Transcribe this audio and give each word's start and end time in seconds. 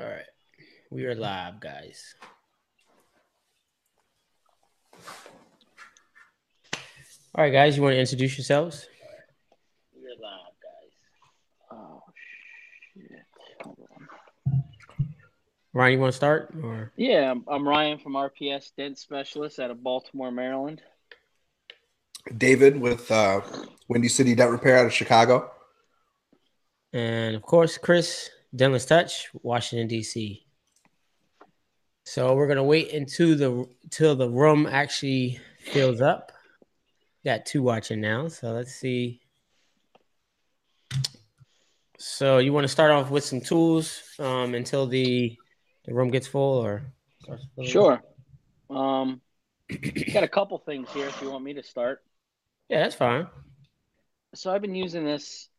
All 0.00 0.08
right. 0.08 0.24
We 0.88 1.04
are 1.04 1.14
live, 1.14 1.60
guys. 1.60 2.14
All 7.34 7.44
right, 7.44 7.52
guys, 7.52 7.76
you 7.76 7.82
want 7.82 7.96
to 7.96 8.00
introduce 8.00 8.38
yourselves? 8.38 8.86
We're 9.94 10.08
live, 10.12 10.54
guys. 10.62 10.94
Oh 11.70 12.02
shit. 12.94 13.26
Ryan, 15.74 15.92
you 15.92 16.00
want 16.00 16.12
to 16.12 16.16
start? 16.16 16.54
Or 16.62 16.92
Yeah, 16.96 17.32
I'm, 17.32 17.44
I'm 17.46 17.68
Ryan 17.68 17.98
from 17.98 18.14
RPS 18.14 18.74
Dent 18.74 18.96
Specialist 18.96 19.58
out 19.60 19.70
of 19.70 19.82
Baltimore, 19.82 20.30
Maryland. 20.30 20.80
David 22.38 22.80
with 22.80 23.10
uh, 23.10 23.42
Windy 23.88 24.08
City 24.08 24.34
Dent 24.34 24.50
Repair 24.50 24.78
out 24.78 24.86
of 24.86 24.94
Chicago. 24.94 25.50
and 26.94 27.36
of 27.36 27.42
course, 27.42 27.76
Chris, 27.76 28.30
Dentless 28.54 28.86
Touch, 28.86 29.28
Washington, 29.42 29.88
DC. 29.88 30.42
So 32.04 32.34
we're 32.34 32.48
gonna 32.48 32.64
wait 32.64 32.92
until 32.92 33.36
the 33.36 33.68
till 33.90 34.16
the 34.16 34.28
room 34.28 34.66
actually 34.66 35.38
fills 35.60 36.00
up. 36.00 36.32
Got 37.24 37.46
two 37.46 37.62
watching 37.62 38.00
now, 38.00 38.28
so 38.28 38.52
let's 38.52 38.74
see. 38.74 39.20
So 41.98 42.38
you 42.38 42.54
want 42.54 42.64
to 42.64 42.68
start 42.68 42.92
off 42.92 43.10
with 43.10 43.24
some 43.24 43.42
tools 43.42 44.02
um, 44.18 44.54
until 44.54 44.86
the 44.86 45.36
the 45.84 45.92
room 45.92 46.10
gets 46.10 46.26
full, 46.26 46.58
or 46.58 46.82
starts 47.22 47.44
filling 47.54 47.68
up? 47.68 47.72
Sure. 47.72 48.02
Um, 48.70 49.20
got 50.12 50.24
a 50.24 50.28
couple 50.28 50.56
things 50.58 50.88
here 50.92 51.06
if 51.06 51.20
you 51.20 51.30
want 51.30 51.44
me 51.44 51.52
to 51.54 51.62
start. 51.62 52.02
Yeah, 52.70 52.84
that's 52.84 52.94
fine. 52.94 53.26
So 54.34 54.50
I've 54.50 54.62
been 54.62 54.74
using 54.74 55.04
this. 55.04 55.49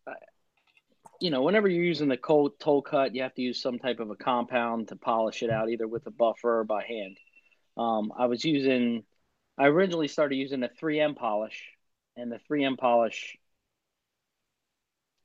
You 1.21 1.29
know, 1.29 1.43
whenever 1.43 1.69
you're 1.69 1.85
using 1.85 2.09
the 2.09 2.17
cold 2.17 2.59
toe 2.59 2.81
cut, 2.81 3.15
you 3.15 3.21
have 3.21 3.35
to 3.35 3.41
use 3.41 3.61
some 3.61 3.79
type 3.79 3.99
of 3.99 4.09
a 4.09 4.15
compound 4.15 4.89
to 4.89 4.95
polish 4.97 5.43
it 5.43 5.51
out, 5.51 5.69
either 5.69 5.87
with 5.87 6.07
a 6.07 6.11
buffer 6.11 6.59
or 6.59 6.63
by 6.63 6.83
hand. 6.83 7.17
Um, 7.77 8.11
I 8.17 8.25
was 8.25 8.43
using. 8.43 9.03
I 9.57 9.67
originally 9.67 10.07
started 10.07 10.35
using 10.35 10.63
a 10.63 10.69
3M 10.69 11.15
polish, 11.15 11.63
and 12.17 12.31
the 12.31 12.39
3M 12.49 12.77
polish 12.77 13.37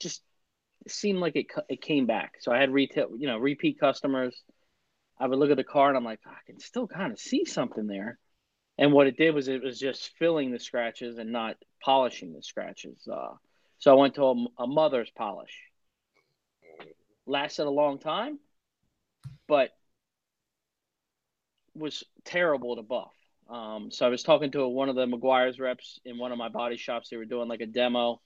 just 0.00 0.22
seemed 0.88 1.18
like 1.18 1.34
it 1.36 1.46
it 1.68 1.80
came 1.82 2.06
back. 2.06 2.34
So 2.40 2.52
I 2.52 2.58
had 2.58 2.70
retail, 2.70 3.08
you 3.16 3.26
know, 3.26 3.38
repeat 3.38 3.80
customers. 3.80 4.34
I 5.18 5.26
would 5.26 5.38
look 5.38 5.50
at 5.50 5.56
the 5.56 5.64
car 5.64 5.88
and 5.88 5.96
I'm 5.96 6.04
like, 6.04 6.20
I 6.26 6.36
can 6.46 6.60
still 6.60 6.86
kind 6.86 7.12
of 7.12 7.18
see 7.18 7.46
something 7.46 7.86
there. 7.86 8.18
And 8.78 8.92
what 8.92 9.06
it 9.06 9.16
did 9.16 9.34
was 9.34 9.48
it 9.48 9.62
was 9.62 9.80
just 9.80 10.10
filling 10.18 10.50
the 10.50 10.58
scratches 10.60 11.16
and 11.16 11.32
not 11.32 11.56
polishing 11.82 12.34
the 12.34 12.42
scratches. 12.42 13.08
Uh, 13.10 13.32
so 13.78 13.92
I 13.92 13.94
went 13.94 14.14
to 14.16 14.24
a, 14.24 14.46
a 14.58 14.66
mother's 14.66 15.10
polish. 15.16 15.56
Lasted 17.26 17.66
a 17.66 17.70
long 17.70 17.98
time, 17.98 18.38
but 19.48 19.70
was 21.74 22.04
terrible 22.24 22.76
to 22.76 22.82
buff. 22.82 23.12
Um, 23.48 23.90
so 23.90 24.06
I 24.06 24.08
was 24.08 24.22
talking 24.22 24.50
to 24.52 24.66
one 24.66 24.88
of 24.88 24.96
the 24.96 25.06
Meguiar's 25.06 25.60
reps 25.60 26.00
in 26.04 26.18
one 26.18 26.32
of 26.32 26.38
my 26.38 26.48
body 26.48 26.76
shops. 26.76 27.08
They 27.10 27.16
were 27.16 27.24
doing 27.24 27.48
like 27.48 27.60
a 27.60 27.66
demo, 27.66 28.20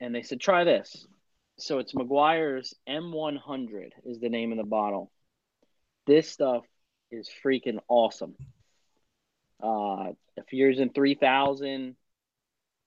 and 0.00 0.14
they 0.14 0.22
said, 0.22 0.40
"Try 0.40 0.64
this." 0.64 1.06
So 1.58 1.78
it's 1.78 1.92
Meguiar's 1.94 2.74
M100 2.86 3.92
is 4.04 4.18
the 4.18 4.30
name 4.30 4.50
of 4.52 4.58
the 4.58 4.64
bottle. 4.64 5.10
This 6.06 6.28
stuff 6.28 6.64
is 7.10 7.28
freaking 7.44 7.80
awesome. 7.88 8.34
Uh, 9.62 10.12
if 10.36 10.52
you're 10.52 10.70
using 10.70 10.90
3000, 10.90 11.96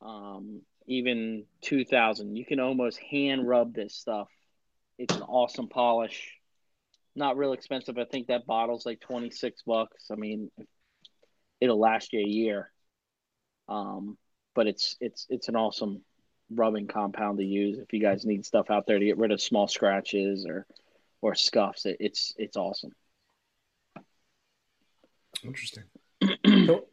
um, 0.02 0.62
even 0.88 1.46
2000, 1.62 2.36
you 2.36 2.46
can 2.46 2.60
almost 2.60 2.98
hand 3.00 3.48
rub 3.48 3.74
this 3.76 3.94
stuff. 3.94 4.30
It's 4.98 5.16
an 5.16 5.24
awesome 5.24 5.68
polish. 5.68 6.32
Not 7.16 7.38
real 7.38 7.54
expensive. 7.54 7.98
I 7.98 8.06
think 8.06 8.28
that 8.28 8.46
bottle's 8.46 8.86
like 8.86 9.00
26 9.00 9.62
bucks. 9.66 10.06
I 10.12 10.16
mean, 10.16 10.50
it'll 11.62 11.80
last 11.80 12.14
you 12.14 12.20
a 12.20 12.28
year. 12.28 12.72
Um, 13.68 14.18
but 14.56 14.68
it's 14.68 14.96
it's 15.00 15.26
it's 15.30 15.48
an 15.48 15.56
awesome 15.56 16.02
rubbing 16.54 16.88
compound 16.88 17.38
to 17.40 17.44
use 17.44 17.80
if 17.80 17.92
you 17.94 18.00
guys 18.00 18.26
need 18.26 18.46
stuff 18.46 18.70
out 18.70 18.86
there 18.86 19.00
to 19.00 19.06
get 19.06 19.18
rid 19.18 19.32
of 19.32 19.42
small 19.42 19.68
scratches 19.68 20.46
or 20.46 20.66
or 21.22 21.36
scuffs. 21.36 21.86
It, 21.86 21.98
it's 22.00 22.34
it's 22.38 22.58
awesome. 22.58 22.92
Interesting. 25.44 25.84
So, 26.66 26.86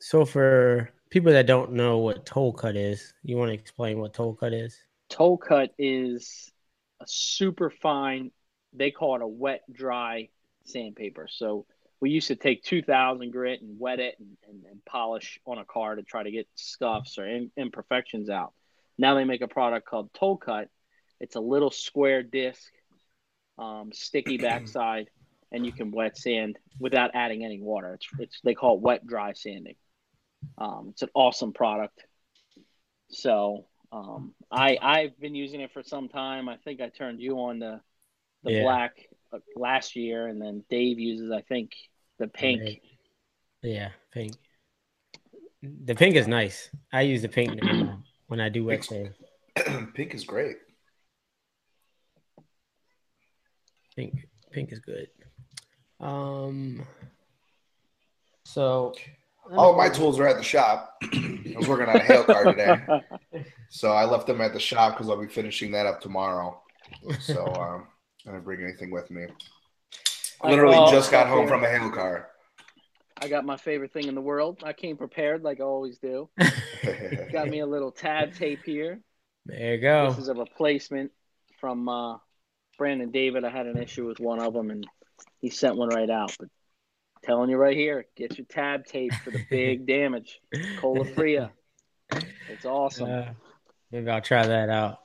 so 0.00 0.24
for 0.24 0.90
people 1.10 1.32
that 1.32 1.46
don't 1.46 1.72
know 1.72 1.98
what 1.98 2.26
Tolecut 2.26 2.76
is, 2.76 3.14
you 3.22 3.36
want 3.36 3.50
to 3.50 3.54
explain 3.54 3.98
what 3.98 4.12
Tolecut 4.12 4.52
is? 4.52 4.76
Tolecut 5.10 5.70
is 5.78 6.52
a 7.00 7.04
super 7.06 7.70
fine. 7.70 8.30
They 8.72 8.90
call 8.90 9.16
it 9.16 9.22
a 9.22 9.26
wet 9.26 9.62
dry 9.72 10.28
sandpaper. 10.64 11.28
So 11.30 11.66
we 12.00 12.10
used 12.10 12.28
to 12.28 12.36
take 12.36 12.62
2000 12.62 13.30
grit 13.30 13.62
and 13.62 13.78
wet 13.78 14.00
it 14.00 14.16
and, 14.18 14.36
and, 14.48 14.64
and 14.70 14.84
polish 14.84 15.40
on 15.46 15.58
a 15.58 15.64
car 15.64 15.94
to 15.94 16.02
try 16.02 16.22
to 16.22 16.30
get 16.30 16.46
scuffs 16.54 17.18
or 17.18 17.26
in, 17.26 17.50
imperfections 17.56 18.28
out. 18.28 18.52
Now 18.98 19.14
they 19.14 19.24
make 19.24 19.40
a 19.40 19.48
product 19.48 19.86
called 19.86 20.12
Tolecut. 20.12 20.66
It's 21.20 21.36
a 21.36 21.40
little 21.40 21.70
square 21.70 22.22
disc, 22.22 22.70
um, 23.58 23.90
sticky 23.92 24.36
backside, 24.38 25.08
and 25.52 25.64
you 25.64 25.72
can 25.72 25.90
wet 25.90 26.18
sand 26.18 26.58
without 26.78 27.12
adding 27.14 27.44
any 27.44 27.60
water. 27.60 27.94
It's, 27.94 28.06
it's 28.18 28.40
they 28.44 28.54
call 28.54 28.76
it 28.76 28.82
wet 28.82 29.06
dry 29.06 29.32
sanding. 29.32 29.76
Um, 30.58 30.88
it's 30.90 31.02
an 31.02 31.10
awesome 31.14 31.52
product. 31.52 32.04
So 33.08 33.66
um, 33.92 34.34
I 34.50 34.78
I've 34.80 35.18
been 35.18 35.34
using 35.34 35.60
it 35.60 35.72
for 35.72 35.82
some 35.82 36.08
time. 36.08 36.48
I 36.48 36.56
think 36.58 36.80
I 36.80 36.88
turned 36.88 37.20
you 37.20 37.38
on 37.40 37.58
the 37.58 37.80
the 38.42 38.52
Yeah. 38.52 38.62
black 38.62 38.92
uh, 39.32 39.38
last 39.56 39.96
year, 39.96 40.26
and 40.28 40.40
then 40.40 40.64
Dave 40.68 40.98
uses 40.98 41.30
I 41.30 41.42
think 41.42 41.72
the 42.18 42.28
pink. 42.28 42.80
Yeah, 43.62 43.90
pink. 44.12 44.34
The 45.62 45.94
pink 45.94 46.16
is 46.16 46.28
nice. 46.28 46.70
I 46.92 47.02
use 47.02 47.22
the 47.22 47.28
pink 47.28 47.62
now 47.62 48.02
when 48.26 48.40
I 48.40 48.48
do 48.48 48.64
wet 48.64 48.84
sand. 48.84 49.14
Pink 49.94 50.14
is 50.14 50.24
great. 50.24 50.56
Pink, 53.96 54.28
pink 54.52 54.70
is 54.70 54.80
good. 54.80 55.08
Um. 55.98 56.86
So. 58.44 58.94
All 59.52 59.70
of 59.70 59.76
my 59.76 59.88
tools 59.88 60.18
are 60.18 60.26
at 60.26 60.36
the 60.36 60.42
shop. 60.42 60.96
I 61.02 61.54
was 61.56 61.68
working 61.68 61.86
on 61.88 61.96
a 61.96 62.00
hail 62.00 62.24
car 62.24 62.44
today, 62.44 62.76
so 63.70 63.92
I 63.92 64.04
left 64.04 64.26
them 64.26 64.40
at 64.40 64.52
the 64.52 64.60
shop 64.60 64.94
because 64.94 65.08
I'll 65.08 65.20
be 65.20 65.28
finishing 65.28 65.70
that 65.72 65.86
up 65.86 66.00
tomorrow. 66.00 66.60
So 67.20 67.46
um, 67.54 67.86
I 68.26 68.32
didn't 68.32 68.44
bring 68.44 68.62
anything 68.62 68.90
with 68.90 69.10
me. 69.10 69.26
I- 70.42 70.50
Literally 70.50 70.76
well, 70.76 70.90
just 70.90 71.10
got 71.10 71.26
home 71.28 71.48
from 71.48 71.64
a 71.64 71.68
hail 71.68 71.90
car. 71.90 72.28
I 73.18 73.28
got 73.28 73.46
my 73.46 73.56
favorite 73.56 73.92
thing 73.94 74.08
in 74.08 74.14
the 74.14 74.20
world. 74.20 74.62
I 74.62 74.74
came 74.74 74.96
prepared 74.98 75.42
like 75.42 75.60
I 75.60 75.64
always 75.64 75.96
do. 75.98 76.28
Got 77.32 77.48
me 77.48 77.60
a 77.60 77.66
little 77.66 77.90
tab 77.90 78.34
tape 78.34 78.62
here. 78.62 79.00
there 79.46 79.74
you 79.76 79.80
go. 79.80 80.10
This 80.10 80.18
is 80.18 80.28
a 80.28 80.34
replacement 80.34 81.12
from 81.58 81.88
uh, 81.88 82.18
Brandon 82.76 83.10
David. 83.10 83.42
I 83.46 83.48
had 83.48 83.64
an 83.66 83.78
issue 83.78 84.06
with 84.06 84.20
one 84.20 84.38
of 84.38 84.52
them, 84.52 84.70
and 84.70 84.86
he 85.40 85.48
sent 85.48 85.76
one 85.76 85.88
right 85.88 86.10
out. 86.10 86.36
But 86.38 86.48
telling 87.26 87.50
you 87.50 87.56
right 87.56 87.76
here, 87.76 88.06
get 88.16 88.38
your 88.38 88.46
tab 88.46 88.86
tape 88.86 89.12
for 89.24 89.30
the 89.30 89.44
big 89.50 89.86
damage. 89.88 90.40
Cola 90.78 91.04
Fria. 91.04 91.50
It's 92.48 92.64
awesome. 92.64 93.10
Uh, 93.10 93.24
maybe 93.90 94.08
I'll 94.08 94.20
try 94.20 94.46
that 94.46 94.68
out. 94.70 94.98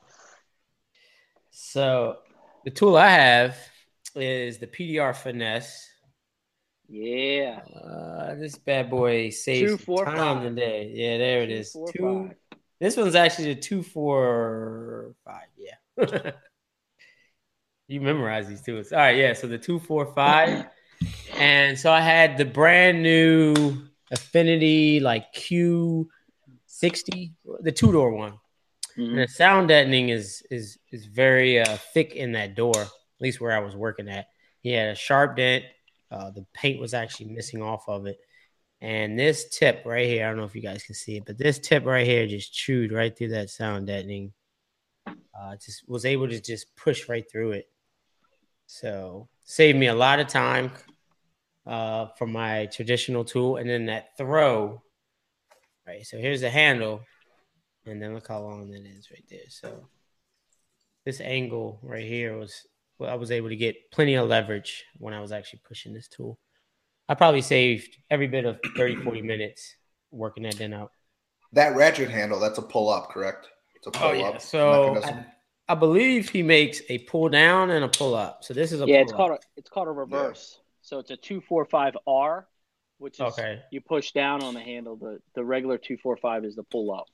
So 1.50 2.18
the 2.64 2.70
tool 2.70 2.96
I 2.96 3.08
have 3.08 3.56
is 4.14 4.58
the 4.58 4.66
PDR 4.66 5.14
Finesse. 5.14 5.88
Yeah. 6.88 7.60
Uh, 7.74 8.34
this 8.36 8.56
bad 8.56 8.88
boy 8.90 9.30
saves 9.30 9.72
Two, 9.72 9.76
four, 9.78 10.04
time 10.04 10.16
five. 10.16 10.42
today. 10.42 10.92
Yeah, 10.94 11.18
there 11.18 11.42
it 11.42 11.46
Two, 11.48 11.52
is. 11.54 11.72
four, 11.72 11.92
Two. 11.92 12.28
five. 12.28 12.58
This 12.80 12.96
one's 12.96 13.14
actually 13.14 13.54
the 13.54 13.60
two 13.60 13.82
four 13.82 15.14
five. 15.24 15.46
Yeah. 15.56 16.32
you 17.88 18.00
memorize 18.00 18.48
these 18.48 18.62
tools. 18.62 18.92
All 18.92 18.98
right, 18.98 19.16
yeah. 19.16 19.32
So 19.34 19.46
the 19.46 19.58
two 19.58 19.78
four 19.78 20.12
five, 20.14 20.66
and 21.34 21.78
so 21.78 21.92
I 21.92 22.00
had 22.00 22.36
the 22.36 22.44
brand 22.44 23.02
new 23.02 23.54
Infiniti 24.12 25.00
like 25.00 25.32
Q 25.32 26.08
sixty, 26.66 27.34
the 27.60 27.72
two 27.72 27.92
door 27.92 28.10
one. 28.12 28.38
And 28.96 29.08
Mhm. 29.08 29.16
the 29.16 29.28
sound 29.28 29.68
deadening 29.68 30.10
is 30.10 30.42
is 30.50 30.78
is 30.90 31.06
very 31.06 31.60
uh, 31.60 31.76
thick 31.94 32.14
in 32.14 32.32
that 32.32 32.54
door. 32.54 32.82
At 32.82 32.90
least 33.20 33.40
where 33.40 33.52
I 33.52 33.60
was 33.60 33.74
working 33.74 34.08
at, 34.08 34.28
he 34.60 34.70
had 34.72 34.88
a 34.90 34.94
sharp 34.94 35.36
dent. 35.36 35.64
Uh, 36.10 36.30
the 36.30 36.44
paint 36.52 36.78
was 36.78 36.92
actually 36.92 37.30
missing 37.30 37.62
off 37.62 37.88
of 37.88 38.06
it, 38.06 38.20
and 38.82 39.18
this 39.18 39.48
tip 39.48 39.82
right 39.86 40.06
here, 40.06 40.26
I 40.26 40.28
don't 40.28 40.36
know 40.36 40.44
if 40.44 40.54
you 40.54 40.60
guys 40.60 40.82
can 40.82 40.94
see 40.94 41.16
it, 41.16 41.24
but 41.24 41.38
this 41.38 41.58
tip 41.58 41.86
right 41.86 42.06
here 42.06 42.26
just 42.26 42.52
chewed 42.52 42.92
right 42.92 43.16
through 43.16 43.28
that 43.30 43.48
sound 43.48 43.86
deadening. 43.86 44.34
Uh, 45.06 45.56
just 45.56 45.88
was 45.88 46.04
able 46.04 46.28
to 46.28 46.38
just 46.38 46.76
push 46.76 47.08
right 47.08 47.24
through 47.30 47.52
it. 47.52 47.70
So 48.66 49.28
saved 49.44 49.78
me 49.78 49.86
a 49.86 49.94
lot 49.94 50.20
of 50.20 50.28
time 50.28 50.70
uh, 51.66 52.06
from 52.18 52.32
my 52.32 52.66
traditional 52.66 53.24
tool, 53.24 53.56
and 53.56 53.68
then 53.68 53.86
that 53.86 54.16
throw. 54.16 54.82
Right, 55.86 56.06
so 56.06 56.16
here's 56.16 56.40
the 56.40 56.50
handle, 56.50 57.02
and 57.86 58.00
then 58.00 58.14
look 58.14 58.28
how 58.28 58.40
long 58.40 58.70
that 58.70 58.86
is 58.86 59.10
right 59.10 59.24
there. 59.28 59.48
So 59.48 59.88
this 61.04 61.20
angle 61.20 61.80
right 61.82 62.04
here 62.04 62.38
was 62.38 62.66
well, 62.98 63.10
I 63.10 63.14
was 63.14 63.30
able 63.30 63.48
to 63.48 63.56
get 63.56 63.90
plenty 63.90 64.14
of 64.14 64.28
leverage 64.28 64.84
when 64.98 65.14
I 65.14 65.20
was 65.20 65.32
actually 65.32 65.60
pushing 65.66 65.92
this 65.92 66.08
tool. 66.08 66.38
I 67.08 67.14
probably 67.14 67.42
saved 67.42 67.96
every 68.10 68.28
bit 68.28 68.44
of 68.44 68.60
30, 68.76 68.96
40 68.96 69.22
minutes 69.22 69.74
working 70.12 70.44
that 70.44 70.56
dent 70.56 70.74
out. 70.74 70.92
That 71.52 71.76
ratchet 71.76 72.10
handle, 72.10 72.38
that's 72.38 72.58
a 72.58 72.62
pull 72.62 72.88
up, 72.88 73.10
correct? 73.10 73.48
It's 73.74 73.86
a 73.86 73.90
pull 73.90 74.08
Oh 74.08 74.12
yeah. 74.12 74.28
up. 74.28 74.40
So. 74.40 74.96
I, 75.02 75.26
I 75.68 75.74
believe 75.74 76.28
he 76.28 76.42
makes 76.42 76.82
a 76.88 76.98
pull 76.98 77.28
down 77.28 77.70
and 77.70 77.84
a 77.84 77.88
pull 77.88 78.14
up. 78.14 78.44
So 78.44 78.52
this 78.52 78.72
is 78.72 78.80
a 78.80 78.86
yeah, 78.86 78.98
pull 78.98 79.02
it's 79.04 79.12
up. 79.12 79.16
called 79.16 79.30
a 79.32 79.38
it's 79.56 79.70
called 79.70 79.88
a 79.88 79.92
reverse. 79.92 80.58
So 80.92 80.98
it's 80.98 81.10
a 81.10 81.16
two 81.16 81.40
four 81.40 81.64
five 81.64 81.96
R, 82.06 82.46
which 82.98 83.14
is 83.14 83.20
Okay. 83.22 83.62
you 83.70 83.80
push 83.80 84.12
down 84.12 84.42
on 84.42 84.52
the 84.52 84.60
handle. 84.60 84.94
The 84.94 85.22
the 85.34 85.42
regular 85.42 85.78
two 85.78 85.96
four 85.96 86.18
five 86.18 86.44
is 86.44 86.54
the 86.54 86.64
pull 86.64 86.92
up. 86.92 87.06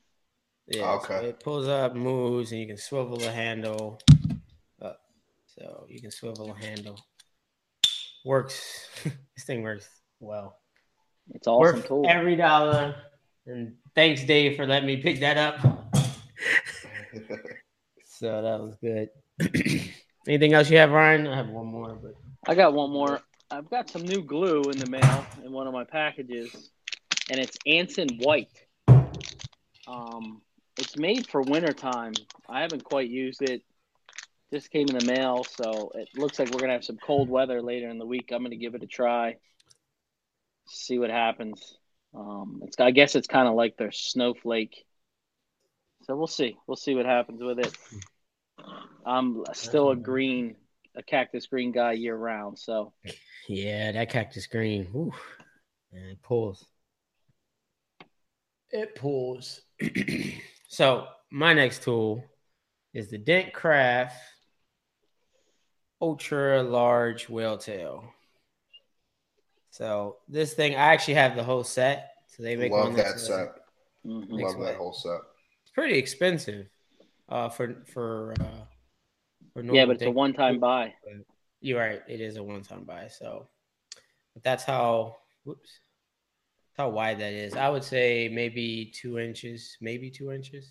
Yeah, 0.66 0.94
Okay. 0.94 1.20
So 1.20 1.24
it 1.26 1.38
pulls 1.38 1.68
up, 1.68 1.94
moves, 1.94 2.50
and 2.50 2.60
you 2.60 2.66
can 2.66 2.76
swivel 2.76 3.18
the 3.18 3.30
handle 3.30 4.00
up. 4.82 4.98
So 5.46 5.86
you 5.88 6.00
can 6.00 6.10
swivel 6.10 6.48
the 6.48 6.66
handle. 6.66 6.98
Works. 8.24 8.88
this 9.04 9.44
thing 9.44 9.62
works 9.62 9.88
well. 10.18 10.58
It's 11.30 11.46
awesome 11.46 11.76
Worth 11.76 11.86
tool. 11.86 12.04
every 12.08 12.34
dollar. 12.34 12.96
And 13.46 13.76
thanks, 13.94 14.24
Dave, 14.24 14.56
for 14.56 14.66
letting 14.66 14.88
me 14.88 14.96
pick 14.96 15.20
that 15.20 15.36
up. 15.36 15.94
So 18.02 18.42
that 18.42 18.58
was 18.60 18.74
good. 18.80 19.10
Anything 20.26 20.52
else 20.52 20.68
you 20.68 20.78
have, 20.78 20.90
Ryan? 20.90 21.28
I 21.28 21.36
have 21.36 21.50
one 21.50 21.66
more, 21.66 21.94
but 21.94 22.14
I 22.48 22.56
got 22.56 22.74
one 22.74 22.90
more. 22.90 23.20
I've 23.50 23.70
got 23.70 23.88
some 23.88 24.02
new 24.02 24.22
glue 24.22 24.64
in 24.64 24.78
the 24.78 24.90
mail 24.90 25.26
in 25.42 25.52
one 25.52 25.66
of 25.66 25.72
my 25.72 25.84
packages, 25.84 26.70
and 27.30 27.40
it's 27.40 27.56
Anson 27.66 28.18
White. 28.18 28.52
Um, 29.86 30.42
it's 30.76 30.98
made 30.98 31.26
for 31.26 31.40
wintertime. 31.40 32.12
I 32.46 32.60
haven't 32.60 32.84
quite 32.84 33.08
used 33.08 33.40
it. 33.40 33.62
Just 34.52 34.70
came 34.70 34.86
in 34.88 34.98
the 34.98 35.04
mail, 35.06 35.44
so 35.44 35.92
it 35.94 36.10
looks 36.14 36.38
like 36.38 36.50
we're 36.50 36.60
gonna 36.60 36.74
have 36.74 36.84
some 36.84 36.98
cold 36.98 37.30
weather 37.30 37.62
later 37.62 37.88
in 37.88 37.98
the 37.98 38.04
week. 38.06 38.30
I'm 38.32 38.42
gonna 38.42 38.56
give 38.56 38.74
it 38.74 38.82
a 38.82 38.86
try. 38.86 39.36
See 40.66 40.98
what 40.98 41.10
happens. 41.10 41.78
Um, 42.14 42.60
it's 42.64 42.78
I 42.78 42.90
guess 42.90 43.14
it's 43.14 43.28
kind 43.28 43.48
of 43.48 43.54
like 43.54 43.78
their 43.78 43.92
snowflake. 43.92 44.84
So 46.02 46.16
we'll 46.16 46.26
see. 46.26 46.58
We'll 46.66 46.76
see 46.76 46.94
what 46.94 47.06
happens 47.06 47.42
with 47.42 47.60
it. 47.60 47.76
I'm 49.06 49.42
still 49.54 49.90
a 49.90 49.96
green, 49.96 50.56
a 50.98 51.02
cactus 51.02 51.46
green 51.46 51.72
guy 51.72 51.92
year 51.92 52.16
round. 52.16 52.58
So 52.58 52.92
yeah, 53.48 53.92
that 53.92 54.10
cactus 54.10 54.46
green. 54.46 54.88
Ooh, 54.94 55.12
man, 55.92 56.10
it 56.10 56.22
pulls. 56.22 56.66
It 58.70 58.94
pulls. 58.96 59.62
so 60.68 61.06
my 61.30 61.54
next 61.54 61.82
tool 61.82 62.24
is 62.92 63.08
the 63.08 63.16
Dent 63.16 63.52
Craft 63.52 64.16
Ultra 66.02 66.62
Large 66.62 67.28
Whale 67.28 67.56
Tail. 67.58 68.04
So 69.70 70.16
this 70.28 70.54
thing, 70.54 70.74
I 70.74 70.92
actually 70.92 71.14
have 71.14 71.36
the 71.36 71.44
whole 71.44 71.64
set. 71.64 72.10
So 72.26 72.42
they 72.42 72.56
make 72.56 72.72
Love 72.72 72.88
one 72.88 72.96
that 72.96 73.04
that's 73.04 73.26
set. 73.26 73.54
mhm. 74.04 74.26
Love 74.30 74.58
that 74.60 74.76
whole 74.76 74.92
set. 74.92 75.20
it's 75.62 75.70
pretty 75.72 75.96
expensive 75.96 76.66
uh, 77.28 77.48
for 77.48 77.84
for 77.92 78.34
uh, 78.40 78.44
for 78.44 78.77
yeah, 79.56 79.86
but 79.86 79.96
it's 79.96 80.02
a 80.02 80.10
one-time 80.10 80.58
buy. 80.60 80.94
You're 81.60 81.80
right. 81.80 82.02
It 82.08 82.20
is 82.20 82.36
a 82.36 82.42
one-time 82.42 82.84
buy. 82.84 83.08
So, 83.08 83.48
but 84.34 84.42
that's 84.42 84.64
how. 84.64 85.16
Whoops. 85.44 85.80
That's 86.68 86.84
how 86.86 86.90
wide 86.90 87.18
that 87.20 87.32
is. 87.32 87.54
I 87.54 87.68
would 87.68 87.84
say 87.84 88.28
maybe 88.32 88.92
two 88.94 89.18
inches, 89.18 89.76
maybe 89.80 90.10
two 90.10 90.30
inches. 90.32 90.70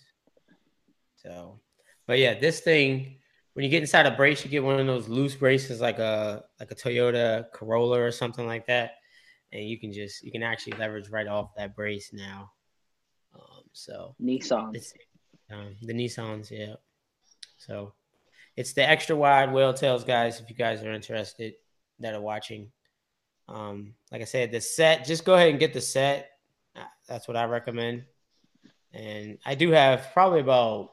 So, 1.15 1.59
but 2.05 2.19
yeah, 2.19 2.39
this 2.39 2.61
thing. 2.61 3.17
When 3.53 3.63
you 3.63 3.71
get 3.71 3.81
inside 3.81 4.05
a 4.05 4.11
brace, 4.11 4.45
you 4.45 4.51
get 4.51 4.63
one 4.63 4.79
of 4.79 4.85
those 4.85 5.09
loose 5.09 5.33
braces, 5.33 5.81
like 5.81 5.97
a 5.97 6.43
like 6.59 6.69
a 6.69 6.75
Toyota 6.75 7.51
Corolla 7.53 7.99
or 7.99 8.11
something 8.11 8.45
like 8.45 8.67
that, 8.67 8.97
and 9.51 9.67
you 9.67 9.79
can 9.79 9.91
just 9.91 10.23
you 10.23 10.31
can 10.31 10.43
actually 10.43 10.77
leverage 10.77 11.09
right 11.09 11.25
off 11.25 11.55
that 11.57 11.75
brace 11.75 12.11
now. 12.13 12.51
Um, 13.33 13.63
so 13.73 14.15
Nissan. 14.21 14.77
um, 15.51 15.75
the 15.81 15.93
Nissans, 15.93 16.51
yeah. 16.51 16.75
So 17.57 17.93
it's 18.57 18.73
the 18.73 18.87
extra 18.87 19.15
wide 19.15 19.53
whale 19.53 19.73
tails, 19.73 20.03
guys. 20.03 20.41
If 20.41 20.49
you 20.49 20.55
guys 20.55 20.83
are 20.83 20.91
interested 20.91 21.53
that 21.99 22.15
are 22.15 22.21
watching, 22.21 22.71
um, 23.47 23.93
like 24.11 24.21
I 24.21 24.25
said, 24.25 24.51
the 24.51 24.59
set. 24.59 25.05
Just 25.05 25.23
go 25.23 25.35
ahead 25.35 25.51
and 25.51 25.59
get 25.59 25.73
the 25.73 25.79
set. 25.81 26.31
Uh, 26.75 26.81
That's 27.07 27.27
what 27.27 27.37
I 27.37 27.45
recommend. 27.45 28.03
And 28.93 29.37
I 29.45 29.55
do 29.55 29.71
have 29.71 30.09
probably 30.11 30.39
about 30.39 30.91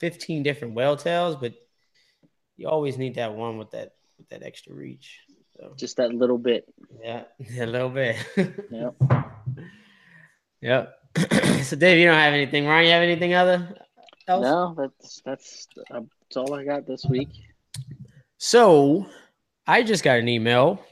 fifteen 0.00 0.42
different 0.42 0.74
whale 0.74 0.96
tails, 0.96 1.36
but 1.36 1.54
you 2.56 2.68
always 2.68 2.98
need 2.98 3.14
that 3.14 3.34
one 3.34 3.58
with 3.58 3.70
that 3.70 3.92
with 4.18 4.28
that 4.30 4.42
extra 4.42 4.74
reach. 4.74 5.20
So 5.56 5.72
Just 5.76 5.96
that 5.98 6.12
little 6.12 6.38
bit. 6.38 6.64
yeah, 7.02 7.24
a 7.60 7.66
little 7.66 7.90
bit. 7.90 8.16
Yep. 8.70 8.94
Yep. 10.60 10.94
so 11.62 11.76
Dave, 11.76 11.98
you 11.98 12.06
don't 12.06 12.14
have 12.16 12.34
anything. 12.34 12.66
Ryan, 12.66 12.84
you 12.86 12.92
have 12.92 13.02
anything 13.02 13.34
other? 13.34 13.76
Else? 14.26 14.42
No, 14.42 14.74
that's 14.76 15.22
that's 15.24 15.68
uh, 15.92 16.00
that's 16.28 16.36
all 16.36 16.54
I 16.54 16.62
got 16.64 16.86
this 16.86 17.06
week. 17.06 17.30
So 18.36 19.06
I 19.66 19.82
just 19.82 20.04
got 20.04 20.18
an 20.18 20.28
email 20.28 20.84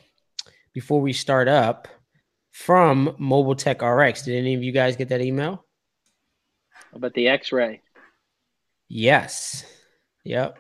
before 0.73 1.03
we 1.03 1.12
start 1.12 1.47
up 1.47 1.88
from 2.53 3.15
Mobile 3.19 3.55
Tech 3.55 3.83
RX. 3.83 4.23
Did 4.23 4.38
any 4.38 4.55
of 4.55 4.62
you 4.62 4.73
guys 4.73 4.97
get 4.97 5.11
that 5.11 5.21
email? 5.21 5.62
About 6.94 7.12
the 7.12 7.29
X-ray. 7.29 7.83
Yes. 8.88 9.65
Yep. 10.25 10.59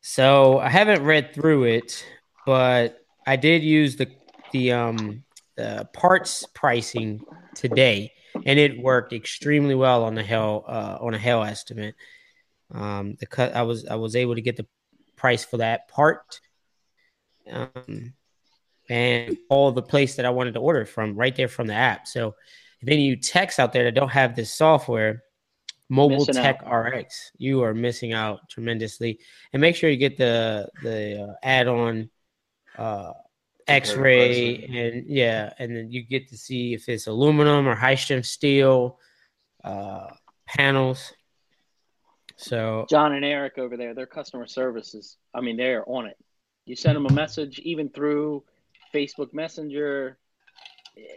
So 0.00 0.58
I 0.58 0.70
haven't 0.70 1.04
read 1.04 1.34
through 1.34 1.64
it, 1.64 2.02
but 2.46 3.04
I 3.26 3.36
did 3.36 3.62
use 3.62 3.96
the 3.96 4.08
the 4.52 4.72
um 4.72 5.24
the 5.56 5.86
parts 5.92 6.46
pricing 6.54 7.20
today, 7.54 8.12
and 8.46 8.58
it 8.58 8.80
worked 8.80 9.12
extremely 9.12 9.74
well 9.74 10.04
on 10.04 10.14
the 10.14 10.22
hell 10.22 10.64
uh, 10.66 10.96
on 11.00 11.12
a 11.12 11.18
hell 11.18 11.42
estimate. 11.42 11.94
Um, 12.72 13.16
the 13.20 13.26
cut 13.26 13.54
I 13.54 13.62
was 13.62 13.86
I 13.86 13.94
was 13.96 14.16
able 14.16 14.34
to 14.34 14.40
get 14.40 14.56
the 14.56 14.66
price 15.16 15.44
for 15.44 15.58
that 15.58 15.88
part, 15.88 16.40
um, 17.50 18.12
and 18.88 19.36
all 19.48 19.72
the 19.72 19.82
place 19.82 20.16
that 20.16 20.26
I 20.26 20.30
wanted 20.30 20.54
to 20.54 20.60
order 20.60 20.84
from 20.84 21.14
right 21.16 21.34
there 21.34 21.48
from 21.48 21.66
the 21.66 21.74
app. 21.74 22.06
So 22.06 22.34
if 22.80 22.88
any 22.88 23.06
of 23.06 23.10
you 23.10 23.16
techs 23.16 23.58
out 23.58 23.72
there 23.72 23.84
that 23.84 23.94
don't 23.94 24.10
have 24.10 24.34
this 24.34 24.52
software, 24.52 25.22
Mobile 25.88 26.18
Missing 26.18 26.34
Tech 26.34 26.62
RX, 26.70 27.32
you 27.38 27.62
are 27.62 27.74
missing 27.74 28.12
out 28.12 28.48
tremendously. 28.48 29.20
And 29.52 29.60
make 29.60 29.76
sure 29.76 29.88
you 29.88 29.96
get 29.96 30.16
the 30.16 30.68
the 30.82 31.22
uh, 31.22 31.34
add-on 31.42 32.10
uh, 32.76 33.12
X-ray, 33.68 34.64
and 34.64 35.06
yeah, 35.08 35.52
and 35.58 35.74
then 35.74 35.90
you 35.90 36.02
get 36.02 36.28
to 36.28 36.36
see 36.36 36.74
if 36.74 36.88
it's 36.88 37.06
aluminum 37.06 37.66
or 37.66 37.74
high 37.74 37.94
strength 37.94 38.26
steel 38.26 38.98
uh, 39.64 40.08
panels. 40.46 41.12
So 42.36 42.86
John 42.90 43.12
and 43.14 43.24
Eric 43.24 43.58
over 43.58 43.76
there, 43.76 43.94
their 43.94 44.06
customer 44.06 44.46
services. 44.46 45.16
I 45.34 45.40
mean, 45.40 45.56
they're 45.56 45.88
on 45.88 46.06
it. 46.06 46.16
You 46.66 46.76
send 46.76 46.96
them 46.96 47.06
a 47.06 47.12
message, 47.12 47.58
even 47.60 47.88
through 47.88 48.44
Facebook 48.94 49.32
Messenger. 49.32 50.18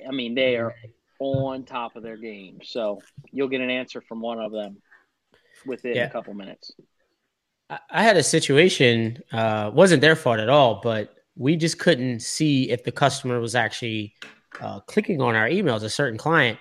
I 0.07 0.11
mean, 0.11 0.35
they 0.35 0.55
are 0.57 0.73
on 1.19 1.63
top 1.63 1.95
of 1.95 2.03
their 2.03 2.17
game. 2.17 2.59
So 2.63 3.01
you'll 3.31 3.47
get 3.49 3.61
an 3.61 3.69
answer 3.69 4.01
from 4.01 4.21
one 4.21 4.39
of 4.39 4.51
them 4.51 4.81
within 5.65 5.95
Yeah. 5.95 6.05
a 6.05 6.09
couple 6.09 6.33
minutes. 6.33 6.71
I- 7.69 7.79
I 7.89 8.03
had 8.03 8.17
a 8.17 8.23
situation, 8.23 9.21
uh, 9.31 9.71
wasn't 9.73 10.01
their 10.01 10.15
fault 10.15 10.39
at 10.39 10.49
all, 10.49 10.79
but 10.81 11.15
we 11.35 11.55
just 11.55 11.79
couldn't 11.79 12.21
see 12.21 12.69
if 12.69 12.83
the 12.83 12.91
customer 12.91 13.39
was 13.39 13.55
actually 13.55 14.15
uh, 14.61 14.79
clicking 14.81 15.21
on 15.21 15.35
our 15.35 15.47
emails, 15.47 15.83
a 15.83 15.89
certain 15.89 16.17
client. 16.17 16.57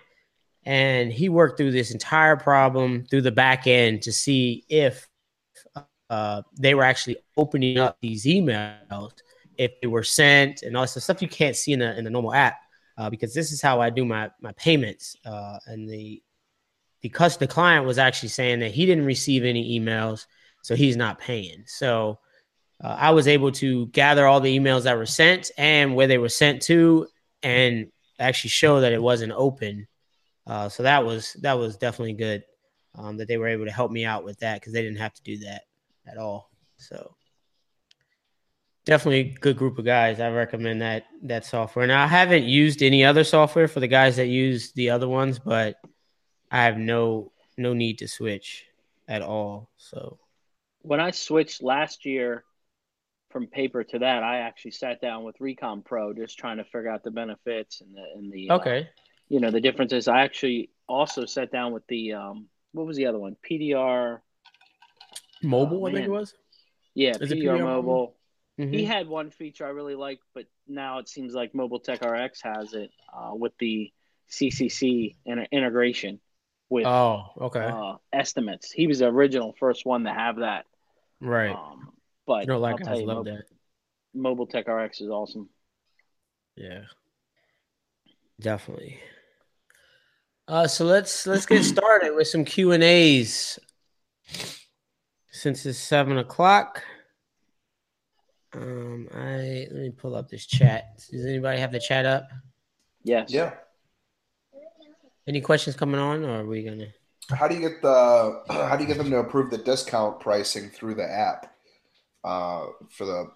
And 0.68 1.10
he 1.10 1.30
worked 1.30 1.56
through 1.56 1.72
this 1.72 1.92
entire 1.92 2.36
problem 2.36 3.06
through 3.06 3.22
the 3.22 3.32
back 3.32 3.66
end 3.66 4.02
to 4.02 4.12
see 4.12 4.66
if 4.68 5.08
uh, 6.10 6.42
they 6.60 6.74
were 6.74 6.84
actually 6.84 7.16
opening 7.38 7.78
up 7.78 7.96
these 8.02 8.26
emails, 8.26 9.12
if 9.56 9.72
they 9.80 9.86
were 9.86 10.02
sent, 10.02 10.60
and 10.60 10.76
all 10.76 10.82
this 10.82 11.02
stuff 11.02 11.22
you 11.22 11.28
can't 11.28 11.56
see 11.56 11.72
in 11.72 11.78
the 11.78 11.96
in 11.96 12.04
the 12.04 12.10
normal 12.10 12.34
app. 12.34 12.58
Uh, 12.98 13.08
because 13.08 13.32
this 13.32 13.50
is 13.50 13.62
how 13.62 13.80
I 13.80 13.88
do 13.88 14.04
my 14.04 14.30
my 14.42 14.52
payments. 14.52 15.16
Uh, 15.24 15.58
and 15.66 15.88
the 15.88 16.22
the 17.00 17.08
the 17.40 17.46
client 17.46 17.86
was 17.86 17.96
actually 17.96 18.28
saying 18.28 18.60
that 18.60 18.72
he 18.72 18.84
didn't 18.84 19.06
receive 19.06 19.44
any 19.44 19.80
emails 19.80 20.26
so 20.60 20.74
he's 20.74 20.98
not 20.98 21.18
paying. 21.18 21.62
So 21.64 22.18
uh, 22.84 22.96
I 22.98 23.12
was 23.12 23.26
able 23.26 23.52
to 23.52 23.86
gather 23.86 24.26
all 24.26 24.40
the 24.40 24.54
emails 24.58 24.82
that 24.82 24.98
were 24.98 25.06
sent 25.06 25.50
and 25.56 25.94
where 25.94 26.06
they 26.06 26.18
were 26.18 26.28
sent 26.28 26.60
to, 26.62 27.06
and 27.42 27.90
actually 28.18 28.50
show 28.50 28.82
that 28.82 28.92
it 28.92 29.02
wasn't 29.02 29.32
open. 29.32 29.86
Uh, 30.48 30.68
so 30.68 30.82
that 30.82 31.04
was 31.04 31.34
that 31.34 31.58
was 31.58 31.76
definitely 31.76 32.14
good 32.14 32.42
um, 32.96 33.18
that 33.18 33.28
they 33.28 33.36
were 33.36 33.48
able 33.48 33.66
to 33.66 33.70
help 33.70 33.92
me 33.92 34.04
out 34.04 34.24
with 34.24 34.38
that 34.40 34.60
because 34.60 34.72
they 34.72 34.82
didn't 34.82 34.98
have 34.98 35.12
to 35.14 35.22
do 35.22 35.36
that 35.38 35.62
at 36.10 36.16
all. 36.16 36.50
So 36.78 37.14
definitely 38.86 39.20
a 39.20 39.34
good 39.40 39.58
group 39.58 39.78
of 39.78 39.84
guys. 39.84 40.20
I 40.20 40.30
recommend 40.30 40.80
that 40.80 41.04
that 41.24 41.44
software. 41.44 41.86
Now 41.86 42.02
I 42.02 42.06
haven't 42.06 42.44
used 42.44 42.82
any 42.82 43.04
other 43.04 43.24
software 43.24 43.68
for 43.68 43.80
the 43.80 43.86
guys 43.86 44.16
that 44.16 44.28
use 44.28 44.72
the 44.72 44.88
other 44.88 45.06
ones, 45.06 45.38
but 45.38 45.76
I 46.50 46.64
have 46.64 46.78
no 46.78 47.30
no 47.58 47.74
need 47.74 47.98
to 47.98 48.08
switch 48.08 48.64
at 49.06 49.20
all. 49.20 49.70
So 49.76 50.18
When 50.80 50.98
I 50.98 51.10
switched 51.10 51.62
last 51.62 52.06
year, 52.06 52.44
from 53.30 53.46
paper 53.46 53.84
to 53.84 53.98
that, 53.98 54.22
I 54.22 54.38
actually 54.38 54.70
sat 54.70 55.02
down 55.02 55.24
with 55.24 55.36
Recon 55.40 55.82
Pro, 55.82 56.14
just 56.14 56.38
trying 56.38 56.56
to 56.56 56.64
figure 56.64 56.88
out 56.88 57.02
the 57.02 57.10
benefits 57.10 57.82
and 57.82 57.94
the 57.94 58.04
and 58.16 58.32
the 58.32 58.48
uh, 58.50 58.56
Okay. 58.56 58.88
You 59.28 59.40
know 59.40 59.50
the 59.50 59.60
differences. 59.60 60.08
I 60.08 60.22
actually 60.22 60.70
also 60.88 61.24
sat 61.26 61.50
down 61.52 61.72
with 61.72 61.86
the 61.86 62.14
um, 62.14 62.46
what 62.72 62.86
was 62.86 62.96
the 62.96 63.06
other 63.06 63.18
one? 63.18 63.36
PDR. 63.48 64.20
Mobile, 65.42 65.84
Oh, 65.84 65.86
I 65.88 65.92
think 65.92 66.06
it 66.06 66.10
was. 66.10 66.34
Yeah, 66.94 67.14
Is 67.20 67.30
it 67.30 67.38
PDR, 67.38 67.58
PDR 67.58 67.64
Mobile. 67.64 68.16
Mhm. 68.58 68.74
He 68.74 68.84
had 68.84 69.06
one 69.06 69.30
feature 69.30 69.64
I 69.64 69.68
really 69.70 69.94
liked, 69.94 70.22
but 70.34 70.46
now 70.66 70.98
it 70.98 71.08
seems 71.08 71.32
like 71.32 71.54
Mobile 71.54 71.78
Tech 71.78 72.02
RX 72.04 72.42
has 72.42 72.74
it 72.74 72.90
uh, 73.16 73.32
with 73.34 73.52
the 73.58 73.92
CCC 74.30 75.14
in- 75.24 75.46
integration 75.52 76.18
with 76.68 76.84
Oh, 76.86 77.26
okay. 77.40 77.66
uh, 77.72 77.94
estimates. 78.12 78.72
He 78.72 78.88
was 78.88 78.98
the 78.98 79.06
original 79.06 79.54
first 79.60 79.86
one 79.86 80.02
to 80.04 80.12
have 80.12 80.36
that. 80.38 80.66
right. 81.20 81.54
Um, 81.54 81.92
but 82.26 82.40
you 82.42 82.48
know, 82.48 82.58
like 82.58 82.72
I'll 82.72 82.78
tell 82.78 82.86
guys 82.94 83.00
you, 83.00 83.06
love 83.06 83.24
Mo- 83.26 83.32
that. 83.32 83.44
Mobile 84.12 84.46
Tech 84.48 84.66
RX 84.66 85.00
is 85.02 85.08
awesome. 85.08 85.48
Yeah. 86.56 86.82
Definitely. 88.40 88.98
Uh, 90.48 90.66
so 90.66 90.86
let's 90.86 91.26
let's 91.26 91.44
get 91.44 91.62
started 91.64 92.14
with 92.16 92.26
some 92.26 92.44
Q 92.44 92.72
and 92.72 92.82
A's. 92.82 93.58
Since 95.30 95.66
it's 95.66 95.78
seven 95.78 96.16
o'clock, 96.18 96.82
um, 98.54 99.08
I 99.14 99.68
let 99.70 99.82
me 99.82 99.90
pull 99.90 100.16
up 100.16 100.30
this 100.30 100.46
chat. 100.46 100.96
Does 101.10 101.26
anybody 101.26 101.60
have 101.60 101.70
the 101.70 101.78
chat 101.78 102.06
up? 102.06 102.28
Yes. 103.04 103.30
Yeah. 103.30 103.52
Any 105.26 105.42
questions 105.42 105.76
coming 105.76 106.00
on, 106.00 106.24
or 106.24 106.40
are 106.40 106.46
we 106.46 106.64
gonna? 106.64 106.88
How 107.30 107.46
do 107.46 107.54
you 107.54 107.60
get 107.60 107.82
the 107.82 108.42
how 108.48 108.74
do 108.74 108.84
you 108.84 108.88
get 108.88 108.96
them 108.96 109.10
to 109.10 109.18
approve 109.18 109.50
the 109.50 109.58
discount 109.58 110.18
pricing 110.18 110.70
through 110.70 110.94
the 110.94 111.04
app 111.04 111.54
uh, 112.24 112.68
for 112.90 113.04
the 113.04 113.26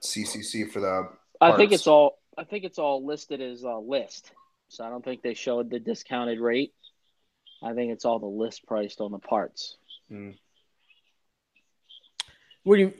CCC 0.00 0.70
for 0.70 0.78
the 0.78 1.08
I 1.40 1.56
think 1.56 1.72
it's 1.72 1.88
all. 1.88 2.18
I 2.38 2.44
think 2.44 2.64
it's 2.64 2.78
all 2.78 3.04
listed 3.04 3.40
as 3.40 3.64
a 3.64 3.74
list. 3.74 4.30
So 4.72 4.84
I 4.84 4.88
don't 4.88 5.04
think 5.04 5.20
they 5.20 5.34
showed 5.34 5.68
the 5.68 5.78
discounted 5.78 6.40
rate. 6.40 6.72
I 7.62 7.74
think 7.74 7.92
it's 7.92 8.06
all 8.06 8.18
the 8.18 8.26
list 8.26 8.66
priced 8.66 9.02
on 9.02 9.12
the 9.12 9.18
parts. 9.18 9.76
What 12.64 12.76
do 12.76 12.80
you? 12.80 12.94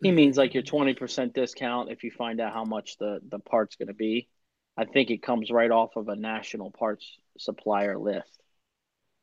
He 0.00 0.12
means 0.12 0.36
like 0.36 0.54
your 0.54 0.62
twenty 0.62 0.94
percent 0.94 1.34
discount 1.34 1.90
if 1.90 2.04
you 2.04 2.12
find 2.12 2.40
out 2.40 2.52
how 2.52 2.64
much 2.64 2.98
the 2.98 3.18
the 3.28 3.40
part's 3.40 3.74
going 3.74 3.88
to 3.88 3.94
be. 3.94 4.28
I 4.76 4.84
think 4.84 5.10
it 5.10 5.22
comes 5.22 5.50
right 5.50 5.70
off 5.70 5.96
of 5.96 6.08
a 6.08 6.14
national 6.14 6.70
parts 6.70 7.18
supplier 7.36 7.98
list. 7.98 8.42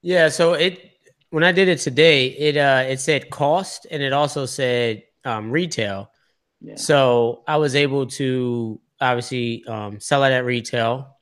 Yeah. 0.02 0.28
So 0.28 0.54
it 0.54 0.92
when 1.30 1.46
I 1.46 1.54
did 1.54 1.70
it 1.70 1.80
today, 1.80 2.28
it 2.28 2.58
uh 2.58 2.84
it 2.90 3.00
said 3.00 3.30
cost 3.30 3.88
and 3.90 4.04
it 4.04 4.12
also 4.12 4.46
said 4.46 5.04
um 5.24 5.50
retail. 5.50 6.12
Yeah. 6.60 6.76
So 6.76 7.44
I 7.48 7.56
was 7.56 7.74
able 7.74 8.08
to 8.08 8.82
obviously 9.02 9.64
um, 9.66 10.00
sell 10.00 10.24
it 10.24 10.32
at 10.32 10.46
retail. 10.46 11.18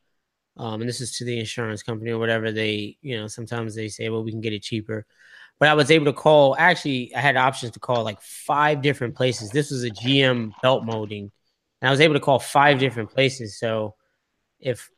Um, 0.58 0.82
and 0.82 0.90
this 0.90 1.00
is 1.00 1.18
to 1.18 1.26
the 1.26 1.40
insurance 1.40 1.82
company 1.82 2.12
or 2.12 2.20
whatever 2.20 2.52
they, 2.52 2.98
you 3.02 3.18
know, 3.18 3.28
sometimes 3.28 3.76
they 3.76 3.88
say, 3.88 4.10
well, 4.10 4.24
we 4.24 4.32
can 4.32 4.42
get 4.42 4.54
it 4.54 4.62
cheaper. 4.62 5.06
But 5.60 5.70
I 5.70 5.74
was 5.74 5.90
able 5.90 6.06
to 6.06 6.14
call, 6.14 6.56
actually, 6.58 7.14
I 7.16 7.22
had 7.22 7.38
options 7.38 7.74
to 7.74 7.80
call 7.80 8.04
like 8.04 8.22
five 8.22 8.82
different 8.82 9.16
places. 9.16 9.52
This 9.52 9.72
was 9.72 9.84
a 9.84 9.90
GM 9.90 10.52
belt 10.62 10.86
molding. 10.86 11.32
And 11.82 11.88
I 11.88 11.92
was 11.92 12.02
able 12.02 12.16
to 12.16 12.20
call 12.20 12.40
five 12.40 12.80
different 12.80 13.10
places. 13.10 13.58
So 13.58 13.96
if 14.60 14.90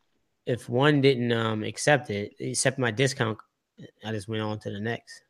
if 0.47 0.67
one 0.67 1.01
didn't 1.01 1.31
um, 1.31 1.63
accept 1.63 2.09
it, 2.09 2.33
accept 2.39 2.79
my 2.79 2.89
discount, 2.89 3.37
I 4.03 4.11
just 4.11 4.27
went 4.27 4.41
on 4.41 4.59
to 4.59 4.71
the 4.71 4.79
next. 4.79 5.21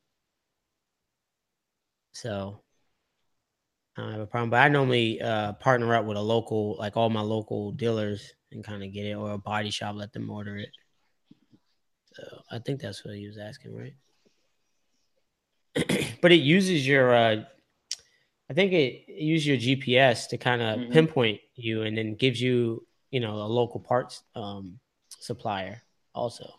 So 2.14 2.62
I 4.02 4.06
don't 4.06 4.14
have 4.14 4.22
a 4.22 4.28
problem. 4.28 4.50
But 4.50 4.62
I 4.62 4.68
normally 4.68 5.22
uh, 5.22 5.54
partner 5.54 5.94
up 5.94 6.06
with 6.06 6.18
a 6.18 6.22
local, 6.22 6.76
like 6.80 6.98
all 6.98 7.10
my 7.10 7.22
local 7.22 7.72
dealers, 7.72 8.34
and 8.52 8.64
kind 8.64 8.84
of 8.84 8.92
get 8.92 9.06
it, 9.06 9.14
or 9.14 9.32
a 9.32 9.38
body 9.38 9.70
shop, 9.70 9.96
let 9.96 10.12
them 10.12 10.30
order 10.30 10.58
it. 10.58 10.70
So 12.14 12.24
I 12.52 12.60
think 12.60 12.82
that's 12.82 13.06
what 13.06 13.16
he 13.16 13.28
was 13.28 13.38
asking, 13.38 13.76
right? 13.76 13.94
but 16.22 16.32
it 16.32 16.42
uses 16.42 16.86
your, 16.86 17.14
uh, 17.14 17.44
I 18.50 18.54
think 18.54 18.74
it, 18.74 19.06
it 19.08 19.22
uses 19.22 19.48
your 19.48 19.58
GPS 19.58 20.28
to 20.30 20.38
kind 20.38 20.62
of 20.62 20.80
Mhm. 20.80 20.92
pinpoint 20.92 21.42
you, 21.56 21.84
and 21.84 21.96
then 21.98 22.16
gives 22.16 22.42
you, 22.42 22.86
you 23.12 23.20
know, 23.20 23.36
a 23.36 23.48
local 23.48 23.80
parts 23.80 24.24
um, 24.36 24.80
supplier 25.10 25.84
also. 26.16 26.52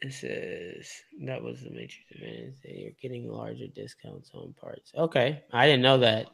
It 0.00 0.12
says 0.12 0.88
that 1.24 1.42
was 1.42 1.62
the 1.62 1.70
matrix 1.70 2.10
advantage. 2.12 2.54
You're 2.64 2.92
getting 3.02 3.28
larger 3.28 3.66
discounts 3.66 4.30
on 4.32 4.54
parts. 4.60 4.92
Okay, 4.96 5.42
I 5.52 5.66
didn't 5.66 5.82
know 5.82 5.98
that. 5.98 6.26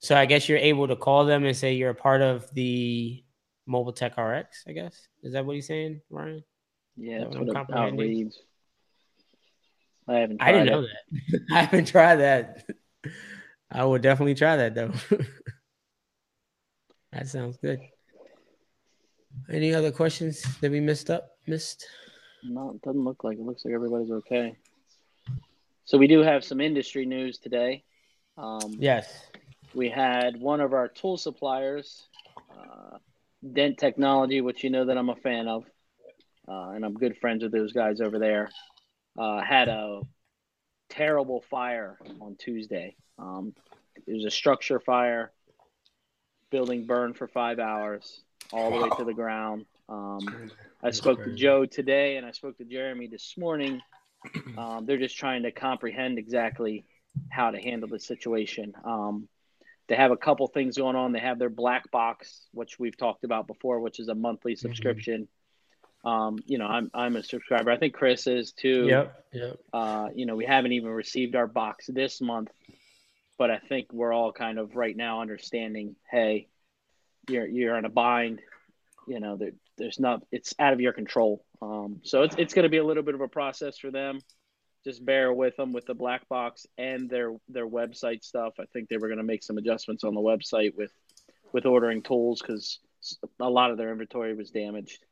So 0.00 0.16
I 0.16 0.26
guess 0.26 0.48
you're 0.48 0.58
able 0.58 0.88
to 0.88 0.96
call 0.96 1.24
them 1.24 1.44
and 1.44 1.56
say 1.56 1.74
you're 1.74 1.90
a 1.90 1.94
part 1.94 2.20
of 2.20 2.52
the 2.54 3.22
Mobile 3.66 3.92
Tech 3.92 4.18
RX. 4.18 4.64
I 4.66 4.72
guess 4.72 5.06
is 5.22 5.34
that 5.34 5.46
what 5.46 5.54
he's 5.54 5.68
saying, 5.68 6.00
Ryan? 6.10 6.42
Yeah, 6.96 7.20
that's 7.20 7.36
what 7.36 7.46
what 7.46 7.48
I'm 7.48 7.48
it, 7.48 7.54
how 7.54 7.62
it 7.62 7.66
comprehending? 7.66 7.98
reads. 8.18 8.42
I 10.08 10.14
haven't. 10.14 10.42
I 10.42 10.52
didn't 10.52 10.66
tried 10.66 10.72
know 10.72 10.82
that. 10.82 11.40
I 11.52 11.62
haven't 11.62 11.88
tried 11.88 12.16
that. 12.16 12.66
I 13.70 13.84
would 13.84 14.02
definitely 14.02 14.34
try 14.34 14.56
that 14.56 14.74
though. 14.74 14.92
that 17.12 17.28
sounds 17.28 17.56
good. 17.56 17.78
Any 19.50 19.72
other 19.72 19.92
questions 19.92 20.42
that 20.60 20.70
we 20.70 20.80
missed 20.80 21.08
up? 21.08 21.30
Missed? 21.46 21.86
No, 22.42 22.70
it 22.70 22.82
doesn't 22.82 23.04
look 23.04 23.24
like 23.24 23.38
it. 23.38 23.44
Looks 23.44 23.64
like 23.64 23.74
everybody's 23.74 24.10
okay. 24.10 24.56
So 25.84 25.98
we 25.98 26.06
do 26.06 26.20
have 26.20 26.44
some 26.44 26.60
industry 26.60 27.06
news 27.06 27.38
today. 27.38 27.84
Um, 28.36 28.76
Yes. 28.78 29.26
We 29.74 29.88
had 29.88 30.38
one 30.38 30.60
of 30.60 30.74
our 30.74 30.88
tool 30.88 31.16
suppliers, 31.16 32.02
uh, 32.50 32.98
Dent 33.52 33.78
Technology, 33.78 34.40
which 34.42 34.62
you 34.62 34.70
know 34.70 34.84
that 34.84 34.98
I'm 34.98 35.08
a 35.08 35.16
fan 35.16 35.48
of, 35.48 35.64
uh, 36.46 36.70
and 36.70 36.84
I'm 36.84 36.92
good 36.94 37.16
friends 37.18 37.42
with 37.42 37.52
those 37.52 37.72
guys 37.72 38.00
over 38.00 38.18
there. 38.18 38.50
Uh, 39.18 39.40
had 39.40 39.68
a 39.68 40.02
terrible 40.90 41.40
fire 41.50 41.98
on 42.20 42.36
Tuesday. 42.36 42.96
Um, 43.18 43.54
it 44.06 44.12
was 44.12 44.24
a 44.24 44.30
structure 44.30 44.78
fire. 44.78 45.32
Building 46.50 46.84
burned 46.84 47.16
for 47.16 47.26
five 47.26 47.58
hours, 47.58 48.20
all 48.52 48.70
the 48.70 48.82
way 48.82 48.90
to 48.98 49.04
the 49.04 49.14
ground. 49.14 49.64
Um, 49.88 50.50
I 50.82 50.90
spoke 50.90 51.24
to. 51.24 51.34
Joe 51.34 51.66
today, 51.66 52.16
and 52.16 52.26
I 52.26 52.32
spoke 52.32 52.58
to 52.58 52.64
Jeremy 52.64 53.06
this 53.06 53.34
morning. 53.36 53.80
Um, 54.56 54.86
they're 54.86 54.98
just 54.98 55.16
trying 55.16 55.42
to 55.42 55.50
comprehend 55.50 56.16
exactly 56.16 56.84
how 57.28 57.50
to 57.50 57.60
handle 57.60 57.88
the 57.88 57.98
situation. 57.98 58.72
Um, 58.84 59.28
they 59.88 59.96
have 59.96 60.12
a 60.12 60.16
couple 60.16 60.46
things 60.46 60.76
going 60.76 60.94
on. 60.94 61.12
They 61.12 61.18
have 61.18 61.38
their 61.38 61.50
black 61.50 61.90
box, 61.90 62.46
which 62.52 62.78
we've 62.78 62.96
talked 62.96 63.24
about 63.24 63.46
before, 63.46 63.80
which 63.80 63.98
is 63.98 64.08
a 64.08 64.14
monthly 64.14 64.54
subscription. 64.54 65.26
Um, 66.04 66.38
you 66.46 66.58
know, 66.58 66.66
I'm 66.66 66.90
I'm 66.94 67.16
a 67.16 67.22
subscriber. 67.22 67.70
I 67.70 67.78
think 67.78 67.94
Chris 67.94 68.26
is 68.26 68.52
too. 68.52 68.86
Yep. 68.88 69.24
Yep. 69.32 69.58
Uh, 69.72 70.08
you 70.14 70.26
know, 70.26 70.34
we 70.34 70.44
haven't 70.44 70.72
even 70.72 70.90
received 70.90 71.36
our 71.36 71.46
box 71.46 71.86
this 71.86 72.20
month, 72.20 72.50
but 73.38 73.50
I 73.50 73.58
think 73.58 73.92
we're 73.92 74.12
all 74.12 74.32
kind 74.32 74.58
of 74.58 74.74
right 74.74 74.96
now 74.96 75.20
understanding, 75.20 75.96
hey, 76.10 76.48
you're 77.28 77.46
you're 77.46 77.76
in 77.76 77.84
a 77.84 77.90
bind. 77.90 78.40
You 79.06 79.20
know, 79.20 79.36
there's 79.78 79.98
not 79.98 80.22
it's 80.30 80.54
out 80.58 80.72
of 80.72 80.80
your 80.80 80.92
control. 80.92 81.44
Um, 81.60 82.00
so 82.02 82.22
it's 82.22 82.36
it's 82.38 82.54
going 82.54 82.64
to 82.64 82.68
be 82.68 82.78
a 82.78 82.84
little 82.84 83.02
bit 83.02 83.14
of 83.14 83.20
a 83.20 83.28
process 83.28 83.78
for 83.78 83.90
them. 83.90 84.20
Just 84.84 85.04
bear 85.04 85.32
with 85.32 85.56
them 85.56 85.72
with 85.72 85.86
the 85.86 85.94
black 85.94 86.28
box 86.28 86.66
and 86.76 87.08
their 87.08 87.34
their 87.48 87.66
website 87.66 88.22
stuff. 88.24 88.54
I 88.58 88.64
think 88.72 88.88
they 88.88 88.96
were 88.96 89.08
going 89.08 89.18
to 89.18 89.24
make 89.24 89.42
some 89.42 89.58
adjustments 89.58 90.04
on 90.04 90.14
the 90.14 90.20
website 90.20 90.76
with 90.76 90.92
with 91.52 91.66
ordering 91.66 92.02
tools 92.02 92.40
because 92.40 92.78
a 93.40 93.50
lot 93.50 93.70
of 93.70 93.78
their 93.78 93.92
inventory 93.92 94.34
was 94.34 94.50
damaged. 94.50 95.04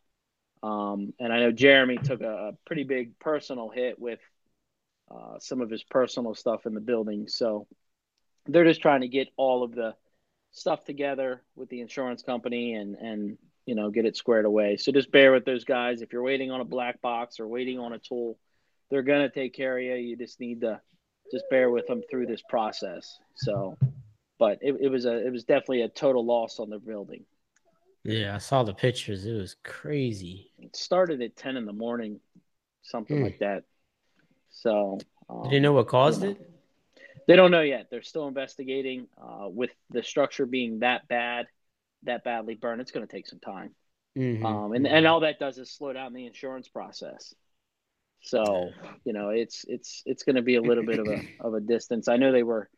Um, 0.63 1.15
and 1.19 1.33
I 1.33 1.41
know 1.41 1.53
Jeremy 1.53 1.99
took 1.99 2.21
a, 2.21 2.49
a 2.49 2.53
pretty 2.67 2.85
big 2.85 3.19
personal 3.19 3.71
hit 3.71 3.99
with 3.99 4.21
uh, 5.11 5.39
some 5.39 5.61
of 5.61 5.71
his 5.71 5.83
personal 5.83 6.35
stuff 6.35 6.67
in 6.67 6.75
the 6.75 6.81
building. 6.81 7.29
So 7.29 7.67
they're 8.47 8.65
just 8.65 8.83
trying 8.83 9.01
to 9.01 9.09
get 9.09 9.29
all 9.37 9.63
of 9.63 9.75
the 9.75 9.95
stuff 10.53 10.85
together 10.85 11.43
with 11.55 11.69
the 11.69 11.81
insurance 11.81 12.23
company 12.23 12.75
and 12.75 12.97
and 12.97 13.39
you 13.71 13.77
know 13.77 13.89
get 13.89 14.05
it 14.05 14.17
squared 14.17 14.47
away. 14.47 14.77
So 14.77 14.91
just 14.91 15.13
bear 15.13 15.31
with 15.31 15.45
those 15.45 15.63
guys. 15.63 16.03
If 16.03 16.13
you're 16.13 16.25
waiting 16.25 16.51
on 16.51 16.61
a 16.61 16.65
black 16.65 17.01
box 17.01 17.39
or 17.39 17.47
waiting 17.47 17.79
on 17.79 17.93
a 17.93 18.01
tool, 18.01 18.37
they're 18.91 19.05
gonna 19.05 19.31
take 19.31 19.55
care 19.55 19.79
of 19.79 19.85
you. 19.85 19.95
You 19.95 20.17
just 20.17 20.41
need 20.41 20.63
to 20.63 20.81
just 21.31 21.45
bear 21.51 21.71
with 21.71 21.87
them 21.87 22.03
through 22.11 22.27
this 22.27 22.43
process. 22.49 23.21
So, 23.37 23.79
but 24.41 24.59
it, 24.61 24.75
it 24.81 24.89
was 24.89 25.05
a 25.05 25.25
it 25.25 25.31
was 25.31 25.45
definitely 25.45 25.83
a 25.83 25.89
total 25.89 26.27
loss 26.27 26.59
on 26.59 26.69
the 26.69 26.81
building. 26.81 27.25
Yeah, 28.03 28.35
I 28.35 28.39
saw 28.39 28.65
the 28.65 28.75
pictures. 28.75 29.25
It 29.25 29.35
was 29.35 29.55
crazy. 29.63 30.51
It 30.59 30.75
started 30.75 31.23
at 31.23 31.37
ten 31.37 31.57
in 31.57 31.65
the 31.65 31.73
morning, 31.73 32.19
something 32.83 33.19
Hmm. 33.19 33.23
like 33.23 33.39
that. 33.39 33.63
So 34.51 34.99
um, 35.29 35.53
you 35.53 35.61
know 35.61 35.75
what 35.75 35.87
caused 35.87 36.25
it? 36.25 36.37
They 37.29 37.37
don't 37.37 37.53
know 37.53 37.61
yet. 37.61 37.87
They're 37.89 38.03
still 38.03 38.27
investigating. 38.27 39.07
Uh, 39.17 39.49
with 39.49 39.71
the 39.91 40.03
structure 40.03 40.45
being 40.45 40.81
that 40.81 41.07
bad, 41.07 41.47
that 42.05 42.25
badly 42.25 42.55
burned, 42.55 42.81
it's 42.81 42.93
going 42.93 43.07
to 43.07 43.13
take 43.13 43.27
some 43.27 43.41
time. 43.41 43.75
Mhm. 44.17 44.45
Um, 44.45 44.73
and 44.73 44.87
and 44.87 45.07
all 45.07 45.21
that 45.21 45.39
does 45.39 45.59
is 45.59 45.71
slow 45.71 45.93
down 45.93 46.13
the 46.13 46.27
insurance 46.27 46.69
process. 46.69 47.35
So 48.23 48.71
you 49.05 49.13
know, 49.13 49.31
it's 49.31 49.65
it's 49.69 50.03
it's 50.05 50.25
going 50.25 50.37
to 50.37 50.43
be 50.43 50.57
a 50.57 50.63
little 50.63 50.85
bit 50.85 50.99
of 50.99 51.07
a 51.07 51.21
of 51.41 51.55
a 51.55 51.61
distance. 51.61 52.09
I 52.09 52.17
know 52.17 52.33
they 52.33 52.43
were 52.43 52.69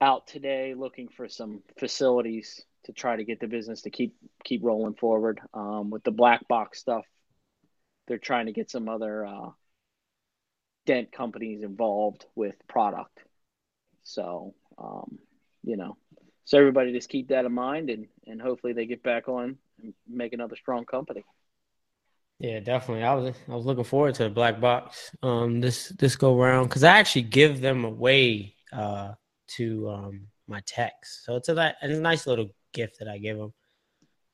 out 0.00 0.26
today 0.26 0.74
looking 0.74 1.08
for 1.08 1.28
some 1.28 1.62
facilities 1.78 2.64
to 2.84 2.92
try 2.92 3.16
to 3.16 3.24
get 3.24 3.40
the 3.40 3.46
business 3.46 3.82
to 3.82 3.90
keep 3.90 4.14
keep 4.44 4.62
rolling 4.62 4.94
forward. 4.94 5.40
Um, 5.52 5.90
with 5.90 6.04
the 6.04 6.10
black 6.10 6.46
box 6.48 6.78
stuff, 6.78 7.04
they're 8.06 8.18
trying 8.18 8.46
to 8.46 8.52
get 8.52 8.70
some 8.70 8.88
other 8.88 9.26
uh, 9.26 9.50
dent 10.86 11.12
companies 11.12 11.62
involved 11.62 12.26
with 12.34 12.54
product. 12.68 13.18
So 14.02 14.54
um, 14.78 15.18
you 15.62 15.76
know, 15.76 15.96
so 16.44 16.58
everybody 16.58 16.92
just 16.92 17.08
keep 17.08 17.28
that 17.28 17.44
in 17.44 17.52
mind, 17.52 17.90
and 17.90 18.06
and 18.26 18.40
hopefully 18.40 18.72
they 18.72 18.86
get 18.86 19.02
back 19.02 19.28
on 19.28 19.56
and 19.82 19.94
make 20.08 20.32
another 20.32 20.56
strong 20.56 20.84
company. 20.84 21.24
Yeah, 22.38 22.60
definitely. 22.60 23.04
I 23.04 23.14
was 23.14 23.34
I 23.48 23.54
was 23.54 23.64
looking 23.64 23.84
forward 23.84 24.14
to 24.16 24.24
the 24.24 24.30
black 24.30 24.60
box 24.60 25.14
um 25.22 25.60
this 25.60 25.88
this 25.90 26.16
go 26.16 26.36
round 26.38 26.68
because 26.68 26.84
I 26.84 26.98
actually 26.98 27.22
give 27.22 27.60
them 27.60 27.84
away 27.84 28.56
uh 28.72 29.12
to 29.56 29.88
um 29.90 30.26
my 30.46 30.60
techs, 30.66 31.22
so 31.24 31.36
it's 31.36 31.48
a 31.48 31.74
it's 31.80 31.98
a 31.98 32.00
nice 32.00 32.26
little 32.26 32.48
gift 32.72 32.98
that 32.98 33.08
I 33.08 33.18
give 33.18 33.38
them 33.38 33.52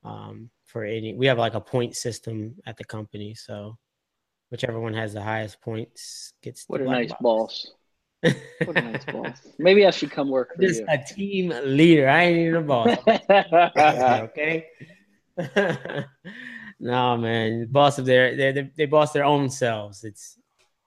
um 0.05 0.51
for 0.65 0.85
any. 0.85 1.15
We 1.15 1.27
have 1.27 1.39
like 1.39 1.55
a 1.55 1.61
point 1.61 1.95
system 1.97 2.57
at 2.67 2.77
the 2.77 2.85
company, 2.85 3.35
so 3.35 3.77
whichever 4.51 4.81
one 4.81 4.95
has 4.95 5.13
the 5.13 5.23
highest 5.23 5.61
points 5.61 6.33
gets. 6.43 6.65
What 6.67 6.81
a 6.81 6.85
nice 6.85 7.11
box. 7.11 7.23
boss. 7.23 7.73
What 8.23 8.77
a 8.77 8.83
nice 8.83 9.05
boss. 9.05 9.41
Maybe 9.59 9.87
I 9.87 9.91
should 9.91 10.11
come 10.11 10.29
work 10.29 10.55
for 10.55 10.63
Just 10.63 10.81
you. 10.81 10.87
a 10.89 10.99
team 10.99 11.55
leader. 11.65 12.09
I 12.09 12.25
ain't 12.25 12.39
even 12.39 12.57
a 12.57 12.63
boss. 12.63 12.99
okay. 14.31 14.67
no, 16.81 17.17
man. 17.17 17.67
Boss 17.71 17.99
of 17.99 18.05
their 18.05 18.37
they 18.37 18.71
they 18.77 18.87
boss 18.87 19.13
their 19.13 19.25
own 19.25 19.49
selves. 19.49 20.05
It's 20.05 20.39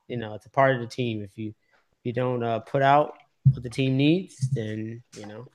you 0.08 0.18
know 0.18 0.36
it's 0.36 0.46
a 0.46 0.50
part 0.50 0.76
of 0.76 0.82
the 0.82 0.88
team. 0.88 1.24
If 1.24 1.38
you 1.38 1.50
if 1.50 2.00
you 2.04 2.14
don't 2.14 2.44
uh, 2.44 2.60
put 2.60 2.84
out 2.84 3.18
what 3.52 3.64
the 3.64 3.70
team 3.70 3.98
needs, 3.98 4.50
then 4.52 5.02
you 5.18 5.26
know 5.26 5.48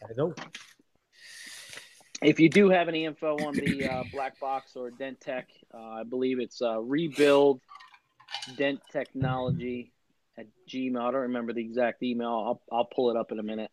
gotta 0.00 0.14
go. 0.14 0.34
If 2.22 2.40
you 2.40 2.48
do 2.48 2.70
have 2.70 2.88
any 2.88 3.04
info 3.04 3.36
on 3.44 3.54
the 3.54 3.88
uh, 3.88 4.04
black 4.10 4.40
box 4.40 4.74
or 4.74 4.90
Dentech, 4.90 5.44
uh, 5.74 5.78
I 5.78 6.02
believe 6.04 6.40
it's 6.40 6.62
uh, 6.62 6.80
rebuild 6.80 7.60
Dent 8.56 8.80
Technology 8.90 9.92
at 10.38 10.46
Gmail. 10.68 11.00
I 11.00 11.10
don't 11.10 11.22
remember 11.22 11.52
the 11.52 11.62
exact 11.62 12.02
email. 12.02 12.28
I'll 12.28 12.62
I'll 12.70 12.84
pull 12.84 13.10
it 13.10 13.16
up 13.16 13.32
in 13.32 13.38
a 13.38 13.42
minute, 13.42 13.70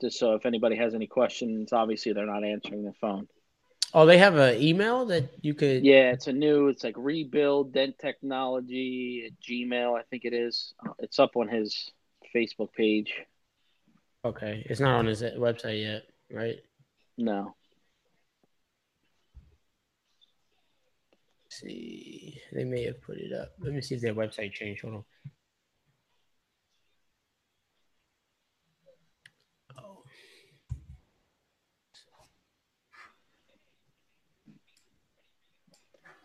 just 0.00 0.18
so 0.18 0.34
if 0.34 0.46
anybody 0.46 0.76
has 0.76 0.94
any 0.94 1.06
questions. 1.06 1.72
Obviously, 1.72 2.12
they're 2.12 2.26
not 2.26 2.44
answering 2.44 2.84
the 2.84 2.92
phone. 3.00 3.28
Oh, 3.94 4.06
they 4.06 4.16
have 4.18 4.36
an 4.36 4.60
email 4.60 5.04
that 5.06 5.30
you 5.42 5.52
could. 5.52 5.84
Yeah, 5.84 6.12
it's 6.12 6.26
a 6.26 6.32
new. 6.32 6.68
It's 6.68 6.82
like 6.84 6.94
rebuild 6.96 7.72
dent 7.72 7.98
technology 7.98 9.24
at 9.26 9.32
Gmail. 9.46 9.98
I 9.98 10.02
think 10.10 10.24
it 10.24 10.32
is. 10.32 10.72
Uh, 10.84 10.92
it's 10.98 11.18
up 11.18 11.36
on 11.36 11.48
his 11.48 11.90
Facebook 12.34 12.72
page. 12.72 13.12
Okay, 14.24 14.64
it's 14.68 14.80
not 14.80 14.98
on 14.98 15.06
his 15.06 15.22
website 15.22 15.82
yet, 15.82 16.04
right? 16.30 16.56
No. 17.18 17.54
Let's 21.44 21.60
see, 21.60 22.40
they 22.52 22.64
may 22.64 22.84
have 22.84 23.02
put 23.02 23.18
it 23.18 23.32
up. 23.32 23.50
Let 23.60 23.74
me 23.74 23.82
see 23.82 23.96
if 23.96 24.00
their 24.00 24.14
website 24.14 24.52
changed. 24.52 24.82
Hold 24.82 24.94
on. 24.94 25.04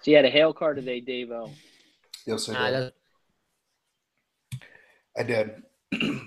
So 0.08 0.12
you 0.12 0.16
had 0.16 0.24
a 0.24 0.30
hail 0.30 0.54
car 0.54 0.74
today, 0.74 1.02
Davo. 1.02 1.52
Yes, 2.26 2.48
I 2.48 2.72
did. 2.72 2.94
I 5.18 5.24
did. 5.24 5.64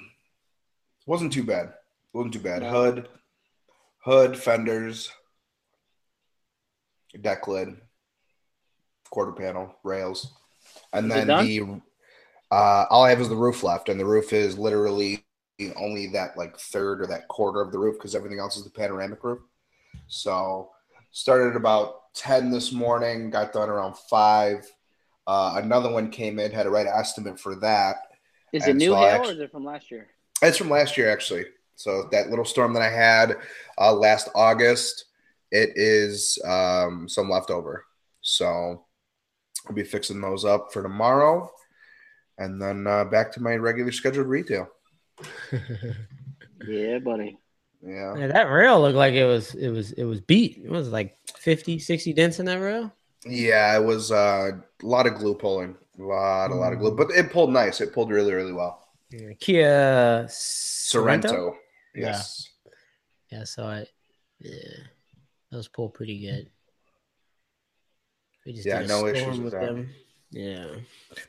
wasn't 1.06 1.32
too 1.32 1.44
bad. 1.44 1.72
wasn't 2.12 2.34
too 2.34 2.40
bad. 2.40 2.60
No. 2.60 2.68
Hood, 2.68 3.08
hood, 4.04 4.36
fenders, 4.36 5.10
deck 7.22 7.48
lid, 7.48 7.74
quarter 9.08 9.32
panel, 9.32 9.74
rails, 9.82 10.30
and 10.92 11.06
is 11.06 11.14
then 11.14 11.26
the. 11.28 11.80
Uh, 12.50 12.84
all 12.90 13.04
I 13.04 13.08
have 13.08 13.22
is 13.22 13.30
the 13.30 13.34
roof 13.34 13.62
left, 13.62 13.88
and 13.88 13.98
the 13.98 14.04
roof 14.04 14.34
is 14.34 14.58
literally 14.58 15.24
only 15.76 16.08
that 16.08 16.36
like 16.36 16.58
third 16.58 17.00
or 17.00 17.06
that 17.06 17.28
quarter 17.28 17.62
of 17.62 17.72
the 17.72 17.78
roof 17.78 17.96
because 17.96 18.14
everything 18.14 18.40
else 18.40 18.58
is 18.58 18.64
the 18.64 18.70
panoramic 18.70 19.24
roof. 19.24 19.40
So 20.06 20.68
started 21.12 21.56
about 21.56 21.99
10 22.14 22.50
this 22.50 22.72
morning, 22.72 23.30
got 23.30 23.52
done 23.52 23.68
around 23.68 23.96
5. 23.96 24.66
Uh, 25.26 25.60
another 25.62 25.90
one 25.90 26.10
came 26.10 26.38
in, 26.38 26.50
had 26.50 26.66
a 26.66 26.70
right 26.70 26.86
estimate 26.86 27.38
for 27.38 27.54
that. 27.56 27.96
Is 28.52 28.66
it 28.66 28.76
new 28.76 28.90
so 28.90 28.96
hail 28.96 29.06
actually, 29.06 29.28
or 29.28 29.32
is 29.34 29.40
it 29.40 29.52
from 29.52 29.64
last 29.64 29.90
year? 29.90 30.08
It's 30.42 30.56
from 30.56 30.70
last 30.70 30.96
year, 30.96 31.10
actually. 31.10 31.44
So 31.76 32.08
that 32.12 32.30
little 32.30 32.44
storm 32.44 32.72
that 32.74 32.82
I 32.82 32.90
had 32.90 33.36
uh, 33.78 33.94
last 33.94 34.28
August, 34.34 35.06
it 35.50 35.70
is 35.76 36.38
um, 36.46 37.08
some 37.08 37.30
leftover. 37.30 37.84
So 38.20 38.84
I'll 39.66 39.74
be 39.74 39.84
fixing 39.84 40.20
those 40.20 40.44
up 40.44 40.72
for 40.72 40.82
tomorrow, 40.82 41.50
and 42.38 42.60
then 42.60 42.86
uh, 42.86 43.04
back 43.04 43.32
to 43.32 43.42
my 43.42 43.54
regular 43.54 43.92
scheduled 43.92 44.26
retail. 44.26 44.68
yeah, 46.66 46.98
buddy. 46.98 47.38
Yeah. 47.82 48.16
yeah. 48.16 48.26
That 48.28 48.50
rail 48.50 48.80
looked 48.80 48.96
like 48.96 49.14
it 49.14 49.24
was 49.24 49.54
it 49.54 49.70
was 49.70 49.92
it 49.92 50.04
was 50.04 50.20
beat. 50.20 50.60
It 50.64 50.70
was 50.70 50.90
like 50.90 51.16
50, 51.36 51.78
60 51.78 52.12
dents 52.12 52.38
in 52.38 52.46
that 52.46 52.60
rail. 52.60 52.92
Yeah, 53.24 53.76
it 53.76 53.84
was 53.84 54.10
uh, 54.10 54.52
a 54.82 54.86
lot 54.86 55.06
of 55.06 55.14
glue 55.14 55.34
pulling. 55.34 55.76
A 55.98 56.02
lot, 56.02 56.50
a 56.50 56.54
lot 56.54 56.72
of 56.72 56.78
glue. 56.78 56.96
But 56.96 57.10
it 57.10 57.30
pulled 57.30 57.52
nice. 57.52 57.80
It 57.80 57.92
pulled 57.92 58.10
really, 58.10 58.32
really 58.32 58.52
well. 58.52 58.88
Yeah. 59.10 59.32
Kia 59.38 60.26
Sorento. 60.28 61.24
Sorento. 61.28 61.54
Yes. 61.94 62.48
Yeah. 62.64 63.38
yeah, 63.38 63.44
so 63.44 63.64
I 63.64 63.86
yeah. 64.40 64.84
Those 65.50 65.68
pulled 65.68 65.94
pretty 65.94 66.20
good. 66.20 66.50
yeah, 68.46 68.82
no 68.82 69.06
issues 69.06 69.38
with, 69.38 69.52
with 69.52 69.60
them. 69.60 69.90
Yeah. 70.30 70.66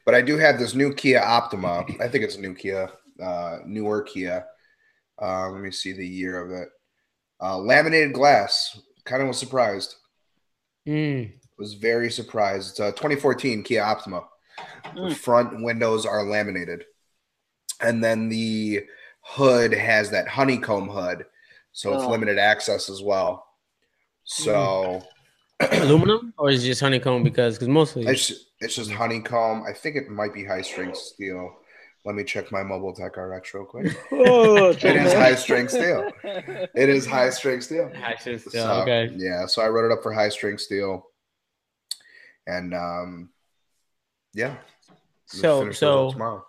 But 0.05 0.15
I 0.15 0.21
do 0.21 0.37
have 0.37 0.59
this 0.59 0.75
new 0.75 0.93
Kia 0.93 1.19
Optima. 1.19 1.85
I 1.99 2.07
think 2.07 2.23
it's 2.23 2.35
a 2.35 2.41
new 2.41 2.53
Kia, 2.53 2.89
uh, 3.21 3.57
newer 3.65 4.03
Kia 4.03 4.45
uh, 5.21 5.49
let 5.49 5.61
me 5.61 5.71
see 5.71 5.93
the 5.93 6.07
year 6.07 6.43
of 6.43 6.51
it. 6.51 6.69
Uh, 7.41 7.57
laminated 7.57 8.13
glass. 8.13 8.79
Kind 9.05 9.21
of 9.21 9.27
was 9.27 9.37
surprised. 9.37 9.95
Mm. 10.87 11.31
Was 11.57 11.75
very 11.75 12.09
surprised. 12.09 12.71
It's 12.71 12.79
a 12.79 12.91
2014 12.91 13.63
Kia 13.63 13.83
Optima. 13.83 14.23
Mm. 14.95 15.09
The 15.09 15.15
front 15.15 15.63
windows 15.63 16.05
are 16.05 16.23
laminated, 16.23 16.85
and 17.79 18.03
then 18.03 18.29
the 18.29 18.83
hood 19.21 19.73
has 19.73 20.09
that 20.11 20.27
honeycomb 20.27 20.89
hood, 20.89 21.25
so 21.71 21.93
it's 21.93 22.03
oh. 22.03 22.09
limited 22.09 22.37
access 22.37 22.89
as 22.89 23.01
well. 23.01 23.45
So. 24.23 24.53
Mm. 24.53 25.05
Aluminum 25.83 26.33
or 26.39 26.49
is 26.49 26.63
it 26.63 26.67
just 26.69 26.81
honeycomb? 26.81 27.21
Because 27.21 27.53
because 27.53 27.67
mostly 27.67 28.07
it's 28.07 28.47
it's 28.61 28.77
just 28.77 28.89
honeycomb. 28.89 29.63
I 29.67 29.73
think 29.73 29.95
it 29.95 30.09
might 30.09 30.33
be 30.33 30.43
high 30.43 30.63
strength 30.63 30.97
steel. 30.97 31.55
Let 32.03 32.15
me 32.15 32.23
check 32.23 32.51
my 32.51 32.63
mobile 32.63 32.93
tech 32.93 33.15
RX 33.15 33.53
real 33.53 33.65
quick. 33.65 33.95
oh, 34.11 34.69
it 34.69 34.83
is 34.83 35.13
high 35.13 35.35
strength 35.35 35.71
steel. 35.71 36.11
It 36.23 36.89
is 36.89 37.05
high 37.05 37.29
strength 37.39 37.65
steel. 37.65 37.91
High 37.93 38.15
strength 38.15 38.49
steel. 38.49 38.63
So, 38.63 38.81
okay. 38.81 39.11
Yeah. 39.15 39.45
So 39.45 39.61
I 39.61 39.69
wrote 39.69 39.91
it 39.91 39.93
up 39.93 40.01
for 40.01 40.11
high 40.11 40.29
strength 40.29 40.61
steel. 40.61 41.07
And 42.47 42.73
um 42.73 43.29
yeah. 44.33 44.55
So 45.27 45.71
so 45.71 46.11
tomorrow. 46.11 46.43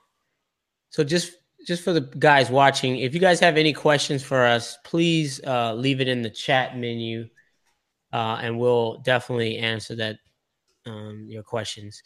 So 0.90 1.04
just 1.04 1.34
just 1.66 1.84
for 1.84 1.92
the 1.92 2.00
guys 2.00 2.50
watching, 2.50 2.98
if 2.98 3.14
you 3.14 3.20
guys 3.20 3.40
have 3.40 3.56
any 3.56 3.72
questions 3.72 4.22
for 4.22 4.44
us, 4.44 4.78
please 4.84 5.40
uh, 5.46 5.74
leave 5.74 6.00
it 6.00 6.08
in 6.08 6.22
the 6.22 6.30
chat 6.30 6.76
menu, 6.76 7.28
uh, 8.12 8.38
and 8.42 8.58
we'll 8.58 8.98
definitely 8.98 9.58
answer 9.58 9.94
that 9.96 10.16
um, 10.86 11.26
your 11.28 11.42
questions. 11.42 12.02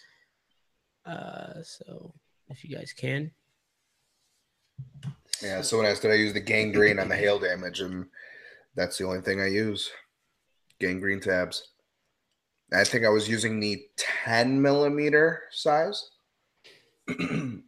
Uh, 1.06 1.62
so 1.62 2.12
if 2.48 2.64
you 2.64 2.76
guys 2.76 2.92
can. 2.92 3.30
Yeah, 5.42 5.60
someone 5.62 5.86
asked, 5.86 6.02
did 6.02 6.10
I 6.10 6.14
use 6.14 6.32
the 6.32 6.40
gangrene 6.40 6.98
on 6.98 7.08
the 7.08 7.16
hail 7.16 7.38
damage? 7.38 7.80
And 7.80 8.06
that's 8.74 8.98
the 8.98 9.04
only 9.04 9.20
thing 9.20 9.40
I 9.40 9.48
use. 9.48 9.90
Gangrene 10.80 11.20
tabs. 11.20 11.72
I 12.72 12.84
think 12.84 13.04
I 13.04 13.10
was 13.10 13.28
using 13.28 13.60
the 13.60 13.82
10 14.24 14.60
millimeter 14.60 15.42
size. 15.50 16.10
mm. 17.08 17.62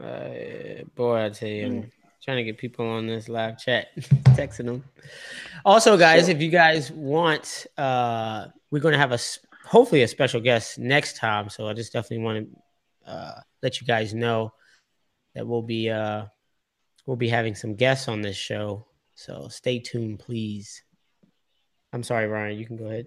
Uh, 0.00 0.84
boy, 0.94 1.24
I 1.24 1.28
tell 1.30 1.48
you, 1.48 1.66
mm 1.66 1.90
trying 2.22 2.36
to 2.36 2.44
get 2.44 2.58
people 2.58 2.86
on 2.86 3.06
this 3.06 3.28
live 3.28 3.58
chat, 3.58 3.88
texting 3.98 4.66
them. 4.66 4.84
Also, 5.64 5.96
guys, 5.96 6.28
if 6.28 6.40
you 6.40 6.50
guys 6.50 6.90
want, 6.90 7.66
uh, 7.78 8.46
we're 8.70 8.80
going 8.80 8.92
to 8.92 8.98
have 8.98 9.12
a 9.12 9.18
hopefully 9.64 10.02
a 10.02 10.08
special 10.08 10.40
guest 10.40 10.78
next 10.78 11.16
time. 11.16 11.48
So 11.48 11.68
I 11.68 11.72
just 11.72 11.92
definitely 11.92 12.24
want 12.24 12.48
to 13.06 13.10
uh, 13.10 13.40
let 13.62 13.80
you 13.80 13.86
guys 13.86 14.14
know 14.14 14.52
that 15.34 15.46
we'll 15.46 15.62
be 15.62 15.90
uh, 15.90 16.24
we'll 17.06 17.16
be 17.16 17.28
having 17.28 17.54
some 17.54 17.74
guests 17.74 18.08
on 18.08 18.20
this 18.20 18.36
show. 18.36 18.86
So 19.14 19.48
stay 19.48 19.78
tuned, 19.78 20.18
please. 20.18 20.82
I'm 21.92 22.02
sorry, 22.02 22.26
Ryan. 22.26 22.58
You 22.58 22.66
can 22.66 22.76
go 22.76 22.86
ahead. 22.86 23.06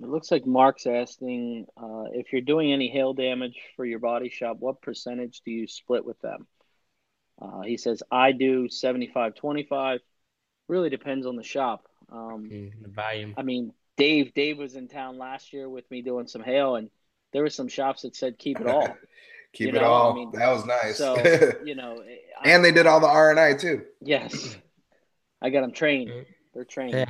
It 0.00 0.08
looks 0.08 0.30
like 0.30 0.46
Mark's 0.46 0.86
asking 0.86 1.66
uh, 1.76 2.04
if 2.12 2.32
you're 2.32 2.42
doing 2.42 2.72
any 2.72 2.88
hail 2.88 3.14
damage 3.14 3.58
for 3.76 3.86
your 3.86 3.98
body 3.98 4.28
shop, 4.28 4.58
what 4.60 4.82
percentage 4.82 5.40
do 5.40 5.50
you 5.50 5.66
split 5.66 6.04
with 6.04 6.20
them? 6.20 6.46
Uh, 7.40 7.60
he 7.62 7.76
says, 7.76 8.02
I 8.10 8.32
do 8.32 8.68
75 8.68 9.34
25. 9.34 10.00
Really 10.68 10.90
depends 10.90 11.26
on 11.26 11.36
the 11.36 11.42
shop. 11.42 11.86
Um, 12.10 12.50
mm, 12.52 12.72
the 12.82 12.88
volume. 12.88 13.34
I 13.36 13.42
mean, 13.42 13.72
Dave, 13.96 14.34
Dave 14.34 14.58
was 14.58 14.74
in 14.74 14.88
town 14.88 15.18
last 15.18 15.52
year 15.52 15.68
with 15.68 15.90
me 15.90 16.02
doing 16.02 16.26
some 16.26 16.42
hail, 16.42 16.76
and 16.76 16.90
there 17.32 17.42
were 17.42 17.50
some 17.50 17.68
shops 17.68 18.02
that 18.02 18.16
said 18.16 18.38
keep 18.38 18.60
it 18.60 18.66
all. 18.66 18.86
keep 19.52 19.68
you 19.72 19.78
it 19.78 19.80
know, 19.80 19.86
all. 19.86 20.12
I 20.12 20.14
mean, 20.14 20.30
that 20.32 20.50
was 20.50 20.64
nice. 20.66 20.98
So 20.98 21.16
you 21.64 21.74
know, 21.74 22.02
and 22.44 22.64
they 22.64 22.72
did 22.72 22.86
all 22.86 23.00
the 23.00 23.08
R 23.08 23.30
and 23.30 23.40
I 23.40 23.54
too. 23.54 23.84
Yes, 24.00 24.56
I 25.40 25.50
got 25.50 25.62
them 25.62 25.72
trained. 25.72 26.12
They're 26.54 26.64
trained. 26.64 27.06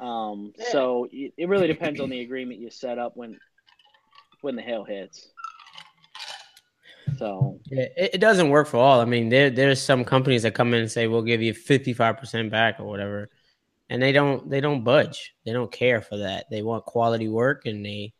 um, 0.00 0.52
so 0.70 1.08
it 1.10 1.48
really 1.48 1.66
depends 1.66 2.00
on 2.00 2.10
the 2.10 2.20
agreement 2.20 2.60
you 2.60 2.70
set 2.70 2.98
up 2.98 3.16
when 3.16 3.38
when 4.40 4.56
the 4.56 4.62
hail 4.62 4.84
hits. 4.84 5.28
So 7.18 7.60
yeah, 7.66 7.86
it, 7.96 8.10
it, 8.14 8.18
doesn't 8.18 8.50
work 8.50 8.66
for 8.66 8.78
all. 8.78 9.00
I 9.00 9.04
mean, 9.04 9.28
there 9.28 9.50
there's 9.50 9.80
some 9.80 10.04
companies 10.04 10.42
that 10.42 10.54
come 10.54 10.74
in 10.74 10.80
and 10.80 10.90
say 10.90 11.06
we'll 11.06 11.22
give 11.22 11.42
you 11.42 11.54
55% 11.54 12.50
back 12.50 12.80
or 12.80 12.84
whatever. 12.84 13.30
And 13.88 14.02
they 14.02 14.12
don't 14.12 14.48
they 14.48 14.60
don't 14.60 14.84
budge. 14.84 15.34
They 15.44 15.52
don't 15.52 15.70
care 15.70 16.00
for 16.00 16.18
that. 16.18 16.46
They 16.50 16.62
want 16.62 16.84
quality 16.84 17.28
work 17.28 17.66
and 17.66 17.84
they 17.84 18.14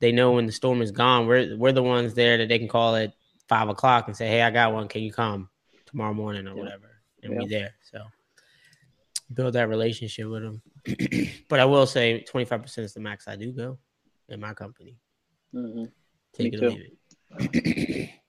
they 0.00 0.12
know 0.12 0.32
when 0.32 0.46
the 0.46 0.52
storm 0.52 0.82
is 0.82 0.90
gone, 0.90 1.26
we're 1.26 1.56
we're 1.56 1.72
the 1.72 1.82
ones 1.82 2.14
there 2.14 2.38
that 2.38 2.48
they 2.48 2.58
can 2.58 2.68
call 2.68 2.96
at 2.96 3.12
five 3.48 3.68
o'clock 3.68 4.08
and 4.08 4.16
say, 4.16 4.28
Hey, 4.28 4.42
I 4.42 4.50
got 4.50 4.72
one, 4.72 4.88
can 4.88 5.02
you 5.02 5.12
come 5.12 5.48
tomorrow 5.86 6.14
morning 6.14 6.46
or 6.46 6.54
yeah. 6.54 6.62
whatever? 6.62 6.90
And 7.22 7.34
yeah. 7.34 7.38
be 7.40 7.46
there. 7.46 7.74
So 7.90 8.02
build 9.32 9.54
that 9.54 9.68
relationship 9.68 10.26
with 10.26 10.42
them. 10.42 10.62
but 11.48 11.60
I 11.60 11.64
will 11.64 11.86
say 11.86 12.24
25% 12.32 12.78
is 12.78 12.94
the 12.94 13.00
max 13.00 13.28
I 13.28 13.36
do 13.36 13.52
go 13.52 13.78
in 14.28 14.40
my 14.40 14.54
company. 14.54 14.96
Mm-hmm. 15.54 15.84
Take 16.34 16.52
Me 16.52 16.58
it 16.58 16.64
or 16.64 16.70
leave 16.70 16.90
it. 17.38 18.10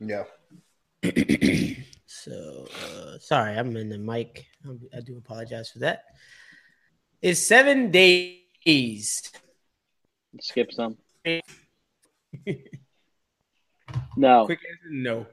Yeah. 0.00 0.24
so 2.06 2.66
uh, 2.84 3.18
sorry, 3.18 3.56
I'm 3.56 3.76
in 3.76 3.90
the 3.90 3.98
mic. 3.98 4.46
I 4.96 5.00
do 5.00 5.18
apologize 5.18 5.70
for 5.70 5.80
that. 5.80 6.04
It's 7.22 7.40
seven 7.40 7.90
days. 7.90 9.30
Skip 10.40 10.72
some. 10.72 10.96
no. 14.16 14.46
Quick 14.46 14.60
answer, 14.70 14.90
no. 14.90 15.26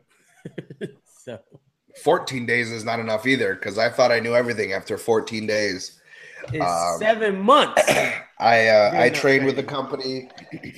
so. 1.06 1.40
14 2.04 2.46
days 2.46 2.72
is 2.72 2.84
not 2.84 3.00
enough 3.00 3.26
either 3.26 3.56
because 3.56 3.78
I 3.78 3.90
thought 3.90 4.12
I 4.12 4.20
knew 4.20 4.36
everything 4.36 4.74
after 4.74 4.98
14 4.98 5.48
days. 5.48 6.00
It's 6.54 6.64
um, 6.64 7.00
seven 7.00 7.40
months. 7.42 7.82
I 8.40 8.68
uh, 8.68 8.92
I 8.94 9.10
trained 9.10 9.46
with 9.46 9.56
the 9.56 9.64
company, 9.64 10.30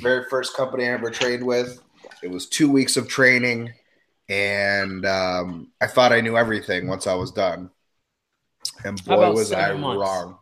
very 0.02 0.24
first 0.30 0.56
company 0.56 0.86
I 0.86 0.92
ever 0.94 1.10
trained 1.10 1.46
with. 1.46 1.82
It 2.24 2.32
was 2.32 2.48
two 2.48 2.72
weeks 2.72 2.98
of 2.98 3.08
training 3.08 3.74
and 4.30 5.06
um, 5.06 5.72
I 5.82 5.88
thought 5.88 6.14
I 6.14 6.22
knew 6.22 6.38
everything 6.38 6.88
once 6.88 7.08
I 7.08 7.16
was 7.16 7.32
done. 7.32 7.72
And 8.86 9.04
boy, 9.04 9.32
was 9.32 9.52
I 9.52 9.74
months? 9.74 10.00
wrong. 10.00 10.38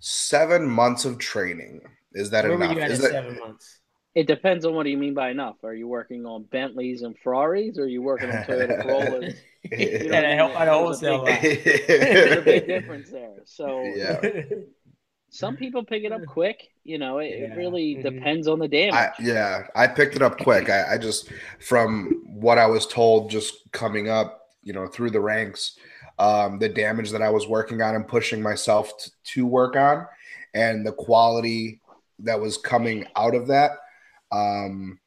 Seven 0.00 0.66
months 0.66 1.04
of 1.04 1.18
training. 1.18 1.80
Is 2.12 2.30
that 2.30 2.44
Where 2.44 2.54
enough? 2.54 2.76
Is 2.76 3.00
that, 3.00 3.10
seven 3.10 3.38
months? 3.38 3.80
It 4.14 4.26
depends 4.26 4.64
on 4.64 4.74
what 4.74 4.84
do 4.84 4.90
you 4.90 4.98
mean 4.98 5.14
by 5.14 5.30
enough. 5.30 5.56
Are 5.64 5.74
you 5.74 5.88
working 5.88 6.26
on 6.26 6.44
Bentleys 6.44 7.02
and 7.02 7.18
Ferraris, 7.18 7.78
or 7.78 7.84
are 7.84 7.88
you 7.88 8.02
working 8.02 8.30
on 8.30 8.44
Toyota 8.44 8.82
Corollas? 8.82 9.34
you 9.72 10.08
know, 10.08 10.36
help 10.36 10.54
out 10.54 10.68
wholesale. 10.68 11.24
There's 11.24 12.38
a 12.38 12.42
big 12.42 12.66
difference 12.66 13.10
there. 13.10 13.38
So 13.44 13.82
yeah. 13.96 14.20
Some 15.30 15.56
people 15.56 15.84
pick 15.84 16.04
it 16.04 16.12
up 16.12 16.24
quick. 16.26 16.73
You 16.84 16.98
know, 16.98 17.18
it, 17.18 17.30
yeah. 17.30 17.46
it 17.46 17.56
really 17.56 17.96
mm-hmm. 17.96 18.02
depends 18.02 18.46
on 18.46 18.58
the 18.58 18.68
damage. 18.68 18.94
I, 18.94 19.10
yeah, 19.18 19.66
I 19.74 19.86
picked 19.86 20.16
it 20.16 20.22
up 20.22 20.38
quick. 20.38 20.68
I, 20.68 20.94
I 20.94 20.98
just, 20.98 21.30
from 21.60 22.22
what 22.26 22.58
I 22.58 22.66
was 22.66 22.86
told, 22.86 23.30
just 23.30 23.70
coming 23.72 24.10
up, 24.10 24.48
you 24.62 24.74
know, 24.74 24.86
through 24.86 25.10
the 25.10 25.20
ranks, 25.20 25.78
um, 26.18 26.58
the 26.58 26.68
damage 26.68 27.10
that 27.10 27.22
I 27.22 27.30
was 27.30 27.48
working 27.48 27.80
on 27.80 27.94
and 27.94 28.06
pushing 28.06 28.42
myself 28.42 28.96
to, 28.98 29.10
to 29.32 29.46
work 29.46 29.76
on, 29.76 30.06
and 30.52 30.86
the 30.86 30.92
quality 30.92 31.80
that 32.20 32.40
was 32.40 32.58
coming 32.58 33.06
out 33.16 33.34
of 33.34 33.48
that, 33.48 33.72
um, 34.30 35.00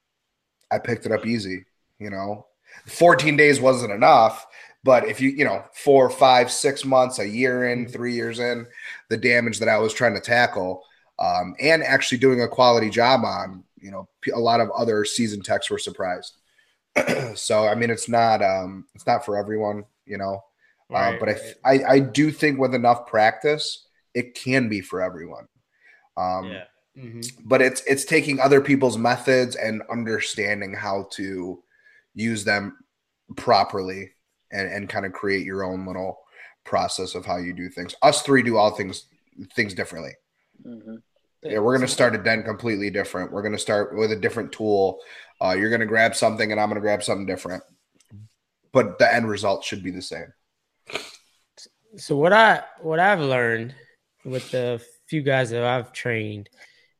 I 0.72 0.80
picked 0.80 1.06
it 1.06 1.12
up 1.12 1.26
easy. 1.26 1.64
You 2.00 2.10
know, 2.10 2.48
14 2.88 3.38
days 3.38 3.62
wasn't 3.62 3.94
enough, 3.94 4.46
but 4.84 5.08
if 5.08 5.22
you, 5.22 5.30
you 5.30 5.46
know, 5.46 5.64
four, 5.74 6.10
five, 6.10 6.52
six 6.52 6.86
months, 6.86 7.20
a 7.20 7.28
year 7.28 7.70
in, 7.70 7.84
mm-hmm. 7.84 7.92
three 7.92 8.14
years 8.14 8.40
in, 8.40 8.66
the 9.10 9.18
damage 9.18 9.60
that 9.60 9.70
I 9.70 9.78
was 9.78 9.94
trying 9.94 10.16
to 10.16 10.22
tackle, 10.22 10.84
um, 11.20 11.56
and 11.60 11.84
actually 11.84 12.18
doing 12.18 12.42
a 12.42 12.48
quality 12.48 12.90
job 12.90 13.24
on, 13.24 13.64
you 13.78 13.92
know, 13.92 14.08
a 14.34 14.40
lot 14.40 14.60
of 14.60 14.70
other 14.72 15.06
season 15.06 15.42
techs 15.42 15.70
were 15.70 15.80
surprised. 15.80 16.38
so 17.36 17.68
I 17.68 17.76
mean, 17.76 17.90
it's 17.90 18.10
not 18.10 18.42
um, 18.42 18.86
it's 18.96 19.06
not 19.06 19.26
for 19.26 19.38
everyone, 19.38 19.86
you 20.06 20.18
know. 20.18 20.44
Uh, 20.90 20.94
right, 20.94 21.16
uh, 21.16 21.20
but 21.20 21.28
right. 21.28 21.54
I, 21.66 21.72
I 21.72 21.92
I 21.94 22.00
do 22.00 22.32
think 22.32 22.60
with 22.60 22.74
enough 22.74 23.08
practice, 23.08 23.88
it 24.14 24.36
can 24.36 24.70
be 24.70 24.82
for 24.82 25.02
everyone. 25.02 25.48
Um, 26.16 26.46
yeah. 26.46 26.64
Mm-hmm. 26.98 27.22
But 27.46 27.62
it's 27.62 27.84
it's 27.86 28.06
taking 28.06 28.40
other 28.40 28.62
people's 28.62 28.98
methods 28.98 29.56
and 29.56 29.84
understanding 29.92 30.74
how 30.74 31.08
to 31.12 31.64
use 32.16 32.44
them 32.44 32.78
properly 33.36 34.12
and, 34.52 34.68
and 34.72 34.90
kind 34.90 35.06
of 35.06 35.14
create 35.14 35.46
your 35.46 35.64
own 35.64 35.86
little 35.86 36.20
process 36.64 37.14
of 37.14 37.26
how 37.26 37.38
you 37.38 37.54
do 37.54 37.70
things. 37.70 37.94
Us 38.02 38.24
three 38.24 38.42
do 38.42 38.58
all 38.58 38.72
things 38.72 39.06
things 39.54 39.76
differently. 39.76 40.14
Mm-hmm. 40.66 40.96
Yeah, 41.52 41.60
we're 41.60 41.76
gonna 41.76 41.88
start 41.88 42.16
a 42.16 42.18
den 42.18 42.44
completely 42.44 42.90
different. 42.90 43.32
We're 43.32 43.42
gonna 43.42 43.58
start 43.58 43.96
with 43.98 44.12
a 44.12 44.16
different 44.16 44.52
tool. 44.52 45.00
Uh, 45.42 45.56
you're 45.58 45.70
gonna 45.70 45.86
grab 45.86 46.16
something, 46.16 46.52
and 46.52 46.60
I'm 46.60 46.70
gonna 46.70 46.82
grab 46.82 47.04
something 47.04 47.26
different, 47.26 47.64
but 48.72 49.00
the 49.00 49.14
end 49.14 49.30
result 49.30 49.64
should 49.64 49.84
be 49.84 49.92
the 49.92 50.02
same. 50.02 50.34
So 51.98 52.16
what 52.18 52.34
I 52.34 52.64
what 52.82 53.00
I've 53.00 53.20
learned 53.20 53.74
with 54.24 54.52
the 54.52 54.82
few 55.08 55.22
guys 55.22 55.50
that 55.52 55.64
I've 55.64 55.94
trained 55.94 56.50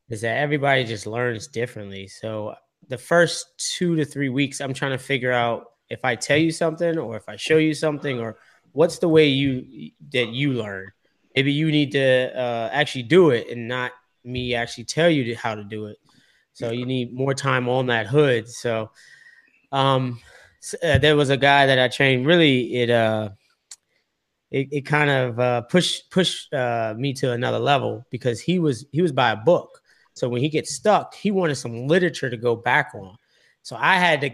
is 0.08 0.22
that 0.22 0.38
everybody 0.38 0.84
just 0.84 1.06
learns 1.06 1.46
differently. 1.46 2.08
So 2.08 2.54
the 2.88 2.98
first 2.98 3.46
two 3.76 3.96
to 3.96 4.04
three 4.04 4.30
weeks, 4.30 4.60
I'm 4.60 4.72
trying 4.72 4.92
to 4.92 4.98
figure 4.98 5.32
out 5.32 5.66
if 5.90 6.04
I 6.04 6.16
tell 6.16 6.38
you 6.38 6.50
something 6.50 6.98
or 6.98 7.16
if 7.16 7.28
I 7.28 7.36
show 7.36 7.58
you 7.58 7.74
something 7.74 8.18
or 8.18 8.38
what's 8.72 8.98
the 8.98 9.08
way 9.08 9.28
you 9.28 9.90
that 10.12 10.28
you 10.28 10.54
learn. 10.54 10.92
Maybe 11.34 11.52
you 11.52 11.70
need 11.70 11.92
to 11.92 12.32
uh, 12.34 12.70
actually 12.72 13.04
do 13.04 13.30
it 13.30 13.48
and 13.48 13.68
not 13.68 13.92
me 14.28 14.54
actually 14.54 14.84
tell 14.84 15.10
you 15.10 15.34
how 15.36 15.54
to 15.54 15.64
do 15.64 15.86
it. 15.86 15.98
So 16.52 16.70
you 16.70 16.86
need 16.86 17.14
more 17.14 17.34
time 17.34 17.68
on 17.68 17.86
that 17.86 18.06
hood. 18.06 18.48
So 18.48 18.90
um, 19.72 20.20
uh, 20.82 20.98
there 20.98 21.16
was 21.16 21.30
a 21.30 21.36
guy 21.36 21.66
that 21.66 21.78
I 21.78 21.88
trained. 21.88 22.26
Really, 22.26 22.74
it 22.82 22.90
uh, 22.90 23.30
it, 24.50 24.68
it 24.70 24.80
kind 24.82 25.10
of 25.10 25.38
uh, 25.38 25.60
pushed 25.62 26.10
pushed 26.10 26.52
uh, 26.52 26.94
me 26.96 27.12
to 27.14 27.32
another 27.32 27.58
level 27.58 28.04
because 28.10 28.40
he 28.40 28.58
was 28.58 28.86
he 28.92 29.02
was 29.02 29.12
by 29.12 29.30
a 29.30 29.36
book. 29.36 29.80
So 30.14 30.28
when 30.28 30.42
he 30.42 30.48
gets 30.48 30.74
stuck, 30.74 31.14
he 31.14 31.30
wanted 31.30 31.54
some 31.54 31.86
literature 31.86 32.28
to 32.28 32.36
go 32.36 32.56
back 32.56 32.90
on. 32.94 33.16
So 33.62 33.76
I 33.78 33.96
had 33.96 34.20
to 34.22 34.30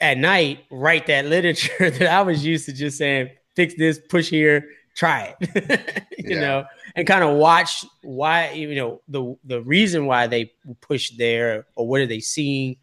at 0.00 0.18
night 0.18 0.64
write 0.70 1.06
that 1.06 1.26
literature 1.36 1.90
that 1.90 2.10
I 2.10 2.22
was 2.22 2.44
used 2.44 2.66
to 2.66 2.72
just 2.72 2.98
saying, 2.98 3.30
fix 3.54 3.74
this, 3.76 4.00
push 4.08 4.28
here, 4.28 4.68
try 4.94 5.34
it. 5.40 6.04
you 6.18 6.36
yeah. 6.36 6.40
know, 6.40 6.64
and 6.94 7.06
kind 7.06 7.24
of 7.24 7.36
watch 7.36 7.84
why 8.02 8.50
you 8.52 8.74
know 8.74 9.00
the 9.08 9.36
the 9.44 9.62
reason 9.62 10.06
why 10.06 10.26
they 10.26 10.52
push 10.80 11.10
there 11.10 11.66
or 11.74 11.86
what 11.86 12.00
are 12.00 12.06
they 12.06 12.20
seeing. 12.20 12.76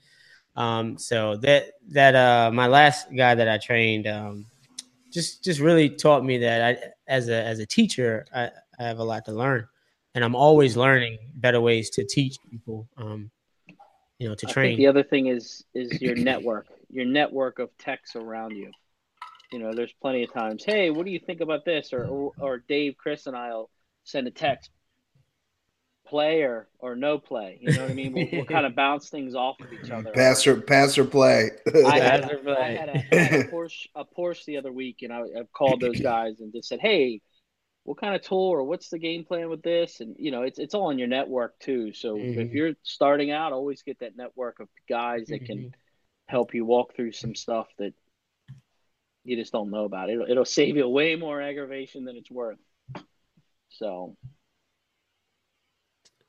Um, 0.56 0.98
so 0.98 1.38
that 1.38 1.74
that 1.90 2.16
uh 2.16 2.52
my 2.52 2.68
last 2.68 3.08
guy 3.16 3.36
that 3.36 3.48
I 3.48 3.58
trained 3.58 4.08
um 4.08 4.46
just 5.12 5.44
just 5.44 5.60
really 5.60 5.90
taught 5.90 6.24
me 6.24 6.38
that 6.40 6.62
I 6.62 6.92
as 7.08 7.30
a 7.30 7.44
as 7.44 7.60
a 7.60 7.66
teacher 7.66 8.26
I, 8.34 8.52
I 8.80 8.84
have 8.84 9.00
a 9.00 9.04
lot 9.04 9.26
to 9.26 9.32
learn 9.32 9.68
and 10.16 10.24
I'm 10.24 10.36
always 10.36 10.76
learning 10.76 11.18
better 11.36 11.62
ways 11.62 11.90
to 11.92 12.04
teach 12.04 12.38
people 12.50 12.88
um 12.98 13.32
you 14.20 14.28
know 14.28 14.36
to 14.36 14.46
train. 14.46 14.78
the 14.78 14.88
other 14.88 15.04
thing 15.04 15.28
is 15.28 15.64
is 15.74 16.02
your 16.02 16.16
network 16.16 16.68
your 16.90 17.06
network 17.06 17.60
of 17.60 17.70
techs 17.78 18.16
around 18.16 18.56
you. 18.56 18.72
You 19.52 19.60
know, 19.60 19.74
there's 19.74 19.94
plenty 20.02 20.24
of 20.24 20.34
times, 20.34 20.64
hey, 20.64 20.90
what 20.90 21.06
do 21.06 21.12
you 21.12 21.20
think 21.20 21.42
about 21.42 21.66
this? 21.66 21.92
Or 21.94 22.06
or, 22.06 22.32
or 22.40 22.58
Dave, 22.68 22.96
Chris, 22.98 23.28
and 23.28 23.36
I'll 23.36 23.70
send 24.04 24.28
a 24.28 24.32
text, 24.32 24.70
play 26.06 26.42
or, 26.42 26.68
or 26.80 26.96
no 26.96 27.18
play. 27.18 27.60
You 27.62 27.72
know 27.72 27.84
what 27.84 27.92
I 27.92 27.94
mean? 27.94 28.14
We'll, 28.14 28.28
we'll 28.32 28.46
kind 28.46 28.66
of 28.66 28.76
bounce 28.76 29.10
things 29.10 29.36
off 29.36 29.60
of 29.60 29.72
each 29.72 29.90
other. 29.90 30.12
Pass 30.12 30.46
or 30.46 30.62
pass 30.62 30.98
or 30.98 31.06
play. 31.06 31.52
I 31.68 32.00
had, 32.00 32.24
I 32.24 32.72
had, 32.72 32.90
a, 32.90 33.16
I 33.16 33.18
had 33.22 33.34
a 33.42 33.44
Porsche 33.52 33.88
a 33.96 34.06
Porsche 34.06 34.46
the 34.46 34.58
other 34.58 34.72
week, 34.72 34.98
and 35.02 35.14
I, 35.14 35.22
I 35.22 35.44
called 35.54 35.82
those 35.82 36.00
guys 36.00 36.40
and 36.40 36.54
just 36.54 36.70
said, 36.70 36.80
hey, 36.80 37.22
what 37.84 38.00
kind 38.00 38.16
of 38.16 38.22
tool 38.22 38.50
or 38.50 38.64
what's 38.64 38.90
the 38.90 39.00
game 39.00 39.24
plan 39.24 39.50
with 39.50 39.64
this? 39.64 40.00
And 40.00 40.16
you 40.20 40.32
know, 40.32 40.44
it's 40.44 40.60
it's 40.60 40.76
all 40.76 40.88
on 40.88 41.00
your 41.00 41.08
network 41.08 41.58
too. 41.60 41.94
So 41.94 42.18
mm-hmm. 42.18 42.40
if 42.40 42.52
you're 42.52 42.74
starting 42.84 43.32
out, 43.32 43.54
always 43.54 43.82
get 43.82 44.00
that 44.00 44.16
network 44.16 44.60
of 44.60 44.68
guys 44.88 45.28
that 45.28 45.46
can 45.46 45.58
mm-hmm 45.58 45.70
help 46.30 46.54
you 46.54 46.64
walk 46.64 46.96
through 46.96 47.12
some 47.12 47.34
stuff 47.34 47.66
that 47.80 47.92
you 49.30 49.36
just 49.38 49.52
don't 49.54 49.70
know 49.70 49.86
about. 49.86 50.10
It'll 50.10 50.30
it'll 50.30 50.46
save 50.46 50.76
you 50.76 50.88
way 50.88 51.16
more 51.16 51.42
aggravation 51.42 52.04
than 52.06 52.16
it's 52.18 52.32
worth. 52.32 52.58
So 53.70 54.18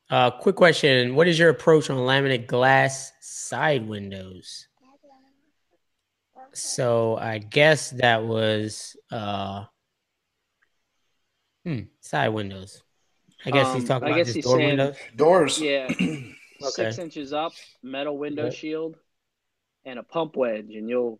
Uh, 0.09 0.29
quick 0.31 0.55
question: 0.55 1.15
What 1.15 1.27
is 1.27 1.39
your 1.39 1.49
approach 1.49 1.89
on 1.89 1.97
laminate 1.97 2.47
glass 2.47 3.11
side 3.21 3.87
windows? 3.87 4.67
So 6.53 7.15
I 7.17 7.37
guess 7.37 7.91
that 7.91 8.25
was 8.25 8.97
uh, 9.09 9.63
hmm, 11.65 11.79
side 12.01 12.29
windows. 12.29 12.83
I 13.45 13.51
guess 13.51 13.73
he's 13.73 13.83
Um, 13.83 13.87
talking 13.87 14.07
I 14.07 14.11
about 14.11 14.17
guess 14.17 14.27
just 14.27 14.35
he's 14.35 14.45
door 14.45 14.57
saying- 14.57 14.67
windows. 14.77 14.95
Doors. 15.15 15.61
Yeah, 15.61 15.87
six 16.59 16.79
Okay. 16.79 17.01
inches 17.03 17.31
up, 17.33 17.53
metal 17.81 18.17
window 18.17 18.45
Yep. 18.45 18.53
shield, 18.53 18.95
and 19.85 19.97
a 19.97 20.03
pump 20.03 20.35
wedge, 20.35 20.69
and 20.75 20.89
you'll 20.89 21.19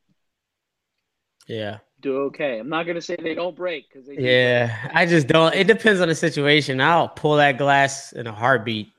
Yeah, 1.47 1.79
do 2.01 2.17
okay. 2.23 2.59
I'm 2.59 2.69
not 2.69 2.85
gonna 2.85 3.01
say 3.01 3.15
they 3.21 3.35
don't 3.35 3.55
break 3.55 3.89
because 3.89 4.07
they 4.07 4.17
break. 4.17 4.41
yeah. 4.41 4.89
I 4.93 5.05
just 5.05 5.27
don't. 5.27 5.53
It 5.55 5.67
depends 5.67 6.01
on 6.01 6.07
the 6.07 6.15
situation. 6.15 6.81
I'll 6.81 7.09
pull 7.09 7.37
that 7.37 7.57
glass 7.57 8.11
in 8.13 8.27
a 8.27 8.33
heartbeat. 8.33 8.89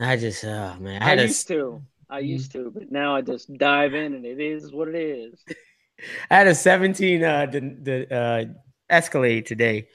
I 0.00 0.16
just, 0.16 0.44
oh 0.44 0.76
man, 0.78 1.02
I 1.02 1.12
I 1.12 1.14
a, 1.14 1.22
used 1.26 1.48
to. 1.48 1.82
I 2.10 2.20
used 2.20 2.52
to, 2.52 2.70
but 2.70 2.90
now 2.90 3.16
I 3.16 3.22
just 3.22 3.52
dive 3.58 3.94
in, 3.94 4.14
and 4.14 4.24
it 4.24 4.40
is 4.40 4.72
what 4.72 4.88
it 4.88 4.94
is. 4.94 5.44
I 6.30 6.36
had 6.36 6.46
a 6.46 6.54
17 6.54 7.24
uh 7.24 7.46
the, 7.46 7.60
the 7.82 8.14
uh 8.14 8.44
Escalade 8.88 9.46
today, 9.46 9.88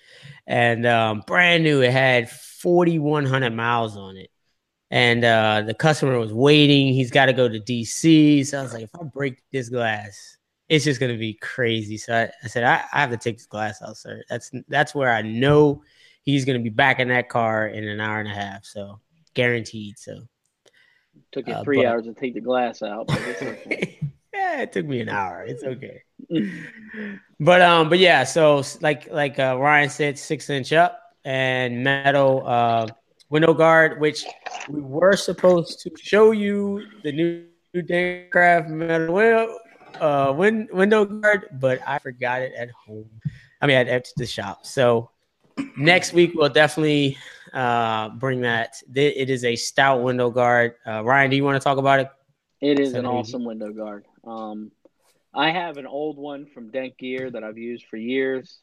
and 0.45 0.85
um 0.85 1.23
brand 1.25 1.63
new. 1.63 1.81
It 1.81 1.91
had 1.91 2.29
4,100 2.29 3.53
miles 3.53 3.97
on 3.97 4.17
it, 4.17 4.29
and 4.91 5.23
uh 5.23 5.63
the 5.65 5.73
customer 5.73 6.19
was 6.19 6.33
waiting. 6.33 6.93
He's 6.93 7.11
got 7.11 7.27
to 7.27 7.33
go 7.33 7.47
to 7.47 7.59
DC, 7.59 8.45
so 8.45 8.59
I 8.59 8.63
was 8.63 8.73
like, 8.73 8.83
if 8.83 8.95
I 8.99 9.03
break 9.03 9.41
this 9.51 9.69
glass, 9.69 10.37
it's 10.69 10.85
just 10.85 10.99
gonna 10.99 11.17
be 11.17 11.33
crazy. 11.33 11.97
So 11.97 12.15
I, 12.15 12.31
I 12.43 12.47
said, 12.47 12.63
I, 12.63 12.83
I 12.93 13.01
have 13.01 13.11
to 13.11 13.17
take 13.17 13.37
this 13.37 13.45
glass 13.45 13.81
out, 13.81 13.97
sir. 13.97 14.23
That's 14.29 14.51
that's 14.67 14.95
where 14.95 15.11
I 15.11 15.21
know 15.21 15.83
he's 16.23 16.45
gonna 16.45 16.59
be 16.59 16.69
back 16.69 16.99
in 16.99 17.09
that 17.09 17.29
car 17.29 17.67
in 17.67 17.87
an 17.87 17.99
hour 17.99 18.19
and 18.19 18.29
a 18.29 18.33
half. 18.33 18.65
So 18.65 18.99
guaranteed. 19.33 19.97
So 19.99 20.21
Took 21.31 21.47
you 21.47 21.53
Uh, 21.53 21.63
three 21.63 21.77
but- 21.77 21.85
hours 21.87 22.05
to 22.05 22.13
take 22.13 22.33
the 22.33 22.41
glass 22.41 22.81
out. 22.81 23.07
But 23.07 23.21
it's 23.21 23.41
okay. 23.41 23.99
yeah, 24.33 24.61
it 24.61 24.71
took 24.71 24.85
me 24.85 24.99
an 25.01 25.09
hour. 25.09 25.43
It's 25.47 25.63
okay. 25.63 26.01
but 27.39 27.61
um, 27.61 27.89
but 27.89 27.99
yeah, 27.99 28.23
so 28.23 28.63
like 28.81 29.11
like 29.11 29.39
uh, 29.39 29.57
Ryan 29.59 29.89
said, 29.89 30.17
six 30.17 30.49
inch 30.49 30.73
up 30.73 30.99
and 31.25 31.83
metal 31.83 32.43
uh 32.45 32.87
window 33.29 33.53
guard, 33.53 33.99
which 33.99 34.25
we 34.69 34.81
were 34.81 35.15
supposed 35.15 35.79
to 35.81 35.91
show 36.01 36.31
you 36.31 36.83
the 37.03 37.11
new 37.11 37.45
Dentcraft 37.75 38.69
metal 38.69 39.15
window 39.15 39.57
uh 40.01 40.33
win- 40.35 40.69
window 40.71 41.05
guard, 41.05 41.49
but 41.59 41.79
I 41.87 41.99
forgot 41.99 42.41
it 42.41 42.53
at 42.57 42.69
home. 42.71 43.09
I 43.61 43.67
mean, 43.67 43.77
at, 43.77 43.87
at 43.87 44.07
the 44.17 44.25
shop. 44.25 44.65
So 44.65 45.09
next 45.77 46.13
week 46.13 46.33
we'll 46.35 46.49
definitely 46.49 47.17
uh 47.53 48.09
bring 48.09 48.41
that. 48.41 48.75
It 48.93 49.29
is 49.29 49.43
a 49.45 49.55
stout 49.55 50.01
window 50.03 50.29
guard. 50.29 50.75
Uh, 50.85 51.03
Ryan, 51.03 51.29
do 51.29 51.35
you 51.35 51.43
want 51.43 51.61
to 51.61 51.63
talk 51.63 51.77
about 51.77 51.99
it? 51.99 52.09
It 52.61 52.79
is 52.79 52.93
an 52.93 53.05
awesome 53.05 53.43
window 53.43 53.71
guard. 53.71 54.05
Um, 54.23 54.71
I 55.33 55.51
have 55.51 55.77
an 55.77 55.87
old 55.87 56.17
one 56.17 56.45
from 56.45 56.71
Dent 56.71 56.97
Gear 56.97 57.29
that 57.31 57.43
I've 57.43 57.57
used 57.57 57.85
for 57.85 57.97
years. 57.97 58.59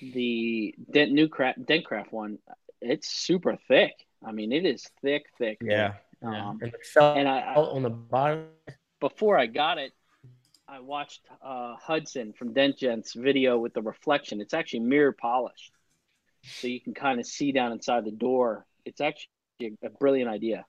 The 0.00 0.74
Dent 0.90 1.12
New 1.12 1.28
Craft 1.28 1.60
Dentcraft 1.66 2.12
one, 2.12 2.38
it's 2.80 3.08
super 3.08 3.56
thick. 3.68 3.94
I 4.24 4.32
mean, 4.32 4.52
it 4.52 4.64
is 4.66 4.88
thick, 5.02 5.26
thick. 5.38 5.58
thick. 5.60 5.68
Yeah. 5.70 5.94
Um, 6.22 6.58
and 6.62 6.72
and 7.00 7.28
I, 7.28 7.40
I 7.40 7.54
on 7.54 7.82
the 7.82 7.90
bottom. 7.90 8.46
before 9.00 9.36
I 9.36 9.46
got 9.46 9.78
it, 9.78 9.92
I 10.74 10.80
watched 10.80 11.20
uh, 11.44 11.76
Hudson 11.76 12.32
from 12.32 12.52
Dent 12.52 12.78
Gent's 12.78 13.14
video 13.14 13.58
with 13.58 13.74
the 13.74 13.82
reflection. 13.82 14.40
It's 14.40 14.54
actually 14.54 14.80
mirror 14.80 15.12
polished, 15.12 15.70
so 16.42 16.66
you 16.66 16.80
can 16.80 16.94
kind 16.94 17.20
of 17.20 17.26
see 17.26 17.52
down 17.52 17.70
inside 17.70 18.04
the 18.04 18.10
door. 18.10 18.66
It's 18.84 19.00
actually 19.00 19.28
a 19.84 19.90
brilliant 20.00 20.28
idea, 20.28 20.66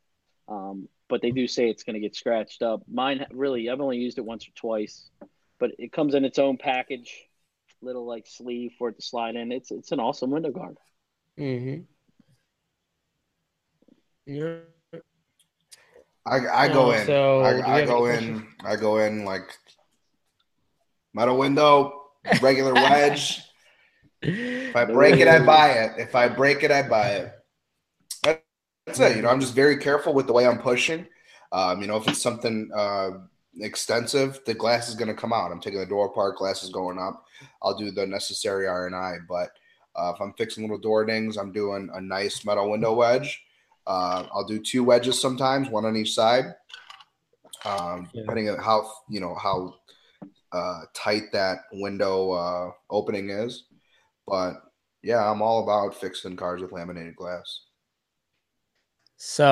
um, 0.48 0.88
but 1.10 1.24
they 1.24 1.32
do 1.32 1.48
say 1.48 1.70
it's 1.72 1.84
going 1.84 1.96
to 1.96 2.00
get 2.00 2.15
scratched 2.15 2.62
up. 2.62 2.84
Mine 2.88 3.26
really, 3.34 3.68
I've 3.68 3.82
only 3.82 3.98
used 3.98 4.20
it 4.20 4.26
once 4.26 4.48
or 4.48 4.52
twice, 4.52 5.10
but 5.60 5.72
it 5.80 5.91
comes 5.91 6.13
in 6.13 6.24
its 6.24 6.38
own 6.38 6.58
package, 6.58 7.12
little 7.82 8.06
like 8.06 8.28
sleeve 8.28 8.74
for 8.78 8.89
it 8.89 8.98
to 8.98 9.02
slide 9.02 9.36
in. 9.36 9.52
It's 9.52 9.72
it's 9.72 9.91
an 9.91 10.00
awesome 10.00 10.30
window 10.30 10.52
guard. 10.52 10.78
Mm-hmm. 11.39 11.82
Yeah. 14.32 14.58
I, 16.28 16.65
I 16.65 16.68
go 16.68 16.88
Oh, 16.88 16.91
in. 16.91 17.06
so 17.08 17.39
I, 17.41 17.82
I 17.82 17.86
go 17.86 18.06
in. 18.06 18.48
I 18.63 18.76
go 18.76 18.98
in 18.98 19.26
like 19.26 19.48
metal 21.15 21.38
window, 21.38 22.01
regular 22.41 22.73
wedge. 22.86 23.41
If 24.21 24.75
I 24.75 24.86
break 24.86 25.19
it, 25.19 25.28
I 25.28 25.43
buy 25.43 25.69
it. 25.71 25.93
If 25.97 26.13
I 26.15 26.28
break 26.28 26.63
it, 26.63 26.71
I 26.71 26.84
buy 26.88 27.10
it. 27.10 27.32
That's 28.86 28.99
it. 28.99 29.15
You 29.15 29.21
know, 29.23 29.30
I'm 29.30 29.39
just 29.39 29.56
very 29.56 29.78
careful 29.78 30.13
with 30.13 30.28
the 30.28 30.34
way 30.34 30.45
I'm 30.45 30.60
pushing. 30.60 31.08
Um, 31.51 31.82
you 31.82 31.88
know, 31.88 31.95
if 31.97 32.08
it's 32.08 32.21
something 32.21 32.69
uh, 32.75 33.12
extensive, 33.60 34.41
the 34.45 34.54
glass 34.54 34.89
is 34.89 34.95
going 34.95 35.08
to 35.08 35.13
come 35.19 35.32
out. 35.34 35.51
I'm 35.51 35.62
taking 35.62 35.80
the 35.80 35.86
door 35.86 36.08
apart, 36.08 36.38
glass 36.38 36.63
is 36.63 36.69
going 36.69 36.99
up. 36.99 37.25
I'll 37.63 37.78
do 37.78 37.91
the 37.91 38.06
necessary 38.06 38.67
R 38.67 38.86
and 38.88 38.95
I. 38.95 39.15
But 39.28 39.49
uh, 39.95 40.12
if 40.13 40.21
I'm 40.21 40.34
fixing 40.34 40.63
little 40.63 40.78
door 40.78 41.06
dings, 41.06 41.38
I'm 41.38 41.51
doing 41.51 41.89
a 41.93 42.01
nice 42.01 42.45
metal 42.45 42.69
window 42.69 42.93
wedge. 42.93 43.41
Uh, 43.88 44.25
I'll 44.34 44.45
do 44.45 44.60
two 44.60 44.84
wedges 44.84 45.21
sometimes, 45.21 45.69
one 45.69 45.86
on 45.86 45.95
each 45.95 46.13
side, 46.13 46.45
um, 47.63 48.10
Yeah. 48.13 48.21
depending 48.21 48.49
on 48.49 48.58
how 48.58 48.91
you 49.08 49.19
know 49.19 49.36
how 49.36 49.75
uh, 50.56 50.82
tight 50.94 51.24
that 51.34 51.60
window 51.74 52.32
uh, 52.32 52.72
opening 52.89 53.30
is. 53.30 53.65
But 54.28 54.54
yeah, 55.04 55.30
I'm 55.30 55.41
all 55.41 55.63
about 55.63 56.00
fixing 56.00 56.36
cars 56.36 56.62
with 56.62 56.72
laminated 56.72 57.15
glass. 57.15 57.62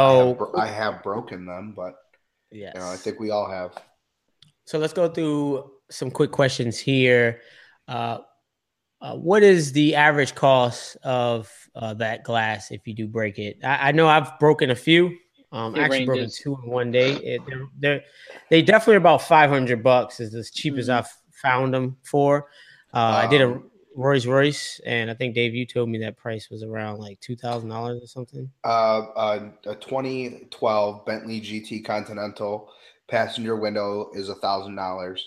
I 0.01 0.11
So 0.11 0.27
have, 0.27 0.37
bro- 0.37 0.53
I 0.57 0.67
have 0.67 1.03
broken 1.03 1.45
them, 1.45 1.73
but 1.75 1.95
yeah, 2.51 2.71
you 2.75 2.79
know, 2.79 2.87
I 2.87 2.95
think 2.95 3.19
we 3.19 3.31
all 3.31 3.49
have. 3.49 3.71
So 4.65 4.79
let's 4.79 4.93
go 4.93 5.09
through 5.09 5.71
some 5.91 6.09
quick 6.09 6.31
questions 6.31 6.79
here. 6.79 7.41
Uh, 7.87 8.19
uh, 9.01 9.15
what 9.15 9.43
is 9.43 9.73
the 9.73 9.95
average 9.95 10.33
cost 10.33 10.95
of 11.03 11.51
uh, 11.75 11.93
that 11.95 12.23
glass 12.23 12.71
if 12.71 12.87
you 12.87 12.95
do 12.95 13.07
break 13.07 13.37
it? 13.37 13.57
I, 13.63 13.89
I 13.89 13.91
know 13.91 14.07
I've 14.07 14.39
broken 14.39 14.71
a 14.71 14.75
few. 14.75 15.17
Um, 15.53 15.75
It 15.75 15.79
actually 15.81 16.05
broken 16.05 16.21
ranges. 16.23 16.39
two 16.39 16.55
in 16.63 16.69
one 16.69 16.91
day. 16.91 17.11
It, 17.13 17.41
they're, 17.45 17.67
they're 17.79 18.01
they 18.49 18.61
definitely 18.61 18.95
are 18.95 18.97
about 18.97 19.21
five 19.21 19.49
hundred 19.49 19.83
bucks. 19.83 20.19
Is 20.19 20.33
as 20.33 20.49
cheap 20.51 20.75
as 20.75 20.87
Mhm. 20.89 20.97
I've 20.97 21.09
found 21.31 21.73
them 21.73 21.97
for. 22.03 22.49
Uh, 22.93 23.21
I 23.23 23.27
did 23.27 23.41
a 23.41 23.61
Rolls 23.95 24.25
Royce, 24.25 24.81
and 24.85 25.11
I 25.11 25.13
think 25.13 25.35
Dave, 25.35 25.53
you 25.53 25.65
told 25.67 25.89
me 25.89 25.99
that 25.99 26.17
price 26.17 26.49
was 26.49 26.63
around 26.63 26.97
like 26.99 27.19
two 27.19 27.35
thousand 27.35 27.69
dollars 27.69 28.01
or 28.01 28.07
something. 28.07 28.49
Uh, 28.63 29.01
uh, 29.15 29.49
a 29.67 29.75
2012 29.75 31.05
Bentley 31.05 31.39
GT 31.39 31.85
Continental 31.85 32.71
passenger 33.07 33.55
window 33.55 34.09
is 34.15 34.29
a 34.29 34.35
thousand 34.35 34.75
dollars. 34.75 35.23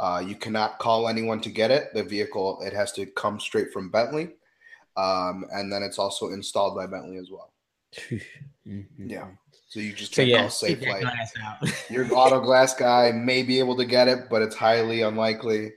Uh, 0.00 0.22
you 0.26 0.34
cannot 0.34 0.78
call 0.78 1.08
anyone 1.08 1.40
to 1.42 1.50
get 1.50 1.70
it. 1.70 1.94
The 1.94 2.02
vehicle 2.02 2.60
it 2.64 2.72
has 2.72 2.90
to 2.92 3.06
come 3.06 3.38
straight 3.38 3.72
from 3.72 3.90
Bentley, 3.90 4.30
um, 4.96 5.44
and 5.52 5.70
then 5.72 5.82
it's 5.84 5.98
also 5.98 6.30
installed 6.30 6.74
by 6.74 6.86
Bentley 6.86 7.18
as 7.18 7.30
well. 7.30 7.52
Yeah. 8.98 9.28
So 9.70 9.80
you 9.80 9.94
just 9.94 10.12
So 10.12 10.22
can't 10.22 10.28
yeah, 10.28 10.48
call 10.48 10.50
Safe 10.50 10.80
that 10.80 10.88
Light. 10.88 11.00
glass 11.00 11.32
out. 11.42 11.68
Your 11.90 12.06
auto 12.14 12.40
glass 12.40 12.74
guy 12.74 13.12
may 13.12 13.42
be 13.42 13.58
able 13.60 13.76
to 13.78 13.86
get 13.86 14.08
it, 14.08 14.28
but 14.30 14.42
it's 14.42 14.56
highly 14.56 15.02
unlikely. 15.02 15.72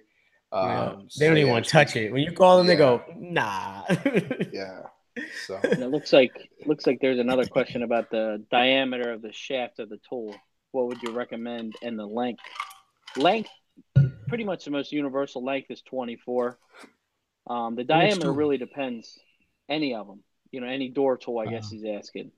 Yeah. 0.61 0.91
Um, 0.91 1.09
they 1.17 1.27
don't 1.27 1.37
even 1.37 1.49
yeah, 1.49 1.53
want 1.53 1.65
to 1.65 1.71
touch 1.71 1.95
it. 1.95 2.11
When 2.11 2.23
you 2.23 2.31
call 2.33 2.57
them, 2.57 2.67
they 2.67 2.75
go, 2.75 3.03
"Nah." 3.17 3.85
Yeah. 4.51 4.83
So 5.35 5.61
And 5.63 5.83
it 5.83 5.89
looks 5.89 6.13
like 6.13 6.33
looks 6.65 6.85
like 6.87 6.99
there's 7.01 7.19
another 7.19 7.45
question 7.45 7.83
about 7.83 8.09
the 8.09 8.43
diameter 8.51 9.11
of 9.11 9.21
the 9.21 9.31
shaft 9.33 9.79
of 9.79 9.89
the 9.89 9.99
tool. 10.09 10.35
What 10.71 10.87
would 10.87 11.01
you 11.03 11.11
recommend 11.11 11.75
and 11.81 11.97
the 11.97 12.05
length? 12.05 12.43
Length, 13.17 13.49
pretty 14.27 14.43
much 14.45 14.65
the 14.65 14.71
most 14.71 14.91
universal 14.91 15.43
length 15.43 15.71
is 15.71 15.81
24. 15.83 16.57
Um, 17.47 17.75
the 17.75 17.83
diameter 17.83 18.31
really 18.33 18.57
depends. 18.57 19.19
Any 19.69 19.95
of 19.95 20.07
them, 20.07 20.23
you 20.51 20.61
know, 20.61 20.67
any 20.67 20.89
door 20.89 21.17
tool. 21.17 21.39
I 21.39 21.47
guess 21.47 21.67
Uh-huh. 21.67 21.69
he's 21.69 21.85
asking. 21.85 22.31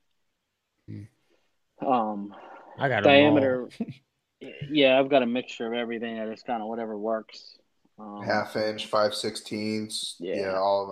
Um, 1.86 2.34
I 2.78 2.90
got 2.90 3.04
diameter. 3.04 3.70
yeah, 4.70 5.00
I've 5.00 5.10
got 5.10 5.24
a 5.24 5.26
mixture 5.26 5.68
of 5.68 5.74
everything. 5.74 6.20
I 6.20 6.30
just 6.30 6.46
kind 6.46 6.62
of 6.62 6.68
whatever 6.68 6.98
works. 6.98 7.58
Um, 7.98 8.22
half 8.24 8.56
inch, 8.56 8.88
five 8.88 9.14
sixteenths. 9.14 10.16
Yeah. 10.20 10.36
Yeah. 10.36 10.58
all 10.58 10.84
of 10.84 10.90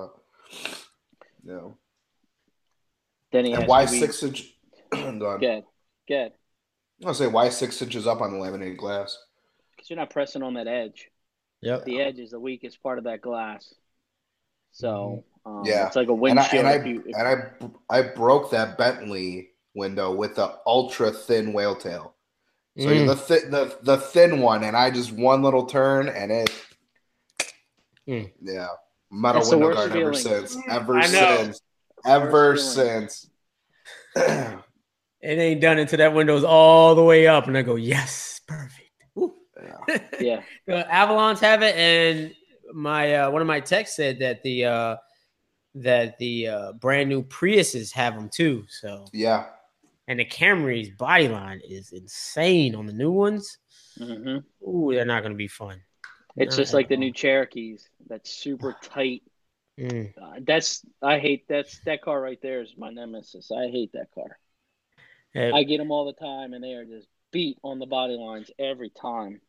them. 0.63 0.75
Yeah. 1.45 1.69
Then 3.31 3.45
he 3.45 3.51
And 3.53 3.61
has 3.63 3.69
why 3.69 3.85
to 3.85 3.91
be- 3.91 3.99
six 3.99 4.23
inch? 4.23 4.49
Good, 4.93 5.63
good. 6.07 6.31
I 7.03 7.07
was 7.07 7.17
gonna 7.19 7.29
say 7.29 7.33
why 7.33 7.49
six 7.49 7.81
inches 7.81 8.05
up 8.07 8.21
on 8.21 8.31
the 8.31 8.37
laminated 8.37 8.77
glass. 8.77 9.17
Because 9.75 9.89
you're 9.89 9.97
not 9.97 10.11
pressing 10.11 10.43
on 10.43 10.53
that 10.53 10.67
edge. 10.67 11.09
Yep. 11.61 11.85
the 11.85 11.99
edge 12.01 12.19
is 12.19 12.29
the 12.31 12.39
weakest 12.39 12.83
part 12.83 12.97
of 12.99 13.05
that 13.05 13.21
glass. 13.21 13.73
So 14.71 15.23
um, 15.45 15.53
Mm-hmm. 15.55 15.67
Yeah. 15.67 15.87
it's 15.87 15.95
like 15.95 16.07
a 16.09 16.13
And 16.13 16.19
I 16.19 16.21
windshield. 16.21 16.65
and 16.65 16.67
I, 16.67 16.73
if 16.75 16.85
you, 16.85 17.03
if, 17.07 17.15
and 17.17 17.27
I 17.89 17.97
I 17.97 18.01
broke 18.03 18.51
that 18.51 18.77
Bentley 18.77 19.49
window 19.73 20.13
with 20.13 20.35
the 20.35 20.55
ultra 20.65 21.11
thin 21.11 21.53
whale 21.53 21.75
tail. 21.75 22.15
So 22.77 22.87
Mm. 22.87 23.05
the, 23.07 23.15
thi- 23.15 23.49
the 23.49 23.77
the 23.83 23.97
thin 23.97 24.39
one, 24.41 24.63
and 24.63 24.75
I 24.75 24.89
just 24.89 25.11
one 25.11 25.43
little 25.43 25.65
turn, 25.65 26.09
and 26.09 26.31
it, 26.31 26.51
Mm. 28.07 28.31
yeah, 28.41 28.67
metal 29.11 29.39
That's 29.41 29.49
the 29.51 29.57
window 29.57 29.75
worst 29.75 29.89
guard 29.89 30.01
ever 30.01 30.13
since, 30.13 30.57
ever 30.67 31.03
since, 31.03 31.61
ever 32.05 32.57
since. 32.57 33.29
it 34.15 34.59
ain't 35.21 35.61
done 35.61 35.77
until 35.77 35.97
that 35.97 36.13
window's 36.13 36.43
all 36.43 36.95
the 36.95 37.03
way 37.03 37.27
up, 37.27 37.47
and 37.47 37.57
I 37.57 37.61
go, 37.61 37.75
yes, 37.75 38.41
perfect. 38.47 38.89
yeah. 40.19 40.41
yeah. 40.67 41.05
Avalons 41.07 41.39
have 41.39 41.61
it, 41.61 41.75
and 41.75 42.33
my 42.73 43.15
uh, 43.15 43.29
one 43.31 43.41
of 43.41 43.47
my 43.47 43.59
texts 43.59 43.95
said 43.95 44.19
that 44.19 44.41
the 44.43 44.65
uh, 44.65 44.95
that 45.75 46.17
the 46.17 46.47
uh, 46.47 46.71
brand 46.73 47.07
new 47.09 47.23
Priuses 47.23 47.91
have 47.93 48.15
them 48.15 48.29
too. 48.29 48.65
So 48.67 49.05
yeah, 49.13 49.45
and 50.07 50.19
the 50.19 50.25
Camry's 50.25 50.89
body 50.89 51.27
line 51.27 51.61
is 51.67 51.91
insane 51.91 52.75
on 52.75 52.85
the 52.85 52.93
new 52.93 53.11
ones. 53.11 53.57
Mm-hmm. 53.99 54.69
Ooh, 54.69 54.93
they're 54.93 55.05
not 55.05 55.21
going 55.21 55.33
to 55.33 55.37
be 55.37 55.47
fun. 55.47 55.81
It's 56.35 56.57
not 56.57 56.61
just 56.63 56.73
like 56.73 56.89
the 56.89 56.97
new 56.97 57.11
Cherokees. 57.11 57.87
That's 58.07 58.31
super 58.31 58.75
tight. 58.83 59.23
Mm. 59.79 60.13
Uh, 60.21 60.39
that's 60.45 60.85
I 61.01 61.17
hate 61.17 61.47
that's 61.47 61.79
that 61.85 62.01
car 62.03 62.21
right 62.21 62.39
there 62.41 62.61
is 62.61 62.75
my 62.77 62.91
nemesis. 62.91 63.51
I 63.51 63.67
hate 63.69 63.91
that 63.93 64.11
car. 64.13 64.37
Hey, 65.33 65.51
I 65.51 65.63
get 65.63 65.79
them 65.79 65.91
all 65.91 66.05
the 66.05 66.13
time, 66.13 66.53
and 66.53 66.63
they 66.63 66.73
are 66.73 66.85
just 66.85 67.07
beat 67.31 67.57
on 67.63 67.79
the 67.79 67.87
body 67.87 68.13
lines 68.13 68.51
every 68.59 68.91
time. 68.91 69.41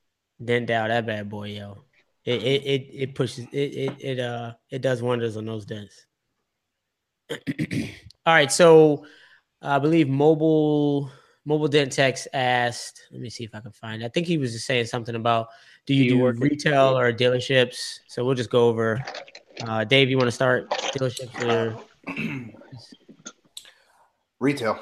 Didn't 0.42 0.66
doubt 0.66 0.88
that 0.88 1.04
bad 1.04 1.28
boy, 1.28 1.48
yo. 1.48 1.84
It 2.24 2.42
it 2.42 2.62
it, 2.64 2.88
it 2.92 3.14
pushes 3.14 3.46
it, 3.52 3.58
it 3.58 3.92
it 4.00 4.20
uh 4.20 4.54
it 4.70 4.80
does 4.80 5.02
wonders 5.02 5.36
on 5.36 5.44
those 5.44 5.66
dents. 5.66 6.06
all 7.30 7.36
right, 8.26 8.50
so 8.50 9.04
I 9.64 9.78
believe 9.78 10.08
mobile 10.08 11.10
mobile 11.46 11.68
dent 11.68 11.92
text 11.92 12.28
asked. 12.34 13.02
Let 13.10 13.20
me 13.20 13.30
see 13.30 13.44
if 13.44 13.54
I 13.54 13.60
can 13.60 13.72
find. 13.72 14.02
It. 14.02 14.06
I 14.06 14.08
think 14.08 14.26
he 14.26 14.38
was 14.38 14.52
just 14.52 14.66
saying 14.66 14.86
something 14.86 15.14
about 15.14 15.48
do 15.86 15.94
you 15.94 16.08
do, 16.08 16.16
you 16.16 16.32
do 16.32 16.40
retail 16.40 16.98
or 16.98 17.12
dealerships? 17.12 18.00
So 18.06 18.24
we'll 18.24 18.34
just 18.34 18.50
go 18.50 18.68
over. 18.68 19.02
Uh, 19.66 19.84
Dave, 19.84 20.10
you 20.10 20.18
want 20.18 20.28
to 20.28 20.32
start 20.32 20.68
dealerships 20.94 21.40
or 21.46 21.78
retail? 24.40 24.78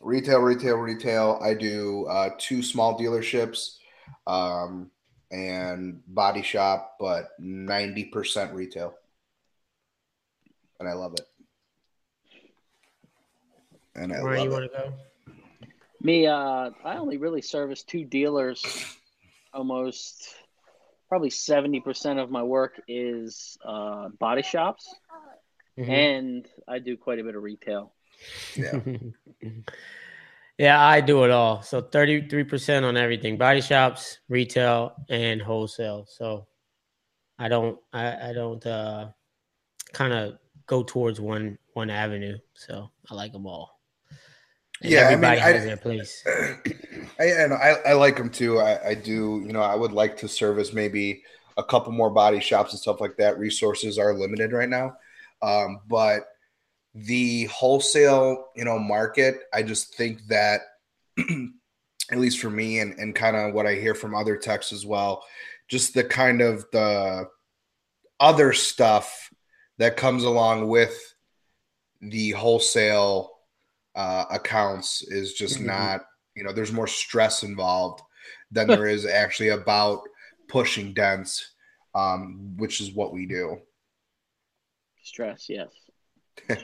Retail, 0.00 0.40
retail, 0.40 0.76
retail. 0.76 1.38
I 1.42 1.54
do 1.54 2.06
uh, 2.06 2.30
two 2.38 2.62
small 2.62 2.98
dealerships 2.98 3.76
um, 4.26 4.90
and 5.30 6.00
body 6.06 6.42
shop, 6.42 6.96
but 6.98 7.28
ninety 7.38 8.04
percent 8.04 8.52
retail, 8.54 8.94
and 10.80 10.88
I 10.88 10.94
love 10.94 11.12
it. 11.14 11.26
And 13.94 14.12
I 14.12 14.22
Where 14.22 14.36
love 14.36 14.44
you 14.44 14.50
want 14.50 14.72
to 14.72 14.78
go? 14.78 14.92
Me, 16.00 16.26
uh, 16.26 16.70
I 16.84 16.96
only 16.96 17.16
really 17.16 17.42
service 17.42 17.82
two 17.82 18.04
dealers. 18.04 18.64
Almost, 19.54 20.34
probably 21.08 21.30
seventy 21.30 21.80
percent 21.80 22.18
of 22.18 22.30
my 22.30 22.42
work 22.42 22.80
is 22.88 23.58
uh, 23.64 24.08
body 24.18 24.42
shops, 24.42 24.94
mm-hmm. 25.78 25.90
and 25.90 26.48
I 26.66 26.78
do 26.78 26.96
quite 26.96 27.18
a 27.18 27.24
bit 27.24 27.36
of 27.36 27.42
retail. 27.42 27.92
Yeah. 28.56 28.80
yeah, 30.58 30.84
I 30.84 31.00
do 31.00 31.24
it 31.24 31.30
all. 31.30 31.62
So 31.62 31.82
33% 31.82 32.84
on 32.84 32.96
everything 32.96 33.36
body 33.36 33.60
shops, 33.60 34.18
retail, 34.28 34.94
and 35.08 35.40
wholesale. 35.40 36.06
So 36.08 36.46
I 37.38 37.48
don't, 37.48 37.78
I, 37.92 38.30
I 38.30 38.32
don't, 38.32 38.64
uh, 38.66 39.08
kind 39.92 40.12
of 40.12 40.38
go 40.66 40.82
towards 40.82 41.20
one, 41.20 41.58
one 41.74 41.90
avenue. 41.90 42.38
So 42.54 42.90
I 43.10 43.14
like 43.14 43.32
them 43.32 43.46
all. 43.46 43.71
Yeah, 44.82 45.00
everybody 45.10 45.40
I 45.40 45.44
mean, 45.46 45.54
has 45.54 45.62
I, 45.62 45.66
their 45.66 45.76
place. 45.76 46.24
I, 47.20 47.24
and 47.24 47.52
I, 47.52 47.76
I 47.86 47.92
like 47.94 48.16
them 48.16 48.30
too. 48.30 48.58
I, 48.58 48.88
I 48.88 48.94
do, 48.94 49.42
you 49.46 49.52
know, 49.52 49.62
I 49.62 49.74
would 49.74 49.92
like 49.92 50.16
to 50.18 50.28
service 50.28 50.72
maybe 50.72 51.22
a 51.56 51.62
couple 51.64 51.92
more 51.92 52.10
body 52.10 52.40
shops 52.40 52.72
and 52.72 52.80
stuff 52.80 53.00
like 53.00 53.16
that. 53.18 53.38
Resources 53.38 53.98
are 53.98 54.14
limited 54.14 54.52
right 54.52 54.68
now. 54.68 54.96
Um, 55.42 55.80
but 55.88 56.22
the 56.94 57.44
wholesale, 57.44 58.46
you 58.54 58.64
know, 58.64 58.78
market, 58.78 59.40
I 59.52 59.62
just 59.62 59.94
think 59.94 60.26
that 60.28 60.60
at 61.18 62.18
least 62.18 62.40
for 62.40 62.50
me 62.50 62.80
and, 62.80 62.98
and 62.98 63.14
kind 63.14 63.36
of 63.36 63.54
what 63.54 63.66
I 63.66 63.74
hear 63.74 63.94
from 63.94 64.14
other 64.14 64.36
techs 64.36 64.72
as 64.72 64.84
well, 64.84 65.24
just 65.68 65.94
the 65.94 66.04
kind 66.04 66.40
of 66.40 66.64
the 66.72 67.28
other 68.20 68.52
stuff 68.52 69.30
that 69.78 69.96
comes 69.96 70.24
along 70.24 70.68
with 70.68 71.14
the 72.00 72.30
wholesale 72.30 73.31
uh, 73.94 74.24
accounts 74.30 75.02
is 75.02 75.34
just 75.34 75.56
mm-hmm. 75.56 75.66
not, 75.66 76.00
you 76.34 76.44
know, 76.44 76.52
there's 76.52 76.72
more 76.72 76.86
stress 76.86 77.42
involved 77.42 78.02
than 78.50 78.66
there 78.66 78.86
is 78.86 79.06
actually 79.06 79.48
about 79.48 80.00
pushing 80.48 80.92
dents, 80.92 81.52
um, 81.94 82.54
which 82.56 82.80
is 82.80 82.92
what 82.92 83.12
we 83.12 83.26
do. 83.26 83.58
Stress, 85.02 85.48
yes. 85.48 85.68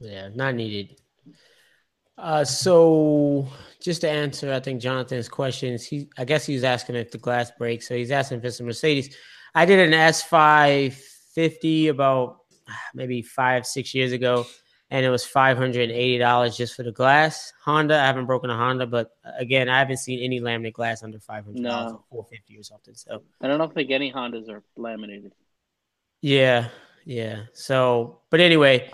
yeah, 0.00 0.28
not 0.34 0.54
needed. 0.54 1.00
Uh, 2.18 2.44
so 2.44 3.48
just 3.82 4.00
to 4.00 4.10
answer, 4.10 4.52
I 4.52 4.60
think 4.60 4.80
Jonathan's 4.80 5.28
questions, 5.28 5.84
he 5.84 6.08
I 6.16 6.24
guess 6.24 6.46
he 6.46 6.54
was 6.54 6.64
asking 6.64 6.96
if 6.96 7.10
the 7.10 7.18
glass 7.18 7.50
breaks. 7.58 7.86
So 7.88 7.94
he's 7.94 8.10
asking 8.10 8.40
for 8.40 8.50
some 8.50 8.66
Mercedes. 8.66 9.14
I 9.54 9.64
did 9.64 9.78
an 9.78 9.92
S550 9.92 11.90
about 11.90 12.38
maybe 12.94 13.22
five, 13.22 13.66
six 13.66 13.94
years 13.94 14.12
ago, 14.12 14.46
and 14.90 15.04
it 15.04 15.10
was 15.10 15.24
$580 15.24 16.56
just 16.56 16.74
for 16.74 16.82
the 16.82 16.92
glass. 16.92 17.52
Honda, 17.64 17.98
I 17.98 18.06
haven't 18.06 18.26
broken 18.26 18.50
a 18.50 18.56
Honda, 18.56 18.86
but 18.86 19.10
again, 19.38 19.68
I 19.68 19.78
haven't 19.78 19.96
seen 19.96 20.22
any 20.22 20.40
laminate 20.40 20.74
glass 20.74 21.02
under 21.02 21.18
$500 21.18 21.54
no. 21.54 22.04
450 22.10 22.58
or 22.58 22.62
something. 22.62 22.94
So 22.94 23.22
I 23.40 23.48
don't 23.48 23.74
think 23.74 23.90
any 23.90 24.12
Hondas 24.12 24.48
are 24.48 24.62
laminated. 24.76 25.32
Yeah, 26.22 26.68
yeah. 27.04 27.44
So, 27.52 28.20
but 28.30 28.40
anyway, 28.40 28.88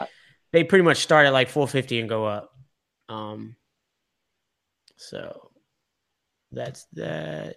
they 0.52 0.64
pretty 0.64 0.84
much 0.84 0.98
start 0.98 1.26
at 1.26 1.32
like 1.32 1.50
450 1.50 2.00
and 2.00 2.08
go 2.08 2.24
up. 2.24 2.54
Um, 3.08 3.56
so 4.96 5.50
that's 6.52 6.86
that. 6.94 7.56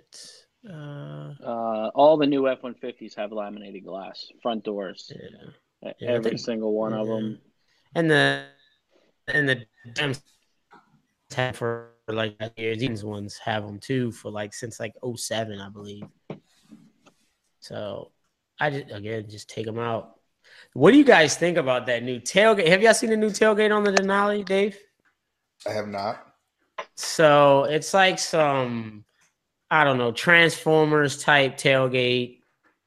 Uh, 0.67 1.33
uh, 1.45 1.91
all 1.95 2.17
the 2.17 2.25
new 2.25 2.49
F 2.49 2.61
150s 2.63 3.15
have 3.15 3.31
laminated 3.31 3.85
glass, 3.85 4.27
front 4.41 4.65
doors. 4.65 5.11
Yeah. 5.15 5.91
yeah 5.99 6.09
Every 6.09 6.31
think, 6.31 6.41
single 6.41 6.73
one 6.73 6.91
yeah. 6.91 6.99
of 6.99 7.07
them. 7.07 7.39
And 7.95 8.11
the, 8.11 8.45
and 9.27 9.49
the 9.49 9.65
gems 9.95 10.21
have 11.35 11.55
for 11.55 11.91
like 12.07 12.37
these 12.55 13.03
ones 13.03 13.37
have 13.39 13.65
them 13.65 13.79
too 13.79 14.11
for 14.11 14.29
like 14.29 14.53
since 14.53 14.79
like 14.79 14.93
07, 15.15 15.59
I 15.59 15.69
believe. 15.69 16.03
So 17.59 18.11
I 18.59 18.69
just, 18.69 18.91
again, 18.91 19.25
just 19.27 19.49
take 19.49 19.65
them 19.65 19.79
out 19.79 20.15
what 20.73 20.91
do 20.91 20.97
you 20.97 21.03
guys 21.03 21.37
think 21.37 21.57
about 21.57 21.85
that 21.85 22.03
new 22.03 22.19
tailgate? 22.19 22.67
Have 22.67 22.81
y'all 22.81 22.93
seen 22.93 23.09
the 23.09 23.17
new 23.17 23.29
tailgate 23.29 23.75
on 23.75 23.83
the 23.83 23.91
Denali, 23.91 24.45
Dave? 24.45 24.77
I 25.67 25.71
have 25.71 25.87
not. 25.87 26.33
So 26.95 27.63
it's 27.63 27.93
like 27.93 28.19
some, 28.19 29.05
I 29.71 29.83
don't 29.83 29.97
know, 29.97 30.11
Transformers 30.11 31.21
type 31.23 31.57
tailgate. 31.57 32.39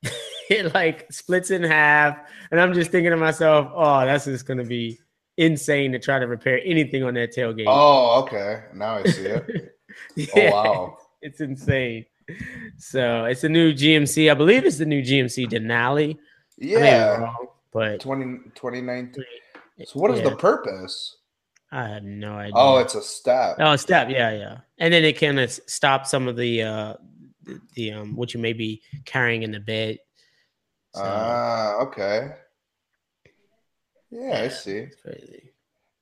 it 0.49 0.75
like 0.75 1.13
splits 1.13 1.51
in 1.51 1.63
half, 1.63 2.19
and 2.51 2.61
I'm 2.61 2.75
just 2.75 2.91
thinking 2.91 3.11
to 3.11 3.17
myself, 3.17 3.71
oh, 3.75 4.05
that's 4.05 4.25
just 4.25 4.47
gonna 4.47 4.65
be 4.65 4.99
insane 5.37 5.93
to 5.93 5.99
try 5.99 6.19
to 6.19 6.27
repair 6.27 6.61
anything 6.65 7.05
on 7.05 7.15
that 7.15 7.35
tailgate. 7.35 7.65
Oh, 7.67 8.21
okay. 8.23 8.65
Now 8.75 8.97
I 8.97 9.05
see 9.05 9.23
it. 9.23 9.77
yeah, 10.17 10.27
oh 10.37 10.51
wow, 10.51 10.99
it's 11.23 11.41
insane. 11.41 12.07
So 12.77 13.25
it's 13.25 13.45
a 13.45 13.49
new 13.49 13.73
GMC. 13.73 14.31
I 14.31 14.35
believe 14.35 14.65
it's 14.65 14.79
the 14.79 14.87
new 14.87 15.03
GMC 15.03 15.49
Denali. 15.49 16.19
Yeah. 16.59 17.33
But 17.73 18.01
20, 18.01 18.51
2019. 18.55 19.25
So 19.85 20.01
what 20.01 20.11
is 20.11 20.21
yeah. 20.21 20.31
the 20.31 20.37
purpose? 20.37 21.17
I 21.71 21.89
have 21.89 22.03
no 22.03 22.35
idea. 22.35 22.53
Oh, 22.55 22.79
it's 22.79 22.95
a 22.95 23.03
step. 23.03 23.57
Oh, 23.59 23.73
a 23.73 23.79
step. 23.79 24.09
Yeah, 24.11 24.33
yeah. 24.33 24.59
And 24.79 24.93
then 24.93 25.05
it 25.05 25.21
kind 25.21 25.39
of 25.39 25.51
stop 25.51 26.07
some 26.07 26.27
of 26.27 26.37
the 26.37 26.63
uh 26.63 26.95
the, 27.45 27.61
the 27.75 27.93
um 27.93 28.17
what 28.17 28.33
you 28.33 28.41
may 28.41 28.53
be 28.53 28.83
carrying 29.05 29.43
in 29.43 29.53
the 29.53 29.61
bed. 29.61 29.99
Ah, 30.99 31.75
so, 31.77 31.81
uh, 31.81 31.85
okay. 31.87 32.31
Yeah, 34.11 34.29
yeah, 34.29 34.43
I 34.43 34.49
see. 34.49 34.87
Crazy. 35.03 35.51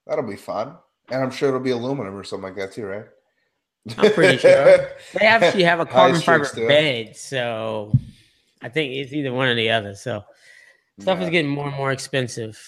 That'll 0.06 0.26
be 0.26 0.36
fun, 0.36 0.76
and 1.10 1.22
I'm 1.22 1.30
sure 1.30 1.48
it'll 1.48 1.60
be 1.60 1.70
aluminum 1.70 2.14
or 2.14 2.24
something 2.24 2.48
like 2.48 2.56
that 2.56 2.72
too, 2.72 2.86
right? 2.86 3.06
I'm 3.98 4.12
pretty 4.12 4.38
sure 4.38 4.88
they 5.18 5.26
actually 5.26 5.64
have 5.64 5.80
a 5.80 5.86
carbon 5.86 6.20
fiber 6.20 6.48
bed, 6.54 7.16
so 7.16 7.92
I 8.62 8.68
think 8.68 8.94
it's 8.94 9.12
either 9.12 9.32
one 9.32 9.48
or 9.48 9.54
the 9.54 9.70
other. 9.70 9.94
So 9.94 10.24
Stuff 10.98 11.18
yeah. 11.18 11.24
is 11.24 11.30
getting 11.30 11.50
more 11.50 11.66
and 11.66 11.76
more 11.76 11.92
expensive. 11.92 12.58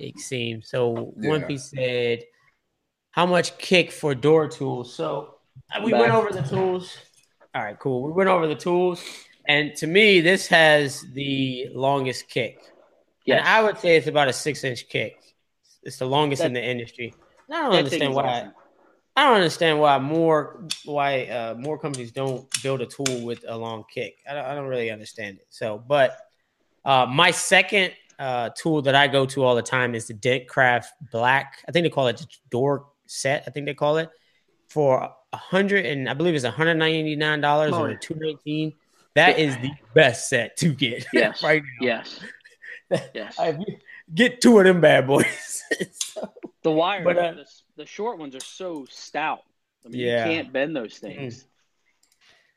It 0.00 0.18
seems. 0.18 0.68
So 0.68 1.14
yeah. 1.16 1.28
one 1.28 1.42
piece 1.44 1.70
said, 1.70 2.24
"How 3.12 3.24
much 3.24 3.56
kick 3.56 3.92
for 3.92 4.14
door 4.14 4.48
tools?" 4.48 4.92
So 4.92 5.36
uh, 5.72 5.80
we 5.84 5.92
Back. 5.92 6.00
went 6.00 6.12
over 6.12 6.30
the 6.32 6.42
tools. 6.42 6.96
All 7.54 7.62
right, 7.62 7.78
cool. 7.78 8.02
We 8.02 8.12
went 8.12 8.28
over 8.28 8.48
the 8.48 8.56
tools, 8.56 9.04
and 9.46 9.74
to 9.76 9.86
me, 9.86 10.20
this 10.20 10.46
has 10.48 11.02
the 11.12 11.68
longest 11.72 12.28
kick. 12.28 12.60
Yeah, 13.24 13.42
I 13.44 13.62
would 13.62 13.78
say 13.78 13.96
it's 13.96 14.06
about 14.06 14.28
a 14.28 14.32
six-inch 14.32 14.88
kick. 14.88 15.18
It's 15.82 15.98
the 15.98 16.06
longest 16.06 16.42
that, 16.42 16.48
in 16.48 16.52
the 16.52 16.64
industry. 16.64 17.14
I 17.50 17.62
don't 17.62 17.74
understand 17.74 18.14
why. 18.14 18.24
Awesome. 18.24 18.52
I 19.16 19.24
don't 19.24 19.36
understand 19.36 19.78
why 19.78 19.98
more 19.98 20.66
why 20.84 21.26
uh, 21.26 21.54
more 21.56 21.78
companies 21.78 22.10
don't 22.10 22.50
build 22.62 22.80
a 22.80 22.86
tool 22.86 23.24
with 23.24 23.44
a 23.46 23.56
long 23.56 23.84
kick. 23.92 24.16
I 24.28 24.34
don't, 24.34 24.44
I 24.44 24.54
don't 24.54 24.66
really 24.66 24.90
understand 24.90 25.38
it. 25.38 25.46
So, 25.50 25.82
but 25.86 26.16
uh, 26.84 27.06
my 27.06 27.30
second 27.30 27.92
uh, 28.18 28.50
tool 28.56 28.82
that 28.82 28.94
I 28.94 29.06
go 29.06 29.24
to 29.26 29.44
all 29.44 29.54
the 29.54 29.62
time 29.62 29.94
is 29.94 30.06
the 30.06 30.14
Dentcraft 30.14 30.86
Black. 31.12 31.62
I 31.68 31.72
think 31.72 31.84
they 31.84 31.90
call 31.90 32.08
it 32.08 32.16
the 32.16 32.26
door 32.50 32.86
set. 33.06 33.44
I 33.46 33.50
think 33.50 33.66
they 33.66 33.74
call 33.74 33.98
it 33.98 34.10
for 34.68 35.08
a 35.32 35.36
hundred 35.36 35.86
and 35.86 36.08
I 36.08 36.14
believe 36.14 36.34
it's 36.34 36.44
one 36.44 36.52
hundred 36.52 36.74
ninety 36.74 37.14
nine 37.14 37.40
dollars 37.40 37.72
or 37.72 37.94
two 37.94 38.16
nineteen. 38.16 38.72
That 39.14 39.38
is 39.38 39.56
the 39.58 39.70
best 39.94 40.28
set 40.28 40.56
to 40.58 40.72
get. 40.72 41.06
Yes. 41.12 41.42
right 41.42 41.62
now. 41.80 41.86
Yes. 41.86 42.20
yes. 43.14 43.38
I, 43.38 43.58
get 44.12 44.40
two 44.40 44.58
of 44.58 44.64
them 44.64 44.80
bad 44.80 45.06
boys. 45.06 45.62
so, 45.92 46.32
the 46.62 46.70
wire, 46.70 47.04
but, 47.04 47.16
uh, 47.16 47.32
the, 47.32 47.46
the, 47.76 47.86
short 47.86 48.18
ones 48.18 48.34
are 48.34 48.40
so 48.40 48.86
stout. 48.90 49.42
I 49.84 49.88
mean, 49.88 50.00
yeah. 50.00 50.26
you 50.26 50.34
can't 50.36 50.52
bend 50.52 50.74
those 50.74 50.98
things. 50.98 51.44
Mm. 51.44 51.46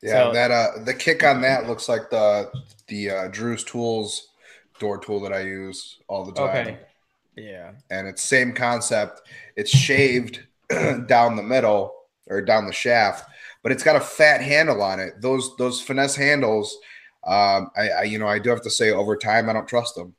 Yeah, 0.01 0.11
so, 0.11 0.33
that 0.33 0.51
uh, 0.51 0.83
the 0.83 0.93
kick 0.93 1.23
on 1.23 1.41
that 1.41 1.67
looks 1.67 1.89
like 1.89 2.11
the 2.11 2.51
the 2.87 3.09
uh, 3.09 3.27
Drew's 3.29 3.63
Tools 3.63 4.27
door 4.79 4.99
tool 4.99 5.19
that 5.21 5.33
I 5.33 5.41
use 5.41 5.97
all 6.07 6.23
the 6.23 6.33
time. 6.33 6.67
Okay. 6.67 6.77
Yeah. 7.35 7.71
And 7.89 8.07
it's 8.07 8.23
same 8.23 8.53
concept. 8.53 9.21
It's 9.55 9.71
shaved 9.71 10.43
down 11.07 11.35
the 11.35 11.43
middle 11.43 11.93
or 12.27 12.41
down 12.41 12.65
the 12.65 12.73
shaft, 12.73 13.29
but 13.63 13.71
it's 13.71 13.83
got 13.83 13.95
a 13.95 14.01
fat 14.01 14.41
handle 14.41 14.81
on 14.81 14.99
it. 14.99 15.21
Those 15.21 15.55
those 15.57 15.81
finesse 15.81 16.15
handles, 16.15 16.77
um, 17.25 17.71
I, 17.75 17.89
I 17.89 18.03
you 18.03 18.19
know 18.19 18.27
I 18.27 18.39
do 18.39 18.49
have 18.49 18.61
to 18.63 18.69
say 18.69 18.91
over 18.91 19.15
time 19.15 19.49
I 19.49 19.53
don't 19.53 19.67
trust 19.67 19.95
them. 19.95 20.15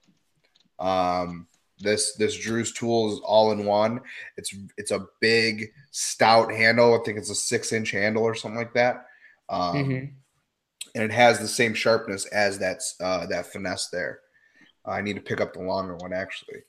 Um, 0.79 1.47
this 1.81 2.15
this 2.17 2.37
Drew's 2.37 2.73
tool 2.73 3.13
is 3.13 3.21
all 3.21 3.53
in 3.53 3.65
one. 3.65 4.01
It's 4.37 4.55
it's 4.77 4.91
a 4.91 5.07
big 5.21 5.73
stout 5.91 6.53
handle. 6.53 6.95
I 6.95 7.05
think 7.05 7.19
it's 7.19 7.31
a 7.31 7.35
six 7.35 7.73
inch 7.73 7.91
handle 7.91 8.25
or 8.25 8.35
something 8.35 8.59
like 8.59 8.75
that. 8.75 9.07
Um, 9.49 9.77
mm-hmm. 9.77 10.07
and 10.95 11.05
it 11.05 11.11
has 11.11 11.39
the 11.39 11.49
same 11.49 11.75
sharpness 11.75 12.27
as 12.27 12.59
that 12.59 12.81
uh, 13.01 13.27
that 13.27 13.47
finesse 13.47 13.89
there. 13.89 14.21
I 14.85 15.03
need 15.03 15.17
to 15.17 15.23
pick 15.23 15.41
up 15.41 15.53
the 15.53 15.63
longer 15.63 15.97
one 15.97 16.13
actually. 16.13 16.61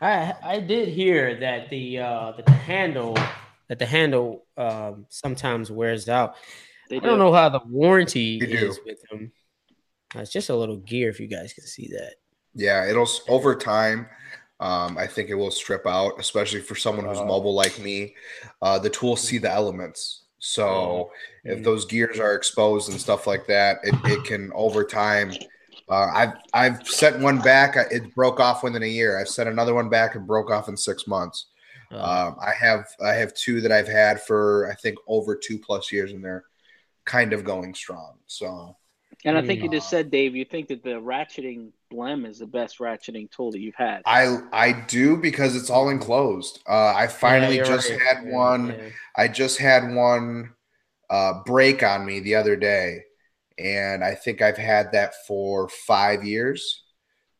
I 0.00 0.34
I 0.42 0.60
did 0.60 0.88
hear 0.88 1.38
that 1.38 1.70
the 1.70 2.00
uh, 2.00 2.32
that 2.32 2.46
the 2.46 2.52
handle 2.52 3.16
that 3.72 3.78
the 3.78 3.86
handle 3.86 4.44
um, 4.58 5.06
sometimes 5.08 5.70
wears 5.70 6.06
out. 6.06 6.36
They 6.90 6.98
I 6.98 7.00
don't 7.00 7.18
know 7.18 7.32
how 7.32 7.48
the 7.48 7.62
warranty 7.66 8.36
is 8.36 8.78
with 8.84 8.98
them. 9.10 9.32
Uh, 10.14 10.20
it's 10.20 10.30
just 10.30 10.50
a 10.50 10.54
little 10.54 10.76
gear 10.76 11.08
if 11.08 11.18
you 11.18 11.26
guys 11.26 11.54
can 11.54 11.64
see 11.64 11.88
that. 11.88 12.16
Yeah, 12.54 12.86
it'll 12.86 13.08
over 13.28 13.56
time. 13.56 14.08
Um, 14.60 14.98
I 14.98 15.06
think 15.06 15.30
it 15.30 15.34
will 15.36 15.50
strip 15.50 15.86
out, 15.86 16.20
especially 16.20 16.60
for 16.60 16.74
someone 16.74 17.06
who's 17.06 17.18
uh, 17.18 17.24
mobile 17.24 17.54
like 17.54 17.78
me. 17.78 18.14
Uh, 18.60 18.78
the 18.78 18.90
tools 18.90 19.22
see 19.22 19.38
the 19.38 19.50
elements, 19.50 20.24
so 20.38 21.10
if 21.44 21.60
mm. 21.60 21.64
those 21.64 21.86
gears 21.86 22.20
are 22.20 22.34
exposed 22.34 22.90
and 22.90 23.00
stuff 23.00 23.26
like 23.26 23.46
that, 23.46 23.78
it, 23.84 23.94
it 24.04 24.24
can 24.24 24.52
over 24.54 24.84
time 24.84 25.32
uh, 25.88 26.10
I've 26.12 26.34
I've 26.52 26.86
sent 26.86 27.20
one 27.20 27.40
back. 27.40 27.74
It 27.90 28.14
broke 28.14 28.38
off 28.38 28.62
within 28.62 28.82
a 28.82 28.86
year. 28.86 29.18
I've 29.18 29.28
sent 29.28 29.48
another 29.48 29.72
one 29.72 29.88
back 29.88 30.14
and 30.14 30.26
broke 30.26 30.50
off 30.50 30.68
in 30.68 30.76
six 30.76 31.06
months. 31.06 31.46
Uh, 31.92 32.28
um, 32.28 32.36
I 32.40 32.52
have 32.52 32.86
I 33.04 33.12
have 33.14 33.34
two 33.34 33.60
that 33.60 33.72
I've 33.72 33.88
had 33.88 34.20
for 34.20 34.70
I 34.70 34.74
think 34.74 34.98
over 35.06 35.36
two 35.36 35.58
plus 35.58 35.92
years, 35.92 36.12
and 36.12 36.24
they're 36.24 36.44
kind 37.04 37.32
of 37.32 37.44
going 37.44 37.74
strong. 37.74 38.18
So, 38.26 38.76
and 39.24 39.36
I 39.36 39.42
think 39.42 39.62
you 39.62 39.68
just 39.68 39.90
said, 39.90 40.10
Dave, 40.10 40.34
you 40.34 40.44
think 40.44 40.68
that 40.68 40.82
the 40.82 41.00
ratcheting 41.00 41.70
blem 41.92 42.26
is 42.26 42.38
the 42.38 42.46
best 42.46 42.78
ratcheting 42.78 43.30
tool 43.30 43.52
that 43.52 43.60
you've 43.60 43.74
had. 43.74 44.02
I 44.06 44.38
I 44.52 44.72
do 44.72 45.16
because 45.16 45.56
it's 45.56 45.70
all 45.70 45.88
enclosed. 45.88 46.60
Uh, 46.68 46.94
I 46.94 47.06
finally 47.06 47.56
yeah, 47.56 47.64
just 47.64 47.90
right. 47.90 48.00
had 48.00 48.26
one. 48.26 48.68
Yeah. 48.68 48.88
I 49.16 49.28
just 49.28 49.58
had 49.58 49.92
one 49.94 50.54
uh, 51.10 51.42
break 51.44 51.82
on 51.82 52.06
me 52.06 52.20
the 52.20 52.34
other 52.34 52.56
day 52.56 53.00
and 53.58 54.04
I 54.04 54.14
think 54.14 54.42
I've 54.42 54.56
had 54.56 54.92
that 54.92 55.14
for 55.26 55.68
five 55.68 56.24
years. 56.24 56.84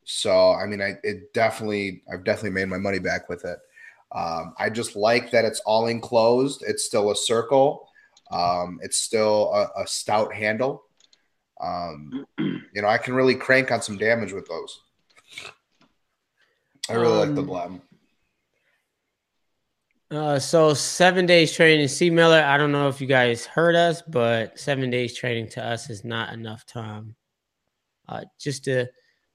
So 0.04 0.52
I 0.52 0.66
mean, 0.66 0.80
I 0.80 0.94
it 1.02 1.32
definitely 1.32 2.02
I've 2.12 2.24
definitely 2.24 2.50
made 2.50 2.68
my 2.68 2.78
money 2.78 2.98
back 2.98 3.28
with 3.28 3.44
it. 3.44 3.58
Um, 4.14 4.54
I 4.58 4.68
just 4.68 4.94
like 4.94 5.30
that 5.30 5.44
it's 5.44 5.60
all 5.60 5.86
enclosed. 5.86 6.62
It's 6.66 6.84
still 6.84 7.10
a 7.10 7.16
circle. 7.16 7.88
Um, 8.30 8.78
it's 8.82 8.98
still 8.98 9.52
a, 9.52 9.82
a 9.82 9.86
stout 9.86 10.34
handle. 10.34 10.84
Um, 11.60 12.26
you 12.38 12.82
know, 12.82 12.88
I 12.88 12.98
can 12.98 13.14
really 13.14 13.34
crank 13.34 13.70
on 13.70 13.82
some 13.82 13.96
damage 13.96 14.32
with 14.32 14.48
those. 14.48 14.80
I 16.90 16.94
really 16.94 17.26
like 17.26 17.34
the 17.34 17.42
um, 17.42 17.48
blem. 17.48 17.80
Uh, 20.10 20.38
so 20.38 20.74
seven 20.74 21.24
days 21.24 21.54
training, 21.54 21.88
C 21.88 22.10
Miller. 22.10 22.42
I 22.42 22.58
don't 22.58 22.72
know 22.72 22.88
if 22.88 23.00
you 23.00 23.06
guys 23.06 23.46
heard 23.46 23.74
us, 23.74 24.02
but 24.02 24.58
seven 24.58 24.90
days 24.90 25.16
training 25.16 25.48
to 25.50 25.64
us 25.64 25.88
is 25.88 26.04
not 26.04 26.34
enough 26.34 26.66
time. 26.66 27.16
Uh, 28.06 28.24
just 28.38 28.64
to 28.64 28.88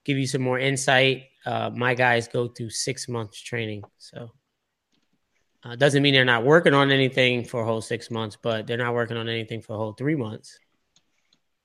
give 0.04 0.18
you 0.18 0.26
some 0.26 0.42
more 0.42 0.58
insight, 0.58 1.24
uh, 1.46 1.70
my 1.74 1.94
guys 1.94 2.28
go 2.28 2.46
through 2.46 2.70
six 2.70 3.08
months 3.08 3.40
training. 3.40 3.82
So 3.96 4.30
uh, 5.64 5.76
doesn't 5.76 6.02
mean 6.02 6.14
they're 6.14 6.24
not 6.24 6.44
working 6.44 6.74
on 6.74 6.90
anything 6.90 7.44
for 7.44 7.62
a 7.62 7.64
whole 7.64 7.80
six 7.80 8.10
months, 8.10 8.36
but 8.40 8.66
they're 8.66 8.76
not 8.76 8.94
working 8.94 9.16
on 9.16 9.28
anything 9.28 9.60
for 9.60 9.74
a 9.74 9.76
whole 9.76 9.92
three 9.92 10.16
months. 10.16 10.58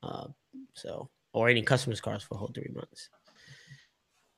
Uh, 0.02 0.28
so 0.74 1.10
or 1.34 1.50
any 1.50 1.62
customers 1.62 2.02
cars 2.02 2.24
for 2.24 2.36
a 2.36 2.38
whole 2.38 2.52
three 2.54 2.72
months. 2.74 3.10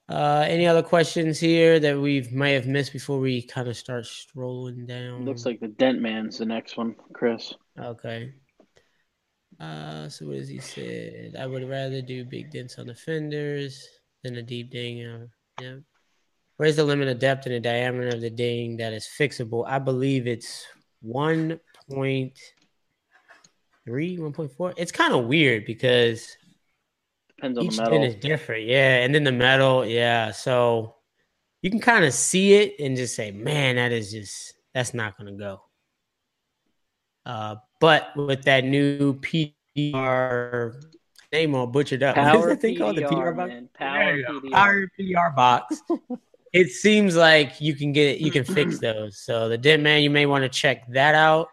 Uh, 0.07 0.45
any 0.47 0.67
other 0.67 0.83
questions 0.83 1.39
here 1.39 1.79
that 1.79 1.99
we 1.99 2.27
may 2.31 2.53
have 2.53 2.67
missed 2.67 2.93
before 2.93 3.19
we 3.19 3.41
kind 3.41 3.67
of 3.67 3.75
start 3.75 4.05
strolling 4.05 4.85
down? 4.85 5.25
Looks 5.25 5.45
like 5.45 5.59
the 5.59 5.67
Dent 5.67 5.99
Man's 5.99 6.37
the 6.37 6.45
next 6.45 6.77
one, 6.77 6.95
Chris. 7.13 7.53
Okay. 7.79 8.33
Uh, 9.59 10.07
so 10.09 10.27
what 10.27 10.35
does 10.35 10.49
he 10.49 10.59
said? 10.59 11.35
I 11.39 11.47
would 11.47 11.67
rather 11.67 12.01
do 12.01 12.23
big 12.23 12.51
dents 12.51 12.77
on 12.77 12.87
the 12.87 12.95
fenders 12.95 13.87
than 14.23 14.35
a 14.35 14.43
deep 14.43 14.69
ding. 14.69 15.03
Uh, 15.03 15.25
yeah. 15.61 15.75
Where's 16.57 16.77
the 16.77 16.83
limit 16.85 17.09
of 17.09 17.19
depth 17.19 17.45
and 17.45 17.55
the 17.55 17.59
diameter 17.59 18.09
of 18.09 18.21
the 18.21 18.29
ding 18.29 18.77
that 18.77 18.93
is 18.93 19.07
fixable? 19.07 19.65
I 19.67 19.79
believe 19.79 20.25
it's 20.25 20.65
1.3, 21.05 21.59
1.4. 23.87 24.73
It's 24.77 24.91
kind 24.91 25.13
of 25.13 25.25
weird 25.25 25.65
because 25.65 26.37
Depends 27.37 27.57
on 27.57 27.65
Each 27.65 27.75
the 27.77 27.83
metal. 27.83 28.03
is 28.03 28.15
different, 28.15 28.65
yeah. 28.65 29.03
And 29.03 29.13
then 29.13 29.23
the 29.23 29.31
metal, 29.31 29.85
yeah. 29.85 30.31
So 30.31 30.95
you 31.61 31.69
can 31.69 31.81
kind 31.81 32.05
of 32.05 32.13
see 32.13 32.53
it 32.53 32.75
and 32.79 32.95
just 32.95 33.15
say, 33.15 33.31
"Man, 33.31 33.75
that 33.75 33.91
is 33.91 34.11
just 34.11 34.53
that's 34.73 34.93
not 34.93 35.17
going 35.17 35.33
to 35.33 35.37
go." 35.37 35.61
Uh, 37.25 37.55
but 37.81 38.15
with 38.15 38.43
that 38.43 38.63
new 38.63 39.19
PDR 39.19 40.81
name 41.33 41.55
all 41.55 41.67
butchered 41.67 42.03
up, 42.03 42.15
Power 42.15 42.39
what 42.47 42.49
is 42.51 42.57
thing 42.59 42.77
called? 42.77 42.95
The 42.95 43.01
PDR 43.01 43.35
box. 43.35 43.53
Power 43.73 44.17
PDR. 44.17 44.51
Power 44.51 44.91
PDR 44.97 45.35
box. 45.35 45.81
it 46.55 46.71
seems 46.71 47.17
like 47.17 47.59
you 47.59 47.75
can 47.75 47.91
get 47.91 48.19
you 48.19 48.31
can 48.31 48.45
fix 48.45 48.79
those. 48.79 49.19
So 49.19 49.49
the 49.49 49.57
Dent 49.57 49.83
Man, 49.83 50.01
you 50.01 50.09
may 50.09 50.25
want 50.25 50.43
to 50.43 50.49
check 50.49 50.87
that 50.93 51.13
out. 51.13 51.49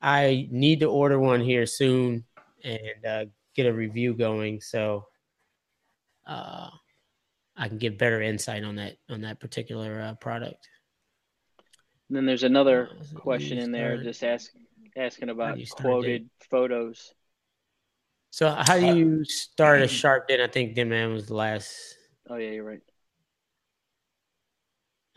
I 0.00 0.48
need 0.50 0.80
to 0.80 0.86
order 0.86 1.20
one 1.20 1.42
here 1.42 1.66
soon 1.66 2.24
and 2.64 3.06
uh, 3.06 3.24
get 3.54 3.66
a 3.66 3.72
review 3.72 4.14
going. 4.14 4.62
So 4.62 5.04
uh, 6.26 6.70
I 7.56 7.68
can 7.68 7.76
get 7.76 7.98
better 7.98 8.22
insight 8.22 8.64
on 8.64 8.76
that 8.76 8.96
on 9.10 9.20
that 9.20 9.38
particular 9.38 10.00
uh, 10.00 10.14
product. 10.14 10.66
And 12.08 12.16
then 12.16 12.24
there's 12.24 12.42
another 12.42 12.88
uh, 12.90 13.18
question 13.18 13.58
in 13.58 13.70
there, 13.70 14.02
just 14.02 14.24
ask, 14.24 14.50
asking 14.96 15.28
about 15.28 15.58
quoted 15.72 16.30
photos. 16.50 17.12
So 18.30 18.48
how 18.48 18.78
do 18.78 18.96
you 18.96 19.26
start 19.26 19.82
a 19.82 19.88
sharp 20.00 20.28
dent? 20.28 20.40
I 20.40 20.46
think 20.46 20.74
dent 20.74 20.88
man 20.88 21.12
was 21.12 21.26
the 21.26 21.34
last. 21.34 21.70
Oh 22.30 22.36
yeah, 22.36 22.52
you're 22.52 22.64
right. 22.64 22.80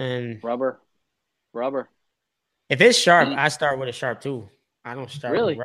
And 0.01 0.43
rubber, 0.43 0.79
rubber. 1.53 1.89
If 2.69 2.81
it's 2.81 2.97
sharp, 2.97 3.29
I 3.29 3.49
start 3.49 3.79
with 3.79 3.89
a 3.89 3.91
sharp 3.91 4.21
too. 4.21 4.49
I 4.83 4.95
don't 4.95 5.09
start 5.09 5.33
really. 5.33 5.59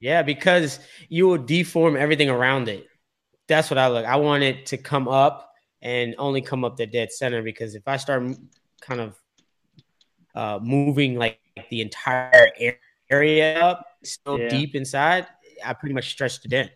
Yeah, 0.00 0.22
because 0.22 0.80
you 1.08 1.26
will 1.26 1.38
deform 1.38 1.96
everything 1.96 2.28
around 2.28 2.68
it 2.68 2.86
that's 3.48 3.70
what 3.70 3.78
I 3.78 3.88
look. 3.88 4.04
I 4.04 4.16
want 4.16 4.42
it 4.42 4.66
to 4.66 4.76
come 4.76 5.08
up 5.08 5.52
and 5.82 6.14
only 6.18 6.40
come 6.40 6.64
up 6.64 6.76
the 6.76 6.86
dead 6.86 7.12
center 7.12 7.42
because 7.42 7.74
if 7.74 7.86
I 7.86 7.96
start 7.96 8.22
kind 8.80 9.00
of 9.00 9.20
uh, 10.34 10.58
moving 10.62 11.16
like 11.16 11.38
the 11.70 11.80
entire 11.80 12.50
area 13.10 13.60
up, 13.60 13.86
still 14.02 14.38
yeah. 14.38 14.48
deep 14.48 14.74
inside, 14.74 15.26
I 15.64 15.72
pretty 15.74 15.94
much 15.94 16.10
stretch 16.10 16.42
the 16.42 16.48
dent. 16.48 16.70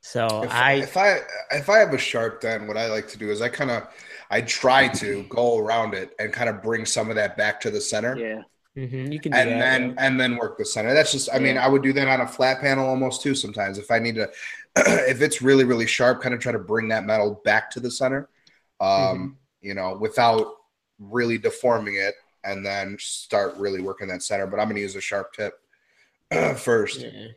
So 0.00 0.44
if, 0.44 0.52
I 0.52 0.72
if 0.74 0.96
I 0.98 1.20
if 1.52 1.70
I 1.70 1.78
have 1.78 1.94
a 1.94 1.98
sharp 1.98 2.42
dent, 2.42 2.68
what 2.68 2.76
I 2.76 2.88
like 2.88 3.08
to 3.08 3.18
do 3.18 3.30
is 3.30 3.40
I 3.40 3.48
kind 3.48 3.70
of 3.70 3.88
I 4.34 4.40
try 4.40 4.88
to 4.88 5.22
go 5.28 5.58
around 5.58 5.94
it 5.94 6.10
and 6.18 6.32
kind 6.32 6.50
of 6.50 6.60
bring 6.60 6.84
some 6.86 7.08
of 7.08 7.14
that 7.14 7.36
back 7.36 7.60
to 7.60 7.70
the 7.70 7.80
center. 7.80 8.18
Yeah. 8.18 8.42
Mm-hmm. 8.76 9.12
You 9.12 9.20
can 9.20 9.32
and 9.32 9.52
that, 9.52 9.58
then 9.60 9.90
yeah. 9.90 9.94
and 9.98 10.18
then 10.18 10.36
work 10.36 10.58
the 10.58 10.64
center. 10.64 10.92
That's 10.92 11.12
just 11.12 11.30
I 11.30 11.34
yeah. 11.34 11.38
mean 11.38 11.56
I 11.56 11.68
would 11.68 11.84
do 11.84 11.92
that 11.92 12.08
on 12.08 12.20
a 12.20 12.26
flat 12.26 12.60
panel 12.60 12.88
almost 12.88 13.22
too 13.22 13.36
sometimes 13.36 13.78
if 13.78 13.92
I 13.92 14.00
need 14.00 14.16
to 14.16 14.28
if 14.76 15.22
it's 15.22 15.40
really 15.40 15.62
really 15.62 15.86
sharp, 15.86 16.20
kind 16.20 16.34
of 16.34 16.40
try 16.40 16.50
to 16.50 16.58
bring 16.58 16.88
that 16.88 17.04
metal 17.04 17.40
back 17.44 17.70
to 17.70 17.80
the 17.80 17.92
center, 17.92 18.28
um, 18.80 18.88
mm-hmm. 18.88 19.28
you 19.60 19.74
know, 19.74 19.96
without 20.00 20.48
really 20.98 21.38
deforming 21.38 21.94
it, 21.94 22.16
and 22.42 22.66
then 22.66 22.96
start 22.98 23.56
really 23.56 23.82
working 23.82 24.08
that 24.08 24.24
center. 24.24 24.48
But 24.48 24.58
I'm 24.58 24.66
going 24.66 24.74
to 24.74 24.82
use 24.82 24.96
a 24.96 25.00
sharp 25.00 25.32
tip 25.32 25.60
first. 26.58 27.02
Yeah. 27.02 27.28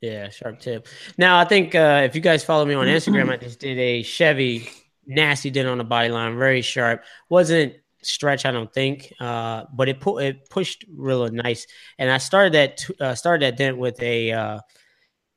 yeah. 0.00 0.28
sharp 0.28 0.60
tip. 0.60 0.86
Now 1.18 1.36
I 1.36 1.46
think 1.46 1.74
uh, 1.74 2.02
if 2.04 2.14
you 2.14 2.20
guys 2.20 2.44
follow 2.44 2.64
me 2.64 2.74
on 2.74 2.86
Instagram, 2.86 3.28
I 3.28 3.38
just 3.38 3.58
did 3.58 3.76
a 3.76 4.04
Chevy 4.04 4.70
nasty 5.06 5.50
dent 5.50 5.68
on 5.68 5.78
the 5.78 5.84
body 5.84 6.08
line, 6.08 6.38
very 6.38 6.62
sharp. 6.62 7.04
Wasn't 7.28 7.74
stretch, 8.02 8.44
I 8.44 8.50
don't 8.50 8.72
think, 8.72 9.12
uh, 9.20 9.64
but 9.72 9.88
it 9.88 10.00
pu- 10.00 10.18
it 10.18 10.48
pushed 10.50 10.84
real 10.94 11.28
nice. 11.28 11.66
And 11.98 12.10
I 12.10 12.18
started 12.18 12.52
that 12.54 12.76
t- 12.78 12.94
uh, 13.00 13.14
started 13.14 13.42
that 13.46 13.56
dent 13.56 13.78
with 13.78 14.00
a 14.02 14.32
uh, 14.32 14.60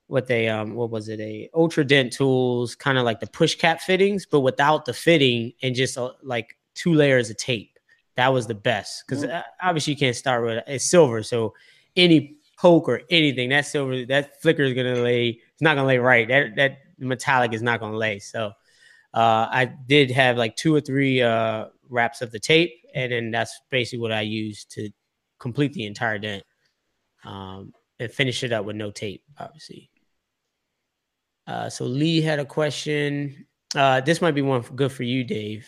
with 0.08 0.30
a 0.32 0.48
um, 0.48 0.76
what 0.76 0.90
was 0.90 1.10
it 1.10 1.20
a 1.20 1.50
Ultra 1.54 1.84
Dent 1.84 2.14
tools, 2.14 2.76
kind 2.76 2.98
of 2.98 3.04
like 3.04 3.20
the 3.20 3.28
push 3.28 3.56
cap 3.56 3.82
fittings, 3.82 4.26
but 4.26 4.42
without 4.42 4.86
the 4.86 4.94
fitting 4.94 5.54
and 5.62 5.76
just 5.76 5.98
uh, 5.98 6.12
like 6.24 6.58
two 6.76 6.94
layers 6.94 7.30
of 7.30 7.38
tape. 7.38 7.72
That 8.16 8.34
was 8.34 8.48
the 8.48 8.56
best 8.56 9.04
because 9.06 9.24
mm-hmm. 9.24 9.42
obviously 9.62 9.94
you 9.94 10.00
can't 10.00 10.16
start 10.16 10.44
with 10.44 10.64
it's 10.66 10.86
silver, 10.86 11.22
so 11.22 11.54
any 11.96 12.38
poke 12.58 12.90
or 12.90 13.02
anything 13.12 13.50
that 13.50 13.66
silver 13.66 14.06
that 14.08 14.42
flicker 14.42 14.64
is 14.64 14.74
gonna 14.74 14.96
lay. 14.96 15.40
It's 15.54 15.62
not 15.62 15.76
gonna 15.76 15.88
lay 15.88 16.00
right. 16.00 16.28
That 16.28 16.56
that 16.56 16.80
metallic 16.98 17.54
is 17.54 17.62
not 17.62 17.80
gonna 17.80 17.98
lay. 17.98 18.18
So 18.18 18.54
uh, 19.14 19.48
I 19.50 19.66
did 19.66 20.12
have 20.12 20.38
like 20.38 20.56
two 20.56 20.76
or 20.76 20.82
three 20.82 21.22
uh, 21.22 21.66
wraps 21.90 22.22
of 22.22 22.32
the 22.32 22.40
tape, 22.40 22.74
and 22.94 23.12
then 23.12 23.32
that's 23.32 23.60
basically 23.72 24.00
what 24.00 24.12
I 24.12 24.22
used 24.22 24.72
to 24.72 24.90
complete 25.40 25.74
the 25.74 25.86
entire 25.86 26.18
dent 26.18 26.44
um, 27.24 27.74
and 28.00 28.12
finish 28.12 28.44
it 28.44 28.52
up 28.52 28.66
with 28.66 28.76
no 28.76 28.92
tape, 28.92 29.24
obviously. 29.40 29.90
Uh, 31.46 31.70
so 31.70 31.86
Lee 31.86 32.22
had 32.22 32.40
a 32.40 32.46
question. 32.46 33.46
Uh, 33.76 34.02
this 34.02 34.22
might 34.22 34.36
be 34.36 34.42
one 34.42 34.62
good 34.62 34.92
for 34.92 35.04
you, 35.04 35.24
Dave. 35.24 35.68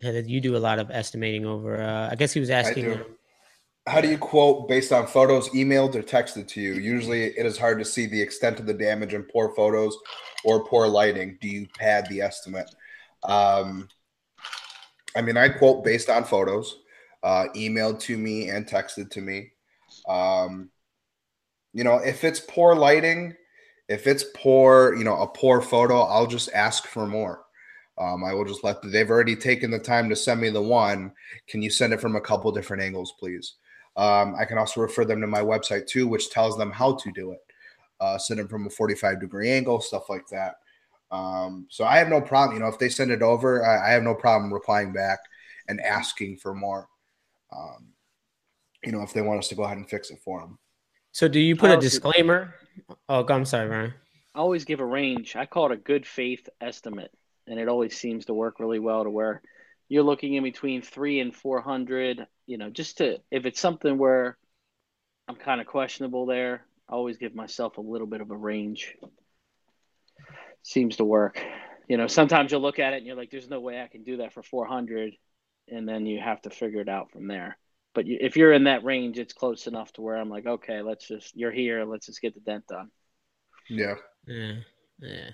You 0.00 0.40
do 0.40 0.56
a 0.56 0.58
lot 0.58 0.78
of 0.78 0.90
estimating 0.90 1.46
over. 1.46 1.80
Uh, 1.80 2.10
I 2.10 2.14
guess 2.14 2.32
he 2.32 2.40
was 2.40 2.50
asking. 2.50 3.00
How 3.86 4.00
do 4.00 4.08
you 4.08 4.18
quote 4.18 4.66
based 4.68 4.92
on 4.92 5.06
photos 5.06 5.48
emailed 5.50 5.94
or 5.94 6.02
texted 6.02 6.48
to 6.48 6.60
you? 6.60 6.74
Usually, 6.74 7.24
it 7.24 7.46
is 7.46 7.56
hard 7.56 7.78
to 7.78 7.84
see 7.84 8.06
the 8.06 8.20
extent 8.20 8.58
of 8.58 8.66
the 8.66 8.74
damage 8.74 9.14
in 9.14 9.22
poor 9.22 9.54
photos 9.54 9.96
or 10.44 10.64
poor 10.64 10.88
lighting. 10.88 11.38
Do 11.40 11.48
you 11.48 11.68
pad 11.78 12.08
the 12.08 12.20
estimate? 12.20 12.68
Um, 13.22 13.88
I 15.16 15.22
mean, 15.22 15.36
I 15.36 15.48
quote 15.48 15.84
based 15.84 16.10
on 16.10 16.24
photos, 16.24 16.78
uh, 17.22 17.46
emailed 17.54 18.00
to 18.00 18.18
me 18.18 18.48
and 18.48 18.66
texted 18.66 19.10
to 19.10 19.20
me. 19.20 19.52
Um, 20.08 20.70
you 21.72 21.84
know, 21.84 21.96
if 21.96 22.24
it's 22.24 22.40
poor 22.40 22.74
lighting, 22.74 23.34
if 23.88 24.08
it's 24.08 24.24
poor, 24.34 24.96
you 24.96 25.04
know, 25.04 25.16
a 25.22 25.28
poor 25.28 25.60
photo, 25.60 26.00
I'll 26.00 26.26
just 26.26 26.50
ask 26.52 26.86
for 26.86 27.06
more. 27.06 27.44
Um, 27.98 28.24
I 28.24 28.34
will 28.34 28.44
just 28.44 28.64
let 28.64 28.82
the, 28.82 28.88
they've 28.88 29.08
already 29.08 29.36
taken 29.36 29.70
the 29.70 29.78
time 29.78 30.08
to 30.08 30.16
send 30.16 30.40
me 30.40 30.50
the 30.50 30.60
one. 30.60 31.12
Can 31.48 31.62
you 31.62 31.70
send 31.70 31.92
it 31.92 32.00
from 32.00 32.16
a 32.16 32.20
couple 32.20 32.50
different 32.50 32.82
angles, 32.82 33.14
please? 33.18 33.54
Um, 33.96 34.34
I 34.38 34.44
can 34.44 34.58
also 34.58 34.80
refer 34.80 35.04
them 35.04 35.20
to 35.20 35.26
my 35.26 35.40
website 35.40 35.86
too, 35.86 36.06
which 36.06 36.30
tells 36.30 36.56
them 36.58 36.70
how 36.70 36.94
to 36.94 37.12
do 37.12 37.32
it. 37.32 37.40
Uh, 37.98 38.18
send 38.18 38.40
it 38.40 38.50
from 38.50 38.66
a 38.66 38.70
45 38.70 39.20
degree 39.20 39.50
angle, 39.50 39.80
stuff 39.80 40.10
like 40.10 40.26
that. 40.28 40.56
Um, 41.10 41.66
so 41.70 41.84
I 41.84 41.96
have 41.98 42.08
no 42.08 42.20
problem. 42.20 42.56
You 42.56 42.62
know, 42.62 42.68
if 42.68 42.78
they 42.78 42.88
send 42.88 43.10
it 43.10 43.22
over, 43.22 43.64
I, 43.64 43.88
I 43.88 43.92
have 43.92 44.02
no 44.02 44.14
problem 44.14 44.52
replying 44.52 44.92
back 44.92 45.20
and 45.68 45.80
asking 45.80 46.38
for 46.38 46.54
more. 46.54 46.88
Um, 47.56 47.88
you 48.84 48.92
know, 48.92 49.02
if 49.02 49.12
they 49.12 49.22
want 49.22 49.38
us 49.38 49.48
to 49.48 49.54
go 49.54 49.64
ahead 49.64 49.78
and 49.78 49.88
fix 49.88 50.10
it 50.10 50.18
for 50.24 50.40
them. 50.40 50.58
So 51.12 51.28
do 51.28 51.40
you 51.40 51.56
put 51.56 51.70
a 51.70 51.78
disclaimer? 51.78 52.54
Oh, 53.08 53.26
I'm 53.26 53.44
sorry, 53.44 53.68
Ryan. 53.68 53.94
I 54.34 54.38
always 54.38 54.66
give 54.66 54.80
a 54.80 54.84
range. 54.84 55.34
I 55.34 55.46
call 55.46 55.66
it 55.66 55.72
a 55.72 55.78
good 55.78 56.06
faith 56.06 56.46
estimate, 56.60 57.10
and 57.46 57.58
it 57.58 57.68
always 57.68 57.96
seems 57.96 58.26
to 58.26 58.34
work 58.34 58.60
really 58.60 58.78
well 58.78 59.02
to 59.02 59.10
where 59.10 59.40
you're 59.88 60.02
looking 60.02 60.34
in 60.34 60.42
between 60.42 60.82
three 60.82 61.20
and 61.20 61.34
four 61.34 61.62
hundred. 61.62 62.26
You 62.46 62.58
know, 62.58 62.70
just 62.70 62.98
to 62.98 63.18
if 63.30 63.46
it's 63.46 63.60
something 63.60 63.98
where 63.98 64.38
I'm 65.28 65.36
kind 65.36 65.60
of 65.60 65.66
questionable 65.66 66.26
there, 66.26 66.64
I 66.88 66.92
always 66.92 67.18
give 67.18 67.34
myself 67.34 67.78
a 67.78 67.80
little 67.80 68.06
bit 68.06 68.20
of 68.20 68.30
a 68.30 68.36
range 68.36 68.94
seems 70.62 70.96
to 70.96 71.04
work. 71.04 71.40
You 71.88 71.96
know, 71.96 72.08
sometimes 72.08 72.50
you'll 72.50 72.60
look 72.60 72.78
at 72.78 72.92
it 72.92 72.98
and 72.98 73.06
you're 73.06 73.16
like, 73.16 73.30
"There's 73.30 73.48
no 73.48 73.60
way 73.60 73.80
I 73.80 73.86
can 73.86 74.02
do 74.02 74.18
that 74.18 74.32
for 74.32 74.42
400," 74.42 75.14
and 75.68 75.88
then 75.88 76.06
you 76.06 76.20
have 76.20 76.42
to 76.42 76.50
figure 76.50 76.80
it 76.80 76.88
out 76.88 77.12
from 77.12 77.28
there. 77.28 77.56
But 77.94 78.04
if 78.08 78.36
you're 78.36 78.52
in 78.52 78.64
that 78.64 78.84
range, 78.84 79.18
it's 79.18 79.32
close 79.32 79.66
enough 79.66 79.92
to 79.94 80.02
where 80.02 80.16
I'm 80.16 80.28
like, 80.28 80.46
"Okay, 80.46 80.82
let's 80.82 81.06
just 81.06 81.36
you're 81.36 81.52
here. 81.52 81.84
Let's 81.84 82.06
just 82.06 82.20
get 82.20 82.34
the 82.34 82.40
dent 82.40 82.66
done." 82.66 82.90
Yeah. 83.68 83.94
Yeah. 84.26 84.54
Yeah. 84.98 85.30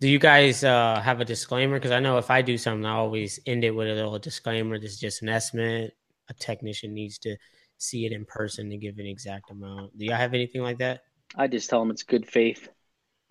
Do 0.00 0.08
you 0.08 0.18
guys 0.18 0.62
uh, 0.62 1.00
have 1.00 1.20
a 1.20 1.24
disclaimer? 1.24 1.76
Because 1.76 1.90
I 1.90 2.00
know 2.00 2.18
if 2.18 2.30
I 2.30 2.42
do 2.42 2.58
something, 2.58 2.84
I 2.84 2.92
always 2.92 3.40
end 3.46 3.64
it 3.64 3.70
with 3.70 3.88
a 3.88 3.94
little 3.94 4.18
disclaimer. 4.18 4.78
This 4.78 4.92
is 4.92 5.00
just 5.00 5.22
an 5.22 5.28
estimate. 5.28 5.96
A 6.28 6.34
technician 6.34 6.94
needs 6.94 7.18
to 7.18 7.36
see 7.78 8.06
it 8.06 8.12
in 8.12 8.24
person 8.24 8.70
to 8.70 8.76
give 8.76 8.98
an 8.98 9.06
exact 9.06 9.50
amount. 9.50 9.96
Do 9.98 10.06
y'all 10.06 10.16
have 10.16 10.34
anything 10.34 10.62
like 10.62 10.78
that? 10.78 11.02
I 11.36 11.46
just 11.46 11.68
tell 11.68 11.80
them 11.80 11.90
it's 11.90 12.02
good 12.02 12.26
faith 12.26 12.68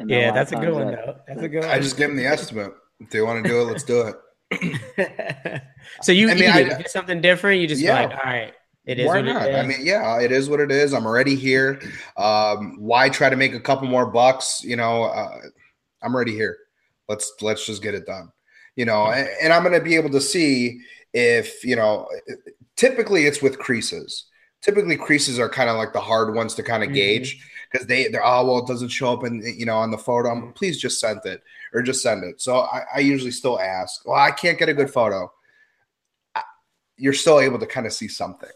yeah, 0.03 0.31
that's 0.31 0.51
a 0.51 0.57
good 0.57 0.73
one, 0.73 0.87
that, 0.87 1.05
though. 1.05 1.15
That's 1.27 1.41
a 1.41 1.49
good 1.49 1.61
one. 1.61 1.69
I 1.69 1.79
just 1.79 1.97
give 1.97 2.09
them 2.09 2.17
the 2.17 2.25
estimate. 2.25 2.73
If 2.99 3.09
they 3.09 3.21
want 3.21 3.43
to 3.43 3.49
do 3.49 3.61
it, 3.61 3.65
let's 3.65 3.83
do 3.83 4.11
it. 4.51 5.61
so 6.01 6.11
you, 6.11 6.29
I 6.29 6.33
mean, 6.35 6.49
I, 6.49 6.59
if 6.79 6.89
something 6.89 7.21
different, 7.21 7.61
you 7.61 7.67
just 7.67 7.81
yeah. 7.81 8.01
like, 8.01 8.11
all 8.11 8.31
right, 8.31 8.53
it 8.85 8.99
is. 8.99 9.07
Why 9.07 9.21
not? 9.21 9.53
I 9.53 9.63
mean, 9.63 9.79
yeah, 9.81 10.19
it 10.19 10.31
is 10.31 10.49
what 10.49 10.59
it 10.59 10.71
is. 10.71 10.93
I'm 10.93 11.05
already 11.05 11.35
here. 11.35 11.81
Um, 12.17 12.75
why 12.79 13.09
try 13.09 13.29
to 13.29 13.35
make 13.35 13.53
a 13.53 13.59
couple 13.59 13.87
more 13.87 14.05
bucks? 14.05 14.63
You 14.63 14.75
know, 14.75 15.03
uh, 15.03 15.39
I'm 16.01 16.13
already 16.13 16.33
here. 16.33 16.57
Let's 17.09 17.33
let's 17.41 17.65
just 17.65 17.81
get 17.81 17.95
it 17.95 18.05
done. 18.05 18.31
You 18.75 18.85
know, 18.85 19.07
and, 19.07 19.27
and 19.41 19.53
I'm 19.53 19.63
going 19.63 19.77
to 19.77 19.83
be 19.83 19.95
able 19.95 20.09
to 20.11 20.21
see 20.21 20.81
if 21.15 21.63
you 21.63 21.75
know. 21.75 22.07
Typically, 22.75 23.25
it's 23.25 23.41
with 23.41 23.57
creases. 23.57 24.25
Typically, 24.61 24.97
creases 24.97 25.39
are 25.39 25.49
kind 25.49 25.69
of 25.69 25.77
like 25.77 25.93
the 25.93 26.01
hard 26.01 26.35
ones 26.35 26.53
to 26.55 26.63
kind 26.63 26.83
of 26.83 26.87
mm-hmm. 26.87 26.95
gauge 26.95 27.47
because 27.71 27.87
they 27.87 28.09
they're 28.09 28.25
oh 28.25 28.45
well 28.45 28.59
it 28.59 28.67
doesn't 28.67 28.89
show 28.89 29.13
up 29.13 29.23
in 29.23 29.41
you 29.57 29.65
know 29.65 29.77
on 29.77 29.91
the 29.91 29.97
photo. 29.97 30.29
I'm, 30.29 30.51
please 30.53 30.77
just 30.77 30.99
send 30.99 31.21
it 31.25 31.41
or 31.73 31.81
just 31.81 32.03
send 32.03 32.23
it. 32.23 32.41
So 32.41 32.59
I, 32.59 32.83
I 32.95 32.99
usually 32.99 33.31
still 33.31 33.59
ask. 33.59 34.05
Well, 34.05 34.19
I 34.19 34.31
can't 34.31 34.59
get 34.59 34.69
a 34.69 34.73
good 34.73 34.89
photo. 34.89 35.31
I, 36.35 36.41
you're 36.97 37.13
still 37.13 37.39
able 37.39 37.59
to 37.59 37.65
kind 37.65 37.87
of 37.87 37.93
see 37.93 38.09
something. 38.09 38.49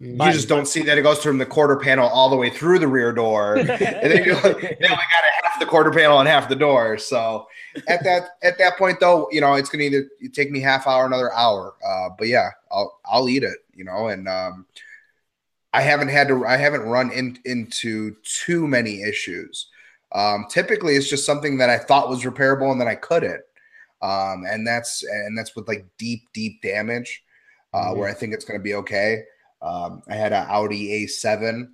But, 0.00 0.28
you 0.28 0.32
just 0.32 0.48
don't 0.48 0.66
see 0.66 0.80
that 0.84 0.96
it 0.96 1.02
goes 1.02 1.22
from 1.22 1.36
the 1.36 1.44
quarter 1.44 1.76
panel 1.76 2.08
all 2.08 2.30
the 2.30 2.36
way 2.36 2.48
through 2.48 2.78
the 2.78 2.88
rear 2.88 3.12
door, 3.12 3.56
and 3.58 3.68
then 3.68 4.24
you 4.24 4.32
like, 4.32 4.78
you 4.80 4.88
know, 4.88 4.94
I 4.94 5.04
got 5.04 5.24
half 5.42 5.60
the 5.60 5.66
quarter 5.66 5.90
panel 5.90 6.18
and 6.20 6.28
half 6.28 6.48
the 6.48 6.56
door. 6.56 6.96
So 6.96 7.46
at 7.86 8.02
that 8.04 8.30
at 8.42 8.56
that 8.56 8.78
point, 8.78 8.98
though, 8.98 9.28
you 9.30 9.42
know, 9.42 9.54
it's 9.54 9.68
gonna 9.68 9.84
either 9.84 10.08
take 10.32 10.50
me 10.50 10.60
half 10.60 10.86
hour, 10.86 11.04
another 11.04 11.30
hour. 11.34 11.74
Uh, 11.86 12.08
but 12.18 12.28
yeah, 12.28 12.48
I'll 12.72 12.98
I'll 13.04 13.28
eat 13.28 13.42
it, 13.42 13.58
you 13.74 13.84
know, 13.84 14.08
and 14.08 14.26
um, 14.26 14.64
I 15.74 15.82
haven't 15.82 16.08
had 16.08 16.28
to 16.28 16.46
I 16.46 16.56
haven't 16.56 16.82
run 16.82 17.10
in, 17.10 17.38
into 17.44 18.16
too 18.22 18.66
many 18.66 19.02
issues. 19.02 19.68
Um, 20.12 20.46
typically, 20.48 20.94
it's 20.94 21.10
just 21.10 21.26
something 21.26 21.58
that 21.58 21.68
I 21.68 21.76
thought 21.76 22.08
was 22.08 22.24
repairable 22.24 22.72
and 22.72 22.80
then 22.80 22.88
I 22.88 22.94
couldn't, 22.94 23.42
um, 24.00 24.44
and 24.48 24.66
that's 24.66 25.02
and 25.02 25.36
that's 25.36 25.54
with 25.54 25.68
like 25.68 25.84
deep 25.98 26.22
deep 26.32 26.62
damage, 26.62 27.22
uh, 27.74 27.78
mm-hmm. 27.78 27.98
where 27.98 28.08
I 28.08 28.14
think 28.14 28.32
it's 28.32 28.46
going 28.46 28.58
to 28.58 28.64
be 28.64 28.74
okay. 28.76 29.24
Um, 29.62 30.02
I 30.08 30.14
had 30.14 30.32
an 30.32 30.46
Audi 30.48 31.06
A7 31.06 31.68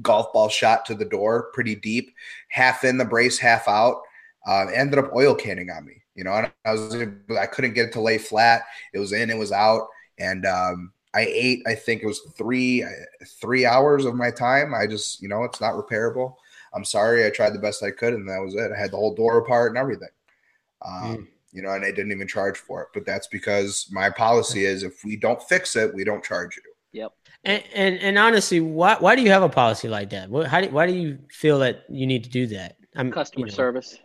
golf 0.00 0.32
ball 0.32 0.48
shot 0.48 0.86
to 0.86 0.94
the 0.94 1.04
door, 1.04 1.50
pretty 1.52 1.74
deep, 1.74 2.14
half 2.48 2.84
in 2.84 2.96
the 2.96 3.04
brace, 3.04 3.38
half 3.38 3.68
out. 3.68 4.02
Uh, 4.46 4.66
ended 4.74 4.98
up 4.98 5.12
oil 5.14 5.34
canning 5.34 5.70
on 5.70 5.84
me. 5.84 6.02
You 6.14 6.24
know, 6.24 6.32
I 6.64 6.72
was 6.72 6.94
I 7.38 7.46
couldn't 7.46 7.74
get 7.74 7.86
it 7.86 7.92
to 7.92 8.00
lay 8.00 8.18
flat. 8.18 8.62
It 8.92 8.98
was 8.98 9.12
in, 9.12 9.30
it 9.30 9.38
was 9.38 9.52
out, 9.52 9.88
and 10.18 10.44
um, 10.44 10.92
I 11.14 11.22
ate, 11.22 11.62
I 11.66 11.74
think 11.74 12.02
it 12.02 12.06
was 12.06 12.20
three 12.36 12.84
three 13.40 13.64
hours 13.64 14.04
of 14.04 14.14
my 14.14 14.30
time. 14.30 14.74
I 14.74 14.86
just, 14.86 15.22
you 15.22 15.28
know, 15.28 15.44
it's 15.44 15.60
not 15.60 15.74
repairable. 15.74 16.34
I'm 16.74 16.84
sorry. 16.84 17.26
I 17.26 17.30
tried 17.30 17.50
the 17.50 17.58
best 17.58 17.82
I 17.82 17.90
could, 17.90 18.14
and 18.14 18.28
that 18.28 18.42
was 18.42 18.54
it. 18.54 18.72
I 18.72 18.78
had 18.78 18.90
the 18.90 18.96
whole 18.96 19.14
door 19.14 19.38
apart 19.38 19.70
and 19.70 19.78
everything. 19.78 20.08
Um, 20.84 21.16
mm. 21.16 21.26
You 21.52 21.62
know, 21.62 21.70
and 21.70 21.84
I 21.84 21.90
didn't 21.90 22.12
even 22.12 22.26
charge 22.26 22.56
for 22.56 22.82
it. 22.82 22.88
But 22.94 23.04
that's 23.04 23.26
because 23.26 23.88
my 23.92 24.10
policy 24.10 24.64
is 24.64 24.82
if 24.82 25.04
we 25.04 25.16
don't 25.16 25.42
fix 25.42 25.76
it, 25.76 25.94
we 25.94 26.04
don't 26.04 26.24
charge 26.24 26.56
you. 26.56 26.71
Yep. 27.44 27.64
And 27.74 27.74
and, 27.74 28.02
and 28.02 28.18
honestly, 28.18 28.60
why 28.60 28.96
why 28.98 29.16
do 29.16 29.22
you 29.22 29.30
have 29.30 29.42
a 29.42 29.48
policy 29.48 29.88
like 29.88 30.10
that? 30.10 30.30
What, 30.30 30.46
how 30.46 30.60
do, 30.60 30.68
why 30.70 30.86
do 30.86 30.94
you 30.94 31.18
feel 31.30 31.58
that 31.60 31.84
you 31.88 32.06
need 32.06 32.24
to 32.24 32.30
do 32.30 32.46
that? 32.48 32.76
I'm 32.94 33.10
customer 33.10 33.46
you 33.46 33.50
know, 33.50 33.56
service. 33.56 33.98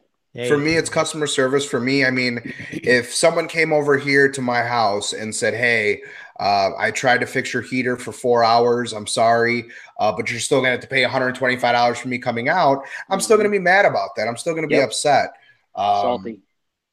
For 0.47 0.57
me, 0.57 0.75
it's 0.75 0.89
customer 0.89 1.25
service. 1.25 1.65
For 1.65 1.79
me, 1.79 2.05
I 2.05 2.11
mean, 2.11 2.53
if 2.69 3.11
someone 3.11 3.47
came 3.47 3.73
over 3.73 3.97
here 3.97 4.31
to 4.31 4.39
my 4.39 4.61
house 4.61 5.13
and 5.13 5.33
said, 5.33 5.55
"Hey, 5.55 6.01
uh, 6.39 6.71
I 6.77 6.91
tried 6.91 7.21
to 7.21 7.25
fix 7.25 7.53
your 7.53 7.63
heater 7.63 7.97
for 7.97 8.11
four 8.11 8.43
hours. 8.43 8.93
I'm 8.93 9.07
sorry, 9.07 9.65
uh, 9.99 10.11
but 10.11 10.29
you're 10.29 10.39
still 10.39 10.59
going 10.59 10.67
to 10.67 10.71
have 10.71 10.81
to 10.81 10.87
pay 10.87 11.03
$125 11.03 11.97
for 11.97 12.07
me 12.07 12.19
coming 12.19 12.49
out. 12.49 12.83
I'm 13.09 13.19
still 13.19 13.37
going 13.37 13.49
to 13.49 13.51
be 13.51 13.59
mad 13.59 13.85
about 13.85 14.15
that. 14.15 14.27
I'm 14.27 14.37
still 14.37 14.53
going 14.53 14.63
to 14.63 14.67
be 14.67 14.75
yep. 14.75 14.89
upset. 14.89 15.33
Um, 15.75 16.01
Salty. 16.01 16.41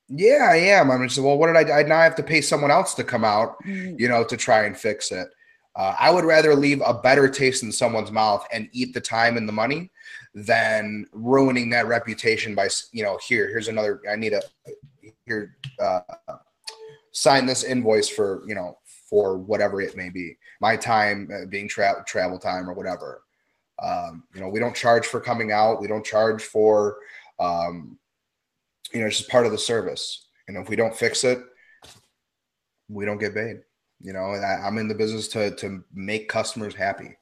Yeah, 0.09 0.49
I 0.51 0.57
am. 0.57 0.90
I'm 0.90 1.07
just 1.07 1.18
well. 1.18 1.38
What 1.38 1.47
did 1.47 1.70
I? 1.70 1.80
I 1.80 1.82
now 1.82 2.01
have 2.01 2.16
to 2.16 2.22
pay 2.22 2.42
someone 2.42 2.70
else 2.70 2.92
to 2.95 3.05
come 3.05 3.24
out, 3.24 3.57
mm. 3.64 3.99
you 3.99 4.07
know, 4.07 4.22
to 4.24 4.36
try 4.36 4.64
and 4.64 4.76
fix 4.76 5.11
it. 5.11 5.28
Uh, 5.76 5.94
I 5.98 6.10
would 6.10 6.24
rather 6.24 6.54
leave 6.54 6.80
a 6.84 6.94
better 6.94 7.28
taste 7.28 7.62
in 7.62 7.72
someone's 7.72 8.12
mouth 8.12 8.46
and 8.52 8.68
eat 8.72 8.94
the 8.94 9.00
time 9.00 9.36
and 9.36 9.48
the 9.48 9.52
money 9.52 9.90
than 10.34 11.06
ruining 11.12 11.70
that 11.70 11.86
reputation 11.86 12.54
by 12.54 12.68
you 12.92 13.02
know 13.02 13.18
here 13.26 13.48
here's 13.48 13.68
another 13.68 14.00
I 14.10 14.16
need 14.16 14.32
a 14.32 14.42
here 15.26 15.56
uh, 15.80 16.00
sign 17.12 17.46
this 17.46 17.64
invoice 17.64 18.08
for 18.08 18.42
you 18.46 18.54
know 18.54 18.78
for 19.14 19.38
whatever 19.38 19.80
it 19.80 19.96
may 19.96 20.10
be, 20.10 20.36
my 20.60 20.76
time 20.76 21.28
uh, 21.32 21.46
being 21.46 21.68
tra- 21.68 22.02
travel 22.06 22.36
time 22.36 22.68
or 22.68 22.72
whatever. 22.72 23.22
Um, 23.80 24.24
you 24.34 24.40
know, 24.40 24.48
we 24.48 24.58
don't 24.58 24.74
charge 24.74 25.06
for 25.06 25.20
coming 25.20 25.52
out. 25.52 25.80
We 25.80 25.86
don't 25.86 26.04
charge 26.04 26.42
for, 26.42 26.96
um, 27.38 27.96
you 28.92 29.00
know, 29.00 29.06
it's 29.06 29.18
just 29.18 29.30
part 29.30 29.46
of 29.46 29.52
the 29.52 29.58
service. 29.58 30.28
and 30.48 30.56
if 30.56 30.68
we 30.68 30.74
don't 30.74 30.96
fix 30.96 31.22
it, 31.22 31.38
we 32.88 33.04
don't 33.04 33.18
get 33.18 33.34
paid. 33.34 33.60
You 34.05 34.12
know, 34.12 34.32
I, 34.32 34.68
am 34.68 34.76
in 34.76 34.86
the 34.86 34.94
business 34.94 35.28
to 35.28 35.57
to 35.57 35.82
make 35.94 36.28
customers 36.28 36.74
happy 36.74 37.16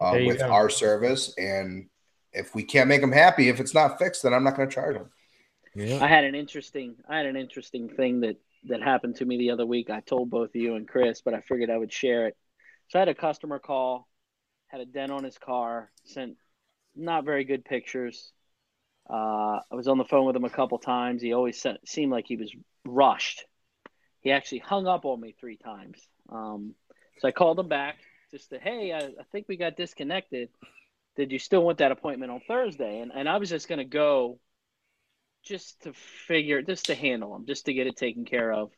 uh, 0.00 0.18
with 0.26 0.38
go. 0.38 0.46
our 0.46 0.70
service, 0.70 1.34
and 1.36 1.90
if 2.32 2.54
we 2.54 2.62
can't 2.62 2.88
make 2.88 3.02
them 3.02 3.12
happy, 3.12 3.50
if 3.50 3.60
it's 3.60 3.74
not 3.74 3.98
fixed, 3.98 4.22
then 4.22 4.32
I'm 4.32 4.42
not 4.42 4.56
going 4.56 4.66
to 4.66 4.74
charge 4.74 4.96
them. 4.96 5.10
Yeah. 5.74 6.02
I 6.02 6.06
had 6.06 6.24
an 6.24 6.34
interesting, 6.34 6.96
I 7.06 7.18
had 7.18 7.26
an 7.26 7.36
interesting 7.36 7.90
thing 7.90 8.20
that 8.20 8.36
that 8.64 8.82
happened 8.82 9.16
to 9.16 9.26
me 9.26 9.36
the 9.36 9.50
other 9.50 9.66
week. 9.66 9.90
I 9.90 10.00
told 10.00 10.30
both 10.30 10.54
you 10.54 10.74
and 10.76 10.88
Chris, 10.88 11.20
but 11.20 11.34
I 11.34 11.40
figured 11.40 11.68
I 11.68 11.76
would 11.76 11.92
share 11.92 12.28
it. 12.28 12.36
So 12.88 12.98
I 12.98 13.00
had 13.00 13.08
a 13.08 13.14
customer 13.14 13.58
call, 13.58 14.08
had 14.68 14.80
a 14.80 14.86
dent 14.86 15.12
on 15.12 15.24
his 15.24 15.36
car, 15.36 15.90
sent 16.04 16.36
not 16.96 17.26
very 17.26 17.44
good 17.44 17.64
pictures. 17.64 18.32
Uh, 19.10 19.60
I 19.70 19.74
was 19.74 19.88
on 19.88 19.98
the 19.98 20.04
phone 20.04 20.26
with 20.26 20.36
him 20.36 20.44
a 20.44 20.50
couple 20.50 20.78
times. 20.78 21.20
He 21.20 21.34
always 21.34 21.60
sent, 21.60 21.86
seemed 21.86 22.12
like 22.12 22.26
he 22.26 22.36
was 22.36 22.54
rushed. 22.86 23.44
He 24.20 24.30
actually 24.30 24.60
hung 24.60 24.86
up 24.86 25.04
on 25.04 25.20
me 25.20 25.34
three 25.38 25.56
times. 25.56 25.98
Um, 26.28 26.74
so 27.18 27.28
I 27.28 27.32
called 27.32 27.58
him 27.58 27.68
back 27.68 27.96
just 28.30 28.50
to, 28.50 28.58
hey, 28.58 28.92
I, 28.92 28.98
I, 28.98 29.24
think 29.30 29.46
we 29.48 29.56
got 29.56 29.76
disconnected. 29.76 30.48
Did 31.16 31.30
you 31.30 31.38
still 31.38 31.62
want 31.62 31.78
that 31.78 31.92
appointment 31.92 32.32
on 32.32 32.40
Thursday? 32.46 33.00
And, 33.00 33.12
and 33.14 33.28
I 33.28 33.36
was 33.36 33.50
just 33.50 33.68
going 33.68 33.78
to 33.78 33.84
go 33.84 34.38
just 35.44 35.82
to 35.82 35.92
figure, 35.92 36.62
just 36.62 36.86
to 36.86 36.94
handle 36.94 37.34
him, 37.34 37.46
just 37.46 37.66
to 37.66 37.74
get 37.74 37.86
it 37.86 37.96
taken 37.96 38.24
care 38.24 38.52
of. 38.52 38.70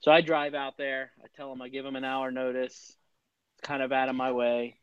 So 0.00 0.10
I 0.10 0.20
drive 0.20 0.54
out 0.54 0.76
there. 0.76 1.12
I 1.22 1.28
tell 1.36 1.52
him 1.52 1.62
I 1.62 1.68
give 1.68 1.86
him 1.86 1.96
an 1.96 2.04
hour 2.04 2.30
notice. 2.30 2.96
Kind 3.62 3.82
of 3.82 3.92
out 3.92 4.08
of 4.08 4.16
my 4.16 4.32
way. 4.32 4.76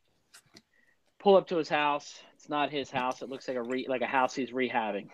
Pull 1.19 1.35
up 1.35 1.47
to 1.49 1.57
his 1.57 1.69
house. 1.69 2.19
It's 2.35 2.49
not 2.49 2.71
his 2.71 2.89
house. 2.89 3.21
It 3.21 3.29
looks 3.29 3.47
like 3.47 3.57
a 3.57 3.63
re, 3.63 3.85
like 3.89 4.01
a 4.01 4.07
house 4.07 4.33
he's 4.33 4.51
rehabbing. 4.51 5.09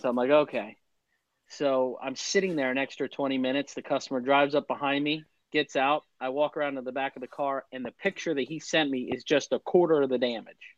So 0.00 0.08
I'm 0.08 0.16
like, 0.16 0.30
okay. 0.30 0.76
So 1.48 1.98
I'm 2.02 2.16
sitting 2.16 2.56
there 2.56 2.70
an 2.70 2.78
extra 2.78 3.08
20 3.08 3.36
minutes. 3.38 3.74
The 3.74 3.82
customer 3.82 4.20
drives 4.20 4.54
up 4.54 4.66
behind 4.66 5.04
me, 5.04 5.24
gets 5.52 5.76
out. 5.76 6.04
I 6.20 6.28
walk 6.28 6.56
around 6.56 6.74
to 6.74 6.82
the 6.82 6.92
back 6.92 7.16
of 7.16 7.22
the 7.22 7.28
car, 7.28 7.64
and 7.72 7.84
the 7.84 7.90
picture 7.90 8.34
that 8.34 8.48
he 8.48 8.58
sent 8.58 8.90
me 8.90 9.10
is 9.12 9.24
just 9.24 9.52
a 9.52 9.58
quarter 9.58 10.02
of 10.02 10.10
the 10.10 10.18
damage. 10.18 10.76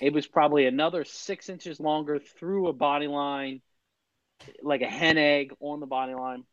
It 0.00 0.12
was 0.12 0.26
probably 0.26 0.66
another 0.66 1.04
six 1.04 1.48
inches 1.48 1.80
longer 1.80 2.18
through 2.18 2.68
a 2.68 2.72
body 2.72 3.06
line, 3.06 3.62
like 4.62 4.82
a 4.82 4.86
hen 4.86 5.18
egg 5.18 5.54
on 5.60 5.80
the 5.80 5.86
body 5.86 6.14
line. 6.14 6.44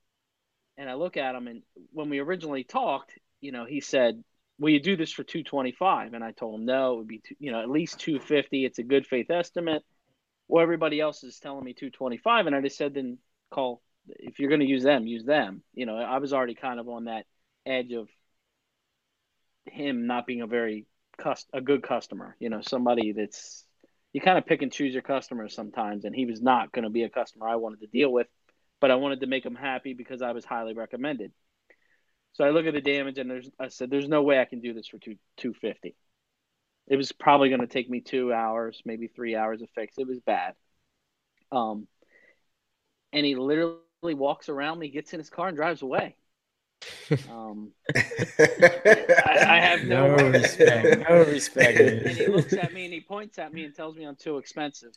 And 0.77 0.89
I 0.89 0.93
look 0.93 1.17
at 1.17 1.35
him, 1.35 1.47
and 1.47 1.63
when 1.91 2.09
we 2.09 2.19
originally 2.19 2.63
talked, 2.63 3.17
you 3.41 3.51
know, 3.51 3.65
he 3.65 3.81
said, 3.81 4.23
"Will 4.57 4.69
you 4.69 4.79
do 4.79 4.95
this 4.95 5.11
for 5.11 5.23
225?" 5.23 6.13
And 6.13 6.23
I 6.23 6.31
told 6.31 6.59
him, 6.59 6.65
"No, 6.65 6.93
it 6.93 6.97
would 6.97 7.07
be, 7.07 7.19
two, 7.19 7.35
you 7.39 7.51
know, 7.51 7.61
at 7.61 7.69
least 7.69 7.99
250. 7.99 8.65
It's 8.65 8.79
a 8.79 8.83
good 8.83 9.05
faith 9.05 9.29
estimate." 9.29 9.83
Well, 10.47 10.63
everybody 10.63 10.99
else 10.99 11.23
is 11.23 11.39
telling 11.39 11.63
me 11.63 11.73
225, 11.73 12.47
and 12.47 12.55
I 12.55 12.61
just 12.61 12.77
said, 12.77 12.93
"Then 12.93 13.19
call. 13.49 13.81
If 14.07 14.39
you're 14.39 14.49
going 14.49 14.61
to 14.61 14.67
use 14.67 14.83
them, 14.83 15.07
use 15.07 15.25
them." 15.25 15.63
You 15.73 15.85
know, 15.85 15.97
I 15.97 16.17
was 16.19 16.33
already 16.33 16.55
kind 16.55 16.79
of 16.79 16.89
on 16.89 17.05
that 17.05 17.25
edge 17.65 17.91
of 17.93 18.09
him 19.65 20.07
not 20.07 20.25
being 20.25 20.41
a 20.41 20.47
very 20.47 20.85
cust- 21.17 21.49
a 21.53 21.61
good 21.61 21.83
customer. 21.83 22.35
You 22.39 22.49
know, 22.49 22.61
somebody 22.61 23.11
that's 23.13 23.65
you 24.13 24.21
kind 24.21 24.37
of 24.37 24.45
pick 24.45 24.61
and 24.61 24.71
choose 24.71 24.93
your 24.93 25.03
customers 25.03 25.55
sometimes, 25.55 26.05
and 26.05 26.15
he 26.15 26.25
was 26.25 26.41
not 26.41 26.71
going 26.71 26.83
to 26.83 26.89
be 26.89 27.03
a 27.03 27.09
customer 27.09 27.47
I 27.47 27.55
wanted 27.55 27.81
to 27.81 27.87
deal 27.87 28.11
with, 28.11 28.27
but 28.79 28.91
I 28.91 28.95
wanted 28.95 29.21
to 29.21 29.27
make 29.27 29.45
him 29.45 29.55
happy 29.55 29.93
because 29.93 30.21
I 30.21 30.31
was 30.31 30.43
highly 30.45 30.73
recommended. 30.73 31.31
So 32.33 32.43
I 32.43 32.49
look 32.51 32.65
at 32.65 32.73
the 32.73 32.81
damage, 32.81 33.17
and 33.17 33.29
there's 33.29 33.49
I 33.59 33.67
said, 33.67 33.89
"There's 33.89 34.07
no 34.07 34.23
way 34.23 34.39
I 34.39 34.45
can 34.45 34.61
do 34.61 34.73
this 34.73 34.87
for 34.87 34.97
two 34.97 35.17
two 35.37 35.53
fifty. 35.53 35.95
It 36.87 36.97
was 36.97 37.11
probably 37.11 37.49
going 37.49 37.61
to 37.61 37.67
take 37.67 37.89
me 37.89 38.01
two 38.01 38.33
hours, 38.33 38.81
maybe 38.85 39.07
three 39.07 39.35
hours 39.35 39.59
to 39.59 39.67
fix. 39.75 39.97
It 39.97 40.07
was 40.07 40.19
bad. 40.19 40.55
Um, 41.51 41.87
and 43.13 43.25
he 43.25 43.35
literally 43.35 43.77
walks 44.01 44.49
around 44.49 44.79
me, 44.79 44.89
gets 44.89 45.13
in 45.13 45.19
his 45.19 45.29
car, 45.29 45.47
and 45.47 45.57
drives 45.57 45.81
away. 45.81 46.15
Um, 47.29 47.73
I, 47.93 49.45
I, 49.47 49.59
have 49.59 49.83
no, 49.85 50.15
no 50.15 50.29
respect. 50.29 51.09
No 51.09 51.23
respect. 51.25 51.79
and 51.79 52.17
he 52.17 52.27
looks 52.27 52.53
at 52.53 52.73
me 52.73 52.85
and 52.85 52.93
he 52.93 53.01
points 53.01 53.37
at 53.37 53.53
me 53.53 53.65
and 53.65 53.75
tells 53.75 53.95
me 53.95 54.05
I'm 54.05 54.15
too 54.15 54.37
expensive. 54.37 54.91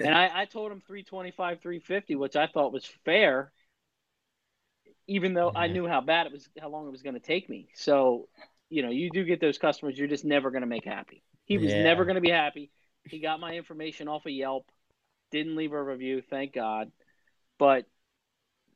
And 0.00 0.14
I, 0.14 0.42
I 0.42 0.44
told 0.44 0.72
him 0.72 0.80
325, 0.80 1.60
350, 1.62 2.16
which 2.16 2.36
I 2.36 2.48
thought 2.48 2.72
was 2.72 2.84
fair, 3.04 3.52
even 5.06 5.34
though 5.34 5.52
I 5.54 5.68
knew 5.68 5.86
how 5.86 6.00
bad 6.00 6.26
it 6.26 6.32
was, 6.32 6.48
how 6.60 6.68
long 6.68 6.86
it 6.86 6.90
was 6.90 7.02
going 7.02 7.14
to 7.14 7.20
take 7.20 7.48
me. 7.48 7.68
So, 7.74 8.28
you 8.68 8.82
know, 8.82 8.90
you 8.90 9.08
do 9.10 9.24
get 9.24 9.40
those 9.40 9.58
customers 9.58 9.96
you're 9.96 10.08
just 10.08 10.24
never 10.24 10.50
going 10.50 10.62
to 10.62 10.68
make 10.68 10.84
happy. 10.84 11.22
He 11.44 11.58
was 11.58 11.72
yeah. 11.72 11.82
never 11.82 12.04
going 12.04 12.16
to 12.16 12.20
be 12.20 12.30
happy. 12.30 12.70
He 13.04 13.20
got 13.20 13.40
my 13.40 13.54
information 13.54 14.08
off 14.08 14.26
of 14.26 14.32
Yelp, 14.32 14.66
didn't 15.30 15.56
leave 15.56 15.72
a 15.72 15.82
review, 15.82 16.22
thank 16.28 16.54
God. 16.54 16.90
But 17.58 17.86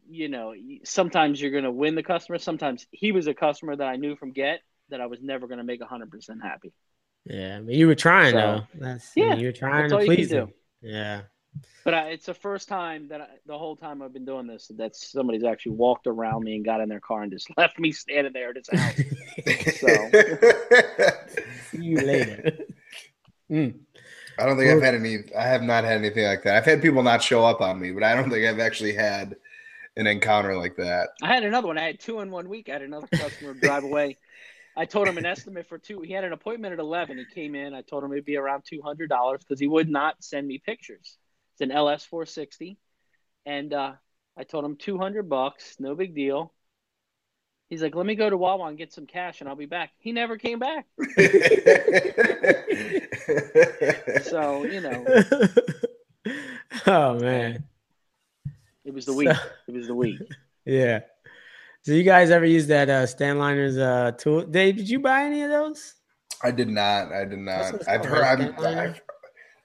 you 0.08 0.28
know, 0.28 0.54
sometimes 0.84 1.40
you're 1.40 1.50
going 1.50 1.64
to 1.64 1.70
win 1.70 1.94
the 1.94 2.02
customer. 2.02 2.38
Sometimes 2.38 2.86
he 2.90 3.12
was 3.12 3.26
a 3.26 3.34
customer 3.34 3.76
that 3.76 3.86
I 3.86 3.96
knew 3.96 4.16
from 4.16 4.32
get 4.32 4.60
that 4.90 5.00
I 5.00 5.06
was 5.06 5.20
never 5.20 5.46
going 5.46 5.58
to 5.58 5.64
make 5.64 5.80
100% 5.80 6.08
happy. 6.42 6.72
Yeah, 7.24 7.60
but 7.60 7.74
you 7.74 7.86
were 7.86 7.94
trying 7.94 8.32
so, 8.32 8.38
though. 8.38 8.66
That's 8.74 9.10
yeah, 9.16 9.34
you 9.34 9.46
were 9.46 9.52
trying 9.52 9.90
to 9.90 9.98
please 9.98 10.30
him. 10.30 10.52
Yeah. 10.80 11.22
But 11.84 11.94
I, 11.94 12.08
it's 12.08 12.26
the 12.26 12.34
first 12.34 12.68
time 12.68 13.08
that 13.08 13.20
I, 13.20 13.26
the 13.46 13.58
whole 13.58 13.76
time 13.76 14.02
I've 14.02 14.12
been 14.12 14.24
doing 14.24 14.46
this 14.46 14.70
that 14.76 14.94
somebody's 14.94 15.44
actually 15.44 15.72
walked 15.72 16.06
around 16.06 16.44
me 16.44 16.56
and 16.56 16.64
got 16.64 16.80
in 16.80 16.88
their 16.88 17.00
car 17.00 17.22
and 17.22 17.32
just 17.32 17.48
left 17.56 17.78
me 17.78 17.92
standing 17.92 18.32
there 18.32 18.50
at 18.50 18.56
his 18.56 18.68
house. 18.68 18.94
so. 19.78 19.86
See 21.70 21.84
you 21.84 21.96
later. 21.98 22.58
Mm. 23.50 23.74
I 24.38 24.44
don't 24.44 24.56
think 24.58 24.70
I've 24.70 24.82
had 24.82 24.94
any. 24.94 25.18
I 25.36 25.44
have 25.44 25.62
not 25.62 25.84
had 25.84 25.98
anything 25.98 26.26
like 26.26 26.42
that. 26.42 26.56
I've 26.56 26.64
had 26.64 26.82
people 26.82 27.02
not 27.02 27.22
show 27.22 27.44
up 27.44 27.60
on 27.60 27.80
me, 27.80 27.92
but 27.92 28.02
I 28.02 28.14
don't 28.14 28.30
think 28.30 28.44
I've 28.46 28.58
actually 28.58 28.92
had 28.92 29.36
an 29.96 30.06
encounter 30.06 30.56
like 30.56 30.76
that. 30.76 31.10
I 31.22 31.32
had 31.32 31.44
another 31.44 31.68
one. 31.68 31.78
I 31.78 31.86
had 31.86 32.00
two 32.00 32.20
in 32.20 32.30
one 32.30 32.48
week. 32.48 32.68
I 32.68 32.74
had 32.74 32.82
another 32.82 33.08
customer 33.08 33.54
drive 33.54 33.84
away. 33.84 34.18
I 34.76 34.84
told 34.84 35.08
him 35.08 35.16
an 35.16 35.24
estimate 35.24 35.66
for 35.68 35.78
two. 35.78 36.02
He 36.02 36.12
had 36.12 36.24
an 36.24 36.34
appointment 36.34 36.74
at 36.74 36.78
eleven. 36.78 37.16
He 37.16 37.24
came 37.24 37.54
in. 37.54 37.72
I 37.72 37.80
told 37.80 38.04
him 38.04 38.12
it'd 38.12 38.26
be 38.26 38.36
around 38.36 38.64
two 38.68 38.82
hundred 38.82 39.08
dollars 39.08 39.40
because 39.40 39.58
he 39.58 39.66
would 39.66 39.88
not 39.88 40.22
send 40.22 40.46
me 40.46 40.58
pictures. 40.58 41.16
It's 41.54 41.62
an 41.62 41.70
LS 41.70 42.04
four 42.04 42.26
sixty, 42.26 42.76
and 43.46 43.72
uh, 43.72 43.92
I 44.36 44.44
told 44.44 44.66
him 44.66 44.76
two 44.76 44.98
hundred 44.98 45.30
bucks, 45.30 45.76
no 45.78 45.94
big 45.94 46.14
deal. 46.14 46.52
He's 47.70 47.82
like, 47.82 47.94
"Let 47.94 48.04
me 48.04 48.16
go 48.16 48.28
to 48.28 48.36
Wawa 48.36 48.68
and 48.68 48.76
get 48.76 48.92
some 48.92 49.06
cash, 49.06 49.40
and 49.40 49.48
I'll 49.48 49.56
be 49.56 49.64
back." 49.64 49.92
He 49.98 50.12
never 50.12 50.36
came 50.36 50.58
back. 50.58 50.84
so 54.24 54.64
you 54.64 54.82
know. 54.82 55.06
Oh 56.86 57.18
man. 57.18 57.64
It 58.86 58.94
was 58.94 59.04
the 59.04 59.12
week. 59.12 59.28
So, 59.28 59.36
it 59.68 59.74
was 59.74 59.86
the 59.88 59.94
week. 59.94 60.20
Yeah. 60.64 61.00
So 61.82 61.92
you 61.92 62.02
guys 62.02 62.30
ever 62.30 62.44
use 62.44 62.66
that 62.68 62.88
uh 62.88 63.06
Stanliners 63.06 63.78
uh 63.78 64.12
tool? 64.12 64.42
Dave, 64.42 64.76
did 64.76 64.88
you 64.88 65.00
buy 65.00 65.22
any 65.22 65.42
of 65.42 65.50
those? 65.50 65.94
I 66.42 66.50
did 66.50 66.68
not. 66.68 67.12
I 67.12 67.24
did 67.24 67.38
not. 67.38 67.88
I've 67.88 68.04
heard. 68.04 68.24
I've, 68.24 68.64
I've, 68.64 69.00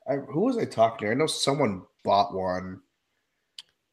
I've, 0.10 0.26
who 0.30 0.42
was 0.42 0.58
I 0.58 0.66
talking 0.66 1.08
to? 1.08 1.12
I 1.12 1.16
know 1.16 1.28
someone 1.28 1.84
bought 2.04 2.34
one. 2.34 2.82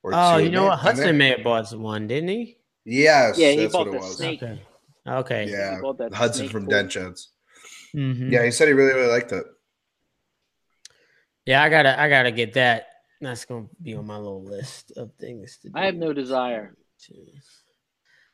oh, 0.04 0.38
two. 0.38 0.44
you 0.44 0.50
know 0.50 0.64
what? 0.64 0.78
Hudson 0.78 1.16
may 1.16 1.30
have 1.30 1.44
bought 1.44 1.70
one, 1.72 2.06
didn't 2.06 2.28
he? 2.28 2.58
Yes. 2.84 3.38
Yeah, 3.38 3.52
he 3.52 3.66
bought 3.66 3.90
the 3.90 4.00
snake. 4.00 4.42
Okay. 4.42 4.60
okay. 5.06 5.48
Yeah, 5.48 5.80
Hudson 6.12 6.48
from 6.48 6.66
Denchens. 6.66 7.28
Mm-hmm. 7.94 8.32
Yeah, 8.32 8.44
he 8.44 8.50
said 8.50 8.68
he 8.68 8.74
really 8.74 8.94
really 8.94 9.10
liked 9.10 9.32
it. 9.32 9.44
Yeah, 11.46 11.62
I 11.62 11.68
gotta 11.68 11.98
I 11.98 12.08
gotta 12.08 12.30
get 12.30 12.54
that 12.54 12.88
that's 13.20 13.44
gonna 13.44 13.66
be 13.82 13.94
on 13.94 14.06
my 14.06 14.16
little 14.16 14.44
list 14.44 14.92
of 14.96 15.12
things 15.14 15.58
to 15.62 15.68
do. 15.68 15.74
I 15.76 15.86
have 15.86 15.96
no 15.96 16.12
desire. 16.12 16.76
to. 17.06 17.14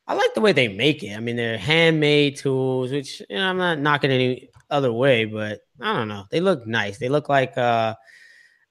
I 0.07 0.13
like 0.13 0.33
the 0.35 0.41
way 0.41 0.51
they 0.51 0.67
make 0.67 1.03
it. 1.03 1.15
I 1.15 1.19
mean, 1.19 1.35
they're 1.35 1.57
handmade 1.57 2.37
tools, 2.37 2.91
which 2.91 3.21
you 3.29 3.37
know, 3.37 3.49
I'm 3.49 3.57
not 3.57 3.79
knocking 3.79 4.11
any 4.11 4.49
other 4.69 4.93
way, 4.93 5.25
but 5.25 5.61
I 5.81 5.93
don't 5.93 6.07
know. 6.07 6.25
They 6.29 6.39
look 6.41 6.67
nice. 6.67 6.97
They 6.99 7.09
look 7.09 7.29
like 7.29 7.57
uh 7.57 7.95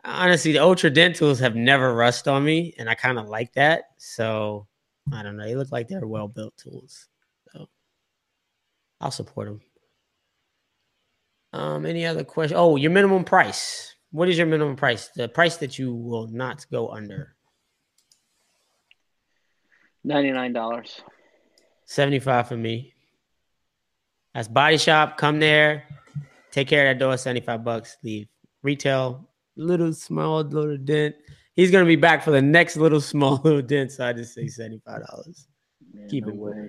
honestly 0.05 0.53
the 0.53 0.59
ultra 0.59 0.91
dent 0.91 1.17
tools 1.17 1.41
have 1.41 1.57
never 1.57 1.95
rust 1.95 2.29
on 2.29 2.45
me, 2.45 2.75
and 2.79 2.89
I 2.89 2.95
kind 2.95 3.19
of 3.19 3.29
like 3.29 3.53
that. 3.55 3.85
So 3.99 4.69
I 5.13 5.23
don't 5.23 5.37
know. 5.37 5.45
They 5.45 5.57
look 5.57 5.73
like 5.73 5.89
they're 5.89 6.07
well 6.07 6.29
built 6.29 6.57
tools. 6.57 7.09
So 7.53 7.69
I'll 9.01 9.11
support 9.11 9.49
them. 9.49 9.61
Um, 11.53 11.87
any 11.87 12.05
other 12.05 12.25
question? 12.25 12.57
Oh, 12.59 12.77
your 12.77 12.91
minimum 12.91 13.25
price. 13.25 13.95
What 14.15 14.29
is 14.29 14.39
your 14.39 14.47
minimum 14.47 14.77
price? 14.77 15.09
The 15.09 15.29
price 15.29 15.57
that 15.57 15.77
you 15.77 15.93
will 15.93 16.29
not 16.29 16.65
go 16.71 16.89
under. 16.91 17.35
Ninety-nine 20.05 20.53
dollars. 20.53 21.01
Seventy-five 21.87 22.47
for 22.47 22.57
me. 22.57 22.95
That's 24.33 24.47
body 24.47 24.79
shop. 24.79 25.19
Come 25.19 25.41
there, 25.41 25.89
take 26.53 26.69
care 26.69 26.89
of 26.89 26.95
that 26.95 27.05
door. 27.05 27.17
Seventy-five 27.17 27.65
bucks. 27.65 27.97
Leave. 28.05 28.29
Retail. 28.63 29.29
Little 29.57 29.93
small 29.93 30.43
little 30.43 30.77
dent. 30.77 31.17
He's 31.57 31.73
gonna 31.73 31.85
be 31.85 31.97
back 31.97 32.23
for 32.23 32.31
the 32.31 32.41
next 32.41 32.77
little 32.77 33.01
small 33.13 33.41
little 33.43 33.63
dent. 33.63 33.91
So 33.91 34.07
I 34.07 34.13
just 34.13 34.33
say 34.33 34.47
seventy-five 34.47 35.05
dollars. 35.09 35.49
Keep 36.09 36.27
no 36.27 36.69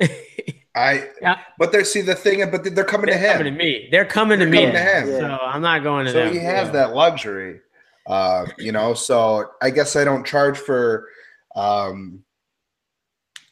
it. 0.00 0.10
I 0.76 1.08
yeah. 1.22 1.38
but 1.58 1.72
they 1.72 1.84
see 1.84 2.02
the 2.02 2.14
thing, 2.14 2.48
but 2.50 2.62
they're 2.62 2.84
coming 2.84 3.06
they're 3.06 3.14
to 3.14 3.20
him. 3.20 3.38
Coming 3.38 3.52
to 3.54 3.58
me. 3.58 3.88
They're 3.90 4.04
coming 4.04 4.38
to 4.38 4.46
me. 4.46 4.60
to 4.60 4.78
him. 4.78 5.06
So 5.06 5.38
I'm 5.42 5.62
not 5.62 5.82
going 5.82 6.04
to 6.04 6.12
so 6.12 6.24
them. 6.24 6.34
he 6.34 6.38
has 6.40 6.66
yeah. 6.66 6.72
that 6.72 6.94
luxury. 6.94 7.60
Uh, 8.06 8.46
you 8.58 8.72
know, 8.72 8.92
so 8.92 9.50
I 9.62 9.70
guess 9.70 9.96
I 9.96 10.04
don't 10.04 10.24
charge 10.24 10.58
for 10.58 11.08
um, 11.56 12.22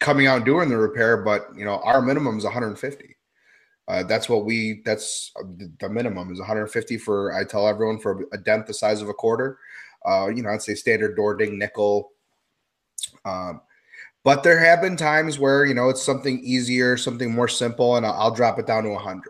coming 0.01 0.27
out 0.27 0.37
and 0.37 0.45
doing 0.45 0.68
the 0.68 0.77
repair, 0.77 1.16
but 1.16 1.49
you 1.57 1.64
know 1.64 1.79
our 1.79 2.03
minimum 2.03 2.37
is 2.37 2.45
150. 2.45 3.16
Uh, 3.89 4.03
that's 4.03 4.29
what 4.29 4.45
we. 4.45 4.83
That's 4.85 5.33
the 5.81 5.89
minimum 5.89 6.31
is 6.31 6.39
150 6.39 6.99
for. 6.99 7.33
I 7.33 7.45
tell 7.45 7.66
everyone 7.66 8.01
for 8.01 8.27
a 8.33 8.39
dent 8.39 8.66
the 8.66 8.75
size 8.75 9.01
of 9.01 9.09
a 9.09 9.14
quarter. 9.14 9.59
Uh, 10.07 10.29
you 10.29 10.43
know, 10.43 10.51
I'd 10.51 10.62
say 10.62 10.75
standard 10.75 11.16
door 11.16 11.35
ding 11.35 11.59
nickel. 11.59 12.11
Um, 13.25 13.62
but 14.25 14.43
there 14.43 14.59
have 14.59 14.81
been 14.81 14.97
times 14.97 15.39
where 15.39 15.64
you 15.64 15.75
know 15.75 15.91
it's 15.91 16.03
something 16.03 16.41
easier, 16.41 16.97
something 16.97 17.33
more 17.33 17.49
simple, 17.49 17.97
and 17.97 18.05
I'll, 18.05 18.14
I'll 18.14 18.35
drop 18.35 18.59
it 18.59 18.66
down 18.66 18.85
to 18.85 18.91
100. 18.91 19.22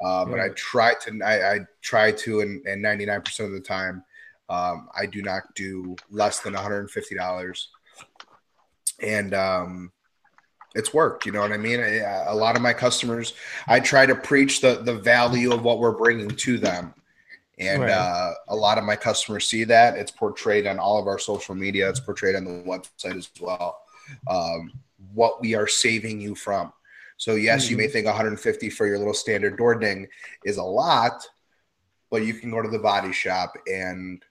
Uh, 0.00 0.24
but 0.24 0.38
I 0.38 0.48
try 0.50 0.94
to. 0.94 1.20
I, 1.24 1.54
I 1.54 1.60
try 1.80 2.12
to, 2.12 2.40
and, 2.40 2.64
and 2.66 2.84
99% 2.84 3.40
of 3.40 3.52
the 3.52 3.60
time, 3.60 4.04
um, 4.48 4.88
I 4.96 5.06
do 5.06 5.22
not 5.22 5.42
do 5.54 5.96
less 6.10 6.40
than 6.40 6.54
$150. 6.54 7.66
And 9.02 9.34
um, 9.34 9.92
it's 10.74 10.94
worked. 10.94 11.26
You 11.26 11.32
know 11.32 11.40
what 11.40 11.52
I 11.52 11.56
mean? 11.56 11.80
A 11.80 12.34
lot 12.34 12.56
of 12.56 12.62
my 12.62 12.72
customers, 12.72 13.34
I 13.66 13.80
try 13.80 14.06
to 14.06 14.14
preach 14.14 14.60
the 14.60 14.76
the 14.82 14.94
value 14.94 15.52
of 15.52 15.62
what 15.62 15.78
we're 15.78 15.92
bringing 15.92 16.30
to 16.30 16.58
them, 16.58 16.94
and 17.58 17.82
right. 17.82 17.90
uh, 17.90 18.34
a 18.48 18.56
lot 18.56 18.78
of 18.78 18.84
my 18.84 18.96
customers 18.96 19.46
see 19.46 19.64
that. 19.64 19.96
It's 19.96 20.12
portrayed 20.12 20.66
on 20.66 20.78
all 20.78 20.98
of 21.00 21.06
our 21.06 21.18
social 21.18 21.54
media. 21.54 21.88
It's 21.88 22.00
portrayed 22.00 22.36
on 22.36 22.44
the 22.44 22.62
website 22.62 23.16
as 23.16 23.30
well. 23.40 23.80
Um, 24.28 24.72
what 25.14 25.40
we 25.40 25.54
are 25.54 25.66
saving 25.66 26.20
you 26.20 26.34
from. 26.34 26.72
So 27.16 27.34
yes, 27.34 27.64
mm-hmm. 27.64 27.70
you 27.70 27.76
may 27.76 27.84
mm-hmm. 27.84 27.92
think 27.92 28.06
150 28.06 28.70
for 28.70 28.86
your 28.86 28.98
little 28.98 29.14
standard 29.14 29.56
door 29.56 29.74
ding 29.74 30.08
is 30.44 30.56
a 30.56 30.62
lot, 30.62 31.26
but 32.10 32.24
you 32.24 32.34
can 32.34 32.50
go 32.50 32.62
to 32.62 32.68
the 32.68 32.78
body 32.78 33.12
shop 33.12 33.54
and 33.66 34.22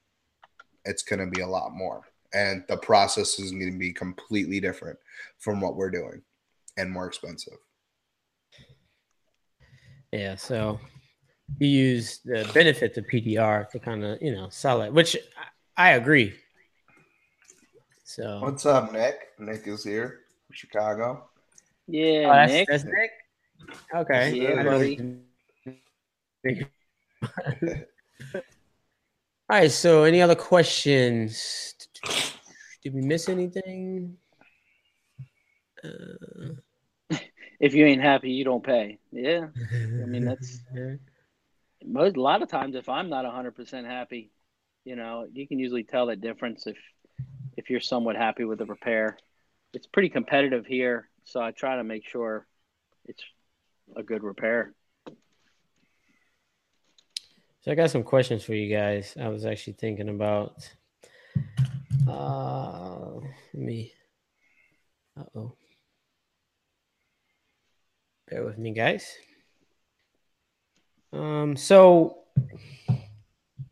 it's 0.85 1.03
going 1.03 1.19
to 1.19 1.27
be 1.27 1.41
a 1.41 1.47
lot 1.47 1.73
more. 1.73 2.01
And 2.33 2.63
the 2.67 2.77
process 2.77 3.39
is 3.39 3.51
going 3.51 3.71
to 3.71 3.77
be 3.77 3.93
completely 3.93 4.59
different 4.59 4.97
from 5.37 5.61
what 5.61 5.75
we're 5.75 5.91
doing 5.91 6.21
and 6.77 6.91
more 6.91 7.07
expensive. 7.07 7.57
Yeah. 10.11 10.35
So 10.35 10.79
you 11.59 11.67
use 11.67 12.19
the 12.23 12.49
benefits 12.53 12.97
of 12.97 13.05
PDR 13.05 13.69
to 13.69 13.79
kind 13.79 14.03
of, 14.03 14.21
you 14.21 14.33
know, 14.33 14.47
sell 14.49 14.81
it, 14.81 14.93
which 14.93 15.17
I 15.75 15.91
agree. 15.91 16.35
So 18.09 18.39
what's 18.39 18.65
up, 18.65 18.93
Nick? 18.93 19.33
Nick 19.37 19.67
is 19.67 19.83
here 19.83 20.21
from 20.45 20.55
Chicago. 20.55 21.27
Yeah, 21.89 22.29
oh, 22.29 22.33
that's, 22.33 22.53
Nick. 22.53 22.67
That's 22.69 22.83
Nick. 22.85 23.11
Okay. 23.93 24.33
Yeah, 24.33 24.63
buddy. 24.63 25.19
All 28.33 28.39
right. 29.49 29.69
So, 29.69 30.03
any 30.05 30.21
other 30.21 30.35
questions? 30.35 31.73
Did 32.81 32.93
we 32.93 33.01
miss 33.01 33.27
anything? 33.27 34.15
Uh... 35.83 36.53
if 37.59 37.73
you 37.73 37.85
ain't 37.85 38.01
happy, 38.01 38.31
you 38.31 38.45
don't 38.45 38.63
pay. 38.63 38.99
Yeah. 39.11 39.47
I 39.73 40.05
mean, 40.05 40.23
that's 40.23 40.61
most, 41.85 42.15
a 42.15 42.21
lot 42.21 42.41
of 42.41 42.47
times. 42.47 42.77
If 42.77 42.87
I'm 42.87 43.09
not 43.09 43.25
100 43.25 43.53
percent 43.53 43.85
happy, 43.85 44.31
you 44.85 44.95
know, 44.95 45.27
you 45.33 45.45
can 45.45 45.59
usually 45.59 45.83
tell 45.83 46.05
the 46.05 46.15
difference 46.15 46.67
if 46.67 46.77
if 47.57 47.69
you're 47.69 47.81
somewhat 47.81 48.15
happy 48.15 48.45
with 48.45 48.59
the 48.59 48.65
repair. 48.65 49.17
It's 49.73 49.87
pretty 49.87 50.09
competitive 50.09 50.65
here, 50.65 51.09
so 51.25 51.41
I 51.41 51.51
try 51.51 51.75
to 51.75 51.83
make 51.83 52.07
sure 52.07 52.47
it's 53.05 53.23
a 53.95 54.03
good 54.03 54.23
repair. 54.23 54.73
So 57.61 57.71
I 57.71 57.75
got 57.75 57.91
some 57.91 58.03
questions 58.03 58.43
for 58.43 58.53
you 58.53 58.73
guys. 58.73 59.17
I 59.19 59.27
was 59.27 59.45
actually 59.45 59.73
thinking 59.73 60.07
about. 60.07 60.69
Uh, 62.07 63.19
me. 63.53 63.91
Uh 65.19 65.23
oh. 65.35 65.53
Bear 68.29 68.45
with 68.45 68.57
me, 68.57 68.71
guys. 68.71 69.15
Um. 71.11 71.57
So, 71.57 72.19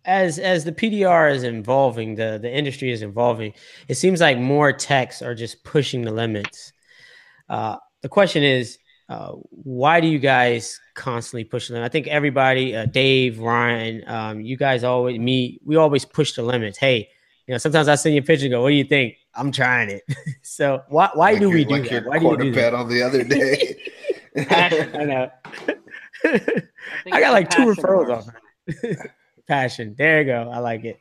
as 0.06 0.40
as 0.40 0.64
the 0.64 0.72
PDR 0.72 1.34
is 1.34 1.44
evolving, 1.44 2.16
the 2.16 2.40
the 2.42 2.52
industry 2.52 2.92
is 2.92 3.02
evolving. 3.02 3.54
It 3.88 3.96
seems 3.96 4.22
like 4.22 4.38
more 4.38 4.72
techs 4.72 5.22
are 5.22 5.36
just 5.36 5.64
pushing 5.64 6.04
the 6.04 6.12
limits. 6.12 6.74
Uh, 7.50 7.78
the 8.02 8.10
question 8.10 8.44
is, 8.44 8.78
uh, 9.10 9.32
why 9.50 10.00
do 10.00 10.08
you 10.08 10.20
guys 10.20 10.80
constantly 10.94 11.44
push 11.44 11.68
them? 11.68 11.84
I 11.84 11.90
think 11.90 12.08
everybody, 12.08 12.76
uh, 12.76 12.86
Dave, 12.86 13.40
Ryan, 13.40 14.04
um, 14.08 14.42
you 14.42 14.58
guys 14.58 14.84
always, 14.84 15.20
me, 15.20 15.60
we 15.64 15.76
always 15.76 16.06
push 16.06 16.34
the 16.34 16.44
limits. 16.44 16.78
Hey, 16.78 17.10
you 17.48 17.54
know, 17.54 17.58
sometimes 17.58 17.88
I 17.88 17.96
send 17.96 18.16
you 18.16 18.22
a 18.22 18.24
picture 18.24 18.46
and 18.46 18.52
go, 18.52 18.62
"What 18.62 18.70
do 18.70 18.76
you 18.76 18.84
think?" 18.84 19.16
I'm 19.36 19.52
trying 19.52 19.90
it. 19.90 20.04
so 20.42 20.84
why 20.90 21.10
why 21.14 21.32
like 21.32 21.42
do 21.42 21.50
we 21.50 21.66
do 21.66 21.76
like 21.76 21.90
that? 21.90 22.06
Why 22.06 22.20
do 22.20 22.26
you 22.26 22.38
do 22.38 22.52
that? 22.54 22.74
on 22.74 22.90
the 22.90 23.02
other 23.04 23.24
day. 23.24 23.76
I 24.50 25.06
know. 25.06 25.32
I, 26.24 26.62
I 27.12 27.20
got 27.20 27.34
like 27.34 27.50
two 27.50 27.66
referrals 27.66 28.10
off. 28.10 28.28
Passion. 29.48 29.96
There 29.98 30.20
you 30.20 30.26
go. 30.26 30.50
I 30.52 30.60
like 30.60 30.86
it. 30.86 31.00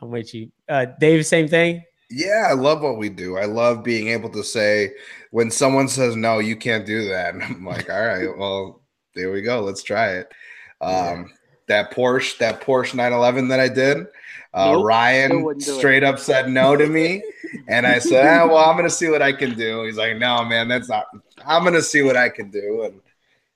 I'm 0.00 0.10
with 0.10 0.34
you. 0.34 0.50
Uh, 0.68 0.86
Dave, 1.00 1.26
same 1.26 1.48
thing. 1.48 1.82
Yeah, 2.10 2.46
I 2.48 2.54
love 2.54 2.80
what 2.82 2.96
we 2.96 3.08
do. 3.08 3.36
I 3.36 3.44
love 3.44 3.84
being 3.84 4.08
able 4.08 4.30
to 4.30 4.42
say 4.42 4.92
when 5.30 5.50
someone 5.50 5.88
says 5.88 6.16
no, 6.16 6.38
you 6.38 6.56
can't 6.56 6.86
do 6.86 7.08
that. 7.08 7.34
And 7.34 7.42
I'm 7.42 7.64
like, 7.64 7.90
all 7.90 8.00
right, 8.06 8.28
well, 8.36 8.82
there 9.14 9.30
we 9.30 9.42
go. 9.42 9.60
Let's 9.60 9.82
try 9.82 10.12
it. 10.12 10.32
Um, 10.80 10.92
yeah. 10.92 11.24
that 11.66 11.92
Porsche, 11.92 12.38
that 12.38 12.60
Porsche 12.60 12.94
911 12.94 13.48
that 13.48 13.60
I 13.60 13.68
did, 13.68 14.06
uh, 14.54 14.72
nope, 14.72 14.86
Ryan 14.86 15.60
straight 15.60 16.04
up 16.04 16.18
said 16.18 16.48
no 16.48 16.76
to 16.76 16.86
me. 16.86 17.22
and 17.68 17.86
I 17.86 17.98
said, 17.98 18.26
ah, 18.26 18.46
well, 18.46 18.58
I'm 18.58 18.76
gonna 18.76 18.88
see 18.88 19.08
what 19.08 19.22
I 19.22 19.32
can 19.32 19.54
do. 19.54 19.84
He's 19.84 19.96
like, 19.96 20.16
no, 20.16 20.44
man, 20.44 20.68
that's 20.68 20.88
not 20.88 21.06
I'm 21.44 21.64
gonna 21.64 21.82
see 21.82 22.02
what 22.02 22.16
I 22.16 22.28
can 22.28 22.50
do. 22.50 22.84
And 22.84 23.00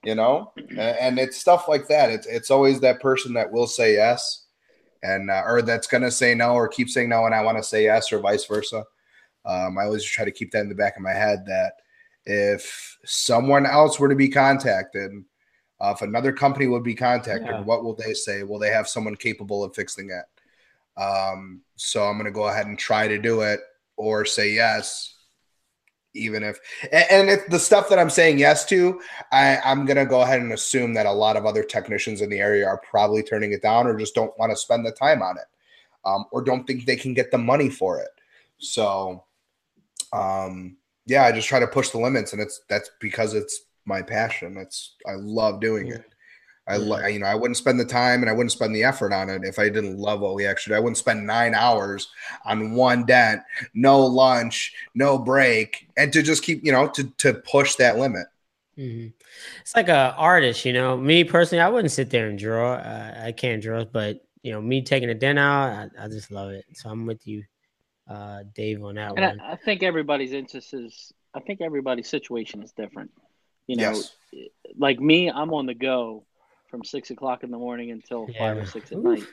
you 0.04 0.14
know, 0.14 0.52
and 0.76 1.18
it's 1.18 1.38
stuff 1.38 1.68
like 1.68 1.88
that. 1.88 2.10
It's 2.10 2.26
it's 2.26 2.50
always 2.50 2.80
that 2.80 3.00
person 3.00 3.34
that 3.34 3.50
will 3.50 3.66
say 3.66 3.94
yes 3.94 4.46
and 5.02 5.30
uh, 5.30 5.42
or 5.46 5.62
that's 5.62 5.86
gonna 5.86 6.10
say 6.10 6.34
no 6.34 6.54
or 6.54 6.68
keep 6.68 6.88
saying 6.88 7.08
no 7.08 7.26
and 7.26 7.34
I 7.34 7.42
want 7.42 7.58
to 7.58 7.64
say 7.64 7.84
yes 7.84 8.12
or 8.12 8.18
vice 8.18 8.44
versa. 8.44 8.84
Um, 9.44 9.78
I 9.78 9.84
always 9.84 10.04
try 10.04 10.24
to 10.24 10.30
keep 10.30 10.52
that 10.52 10.60
in 10.60 10.68
the 10.68 10.74
back 10.74 10.96
of 10.96 11.02
my 11.02 11.12
head 11.12 11.44
that 11.46 11.74
if 12.24 12.98
someone 13.04 13.66
else 13.66 13.98
were 13.98 14.08
to 14.08 14.14
be 14.14 14.28
contacted, 14.28 15.10
uh, 15.80 15.92
if 15.96 16.02
another 16.02 16.32
company 16.32 16.68
would 16.68 16.84
be 16.84 16.94
contacted, 16.94 17.48
yeah. 17.48 17.62
what 17.62 17.82
will 17.82 17.94
they 17.94 18.14
say? 18.14 18.44
Will 18.44 18.60
they 18.60 18.70
have 18.70 18.88
someone 18.88 19.16
capable 19.16 19.64
of 19.64 19.74
fixing 19.74 20.10
it? 20.10 21.00
Um, 21.00 21.62
so 21.74 22.04
I'm 22.04 22.14
going 22.14 22.26
to 22.26 22.30
go 22.30 22.46
ahead 22.46 22.66
and 22.66 22.78
try 22.78 23.08
to 23.08 23.18
do 23.18 23.40
it 23.40 23.58
or 23.96 24.24
say 24.24 24.52
yes 24.52 25.12
even 26.14 26.42
if 26.42 26.58
and 26.92 27.30
if 27.30 27.46
the 27.48 27.58
stuff 27.58 27.88
that 27.88 27.98
I'm 27.98 28.10
saying 28.10 28.38
yes 28.38 28.64
to, 28.66 29.00
I, 29.30 29.58
I'm 29.64 29.86
gonna 29.86 30.06
go 30.06 30.22
ahead 30.22 30.40
and 30.40 30.52
assume 30.52 30.94
that 30.94 31.06
a 31.06 31.12
lot 31.12 31.36
of 31.36 31.46
other 31.46 31.62
technicians 31.62 32.20
in 32.20 32.30
the 32.30 32.38
area 32.38 32.66
are 32.66 32.78
probably 32.78 33.22
turning 33.22 33.52
it 33.52 33.62
down 33.62 33.86
or 33.86 33.96
just 33.96 34.14
don't 34.14 34.36
want 34.38 34.50
to 34.50 34.56
spend 34.56 34.84
the 34.84 34.92
time 34.92 35.22
on 35.22 35.36
it, 35.38 35.46
um, 36.04 36.26
or 36.30 36.42
don't 36.42 36.66
think 36.66 36.84
they 36.84 36.96
can 36.96 37.14
get 37.14 37.30
the 37.30 37.38
money 37.38 37.70
for 37.70 38.00
it. 38.00 38.10
So, 38.58 39.24
um, 40.12 40.76
yeah, 41.06 41.24
I 41.24 41.32
just 41.32 41.48
try 41.48 41.60
to 41.60 41.66
push 41.66 41.90
the 41.90 41.98
limits, 41.98 42.32
and 42.32 42.42
it's 42.42 42.60
that's 42.68 42.90
because 43.00 43.34
it's 43.34 43.62
my 43.84 44.02
passion. 44.02 44.56
It's 44.56 44.96
I 45.06 45.14
love 45.14 45.60
doing 45.60 45.88
it. 45.88 46.11
I 46.68 46.76
lo- 46.76 47.06
you 47.06 47.18
know 47.18 47.26
I 47.26 47.34
wouldn't 47.34 47.56
spend 47.56 47.80
the 47.80 47.84
time 47.84 48.20
and 48.20 48.30
I 48.30 48.32
wouldn't 48.32 48.52
spend 48.52 48.74
the 48.74 48.84
effort 48.84 49.12
on 49.12 49.28
it 49.28 49.42
if 49.44 49.58
I 49.58 49.68
didn't 49.68 49.98
love 49.98 50.20
what 50.20 50.34
we 50.34 50.46
actually. 50.46 50.76
I 50.76 50.78
wouldn't 50.78 50.96
spend 50.96 51.26
nine 51.26 51.54
hours 51.54 52.08
on 52.44 52.74
one 52.74 53.04
dent, 53.04 53.42
no 53.74 54.00
lunch, 54.00 54.72
no 54.94 55.18
break, 55.18 55.88
and 55.96 56.12
to 56.12 56.22
just 56.22 56.44
keep 56.44 56.64
you 56.64 56.72
know 56.72 56.88
to 56.88 57.04
to 57.18 57.34
push 57.34 57.74
that 57.76 57.98
limit. 57.98 58.26
Mm-hmm. 58.78 59.08
It's 59.60 59.74
like 59.74 59.88
a 59.88 60.14
artist, 60.16 60.64
you 60.64 60.72
know. 60.72 60.96
Me 60.96 61.24
personally, 61.24 61.60
I 61.60 61.68
wouldn't 61.68 61.90
sit 61.90 62.10
there 62.10 62.28
and 62.28 62.38
draw. 62.38 62.74
Uh, 62.74 63.22
I 63.24 63.32
can't 63.32 63.62
draw, 63.62 63.84
but 63.84 64.24
you 64.42 64.52
know, 64.52 64.60
me 64.60 64.82
taking 64.82 65.10
a 65.10 65.14
dent 65.14 65.38
out, 65.38 65.90
I, 65.98 66.04
I 66.04 66.08
just 66.08 66.30
love 66.30 66.50
it. 66.50 66.64
So 66.74 66.90
I'm 66.90 67.06
with 67.06 67.26
you, 67.26 67.44
uh, 68.08 68.44
Dave, 68.54 68.82
on 68.82 68.94
that 68.94 69.12
and 69.16 69.20
one. 69.20 69.40
I, 69.40 69.52
I 69.52 69.56
think 69.56 69.82
everybody's 69.82 70.32
interest 70.32 70.74
is. 70.74 71.12
I 71.34 71.40
think 71.40 71.60
everybody's 71.60 72.08
situation 72.08 72.62
is 72.62 72.72
different. 72.72 73.10
You 73.66 73.76
know, 73.76 73.92
yes. 73.92 74.12
like 74.76 75.00
me, 75.00 75.30
I'm 75.30 75.52
on 75.54 75.66
the 75.66 75.74
go 75.74 76.24
from 76.72 76.82
six 76.82 77.10
o'clock 77.10 77.44
in 77.44 77.50
the 77.50 77.58
morning 77.58 77.90
until 77.90 78.26
yeah. 78.30 78.38
five 78.38 78.56
or 78.56 78.66
six 78.66 78.90
at 78.90 78.98
Oof. 78.98 79.04
night. 79.04 79.26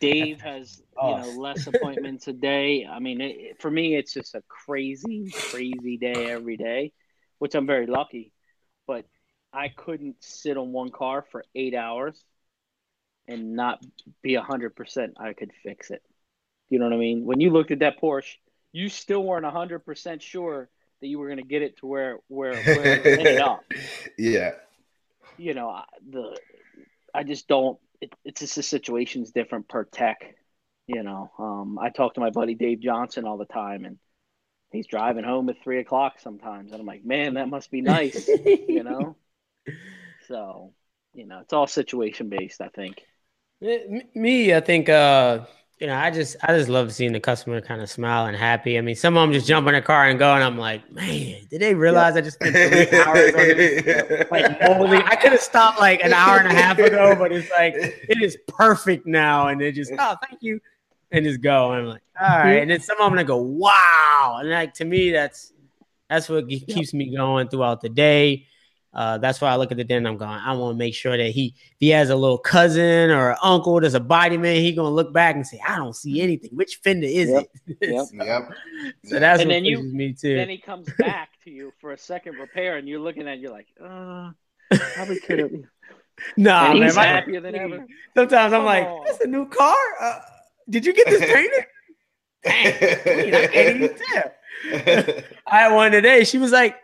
Dave 0.00 0.40
has 0.40 0.80
you 1.02 1.16
know 1.16 1.34
less 1.36 1.66
appointments 1.72 2.28
a 2.28 2.32
day. 2.32 2.86
I 2.90 3.00
mean, 3.00 3.20
it, 3.20 3.60
for 3.60 3.70
me, 3.70 3.96
it's 3.96 4.14
just 4.14 4.34
a 4.34 4.42
crazy, 4.48 5.30
crazy 5.50 5.98
day 5.98 6.30
every 6.30 6.56
day, 6.56 6.92
which 7.38 7.54
I'm 7.54 7.66
very 7.66 7.86
lucky. 7.86 8.32
But 8.86 9.04
I 9.52 9.68
couldn't 9.68 10.16
sit 10.20 10.56
on 10.56 10.72
one 10.72 10.90
car 10.90 11.26
for 11.32 11.44
eight 11.54 11.74
hours 11.74 12.22
and 13.26 13.54
not 13.54 13.84
be 14.22 14.36
a 14.36 14.42
hundred 14.42 14.76
percent. 14.76 15.14
I 15.18 15.32
could 15.32 15.50
fix 15.64 15.90
it. 15.90 16.02
You 16.68 16.78
know 16.78 16.84
what 16.84 16.94
I 16.94 16.98
mean? 16.98 17.24
When 17.24 17.40
you 17.40 17.50
looked 17.50 17.72
at 17.72 17.80
that 17.80 18.00
Porsche, 18.00 18.36
you 18.72 18.88
still 18.88 19.24
weren't 19.24 19.44
a 19.44 19.50
hundred 19.50 19.80
percent 19.80 20.22
sure 20.22 20.70
that 21.00 21.08
you 21.08 21.18
were 21.18 21.26
going 21.26 21.38
to 21.38 21.44
get 21.44 21.62
it 21.62 21.78
to 21.78 21.86
where 21.86 22.18
where, 22.28 22.54
where 22.54 22.94
it 22.94 23.06
ended 23.18 23.40
up. 23.40 23.64
Yeah. 24.16 24.52
You 25.36 25.54
know 25.54 25.82
the 26.08 26.38
I 27.14 27.24
just 27.24 27.48
don't. 27.48 27.78
It, 28.00 28.12
it's 28.24 28.40
just 28.40 28.56
the 28.56 28.62
situation's 28.62 29.30
different 29.32 29.68
per 29.68 29.84
tech. 29.84 30.34
You 30.86 31.02
know, 31.02 31.30
um, 31.38 31.78
I 31.78 31.90
talk 31.90 32.14
to 32.14 32.20
my 32.20 32.30
buddy 32.30 32.54
Dave 32.54 32.80
Johnson 32.80 33.24
all 33.24 33.38
the 33.38 33.44
time, 33.44 33.84
and 33.84 33.98
he's 34.72 34.86
driving 34.86 35.24
home 35.24 35.48
at 35.48 35.62
three 35.62 35.80
o'clock 35.80 36.20
sometimes, 36.20 36.72
and 36.72 36.80
I'm 36.80 36.86
like, 36.86 37.04
man, 37.04 37.34
that 37.34 37.48
must 37.48 37.70
be 37.70 37.80
nice, 37.82 38.38
you 38.66 38.82
know. 38.82 39.16
So, 40.28 40.72
you 41.14 41.26
know, 41.26 41.40
it's 41.40 41.52
all 41.52 41.66
situation 41.66 42.28
based. 42.28 42.60
I 42.60 42.68
think. 42.68 43.02
Me, 44.14 44.54
I 44.54 44.60
think. 44.60 44.88
uh 44.88 45.44
you 45.80 45.86
know, 45.86 45.96
I 45.96 46.10
just 46.10 46.36
I 46.42 46.48
just 46.48 46.68
love 46.68 46.92
seeing 46.92 47.12
the 47.12 47.20
customer 47.20 47.58
kind 47.62 47.80
of 47.80 47.88
smile 47.88 48.26
and 48.26 48.36
happy. 48.36 48.76
I 48.76 48.82
mean, 48.82 48.96
some 48.96 49.16
of 49.16 49.22
them 49.22 49.32
just 49.32 49.46
jump 49.46 49.66
in 49.66 49.72
the 49.72 49.80
car 49.80 50.08
and 50.08 50.18
go, 50.18 50.34
and 50.34 50.44
I'm 50.44 50.58
like, 50.58 50.92
man, 50.92 51.38
did 51.48 51.62
they 51.62 51.74
realize 51.74 52.16
I 52.16 52.20
just 52.20 52.38
spent 52.38 52.54
three 52.54 52.98
hours 53.00 53.34
on 53.34 53.56
this? 53.56 54.30
Like, 54.30 54.60
holy, 54.60 54.98
I 54.98 55.16
could 55.16 55.32
have 55.32 55.40
stopped 55.40 55.80
like 55.80 56.04
an 56.04 56.12
hour 56.12 56.36
and 56.36 56.48
a 56.48 56.54
half 56.54 56.78
ago, 56.78 57.16
but 57.16 57.32
it's 57.32 57.50
like 57.52 57.74
it 57.76 58.22
is 58.22 58.36
perfect 58.46 59.06
now, 59.06 59.48
and 59.48 59.58
they 59.58 59.72
just 59.72 59.90
oh, 59.98 60.16
thank 60.28 60.42
you, 60.42 60.60
and 61.12 61.24
just 61.24 61.40
go. 61.40 61.72
And 61.72 61.80
I'm 61.80 61.88
like, 61.88 62.02
all 62.20 62.28
right, 62.28 62.56
and 62.56 62.70
then 62.70 62.80
some 62.80 63.00
of 63.00 63.10
them 63.10 63.18
I 63.18 63.22
go, 63.22 63.38
wow, 63.38 64.36
and 64.40 64.50
like 64.50 64.74
to 64.74 64.84
me, 64.84 65.12
that's 65.12 65.54
that's 66.10 66.28
what 66.28 66.46
keeps 66.46 66.92
me 66.92 67.16
going 67.16 67.48
throughout 67.48 67.80
the 67.80 67.88
day. 67.88 68.46
Uh, 68.92 69.18
that's 69.18 69.40
why 69.40 69.50
I 69.50 69.56
look 69.56 69.70
at 69.70 69.76
the 69.76 69.84
den. 69.84 70.04
I'm 70.06 70.16
going. 70.16 70.30
I 70.30 70.52
want 70.54 70.74
to 70.74 70.78
make 70.78 70.94
sure 70.94 71.16
that 71.16 71.30
he, 71.30 71.54
if 71.56 71.76
he 71.78 71.88
has 71.90 72.10
a 72.10 72.16
little 72.16 72.38
cousin 72.38 73.10
or 73.10 73.36
uncle 73.42 73.80
that's 73.80 73.94
a 73.94 74.00
body 74.00 74.36
man, 74.36 74.56
he 74.56 74.72
gonna 74.72 74.90
look 74.90 75.12
back 75.12 75.36
and 75.36 75.46
say, 75.46 75.60
"I 75.66 75.76
don't 75.76 75.94
see 75.94 76.20
anything. 76.20 76.50
Which 76.52 76.76
fender 76.82 77.06
is 77.06 77.30
yep. 77.30 77.46
it?" 77.66 77.76
yep. 77.80 78.06
yep. 78.12 78.50
So 79.04 79.20
that's 79.20 79.42
and 79.42 79.48
what 79.48 79.54
then 79.54 79.64
you, 79.64 79.82
me 79.82 80.12
too. 80.12 80.36
Then 80.36 80.48
he 80.48 80.58
comes 80.58 80.88
back 80.98 81.30
to 81.44 81.50
you 81.50 81.72
for 81.80 81.92
a 81.92 81.98
second 81.98 82.34
repair, 82.38 82.78
and 82.78 82.88
you're 82.88 83.00
looking 83.00 83.28
at, 83.28 83.34
it, 83.34 83.40
you're 83.40 83.52
like, 83.52 83.68
"Uh, 83.80 84.32
probably 84.94 85.20
could 85.20 85.38
have." 85.38 85.52
no, 85.52 85.66
nah, 86.36 86.72
he's 86.72 86.96
man, 86.96 87.04
happier 87.06 87.40
than 87.40 87.54
ever. 87.54 87.86
Sometimes 88.16 88.52
I'm 88.52 88.64
like, 88.64 88.86
on. 88.86 89.04
"That's 89.04 89.20
a 89.20 89.28
new 89.28 89.48
car. 89.48 89.76
Uh, 90.00 90.18
did 90.68 90.84
you 90.84 90.92
get 90.92 91.06
this 91.06 91.20
painted?" 91.20 91.66
Dang, 92.42 93.34
I 93.34 93.46
can't 93.46 93.82
even 93.82 93.96
tell. 94.12 94.32
I 95.46 95.58
had 95.58 95.74
one 95.74 95.92
today. 95.92 96.24
She 96.24 96.38
was 96.38 96.50
like 96.50 96.76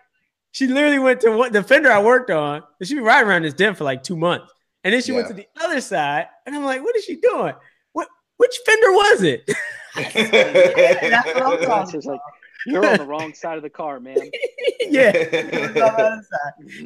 she 0.56 0.66
literally 0.66 0.98
went 0.98 1.20
to 1.20 1.32
what 1.32 1.52
the 1.52 1.62
fender 1.62 1.92
I 1.92 2.02
worked 2.02 2.30
on. 2.30 2.62
And 2.80 2.88
she 2.88 2.94
be 2.94 3.02
riding 3.02 3.28
around 3.28 3.42
this 3.42 3.52
den 3.52 3.74
for 3.74 3.84
like 3.84 4.02
two 4.02 4.16
months. 4.16 4.50
And 4.84 4.94
then 4.94 5.02
she 5.02 5.12
yeah. 5.12 5.18
went 5.18 5.28
to 5.28 5.34
the 5.34 5.46
other 5.60 5.82
side. 5.82 6.28
And 6.46 6.56
I'm 6.56 6.64
like, 6.64 6.82
what 6.82 6.96
is 6.96 7.04
she 7.04 7.16
doing? 7.16 7.52
What 7.92 8.08
which 8.38 8.56
fender 8.64 8.90
was 8.90 9.22
it? 9.22 9.44
that's 9.94 11.34
what 11.34 11.60
I'm 11.60 11.66
talking 11.66 12.00
like, 12.04 12.20
you're 12.64 12.86
on 12.86 12.96
the 12.96 13.04
wrong 13.04 13.34
side 13.34 13.58
of 13.58 13.64
the 13.64 13.68
car, 13.68 14.00
man. 14.00 14.16
yeah. 14.80 16.22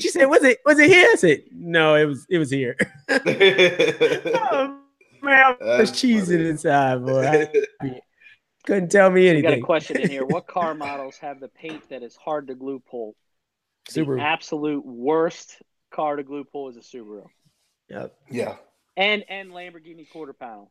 She 0.00 0.08
said, 0.08 0.24
Was 0.24 0.42
it 0.42 0.58
was 0.66 0.80
it 0.80 0.90
here? 0.90 1.08
I 1.08 1.14
said, 1.14 1.42
No, 1.52 1.94
it 1.94 2.06
was 2.06 2.26
it 2.28 2.38
was 2.38 2.50
here. 2.50 2.76
oh, 3.08 4.80
man, 5.22 5.56
I 5.62 5.78
was 5.78 5.92
cheesing 5.92 6.44
inside, 6.44 7.06
boy. 7.06 7.48
I, 7.80 8.00
couldn't 8.66 8.90
tell 8.90 9.10
me 9.10 9.28
anything. 9.28 9.48
We 9.48 9.56
got 9.56 9.58
a 9.58 9.64
question 9.64 10.00
in 10.00 10.10
here. 10.10 10.26
What 10.26 10.48
car 10.48 10.74
models 10.74 11.18
have 11.18 11.38
the 11.38 11.48
paint 11.48 11.88
that 11.90 12.02
is 12.02 12.16
hard 12.16 12.48
to 12.48 12.56
glue 12.56 12.82
pull? 12.90 13.14
Subaru. 13.91 14.16
The 14.16 14.22
absolute 14.22 14.84
worst 14.84 15.57
car 15.91 16.16
to 16.16 16.22
glue 16.22 16.45
pull 16.45 16.68
is 16.68 16.76
a 16.76 16.80
Subaru. 16.80 17.26
Yep. 17.88 18.14
Yeah. 18.30 18.57
And 18.97 19.24
and 19.28 19.51
Lamborghini 19.51 20.09
quarter 20.11 20.32
panel. 20.32 20.70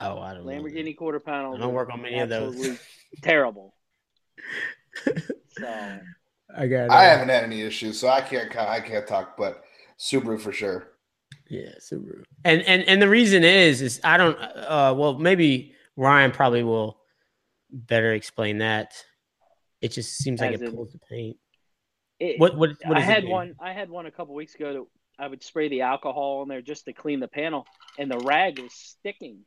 Oh, 0.00 0.18
I 0.18 0.34
don't 0.34 0.44
Lamborghini 0.44 0.86
know. 0.86 0.98
quarter 0.98 1.20
panel. 1.20 1.54
I 1.54 1.58
don't 1.58 1.74
work 1.74 1.90
on 1.90 2.02
many 2.02 2.18
of 2.20 2.28
those. 2.28 2.78
terrible. 3.22 3.74
so 5.50 6.00
I 6.56 6.66
got. 6.66 6.90
I 6.90 7.04
haven't 7.04 7.28
had 7.28 7.44
any 7.44 7.62
issues, 7.62 7.98
so 7.98 8.08
I 8.08 8.20
can't. 8.20 8.54
I 8.56 8.80
can't 8.80 9.06
talk, 9.06 9.36
but 9.36 9.64
Subaru 9.98 10.40
for 10.40 10.52
sure. 10.52 10.88
Yeah, 11.48 11.72
Subaru. 11.80 12.22
And 12.44 12.62
and 12.62 12.82
and 12.82 13.02
the 13.02 13.08
reason 13.08 13.44
is 13.44 13.82
is 13.82 14.00
I 14.04 14.16
don't. 14.16 14.38
Uh, 14.38 14.94
well, 14.96 15.18
maybe 15.18 15.74
Ryan 15.96 16.30
probably 16.30 16.62
will 16.62 16.98
better 17.70 18.12
explain 18.12 18.58
that. 18.58 18.94
It 19.80 19.92
just 19.92 20.16
seems 20.16 20.40
As 20.40 20.52
like 20.52 20.60
it 20.60 20.74
pulls 20.74 20.92
the 20.92 20.98
paint. 20.98 21.36
It, 22.20 22.40
what 22.40 22.56
what, 22.56 22.70
what 22.84 22.96
I 22.96 23.00
had 23.00 23.24
one. 23.24 23.54
I 23.60 23.72
had 23.72 23.90
one 23.90 24.06
a 24.06 24.10
couple 24.10 24.34
weeks 24.34 24.54
ago. 24.54 24.72
That 24.72 25.24
I 25.24 25.28
would 25.28 25.42
spray 25.42 25.68
the 25.68 25.82
alcohol 25.82 26.40
on 26.42 26.48
there 26.48 26.62
just 26.62 26.84
to 26.86 26.92
clean 26.92 27.20
the 27.20 27.28
panel, 27.28 27.66
and 27.98 28.10
the 28.10 28.18
rag 28.18 28.58
was 28.58 28.72
sticking, 28.72 29.40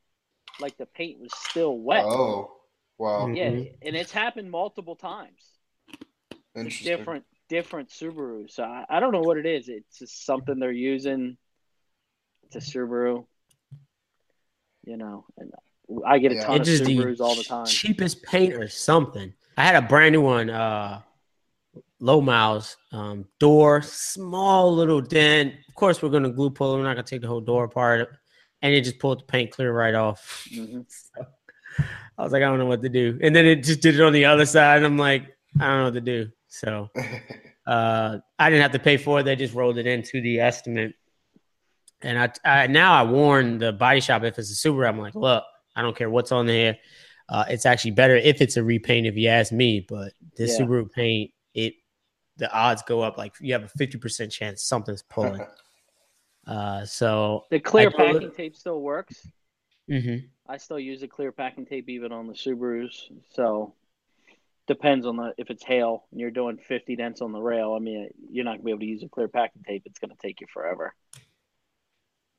like 0.60 0.78
the 0.78 0.86
paint 0.86 1.20
was 1.20 1.32
still 1.50 1.78
wet. 1.78 2.06
Oh, 2.06 2.52
wow! 2.98 3.28
Yeah, 3.28 3.50
mm-hmm. 3.50 3.74
and 3.82 3.96
it's 3.96 4.12
happened 4.12 4.52
multiple 4.52 4.96
times. 4.96 5.42
Interesting. 6.56 6.98
Different 6.98 7.26
different 7.50 7.90
Subarus. 7.90 8.52
So 8.52 8.64
I, 8.64 8.86
I 8.90 9.00
don't 9.02 9.12
know 9.12 9.22
what 9.22 9.38
it 9.38 9.46
is. 9.46 9.68
It's 9.68 10.00
just 10.00 10.26
something 10.26 10.60
they're 10.60 10.72
using. 10.72 11.38
It's 12.44 12.56
a 12.56 12.60
Subaru. 12.60 13.26
You 14.86 14.98
know, 14.98 15.26
and 15.38 15.52
I 16.06 16.20
get 16.20 16.32
a 16.32 16.36
yeah. 16.36 16.46
ton 16.46 16.62
it's 16.62 16.80
of 16.80 16.88
Subarus 16.88 17.20
all 17.20 17.36
the 17.36 17.44
time. 17.44 17.66
Cheapest 17.66 18.24
paint 18.24 18.54
or 18.54 18.68
something. 18.68 19.34
I 19.58 19.64
had 19.64 19.76
a 19.76 19.88
brand 19.88 20.14
new 20.14 20.22
one. 20.22 20.50
Uh, 20.50 21.02
low 22.02 22.20
miles 22.20 22.76
um, 22.92 23.26
door, 23.40 23.82
small 23.82 24.76
little 24.76 25.02
dent. 25.02 25.54
Of 25.70 25.76
course, 25.76 26.02
we're 26.02 26.10
going 26.10 26.24
to 26.24 26.30
glue 26.30 26.50
pull. 26.50 26.76
We're 26.76 26.84
not 26.84 26.96
going 26.96 27.06
to 27.06 27.10
take 27.10 27.22
the 27.22 27.28
whole 27.28 27.42
door 27.42 27.64
apart, 27.66 28.10
and 28.62 28.74
it 28.74 28.82
just 28.82 29.00
pulled 29.00 29.22
the 29.22 29.26
paint 29.26 29.52
clear 29.52 29.72
right 29.74 29.96
off. 29.96 30.48
Mm-hmm. 30.52 30.82
So, 31.16 31.86
I 32.18 32.24
was 32.24 32.34
like, 32.34 32.44
I 32.44 32.48
don't 32.48 32.60
know 32.60 32.66
what 32.66 32.82
to 32.82 32.90
do, 32.90 33.18
and 33.22 33.34
then 33.34 33.46
it 33.46 33.64
just 33.64 33.82
did 33.82 33.96
it 33.96 34.02
on 34.02 34.12
the 34.12 34.26
other 34.26 34.46
side. 34.46 34.76
And 34.76 34.86
I'm 34.86 34.98
like, 34.98 35.24
I 35.58 35.68
don't 35.68 35.78
know 35.78 35.84
what 35.86 35.94
to 35.94 36.02
do. 36.02 36.30
So 36.52 36.90
uh, 37.66 38.18
I 38.38 38.50
didn't 38.50 38.62
have 38.62 38.74
to 38.74 38.80
pay 38.80 38.98
for 38.98 39.20
it. 39.20 39.24
They 39.24 39.36
just 39.36 39.54
rolled 39.54 39.78
it 39.78 39.88
into 39.88 40.22
the 40.22 40.40
estimate. 40.42 40.94
And 42.02 42.20
I, 42.20 42.32
I 42.44 42.68
now 42.68 42.94
I 42.94 43.04
warn 43.04 43.58
the 43.58 43.72
body 43.72 44.02
shop 44.02 44.24
if 44.24 44.38
it's 44.38 44.52
a 44.52 44.68
Subaru, 44.68 44.88
I'm 44.88 45.00
like, 45.00 45.16
look, 45.16 45.44
I 45.76 45.82
don't 45.82 45.96
care 45.96 46.10
what's 46.10 46.32
on 46.32 46.46
there. 46.46 46.78
Uh, 47.30 47.46
it's 47.48 47.66
actually 47.66 47.92
better 47.92 48.16
if 48.16 48.42
it's 48.42 48.58
a 48.58 48.64
repaint, 48.64 49.08
if 49.08 49.16
you 49.16 49.30
ask 49.30 49.52
me. 49.52 49.86
But 49.88 50.14
this 50.36 50.60
yeah. 50.60 50.66
Subaru 50.66 50.92
paint, 50.92 51.32
it 51.54 51.76
the 52.42 52.52
odds 52.52 52.82
go 52.82 53.02
up. 53.02 53.18
Like 53.18 53.36
you 53.40 53.54
have 53.54 53.64
a 53.64 53.70
fifty 53.70 53.98
percent 53.98 54.32
chance 54.32 54.64
something's 54.64 55.04
pulling. 55.04 55.46
uh, 56.48 56.84
so 56.84 57.46
the 57.52 57.60
clear 57.60 57.90
packing 57.92 58.32
tape 58.32 58.58
still 58.58 58.82
works. 58.82 59.26
Mm-hmm. 59.90 60.26
I 60.50 60.58
still 60.58 60.80
use 60.80 61.04
a 61.04 61.08
clear 61.08 61.32
packing 61.32 61.66
tape 61.68 61.88
even 61.88 62.12
on 62.12 62.28
the 62.28 62.34
Subarus. 62.34 63.12
So 63.30 63.76
depends 64.68 65.06
on 65.06 65.18
the 65.18 65.34
if 65.38 65.52
it's 65.52 65.64
hail 65.64 66.06
and 66.12 66.20
you're 66.20 66.32
doing 66.32 66.58
50 66.58 66.96
dents 66.96 67.22
on 67.22 67.32
the 67.32 67.40
rail. 67.40 67.76
I 67.76 67.80
mean, 67.80 68.10
you're 68.32 68.44
not 68.44 68.54
gonna 68.54 68.64
be 68.64 68.72
able 68.72 68.80
to 68.80 68.86
use 68.86 69.04
a 69.04 69.08
clear 69.08 69.28
packing 69.28 69.64
tape. 69.66 69.84
It's 69.86 70.00
gonna 70.00 70.16
take 70.20 70.42
you 70.42 70.48
forever. 70.52 70.96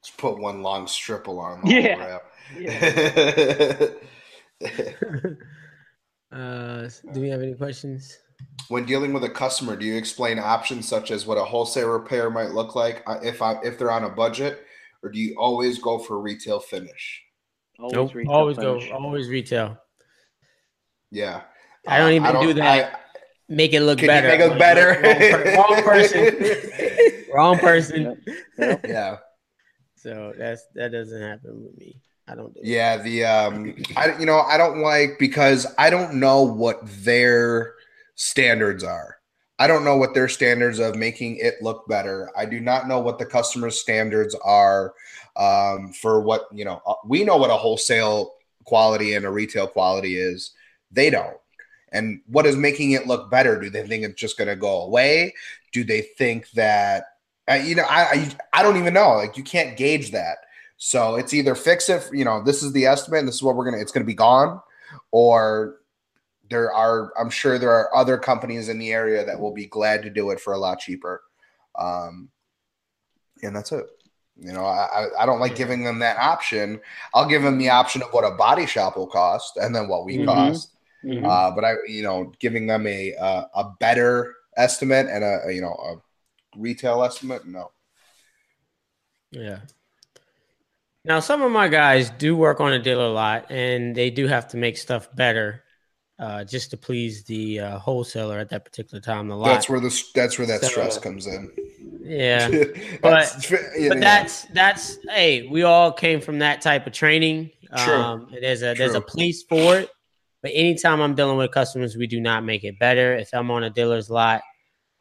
Just 0.05 0.16
put 0.18 0.36
one 0.38 0.62
long 0.62 0.88
strip 0.88 1.28
along 1.28 1.62
the 1.62 1.70
yeah. 1.70 2.05
rail. 2.05 2.20
Yeah. 2.59 3.86
uh, 6.36 6.88
do 7.12 7.20
we 7.20 7.28
have 7.28 7.40
any 7.40 7.55
questions? 7.55 8.18
When 8.68 8.86
dealing 8.86 9.12
with 9.12 9.24
a 9.24 9.28
customer, 9.28 9.76
do 9.76 9.84
you 9.84 9.97
explain 9.97 10.38
options 10.38 10.88
such 10.88 11.11
as 11.11 11.26
what 11.26 11.36
a 11.36 11.45
wholesale 11.45 11.90
repair 11.90 12.30
might 12.30 12.53
look 12.53 12.74
like 12.74 13.03
uh, 13.07 13.18
if 13.22 13.43
I 13.43 13.61
if 13.62 13.78
they're 13.78 13.90
on 13.90 14.05
a 14.05 14.09
budget, 14.09 14.64
or 15.03 15.11
do 15.11 15.18
you 15.18 15.34
always 15.38 15.78
go 15.78 15.99
for 15.99 16.20
retail 16.20 16.59
finish? 16.59 17.22
Always 17.78 17.93
nope, 17.95 18.14
retail 18.14 18.32
always 18.32 18.57
finish. 18.57 18.88
go, 18.88 18.95
always 18.95 19.28
retail. 19.28 19.78
Yeah, 21.11 21.43
I 21.86 21.99
don't 21.99 22.12
even 22.12 22.32
don't, 22.32 22.47
do 22.47 22.55
that. 22.55 22.95
I, 22.95 22.99
make 23.49 23.74
it 23.74 23.82
look 23.82 24.01
better. 24.01 24.28
make 24.28 24.40
it 24.40 24.49
look 24.49 24.59
better. 24.59 25.57
Wrong, 25.57 25.82
person. 25.82 27.24
wrong 27.34 27.59
person. 27.59 28.24
Yeah. 28.84 29.18
So 29.97 30.32
that's 30.36 30.64
that 30.74 30.90
doesn't 30.90 31.20
happen 31.20 31.62
with 31.62 31.76
me. 31.78 32.01
I 32.26 32.34
don't 32.34 32.55
do. 32.55 32.61
Yeah, 32.64 32.97
the 32.97 33.24
um, 33.24 33.74
I 33.97 34.18
you 34.18 34.26
know 34.26 34.40
I 34.40 34.57
don't 34.57 34.80
like 34.80 35.18
because 35.18 35.66
I 35.78 35.90
don't 35.90 36.14
know 36.14 36.43
what 36.43 36.80
their 36.84 37.74
standards 38.14 38.84
are. 38.84 39.16
I 39.58 39.66
don't 39.66 39.84
know 39.84 39.96
what 39.96 40.14
their 40.14 40.28
standards 40.28 40.78
of 40.78 40.96
making 40.96 41.36
it 41.36 41.62
look 41.62 41.86
better. 41.86 42.30
I 42.36 42.46
do 42.46 42.58
not 42.58 42.88
know 42.88 42.98
what 42.98 43.18
the 43.18 43.26
customer's 43.26 43.80
standards 43.80 44.34
are 44.44 44.94
um, 45.36 45.92
for 45.92 46.20
what 46.20 46.46
you 46.52 46.64
know. 46.64 46.82
Uh, 46.86 46.94
we 47.04 47.24
know 47.24 47.36
what 47.36 47.50
a 47.50 47.56
wholesale 47.56 48.32
quality 48.64 49.14
and 49.14 49.24
a 49.24 49.30
retail 49.30 49.66
quality 49.66 50.16
is. 50.16 50.52
They 50.90 51.10
don't. 51.10 51.36
And 51.92 52.22
what 52.26 52.46
is 52.46 52.56
making 52.56 52.92
it 52.92 53.06
look 53.06 53.30
better? 53.30 53.60
Do 53.60 53.70
they 53.70 53.86
think 53.86 54.04
it's 54.04 54.20
just 54.20 54.38
going 54.38 54.48
to 54.48 54.56
go 54.56 54.82
away? 54.82 55.34
Do 55.72 55.84
they 55.84 56.00
think 56.00 56.50
that 56.52 57.04
uh, 57.48 57.54
you 57.54 57.74
know? 57.74 57.84
I, 57.88 58.02
I 58.02 58.36
I 58.52 58.62
don't 58.62 58.78
even 58.78 58.94
know. 58.94 59.14
Like 59.14 59.36
you 59.36 59.44
can't 59.44 59.76
gauge 59.76 60.10
that. 60.12 60.38
So 60.76 61.14
it's 61.14 61.34
either 61.34 61.54
fix 61.54 61.88
it. 61.88 62.08
You 62.12 62.24
know, 62.24 62.42
this 62.42 62.62
is 62.62 62.72
the 62.72 62.86
estimate. 62.86 63.26
this 63.26 63.36
is 63.36 63.42
what 63.42 63.54
we're 63.54 63.66
gonna. 63.66 63.80
It's 63.80 63.92
gonna 63.92 64.04
be 64.04 64.14
gone, 64.14 64.60
or 65.10 65.76
there 66.53 66.72
are 66.72 67.12
i'm 67.18 67.30
sure 67.30 67.59
there 67.59 67.70
are 67.70 67.94
other 67.96 68.18
companies 68.18 68.68
in 68.68 68.78
the 68.78 68.92
area 68.92 69.24
that 69.24 69.40
will 69.40 69.53
be 69.53 69.66
glad 69.66 70.03
to 70.03 70.11
do 70.11 70.30
it 70.30 70.40
for 70.40 70.53
a 70.53 70.59
lot 70.59 70.78
cheaper. 70.78 71.22
Um, 71.78 72.28
and 73.42 73.57
that's 73.57 73.72
it. 73.72 73.86
You 74.36 74.53
know 74.53 74.64
I, 74.64 75.07
I 75.18 75.26
don't 75.26 75.40
like 75.40 75.57
giving 75.57 75.84
them 75.84 75.98
that 76.00 76.18
option. 76.18 76.80
I'll 77.14 77.28
give 77.28 77.42
them 77.42 77.59
the 77.59 77.70
option 77.70 78.03
of 78.03 78.09
what 78.12 78.24
a 78.24 78.34
body 78.36 78.66
shop 78.66 78.96
will 78.96 79.07
cost 79.07 79.57
and 79.57 79.74
then 79.74 79.88
what 79.88 80.05
we 80.05 80.18
mm-hmm. 80.18 80.26
cost. 80.26 80.70
Mm-hmm. 81.05 81.26
Uh, 81.26 81.50
but 81.50 81.64
i 81.64 81.74
you 81.86 82.03
know 82.03 82.32
giving 82.38 82.66
them 82.66 82.86
a 82.86 83.12
a, 83.12 83.46
a 83.55 83.72
better 83.80 84.34
estimate 84.57 85.07
and 85.09 85.24
a, 85.24 85.46
a 85.46 85.53
you 85.53 85.61
know 85.61 85.72
a 85.72 86.59
retail 86.59 87.03
estimate 87.03 87.46
no. 87.46 87.70
Yeah. 89.30 89.61
Now 91.05 91.20
some 91.20 91.42
of 91.42 91.50
my 91.50 91.68
guys 91.68 92.11
do 92.11 92.36
work 92.36 92.61
on 92.61 92.72
a 92.72 92.78
dealer 92.78 93.09
lot 93.09 93.50
and 93.50 93.96
they 93.96 94.11
do 94.11 94.28
have 94.28 94.48
to 94.48 94.57
make 94.57 94.76
stuff 94.76 95.09
better 95.16 95.62
uh, 96.18 96.44
just 96.44 96.70
to 96.70 96.76
please 96.76 97.24
the 97.24 97.60
uh, 97.60 97.78
wholesaler 97.78 98.38
at 98.38 98.48
that 98.50 98.64
particular 98.64 99.00
time. 99.00 99.28
The 99.28 99.36
lot. 99.36 99.46
That's 99.46 99.68
where 99.68 99.80
the 99.80 100.02
that's 100.14 100.38
where 100.38 100.46
that 100.46 100.60
so, 100.60 100.68
stress 100.68 100.98
comes 100.98 101.26
in. 101.26 101.50
Yeah, 102.02 102.48
but 103.02 103.34
but 103.88 104.00
that's 104.00 104.44
that's 104.46 104.98
hey, 105.08 105.46
we 105.48 105.62
all 105.62 105.92
came 105.92 106.20
from 106.20 106.38
that 106.40 106.60
type 106.60 106.86
of 106.86 106.92
training. 106.92 107.50
True. 107.76 107.94
Um, 107.94 108.28
there's 108.40 108.62
a 108.62 108.74
True. 108.74 108.84
there's 108.84 108.94
a 108.94 109.00
place 109.00 109.42
for 109.42 109.78
it. 109.78 109.90
But 110.42 110.50
anytime 110.54 111.00
I'm 111.00 111.14
dealing 111.14 111.38
with 111.38 111.52
customers, 111.52 111.96
we 111.96 112.08
do 112.08 112.20
not 112.20 112.44
make 112.44 112.64
it 112.64 112.78
better. 112.78 113.14
If 113.14 113.30
I'm 113.32 113.50
on 113.52 113.62
a 113.62 113.70
dealer's 113.70 114.10
lot, 114.10 114.42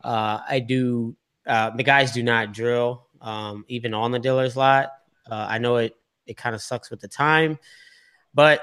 uh, 0.04 0.40
I 0.48 0.60
do. 0.60 1.16
Uh, 1.46 1.72
the 1.72 1.84
guys 1.84 2.12
do 2.12 2.22
not 2.22 2.54
drill, 2.54 3.08
um, 3.20 3.66
even 3.68 3.96
on 3.96 4.12
the 4.12 4.20
dealer's 4.20 4.56
lot. 4.56 4.92
Uh, 5.30 5.48
I 5.50 5.58
know 5.58 5.78
it. 5.78 5.96
It 6.28 6.38
kind 6.38 6.54
of 6.56 6.62
sucks 6.62 6.92
with 6.92 7.00
the 7.00 7.08
time, 7.08 7.58
but 8.34 8.62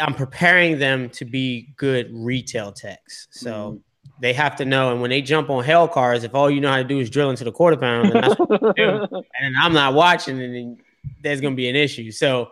I'm 0.00 0.14
preparing 0.14 0.78
them 0.78 1.10
to 1.10 1.24
be 1.24 1.74
good 1.76 2.10
retail 2.12 2.72
techs. 2.72 3.28
So 3.30 3.50
mm. 3.72 3.80
they 4.20 4.32
have 4.32 4.56
to 4.56 4.64
know. 4.64 4.92
And 4.92 5.00
when 5.00 5.10
they 5.10 5.22
jump 5.22 5.50
on 5.50 5.64
hell 5.64 5.88
cars, 5.88 6.24
if 6.24 6.34
all 6.34 6.50
you 6.50 6.60
know 6.60 6.70
how 6.70 6.78
to 6.78 6.84
do 6.84 6.98
is 6.98 7.10
drill 7.10 7.30
into 7.30 7.44
the 7.44 7.52
quarter 7.52 7.76
pound, 7.76 8.12
and 8.76 9.56
I'm 9.58 9.72
not 9.72 9.94
watching, 9.94 10.38
then 10.38 10.78
there's 11.22 11.40
going 11.40 11.54
to 11.54 11.56
be 11.56 11.68
an 11.68 11.76
issue. 11.76 12.10
So 12.10 12.50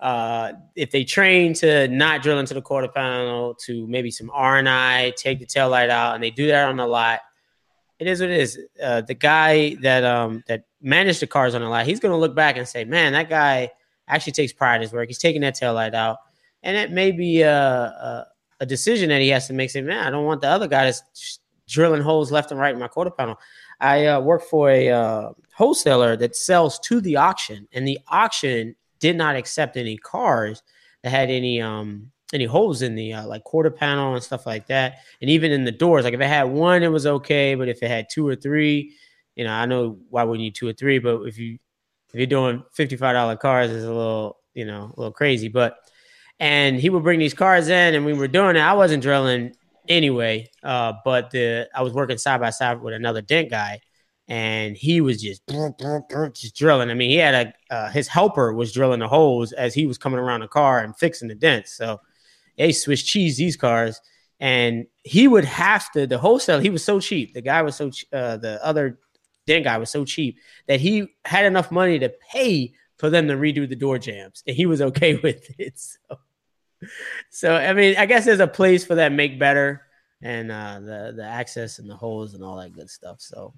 uh, 0.00 0.52
if 0.76 0.90
they 0.90 1.04
train 1.04 1.54
to 1.54 1.88
not 1.88 2.22
drill 2.22 2.38
into 2.38 2.54
the 2.54 2.62
quarter 2.62 2.88
panel, 2.88 3.54
to 3.66 3.86
maybe 3.88 4.10
some 4.10 4.30
R 4.32 4.58
and 4.58 4.68
I, 4.68 5.10
take 5.16 5.40
the 5.40 5.46
tail 5.46 5.68
light 5.68 5.90
out, 5.90 6.14
and 6.14 6.22
they 6.22 6.30
do 6.30 6.46
that 6.48 6.68
on 6.68 6.76
the 6.76 6.86
lot, 6.86 7.20
it 7.98 8.06
is 8.06 8.20
what 8.20 8.30
it 8.30 8.38
is. 8.38 8.58
Uh, 8.80 9.00
the 9.00 9.14
guy 9.14 9.74
that 9.82 10.04
um, 10.04 10.44
that 10.46 10.64
managed 10.80 11.20
the 11.20 11.26
cars 11.26 11.54
on 11.54 11.62
the 11.62 11.68
lot, 11.68 11.86
he's 11.86 11.98
going 11.98 12.12
to 12.12 12.18
look 12.18 12.36
back 12.36 12.56
and 12.56 12.68
say, 12.68 12.84
"Man, 12.84 13.12
that 13.12 13.28
guy 13.28 13.72
actually 14.06 14.32
takes 14.32 14.52
pride 14.52 14.76
in 14.76 14.82
his 14.82 14.92
work. 14.92 15.08
He's 15.08 15.18
taking 15.18 15.40
that 15.40 15.56
tail 15.56 15.74
light 15.74 15.94
out." 15.94 16.18
And 16.62 16.76
it 16.76 16.90
may 16.90 17.12
be 17.12 17.42
a, 17.42 17.52
a, 17.52 18.26
a 18.60 18.66
decision 18.66 19.08
that 19.10 19.20
he 19.20 19.28
has 19.28 19.46
to 19.46 19.52
make. 19.52 19.70
Say, 19.70 19.82
"Man, 19.82 20.06
I 20.06 20.10
don't 20.10 20.24
want 20.24 20.40
the 20.40 20.48
other 20.48 20.66
guy 20.66 20.84
that's 20.84 21.40
drilling 21.68 22.02
holes 22.02 22.32
left 22.32 22.50
and 22.50 22.58
right 22.58 22.72
in 22.72 22.80
my 22.80 22.88
quarter 22.88 23.10
panel." 23.10 23.38
I 23.80 24.06
uh, 24.06 24.20
work 24.20 24.42
for 24.42 24.70
a 24.70 24.90
uh, 24.90 25.30
wholesaler 25.54 26.16
that 26.16 26.34
sells 26.34 26.78
to 26.80 27.00
the 27.00 27.16
auction, 27.16 27.68
and 27.72 27.86
the 27.86 27.98
auction 28.08 28.74
did 28.98 29.16
not 29.16 29.36
accept 29.36 29.76
any 29.76 29.96
cars 29.96 30.62
that 31.02 31.10
had 31.10 31.30
any 31.30 31.60
um 31.62 32.10
any 32.32 32.44
holes 32.44 32.82
in 32.82 32.94
the 32.94 33.14
uh, 33.14 33.26
like 33.26 33.44
quarter 33.44 33.70
panel 33.70 34.14
and 34.14 34.22
stuff 34.22 34.46
like 34.46 34.66
that, 34.66 34.98
and 35.20 35.30
even 35.30 35.52
in 35.52 35.64
the 35.64 35.72
doors. 35.72 36.04
Like 36.04 36.14
if 36.14 36.20
it 36.20 36.26
had 36.26 36.44
one, 36.44 36.82
it 36.82 36.88
was 36.92 37.06
okay, 37.06 37.54
but 37.54 37.68
if 37.68 37.82
it 37.82 37.88
had 37.88 38.08
two 38.10 38.26
or 38.26 38.36
three, 38.36 38.94
you 39.36 39.44
know, 39.44 39.52
I 39.52 39.66
know 39.66 39.98
why 40.10 40.24
would 40.24 40.40
you 40.40 40.50
two 40.50 40.68
or 40.68 40.72
three, 40.72 40.98
but 40.98 41.22
if 41.22 41.38
you 41.38 41.58
if 42.12 42.18
you're 42.18 42.26
doing 42.26 42.64
fifty 42.72 42.96
five 42.96 43.14
dollar 43.14 43.36
cars, 43.36 43.70
it's 43.70 43.84
a 43.84 43.92
little 43.92 44.38
you 44.54 44.64
know 44.64 44.92
a 44.96 45.00
little 45.00 45.12
crazy. 45.12 45.48
But 45.48 45.78
and 46.40 46.76
he 46.76 46.90
would 46.90 47.02
bring 47.02 47.18
these 47.18 47.34
cars 47.34 47.68
in, 47.68 47.94
and 47.94 48.04
we 48.04 48.12
were 48.12 48.28
doing 48.28 48.56
it. 48.56 48.60
I 48.60 48.74
wasn't 48.74 49.02
drilling 49.02 49.54
anyway, 49.88 50.50
uh, 50.62 50.94
but 51.04 51.30
the 51.30 51.68
I 51.74 51.82
was 51.82 51.92
working 51.92 52.18
side 52.18 52.40
by 52.40 52.50
side 52.50 52.80
with 52.80 52.94
another 52.94 53.22
dent 53.22 53.50
guy, 53.50 53.80
and 54.28 54.76
he 54.76 55.00
was 55.00 55.20
just 55.20 55.42
just 56.34 56.54
drilling. 56.56 56.90
I 56.90 56.94
mean, 56.94 57.10
he 57.10 57.16
had 57.16 57.34
a 57.70 57.74
uh, 57.74 57.90
his 57.90 58.08
helper 58.08 58.52
was 58.52 58.72
drilling 58.72 59.00
the 59.00 59.08
holes 59.08 59.52
as 59.52 59.74
he 59.74 59.86
was 59.86 59.98
coming 59.98 60.20
around 60.20 60.40
the 60.40 60.48
car 60.48 60.80
and 60.80 60.96
fixing 60.96 61.28
the 61.28 61.34
dents. 61.34 61.72
So 61.72 62.00
they 62.56 62.72
Swiss 62.72 63.02
cheese 63.02 63.36
these 63.36 63.56
cars, 63.56 64.00
and 64.38 64.86
he 65.02 65.26
would 65.26 65.44
have 65.44 65.90
to 65.92 66.06
the 66.06 66.18
wholesale. 66.18 66.60
He 66.60 66.70
was 66.70 66.84
so 66.84 67.00
cheap. 67.00 67.34
The 67.34 67.42
guy 67.42 67.62
was 67.62 67.76
so 67.76 67.88
uh, 68.12 68.36
the 68.36 68.60
other 68.62 68.98
dent 69.46 69.64
guy 69.64 69.78
was 69.78 69.90
so 69.90 70.04
cheap 70.04 70.38
that 70.66 70.80
he 70.80 71.08
had 71.24 71.46
enough 71.46 71.70
money 71.72 71.98
to 71.98 72.12
pay 72.30 72.74
for 72.98 73.10
them 73.10 73.28
to 73.28 73.34
redo 73.34 73.68
the 73.68 73.76
door 73.76 73.98
jambs, 73.98 74.42
and 74.46 74.54
he 74.54 74.66
was 74.66 74.82
okay 74.82 75.14
with 75.22 75.48
it. 75.58 75.78
So, 75.78 76.18
so 77.30 77.54
I 77.54 77.72
mean, 77.72 77.96
I 77.96 78.06
guess 78.06 78.24
there's 78.24 78.40
a 78.40 78.46
place 78.46 78.84
for 78.84 78.96
that 78.96 79.12
make 79.12 79.38
better 79.38 79.82
and 80.22 80.50
uh, 80.50 80.80
the 80.80 81.12
the 81.16 81.24
access 81.24 81.78
and 81.78 81.88
the 81.88 81.96
holes 81.96 82.34
and 82.34 82.42
all 82.44 82.56
that 82.58 82.72
good 82.72 82.90
stuff. 82.90 83.20
So 83.20 83.54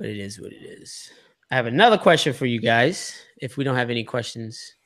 but 0.00 0.08
it 0.08 0.16
is 0.16 0.40
what 0.40 0.52
it 0.52 0.64
is. 0.64 1.10
I 1.50 1.56
have 1.56 1.66
another 1.66 1.98
question 1.98 2.32
for 2.32 2.46
you 2.46 2.58
guys. 2.58 3.20
If 3.36 3.58
we 3.58 3.64
don't 3.64 3.76
have 3.76 3.90
any 3.90 4.02
questions 4.02 4.76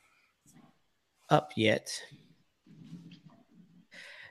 up 1.29 1.51
yet. 1.55 1.89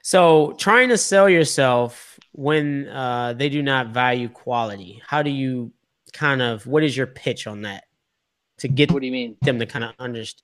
So, 0.02 0.54
trying 0.58 0.90
to 0.90 0.98
sell 0.98 1.30
yourself 1.30 2.20
when 2.32 2.88
uh, 2.88 3.32
they 3.32 3.48
do 3.48 3.62
not 3.62 3.88
value 3.94 4.28
quality, 4.28 5.00
how 5.06 5.22
do 5.22 5.30
you 5.30 5.72
kind 6.12 6.42
of, 6.42 6.66
what 6.66 6.82
is 6.82 6.94
your 6.94 7.06
pitch 7.06 7.46
on 7.46 7.62
that 7.62 7.84
to 8.58 8.68
get 8.68 8.92
what 8.92 9.00
do 9.00 9.06
you 9.06 9.12
mean? 9.12 9.38
them 9.40 9.58
to 9.58 9.64
kind 9.64 9.86
of 9.86 9.92
understand? 9.98 10.42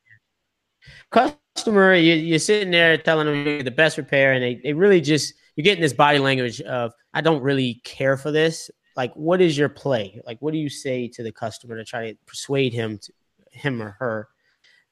Customer, 1.10 1.94
you, 1.94 2.34
are 2.34 2.38
sitting 2.38 2.70
there 2.70 2.96
telling 2.96 3.26
them 3.26 3.46
you're 3.46 3.62
the 3.62 3.70
best 3.70 3.98
repair, 3.98 4.32
and 4.32 4.42
they, 4.42 4.60
they 4.62 4.72
really 4.72 5.00
just, 5.00 5.34
you're 5.56 5.64
getting 5.64 5.82
this 5.82 5.92
body 5.92 6.18
language 6.18 6.60
of, 6.62 6.92
I 7.14 7.20
don't 7.20 7.42
really 7.42 7.80
care 7.84 8.16
for 8.16 8.30
this, 8.30 8.70
like 8.96 9.14
what 9.14 9.40
is 9.40 9.56
your 9.56 9.68
play 9.68 10.20
like 10.26 10.38
what 10.40 10.52
do 10.52 10.58
you 10.58 10.68
say 10.68 11.08
to 11.08 11.22
the 11.22 11.32
customer 11.32 11.76
to 11.76 11.84
try 11.84 12.10
to 12.10 12.18
persuade 12.26 12.72
him 12.72 12.98
to 12.98 13.12
him 13.50 13.80
or 13.82 13.96
her 13.98 14.28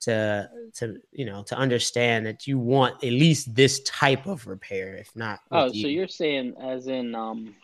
to 0.01 0.49
to 0.75 0.97
you 1.13 1.25
know 1.25 1.43
to 1.43 1.57
understand 1.57 2.25
that 2.25 2.47
you 2.47 2.59
want 2.59 2.95
at 3.03 3.13
least 3.13 3.55
this 3.55 3.81
type 3.81 4.27
of 4.27 4.47
repair 4.47 4.97
if 4.97 5.15
not 5.17 5.41
oh 5.51 5.67
you. 5.67 5.83
so 5.83 5.89
you're 5.89 6.09
saying 6.09 6.55
as 6.61 6.87
in 6.87 7.15
um 7.15 7.55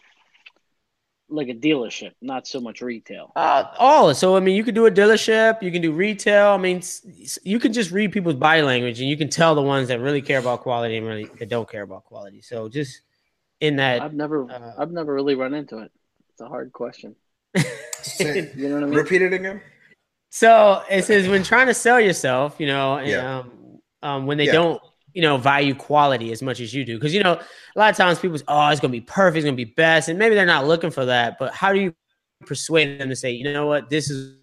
like 1.35 1.49
a 1.49 1.55
dealership 1.55 2.13
not 2.21 2.47
so 2.47 2.61
much 2.61 2.81
retail 2.81 3.33
uh 3.37 3.65
all 3.79 4.15
so 4.15 4.37
i 4.37 4.41
mean 4.41 4.55
you 4.55 4.65
could 4.65 4.75
do 4.75 4.87
a 4.87 4.91
dealership 4.91 5.63
you 5.63 5.71
can 5.71 5.83
do 5.83 5.93
retail 5.93 6.49
i 6.49 6.57
mean 6.57 6.83
you 7.43 7.59
can 7.59 7.73
just 7.73 7.91
read 7.91 8.13
people's 8.13 8.35
body 8.35 8.63
language 8.63 9.01
and 9.01 9.09
you 9.09 9.17
can 9.17 9.29
tell 9.29 9.55
the 9.55 9.63
ones 9.63 9.89
that 9.89 10.01
really 10.01 10.23
care 10.23 10.39
about 10.39 10.61
quality 10.61 10.97
and 10.97 11.07
really 11.07 11.25
that 11.39 11.49
don't 11.49 11.69
care 11.69 11.83
about 11.83 12.05
quality 12.05 12.41
so 12.41 12.69
just 12.69 13.01
in 13.61 13.77
that 13.77 14.03
i've 14.03 14.15
never 14.15 14.51
uh, 14.51 14.73
i've 14.79 14.91
never 14.91 15.13
really 15.13 15.35
run 15.35 15.55
into 15.55 15.79
it 15.79 15.91
it's 16.35 16.41
a 16.41 16.49
hard 16.49 16.73
question. 16.73 17.15
you 17.55 17.63
know 18.57 18.75
what 18.75 18.83
I 18.83 18.87
mean? 18.87 18.95
Repeat 18.95 19.23
it 19.23 19.33
again. 19.33 19.61
So 20.31 20.83
it 20.91 21.05
says 21.05 21.29
when 21.29 21.45
trying 21.45 21.69
to 21.69 21.75
sell 21.75 22.01
yourself, 22.01 22.57
you 22.59 22.67
know, 22.67 22.99
yeah. 22.99 23.39
um, 23.39 23.81
um, 24.03 24.27
when 24.27 24.37
they 24.37 24.47
yeah. 24.47 24.53
don't, 24.53 24.83
you 25.15 25.23
know, 25.23 25.37
value 25.37 25.75
quality 25.75 26.33
as 26.33 26.43
much 26.43 26.61
as 26.61 26.75
you 26.75 26.85
do, 26.85 26.97
because 26.97 27.15
you 27.15 27.23
know, 27.23 27.33
a 27.35 27.79
lot 27.79 27.91
of 27.91 27.97
times 27.97 28.19
people 28.19 28.37
say, 28.37 28.45
"Oh, 28.49 28.69
it's 28.69 28.81
gonna 28.81 28.93
be 28.93 29.01
perfect, 29.01 29.39
it's 29.39 29.45
gonna 29.45 29.57
be 29.57 29.65
best," 29.65 30.09
and 30.09 30.19
maybe 30.19 30.35
they're 30.35 30.45
not 30.45 30.67
looking 30.67 30.91
for 30.91 31.07
that. 31.07 31.39
But 31.39 31.55
how 31.55 31.73
do 31.73 31.81
you 31.81 31.95
persuade 32.45 33.01
them 33.01 33.09
to 33.09 33.17
say, 33.17 33.31
you 33.31 33.45
know 33.45 33.67
what, 33.67 33.89
this 33.89 34.11
is 34.11 34.37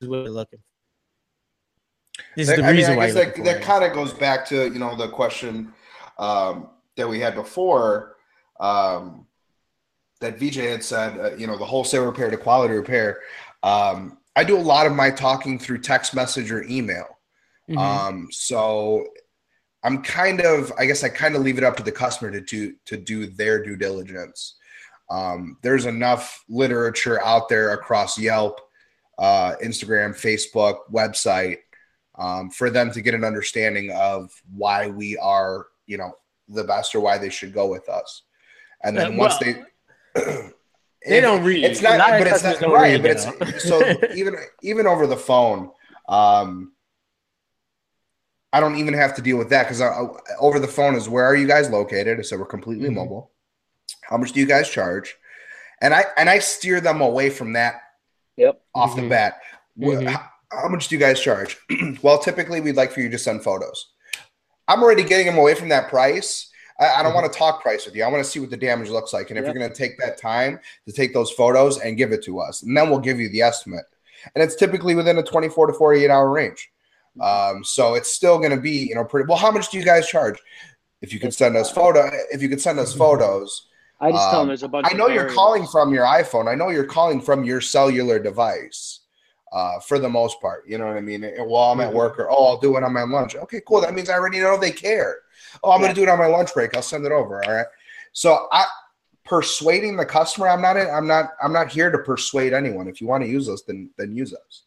what 0.00 0.24
we're 0.24 0.30
looking 0.30 0.58
for? 0.58 2.24
This 2.34 2.48
is 2.48 2.56
the 2.56 2.64
I 2.64 2.70
reason 2.70 2.92
mean, 2.92 2.98
why. 2.98 3.06
Guess 3.12 3.36
that, 3.36 3.44
that 3.44 3.62
kind 3.62 3.84
of 3.84 3.92
goes 3.92 4.12
back 4.12 4.46
to 4.46 4.64
you 4.64 4.78
know 4.78 4.96
the 4.96 5.08
question 5.08 5.72
um, 6.18 6.70
that 6.96 7.08
we 7.08 7.20
had 7.20 7.34
before. 7.34 8.16
Um, 8.58 9.26
that 10.20 10.38
VJ 10.38 10.56
had 10.56 10.82
said, 10.82 11.18
uh, 11.18 11.36
you 11.36 11.46
know, 11.46 11.58
the 11.58 11.64
wholesale 11.64 12.06
repair 12.06 12.30
to 12.30 12.38
quality 12.38 12.72
repair. 12.72 13.20
Um, 13.62 14.16
I 14.34 14.44
do 14.44 14.56
a 14.56 14.60
lot 14.60 14.86
of 14.86 14.94
my 14.94 15.10
talking 15.10 15.58
through 15.58 15.80
text 15.80 16.14
message 16.14 16.50
or 16.50 16.62
email. 16.64 17.18
Mm-hmm. 17.68 17.78
Um, 17.78 18.28
so 18.30 19.06
I'm 19.86 20.02
kind 20.02 20.40
of, 20.40 20.72
I 20.76 20.84
guess 20.84 21.04
I 21.04 21.08
kind 21.08 21.36
of 21.36 21.42
leave 21.42 21.58
it 21.58 21.64
up 21.64 21.76
to 21.76 21.82
the 21.84 21.92
customer 21.92 22.32
to 22.32 22.40
do, 22.40 22.74
to 22.86 22.96
do 22.96 23.28
their 23.28 23.62
due 23.62 23.76
diligence. 23.76 24.56
Um, 25.08 25.58
there's 25.62 25.86
enough 25.86 26.44
literature 26.48 27.22
out 27.22 27.48
there 27.48 27.70
across 27.72 28.18
Yelp, 28.18 28.60
uh, 29.16 29.54
Instagram, 29.62 30.10
Facebook, 30.10 30.78
website, 30.92 31.58
um, 32.18 32.50
for 32.50 32.68
them 32.68 32.90
to 32.90 33.00
get 33.00 33.14
an 33.14 33.22
understanding 33.22 33.92
of 33.92 34.32
why 34.56 34.88
we 34.88 35.16
are, 35.18 35.66
you 35.86 35.98
know, 35.98 36.16
the 36.48 36.64
best 36.64 36.92
or 36.96 37.00
why 37.00 37.16
they 37.16 37.30
should 37.30 37.54
go 37.54 37.68
with 37.68 37.88
us. 37.88 38.22
And 38.82 38.96
then 38.96 39.16
once 39.16 39.34
well, 39.40 39.54
they 40.14 40.50
they 41.06 41.20
don't 41.20 41.44
read. 41.44 41.62
It's 41.62 41.80
not, 41.80 41.98
but 41.98 42.26
it's 42.26 42.42
not 42.42 42.60
right. 42.72 43.00
But 43.00 43.12
it's 43.12 43.62
so 43.62 43.80
even 44.16 44.34
even 44.62 44.88
over 44.88 45.06
the 45.06 45.16
phone. 45.16 45.70
Um, 46.08 46.72
I 48.56 48.60
don't 48.60 48.76
even 48.76 48.94
have 48.94 49.14
to 49.16 49.22
deal 49.22 49.36
with 49.36 49.50
that 49.50 49.64
because 49.64 49.82
over 50.40 50.58
the 50.58 50.68
phone 50.68 50.94
is 50.94 51.08
where 51.08 51.24
are 51.24 51.36
you 51.36 51.46
guys 51.46 51.68
located? 51.70 52.24
So 52.24 52.38
we're 52.38 52.46
completely 52.46 52.86
mm-hmm. 52.86 52.96
mobile. 52.96 53.30
How 54.02 54.16
much 54.16 54.32
do 54.32 54.40
you 54.40 54.46
guys 54.46 54.70
charge? 54.70 55.16
And 55.82 55.92
I 55.92 56.04
and 56.16 56.30
I 56.30 56.38
steer 56.38 56.80
them 56.80 57.00
away 57.00 57.30
from 57.30 57.52
that. 57.52 57.82
Yep. 58.36 58.60
Off 58.74 58.92
mm-hmm. 58.92 59.02
the 59.02 59.08
bat, 59.08 59.40
mm-hmm. 59.78 60.06
how, 60.06 60.28
how 60.50 60.68
much 60.68 60.88
do 60.88 60.94
you 60.94 61.00
guys 61.00 61.20
charge? 61.20 61.58
well, 62.02 62.18
typically 62.18 62.60
we'd 62.60 62.76
like 62.76 62.92
for 62.92 63.00
you 63.00 63.08
to 63.10 63.18
send 63.18 63.42
photos. 63.42 63.92
I'm 64.68 64.82
already 64.82 65.04
getting 65.04 65.26
them 65.26 65.38
away 65.38 65.54
from 65.54 65.68
that 65.70 65.88
price 65.88 66.50
I, 66.78 66.86
I 66.86 67.02
don't 67.02 67.12
mm-hmm. 67.12 67.20
want 67.20 67.32
to 67.32 67.38
talk 67.38 67.62
price 67.62 67.86
with 67.86 67.94
you. 67.94 68.04
I 68.04 68.08
want 68.08 68.24
to 68.24 68.30
see 68.30 68.40
what 68.40 68.50
the 68.50 68.56
damage 68.56 68.90
looks 68.90 69.12
like. 69.12 69.30
And 69.30 69.38
if 69.38 69.44
yep. 69.44 69.54
you're 69.54 69.60
going 69.60 69.72
to 69.72 69.76
take 69.76 69.98
that 69.98 70.18
time 70.18 70.60
to 70.86 70.92
take 70.92 71.14
those 71.14 71.30
photos 71.30 71.78
and 71.78 71.96
give 71.96 72.12
it 72.12 72.22
to 72.24 72.40
us, 72.40 72.62
and 72.62 72.76
then 72.76 72.90
we'll 72.90 72.98
give 72.98 73.20
you 73.20 73.28
the 73.30 73.42
estimate. 73.42 73.84
And 74.34 74.42
it's 74.42 74.56
typically 74.56 74.94
within 74.94 75.18
a 75.18 75.22
24 75.22 75.68
to 75.68 75.72
48 75.72 76.10
hour 76.10 76.30
range. 76.30 76.70
Um, 77.20 77.64
so 77.64 77.94
it's 77.94 78.12
still 78.12 78.38
going 78.38 78.50
to 78.50 78.60
be, 78.60 78.88
you 78.88 78.94
know, 78.94 79.04
pretty 79.04 79.26
well. 79.28 79.38
How 79.38 79.50
much 79.50 79.70
do 79.70 79.78
you 79.78 79.84
guys 79.84 80.06
charge? 80.08 80.38
If 81.02 81.12
you 81.12 81.20
could 81.20 81.34
send 81.34 81.56
us 81.56 81.70
photo, 81.70 82.10
if 82.32 82.42
you 82.42 82.48
could 82.48 82.60
send 82.60 82.78
us 82.78 82.94
photos, 82.94 83.68
I 84.00 84.12
just 84.12 84.24
um, 84.24 84.30
tell 84.30 84.40
them 84.40 84.48
there's 84.48 84.62
a 84.62 84.68
bunch. 84.68 84.86
I 84.90 84.94
know 84.94 85.08
you're 85.08 85.32
calling 85.32 85.66
from 85.66 85.92
your 85.92 86.04
iPhone. 86.04 86.48
I 86.48 86.54
know 86.54 86.70
you're 86.70 86.84
calling 86.84 87.20
from 87.20 87.44
your 87.44 87.60
cellular 87.60 88.18
device. 88.18 89.00
uh, 89.52 89.80
for 89.80 89.98
the 89.98 90.08
most 90.08 90.40
part. 90.40 90.64
You 90.68 90.78
know 90.78 90.86
what 90.86 90.96
I 90.96 91.00
mean? 91.00 91.22
While 91.38 91.72
I'm 91.72 91.80
at 91.80 91.88
mm-hmm. 91.88 91.96
work, 91.96 92.18
or 92.18 92.30
oh, 92.30 92.46
I'll 92.46 92.58
do 92.58 92.76
it 92.76 92.82
on 92.82 92.92
my 92.92 93.02
lunch. 93.04 93.36
Okay, 93.36 93.62
cool. 93.66 93.80
That 93.80 93.94
means 93.94 94.10
I 94.10 94.14
already 94.14 94.40
know 94.40 94.58
they 94.58 94.70
care. 94.70 95.16
Oh, 95.62 95.70
I'm 95.70 95.80
yeah. 95.80 95.86
going 95.86 95.94
to 95.94 96.00
do 96.00 96.02
it 96.02 96.10
on 96.10 96.18
my 96.18 96.26
lunch 96.26 96.52
break. 96.52 96.76
I'll 96.76 96.82
send 96.82 97.06
it 97.06 97.12
over. 97.12 97.44
All 97.44 97.54
right. 97.54 97.66
So 98.12 98.48
I 98.52 98.66
persuading 99.24 99.96
the 99.96 100.06
customer. 100.06 100.48
I'm 100.48 100.60
not. 100.60 100.76
I'm 100.76 101.06
not. 101.06 101.30
I'm 101.42 101.52
not 101.52 101.70
here 101.70 101.90
to 101.90 101.98
persuade 101.98 102.52
anyone. 102.52 102.88
If 102.88 103.00
you 103.00 103.06
want 103.06 103.24
to 103.24 103.30
use 103.30 103.48
us, 103.48 103.62
then 103.62 103.90
then 103.96 104.14
use 104.14 104.34
us. 104.34 104.64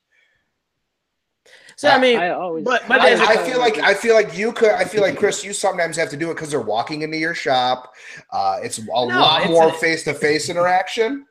So 1.79 1.87
I 1.87 1.97
mean, 1.97 2.19
I 2.19 2.31
always, 2.31 2.65
but 2.65 2.85
but 2.89 2.99
I, 2.99 3.13
I, 3.35 3.37
feel 3.37 3.57
like 3.57 3.77
I 3.77 3.93
feel 3.93 4.13
like 4.13 4.37
you 4.37 4.51
could. 4.51 4.71
I 4.71 4.83
feel 4.83 5.01
like 5.01 5.17
Chris, 5.17 5.45
you 5.45 5.53
sometimes 5.53 5.95
have 5.95 6.09
to 6.09 6.17
do 6.17 6.29
it 6.29 6.33
because 6.33 6.51
they're 6.51 6.59
walking 6.59 7.03
into 7.03 7.15
your 7.15 7.33
shop. 7.33 7.93
Uh, 8.31 8.59
it's 8.61 8.79
a 8.79 8.85
no, 8.85 9.05
lot 9.05 9.47
more 9.47 9.71
face 9.71 10.03
to 10.03 10.13
face 10.13 10.49
interaction. 10.49 11.25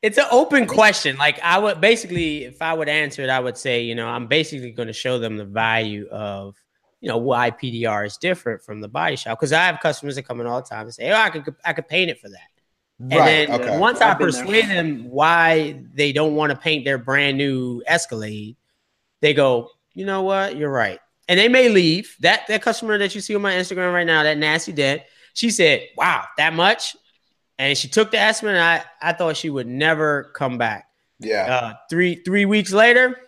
It's 0.00 0.16
an 0.16 0.24
open 0.30 0.66
question. 0.66 1.18
Like 1.18 1.38
I 1.42 1.58
would 1.58 1.82
basically, 1.82 2.44
if 2.44 2.62
I 2.62 2.72
would 2.72 2.88
answer 2.88 3.20
it, 3.20 3.28
I 3.28 3.38
would 3.38 3.58
say, 3.58 3.82
you 3.82 3.94
know, 3.94 4.08
I'm 4.08 4.28
basically 4.28 4.70
going 4.70 4.86
to 4.86 4.94
show 4.94 5.18
them 5.18 5.36
the 5.36 5.44
value 5.44 6.08
of, 6.08 6.56
you 7.02 7.10
know, 7.10 7.18
why 7.18 7.50
PDR 7.50 8.06
is 8.06 8.16
different 8.16 8.62
from 8.62 8.80
the 8.80 8.88
body 8.88 9.16
shop. 9.16 9.38
Because 9.38 9.52
I 9.52 9.64
have 9.64 9.80
customers 9.80 10.14
that 10.14 10.22
come 10.22 10.40
in 10.40 10.46
all 10.46 10.62
the 10.62 10.66
time 10.66 10.86
and 10.86 10.94
say, 10.94 11.10
oh, 11.10 11.16
I 11.16 11.28
could 11.28 11.54
I 11.66 11.74
could 11.74 11.86
paint 11.86 12.10
it 12.10 12.18
for 12.18 12.30
that. 12.30 12.48
And 12.98 13.12
right, 13.12 13.46
then 13.46 13.60
okay. 13.60 13.78
once 13.78 14.00
I've 14.00 14.16
i 14.16 14.18
persuade 14.18 14.70
there. 14.70 14.82
them 14.82 15.10
why 15.10 15.84
they 15.92 16.12
don't 16.12 16.34
want 16.34 16.48
to 16.48 16.56
paint 16.56 16.86
their 16.86 16.96
brand 16.96 17.36
new 17.36 17.82
Escalade, 17.86 18.56
they 19.26 19.34
go, 19.34 19.70
you 19.92 20.06
know 20.06 20.22
what, 20.22 20.56
you're 20.56 20.70
right, 20.70 21.00
and 21.28 21.38
they 21.38 21.48
may 21.48 21.68
leave. 21.68 22.14
That 22.20 22.46
that 22.46 22.62
customer 22.62 22.96
that 22.98 23.12
you 23.14 23.20
see 23.20 23.34
on 23.34 23.42
my 23.42 23.52
Instagram 23.54 23.92
right 23.92 24.06
now, 24.06 24.22
that 24.22 24.38
nasty 24.38 24.70
dead, 24.70 25.04
she 25.34 25.50
said, 25.50 25.82
"Wow, 25.96 26.24
that 26.36 26.54
much," 26.54 26.96
and 27.58 27.76
she 27.76 27.88
took 27.88 28.12
the 28.12 28.20
estimate. 28.20 28.56
I 28.56 28.84
I 29.02 29.12
thought 29.14 29.36
she 29.36 29.50
would 29.50 29.66
never 29.66 30.30
come 30.34 30.58
back. 30.58 30.88
Yeah. 31.18 31.52
Uh, 31.52 31.74
three 31.90 32.22
three 32.22 32.44
weeks 32.44 32.72
later, 32.72 33.18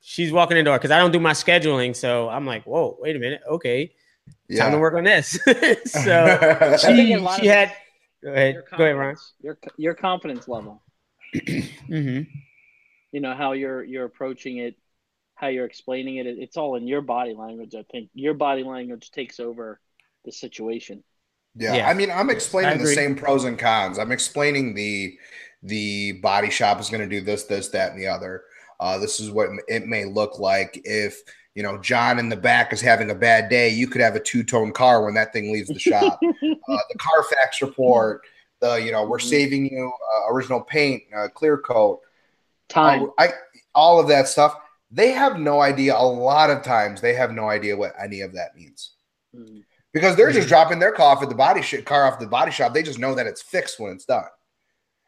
she's 0.00 0.32
walking 0.32 0.56
in 0.56 0.64
the 0.64 0.70
door 0.70 0.78
because 0.78 0.90
I 0.90 0.98
don't 0.98 1.12
do 1.12 1.20
my 1.20 1.32
scheduling. 1.32 1.94
So 1.94 2.28
I'm 2.28 2.44
like, 2.44 2.64
whoa, 2.64 2.96
wait 3.00 3.14
a 3.14 3.20
minute, 3.20 3.42
okay, 3.48 3.92
yeah. 4.48 4.64
time 4.64 4.72
to 4.72 4.78
work 4.78 4.94
on 4.94 5.04
this. 5.04 5.38
so 5.84 6.76
she 6.82 7.16
she 7.38 7.46
had. 7.46 7.72
Go 8.22 8.32
ahead, 8.32 8.62
go 8.76 8.84
ahead, 8.84 8.96
Ryan. 8.96 9.16
Your 9.40 9.58
your 9.76 9.94
confidence 9.94 10.48
level. 10.48 10.82
mm-hmm. 11.34 12.22
You 13.12 13.20
know 13.20 13.34
how 13.34 13.52
you're 13.52 13.84
you're 13.84 14.04
approaching 14.04 14.58
it, 14.58 14.74
how 15.40 15.48
you're 15.48 15.64
explaining 15.64 16.16
it. 16.16 16.26
It's 16.26 16.56
all 16.56 16.76
in 16.76 16.86
your 16.86 17.00
body 17.00 17.34
language. 17.34 17.74
I 17.74 17.84
think 17.90 18.10
your 18.12 18.34
body 18.34 18.62
language 18.62 19.10
takes 19.10 19.40
over 19.40 19.80
the 20.24 20.32
situation. 20.32 21.02
Yeah. 21.54 21.74
yeah. 21.74 21.88
I 21.88 21.94
mean, 21.94 22.10
I'm 22.10 22.30
explaining 22.30 22.78
the 22.78 22.86
same 22.86 23.16
pros 23.16 23.44
and 23.44 23.58
cons. 23.58 23.98
I'm 23.98 24.12
explaining 24.12 24.74
the 24.74 25.16
the 25.62 26.12
body 26.22 26.50
shop 26.50 26.80
is 26.80 26.88
going 26.88 27.02
to 27.02 27.08
do 27.08 27.20
this, 27.20 27.44
this, 27.44 27.68
that, 27.68 27.92
and 27.92 28.00
the 28.00 28.06
other. 28.06 28.44
Uh, 28.78 28.98
this 28.98 29.20
is 29.20 29.30
what 29.30 29.48
it 29.68 29.86
may 29.86 30.04
look 30.04 30.38
like 30.38 30.80
if 30.84 31.20
you 31.54 31.62
know 31.62 31.76
John 31.78 32.18
in 32.18 32.28
the 32.28 32.36
back 32.36 32.72
is 32.72 32.80
having 32.80 33.10
a 33.10 33.14
bad 33.14 33.48
day. 33.48 33.70
You 33.70 33.88
could 33.88 34.00
have 34.00 34.16
a 34.16 34.20
two 34.20 34.44
tone 34.44 34.72
car 34.72 35.04
when 35.04 35.14
that 35.14 35.32
thing 35.32 35.52
leaves 35.52 35.68
the 35.68 35.78
shop. 35.78 36.20
uh, 36.24 36.28
the 36.42 36.98
Carfax 36.98 37.62
report. 37.62 38.22
The 38.60 38.74
you 38.76 38.92
know 38.92 39.04
we're 39.04 39.18
mm-hmm. 39.18 39.28
saving 39.28 39.66
you 39.66 39.92
uh, 40.14 40.32
original 40.32 40.60
paint, 40.60 41.02
uh, 41.16 41.28
clear 41.28 41.58
coat, 41.58 42.00
time. 42.68 43.04
Uh, 43.04 43.06
I 43.18 43.28
all 43.74 43.98
of 43.98 44.08
that 44.08 44.28
stuff. 44.28 44.54
They 44.90 45.12
have 45.12 45.38
no 45.38 45.60
idea. 45.60 45.96
A 45.96 46.04
lot 46.04 46.50
of 46.50 46.62
times 46.62 47.00
they 47.00 47.14
have 47.14 47.32
no 47.32 47.48
idea 47.48 47.76
what 47.76 47.92
any 48.00 48.22
of 48.22 48.32
that 48.34 48.56
means. 48.56 48.92
Mm-hmm 49.34 49.60
because 49.92 50.16
they're 50.16 50.32
just 50.32 50.48
dropping 50.48 50.78
their 50.78 50.92
car 50.92 51.16
off 51.16 51.22
at 51.22 51.28
the 51.28 51.34
body 51.34 51.62
shit 51.62 51.84
car 51.84 52.06
off 52.06 52.18
the 52.18 52.26
body 52.26 52.50
shop. 52.50 52.72
They 52.72 52.82
just 52.82 52.98
know 52.98 53.14
that 53.14 53.26
it's 53.26 53.42
fixed 53.42 53.80
when 53.80 53.92
it's 53.92 54.04
done, 54.04 54.24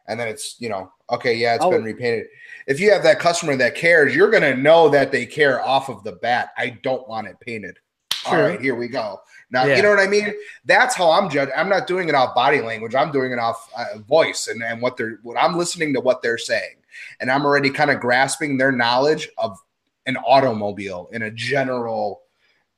and 0.07 0.19
then 0.19 0.27
it's 0.27 0.55
you 0.59 0.69
know 0.69 0.91
okay, 1.09 1.35
yeah, 1.35 1.55
it's 1.55 1.63
oh. 1.63 1.71
been 1.71 1.83
repainted. 1.83 2.27
If 2.67 2.79
you 2.79 2.91
have 2.91 3.03
that 3.03 3.19
customer 3.19 3.55
that 3.57 3.75
cares, 3.75 4.15
you're 4.15 4.31
gonna 4.31 4.55
know 4.55 4.89
that 4.89 5.11
they 5.11 5.25
care 5.25 5.63
off 5.63 5.89
of 5.89 6.03
the 6.03 6.13
bat. 6.13 6.49
I 6.57 6.77
don't 6.83 7.07
want 7.07 7.27
it 7.27 7.39
painted. 7.39 7.77
All 8.25 8.41
right, 8.41 8.61
here 8.61 8.75
we 8.75 8.87
go. 8.87 9.19
Now 9.51 9.65
yeah. 9.65 9.75
you 9.75 9.83
know 9.83 9.89
what 9.89 9.99
I 9.99 10.07
mean. 10.07 10.33
That's 10.63 10.95
how 10.95 11.11
I'm 11.11 11.29
judging. 11.29 11.53
I'm 11.57 11.69
not 11.69 11.87
doing 11.87 12.07
it 12.07 12.15
off 12.15 12.33
body 12.33 12.61
language. 12.61 12.95
I'm 12.95 13.11
doing 13.11 13.33
it 13.33 13.39
off 13.39 13.69
uh, 13.75 13.99
voice 13.99 14.47
and 14.47 14.63
and 14.63 14.81
what 14.81 14.97
they're 14.97 15.19
what 15.23 15.37
I'm 15.37 15.57
listening 15.57 15.93
to 15.93 15.99
what 15.99 16.21
they're 16.21 16.37
saying, 16.37 16.75
and 17.19 17.29
I'm 17.29 17.45
already 17.45 17.69
kind 17.69 17.91
of 17.91 17.99
grasping 17.99 18.57
their 18.57 18.71
knowledge 18.71 19.29
of 19.37 19.57
an 20.05 20.17
automobile 20.17 21.09
in 21.11 21.23
a 21.23 21.31
general 21.31 22.21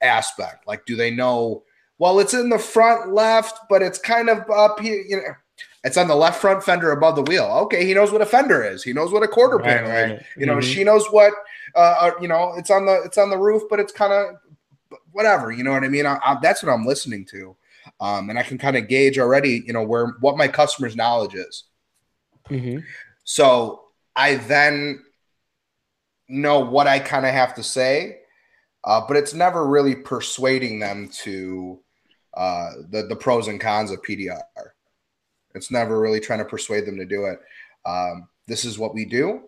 aspect. 0.02 0.68
Like, 0.68 0.86
do 0.86 0.96
they 0.96 1.12
know? 1.12 1.64
well, 1.98 2.20
it's 2.20 2.34
in 2.34 2.50
the 2.50 2.60
front 2.60 3.14
left, 3.14 3.60
but 3.70 3.82
it's 3.82 3.98
kind 3.98 4.30
of 4.30 4.50
up 4.50 4.80
here. 4.80 5.04
You 5.08 5.18
know, 5.18 5.24
it's 5.84 5.98
on 5.98 6.08
the 6.08 6.16
left 6.16 6.42
front 6.42 6.64
fender 6.64 6.92
above 6.92 7.16
the 7.16 7.22
wheel. 7.24 7.46
Okay, 7.64 7.86
he 7.86 7.94
knows 7.94 8.12
what 8.12 8.22
a 8.22 8.26
fender 8.26 8.64
is. 8.64 8.84
He 8.84 8.94
knows 8.94 9.12
what 9.12 9.24
a 9.24 9.28
quarter 9.28 9.58
right, 9.58 9.66
panel 9.66 9.92
right. 9.92 10.20
is. 10.20 10.26
You 10.38 10.46
know, 10.46 10.58
mm-hmm. 10.58 10.70
she 10.70 10.84
knows 10.84 11.06
what. 11.08 11.34
Uh, 11.76 11.96
uh, 12.00 12.12
you 12.22 12.28
know, 12.28 12.54
it's 12.58 12.72
on 12.72 12.86
the 12.86 13.02
it's 13.04 13.18
on 13.18 13.30
the 13.30 13.38
roof, 13.38 13.64
but 13.70 13.80
it's 13.80 13.92
kind 13.92 14.12
of 14.12 14.36
whatever. 15.12 15.52
You 15.52 15.64
know 15.64 15.72
what 15.72 15.84
I 15.84 15.90
mean? 15.90 16.06
I, 16.06 16.20
I, 16.26 16.38
that's 16.42 16.64
what 16.64 16.72
I'm 16.72 16.86
listening 16.86 17.26
to, 17.26 17.56
um, 18.00 18.30
and 18.30 18.38
I 18.38 18.44
can 18.44 18.58
kind 18.58 18.76
of 18.76 18.88
gauge 18.88 19.18
already. 19.18 19.64
You 19.66 19.74
know 19.74 19.84
where 19.84 20.08
what 20.20 20.38
my 20.38 20.48
customer's 20.48 20.96
knowledge 20.96 21.36
is. 21.36 21.64
Mm-hmm. 22.50 22.80
So 23.24 23.86
I 24.16 24.36
then 24.36 25.04
know 26.28 26.60
what 26.60 26.88
I 26.88 27.00
kind 27.00 27.26
of 27.26 27.34
have 27.34 27.56
to 27.56 27.64
say, 27.64 28.20
uh, 28.84 29.02
but 29.08 29.18
it's 29.18 29.34
never 29.34 29.68
really 29.68 29.96
persuading 29.96 30.80
them 30.80 31.10
to 31.24 31.80
uh, 32.36 32.72
the 32.90 33.04
the 33.04 33.16
pros 33.16 33.48
and 33.48 33.60
cons 33.60 33.92
of 33.92 34.02
PDR. 34.02 34.42
It's 35.54 35.72
never 35.72 36.00
really 36.00 36.20
trying 36.20 36.40
to 36.40 36.46
persuade 36.46 36.86
them 36.86 36.98
to 36.98 37.06
do 37.06 37.26
it. 37.26 37.40
Um, 37.86 38.28
this 38.48 38.66
is 38.66 38.78
what 38.78 38.94
we 38.94 39.06
do. 39.06 39.44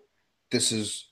This 0.51 0.71
is 0.71 1.07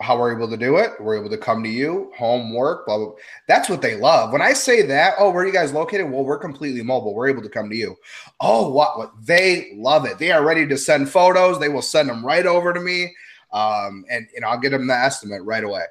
how 0.00 0.18
we're 0.18 0.34
able 0.34 0.48
to 0.50 0.56
do 0.58 0.76
it. 0.76 0.90
We're 1.00 1.18
able 1.18 1.30
to 1.30 1.38
come 1.38 1.62
to 1.62 1.68
you, 1.70 2.12
home, 2.16 2.52
work, 2.52 2.86
blah, 2.86 2.98
blah. 2.98 3.12
That's 3.48 3.68
what 3.70 3.80
they 3.80 3.96
love. 3.96 4.30
When 4.30 4.42
I 4.42 4.52
say 4.52 4.82
that, 4.82 5.14
oh, 5.18 5.30
where 5.30 5.42
are 5.42 5.46
you 5.46 5.52
guys 5.52 5.72
located? 5.72 6.10
Well, 6.10 6.24
we're 6.24 6.38
completely 6.38 6.82
mobile. 6.82 7.14
We're 7.14 7.28
able 7.28 7.42
to 7.42 7.48
come 7.48 7.70
to 7.70 7.76
you. 7.76 7.96
Oh, 8.40 8.70
what? 8.70 8.98
what? 8.98 9.12
They 9.22 9.72
love 9.74 10.04
it. 10.04 10.18
They 10.18 10.32
are 10.32 10.44
ready 10.44 10.66
to 10.68 10.76
send 10.76 11.08
photos. 11.08 11.58
They 11.58 11.70
will 11.70 11.82
send 11.82 12.10
them 12.10 12.24
right 12.24 12.44
over 12.44 12.74
to 12.74 12.80
me. 12.80 13.14
Um, 13.52 14.04
and, 14.10 14.26
and 14.34 14.44
I'll 14.44 14.58
get 14.58 14.70
them 14.70 14.86
the 14.86 14.94
estimate 14.94 15.42
right 15.44 15.64
away. 15.64 15.84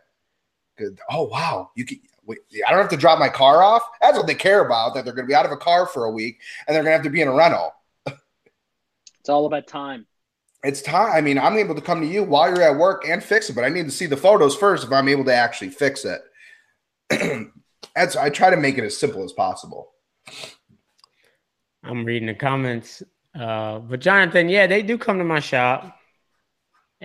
Good. 0.77 0.99
Oh, 1.09 1.23
wow. 1.23 1.71
You 1.75 1.85
can, 1.85 1.99
Wait, 2.25 2.39
I 2.67 2.71
don't 2.71 2.79
have 2.79 2.89
to 2.89 2.97
drop 2.97 3.19
my 3.19 3.29
car 3.29 3.61
off. 3.61 3.83
That's 4.01 4.17
what 4.17 4.27
they 4.27 4.35
care 4.35 4.65
about. 4.65 4.93
That 4.93 5.05
they're 5.05 5.13
going 5.13 5.25
to 5.25 5.31
be 5.31 5.35
out 5.35 5.45
of 5.45 5.51
a 5.51 5.57
car 5.57 5.85
for 5.85 6.05
a 6.05 6.11
week 6.11 6.39
and 6.67 6.75
they're 6.75 6.83
going 6.83 6.91
to 6.91 6.97
have 6.97 7.03
to 7.03 7.09
be 7.09 7.21
in 7.21 7.27
a 7.27 7.33
rental. 7.33 7.71
it's 8.07 9.29
all 9.29 9.45
about 9.45 9.67
time. 9.67 10.07
It's 10.63 10.81
time. 10.81 11.11
I 11.13 11.21
mean, 11.21 11.37
I'm 11.37 11.57
able 11.57 11.75
to 11.75 11.81
come 11.81 12.01
to 12.01 12.07
you 12.07 12.23
while 12.23 12.49
you're 12.49 12.63
at 12.63 12.77
work 12.77 13.07
and 13.07 13.23
fix 13.23 13.49
it, 13.49 13.53
but 13.53 13.63
I 13.63 13.69
need 13.69 13.85
to 13.85 13.91
see 13.91 14.07
the 14.07 14.17
photos 14.17 14.55
first 14.55 14.83
if 14.83 14.91
I'm 14.91 15.07
able 15.07 15.25
to 15.25 15.33
actually 15.33 15.69
fix 15.69 16.05
it. 16.05 16.21
That's 17.95 18.15
I 18.15 18.29
try 18.29 18.49
to 18.49 18.57
make 18.57 18.79
it 18.79 18.83
as 18.83 18.97
simple 18.97 19.23
as 19.23 19.31
possible. 19.31 19.91
I'm 21.83 22.03
reading 22.03 22.27
the 22.27 22.33
comments, 22.33 23.03
uh, 23.39 23.77
but 23.77 23.99
Jonathan, 23.99 24.49
yeah, 24.49 24.65
they 24.65 24.81
do 24.81 24.97
come 24.97 25.19
to 25.19 25.23
my 25.23 25.39
shop, 25.39 25.99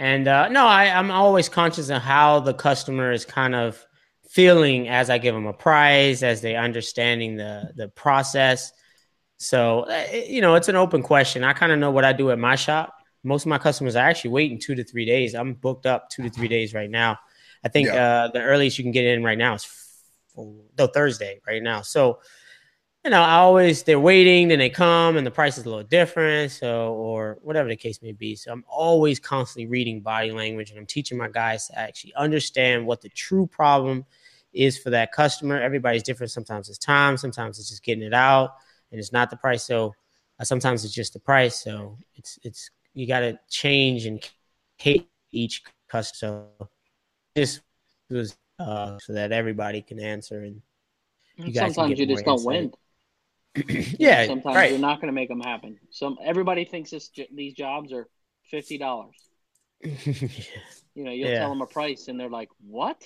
and 0.00 0.26
uh, 0.28 0.48
no, 0.48 0.66
I, 0.66 0.86
I'm 0.86 1.10
always 1.10 1.50
conscious 1.50 1.90
of 1.90 2.00
how 2.00 2.40
the 2.40 2.54
customer 2.54 3.12
is 3.12 3.26
kind 3.26 3.54
of 3.54 3.84
feeling 4.30 4.88
as 4.88 5.10
I 5.10 5.18
give 5.18 5.34
them 5.34 5.44
a 5.44 5.52
prize, 5.52 6.22
as 6.22 6.40
they 6.40 6.56
understanding 6.56 7.36
the 7.36 7.70
the 7.76 7.88
process. 7.88 8.72
So 9.36 9.82
eh, 9.82 10.24
you 10.26 10.40
know, 10.40 10.54
it's 10.54 10.70
an 10.70 10.76
open 10.76 11.02
question. 11.02 11.44
I 11.44 11.52
kind 11.52 11.70
of 11.70 11.78
know 11.78 11.90
what 11.90 12.06
I 12.06 12.14
do 12.14 12.30
at 12.30 12.38
my 12.38 12.56
shop. 12.56 12.94
Most 13.24 13.42
of 13.42 13.48
my 13.48 13.58
customers 13.58 13.94
are 13.94 14.08
actually 14.08 14.30
waiting 14.30 14.58
two 14.58 14.74
to 14.74 14.84
three 14.84 15.04
days. 15.04 15.34
I'm 15.34 15.52
booked 15.52 15.84
up 15.84 16.08
two 16.08 16.22
to 16.22 16.30
three 16.30 16.48
days 16.48 16.72
right 16.72 16.90
now. 16.90 17.18
I 17.62 17.68
think 17.68 17.88
yeah. 17.88 18.22
uh, 18.22 18.28
the 18.28 18.40
earliest 18.40 18.78
you 18.78 18.84
can 18.84 18.92
get 18.92 19.04
in 19.04 19.22
right 19.22 19.36
now 19.36 19.52
is 19.52 19.68
no 20.34 20.86
Thursday 20.86 21.42
right 21.46 21.62
now. 21.62 21.82
So 21.82 22.20
you 23.04 23.10
know, 23.10 23.22
I 23.22 23.36
always 23.36 23.82
they're 23.82 23.98
waiting, 23.98 24.48
then 24.48 24.58
they 24.58 24.68
come, 24.68 25.16
and 25.16 25.26
the 25.26 25.30
price 25.30 25.56
is 25.56 25.64
a 25.64 25.68
little 25.68 25.84
different. 25.84 26.52
So, 26.52 26.92
or 26.92 27.38
whatever 27.42 27.68
the 27.68 27.76
case 27.76 28.02
may 28.02 28.12
be. 28.12 28.36
So, 28.36 28.52
I'm 28.52 28.64
always 28.68 29.18
constantly 29.18 29.66
reading 29.66 30.00
body 30.00 30.32
language, 30.32 30.70
and 30.70 30.78
I'm 30.78 30.86
teaching 30.86 31.16
my 31.16 31.28
guys 31.28 31.66
to 31.68 31.78
actually 31.78 32.14
understand 32.14 32.86
what 32.86 33.00
the 33.00 33.08
true 33.08 33.46
problem 33.46 34.04
is 34.52 34.76
for 34.76 34.90
that 34.90 35.12
customer. 35.12 35.60
Everybody's 35.60 36.02
different. 36.02 36.30
Sometimes 36.30 36.68
it's 36.68 36.78
time, 36.78 37.16
sometimes 37.16 37.58
it's 37.58 37.70
just 37.70 37.82
getting 37.82 38.04
it 38.04 38.12
out, 38.14 38.56
and 38.90 38.98
it's 38.98 39.12
not 39.12 39.30
the 39.30 39.36
price. 39.36 39.64
So 39.64 39.94
uh, 40.38 40.44
sometimes 40.44 40.84
it's 40.84 40.94
just 40.94 41.14
the 41.14 41.20
price. 41.20 41.56
So 41.62 41.96
it's 42.16 42.38
it's 42.42 42.70
you 42.92 43.06
got 43.06 43.20
to 43.20 43.38
change 43.48 44.04
and 44.04 44.22
hate 44.76 45.08
each 45.32 45.62
customer. 45.88 46.48
This 47.34 47.60
was 48.10 48.36
uh, 48.58 48.98
so 49.00 49.14
that 49.14 49.32
everybody 49.32 49.80
can 49.80 49.98
answer 49.98 50.42
and 50.42 50.60
you 51.36 51.54
sometimes 51.54 51.98
you 51.98 52.06
just 52.06 52.24
don't 52.24 52.44
win. 52.44 52.72
yeah, 53.98 54.26
sometimes 54.26 54.56
right. 54.56 54.70
you're 54.70 54.78
not 54.78 55.00
going 55.00 55.08
to 55.08 55.12
make 55.12 55.28
them 55.28 55.40
happen. 55.40 55.78
Some 55.90 56.18
everybody 56.24 56.64
thinks 56.64 56.90
this 56.90 57.10
these 57.34 57.54
jobs 57.54 57.92
are 57.92 58.06
fifty 58.50 58.78
dollars. 58.78 59.16
you 59.82 61.04
know, 61.04 61.10
you'll 61.10 61.30
yeah. 61.30 61.40
tell 61.40 61.48
them 61.48 61.62
a 61.62 61.66
price, 61.66 62.08
and 62.08 62.18
they're 62.18 62.28
like, 62.28 62.48
"What?" 62.60 63.02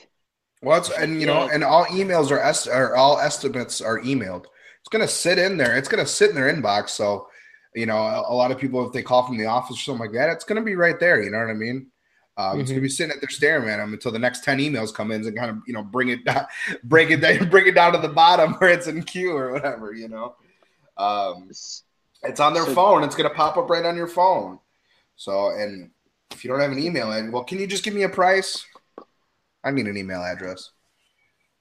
Well, 0.62 0.78
it's, 0.78 0.90
and 0.90 1.20
you 1.20 1.26
know, 1.26 1.48
and 1.48 1.62
all 1.62 1.84
emails 1.86 2.30
are 2.30 2.40
est- 2.40 2.68
or 2.68 2.96
all 2.96 3.18
estimates 3.18 3.80
are 3.80 4.00
emailed. 4.00 4.46
It's 4.80 4.88
gonna 4.90 5.08
sit 5.08 5.38
in 5.38 5.56
there. 5.56 5.76
It's 5.76 5.88
gonna 5.88 6.06
sit 6.06 6.30
in 6.30 6.36
their 6.36 6.52
inbox. 6.52 6.90
So, 6.90 7.28
you 7.74 7.86
know, 7.86 7.96
a, 7.96 8.32
a, 8.32 8.34
lot 8.34 8.50
of 8.50 8.58
people 8.58 8.86
if 8.86 8.92
they 8.92 9.02
call 9.02 9.26
from 9.26 9.38
the 9.38 9.46
office 9.46 9.76
or 9.76 9.80
something 9.80 10.06
like 10.06 10.14
that, 10.14 10.30
it's 10.30 10.44
gonna 10.44 10.62
be 10.62 10.74
right 10.74 10.98
there. 11.00 11.22
You 11.22 11.30
know 11.30 11.38
what 11.38 11.50
I 11.50 11.54
mean? 11.54 11.90
Um, 12.36 12.46
mm-hmm. 12.46 12.60
It's 12.60 12.70
gonna 12.70 12.80
be 12.80 12.88
sitting 12.88 13.12
at 13.14 13.20
there 13.20 13.30
staring 13.30 13.68
at 13.68 13.76
them 13.76 13.92
until 13.92 14.10
the 14.10 14.18
next 14.18 14.42
ten 14.42 14.58
emails 14.58 14.92
come 14.92 15.12
in 15.12 15.24
and 15.24 15.36
kind 15.36 15.50
of 15.50 15.58
you 15.66 15.72
know 15.72 15.82
bring 15.82 16.08
it 16.08 16.24
down, 16.24 16.46
break 16.84 17.10
it 17.10 17.18
down, 17.18 17.48
bring 17.50 17.66
it 17.66 17.74
down 17.74 17.92
to 17.92 17.98
the 17.98 18.08
bottom 18.08 18.54
where 18.54 18.70
it's 18.70 18.86
in 18.86 19.02
queue 19.02 19.36
or 19.36 19.52
whatever. 19.52 19.92
You 19.92 20.08
know, 20.08 20.34
um, 20.96 21.48
it's 21.48 22.40
on 22.40 22.54
their 22.54 22.66
phone. 22.66 23.04
It's 23.04 23.14
gonna 23.14 23.30
pop 23.30 23.56
up 23.56 23.70
right 23.70 23.84
on 23.84 23.96
your 23.96 24.08
phone. 24.08 24.58
So, 25.16 25.50
and 25.50 25.90
if 26.32 26.44
you 26.44 26.50
don't 26.50 26.60
have 26.60 26.72
an 26.72 26.78
email, 26.78 27.12
and 27.12 27.32
well, 27.32 27.44
can 27.44 27.60
you 27.60 27.66
just 27.66 27.84
give 27.84 27.94
me 27.94 28.02
a 28.02 28.08
price? 28.08 28.64
I 29.62 29.70
need 29.70 29.86
an 29.86 29.96
email 29.96 30.22
address. 30.22 30.70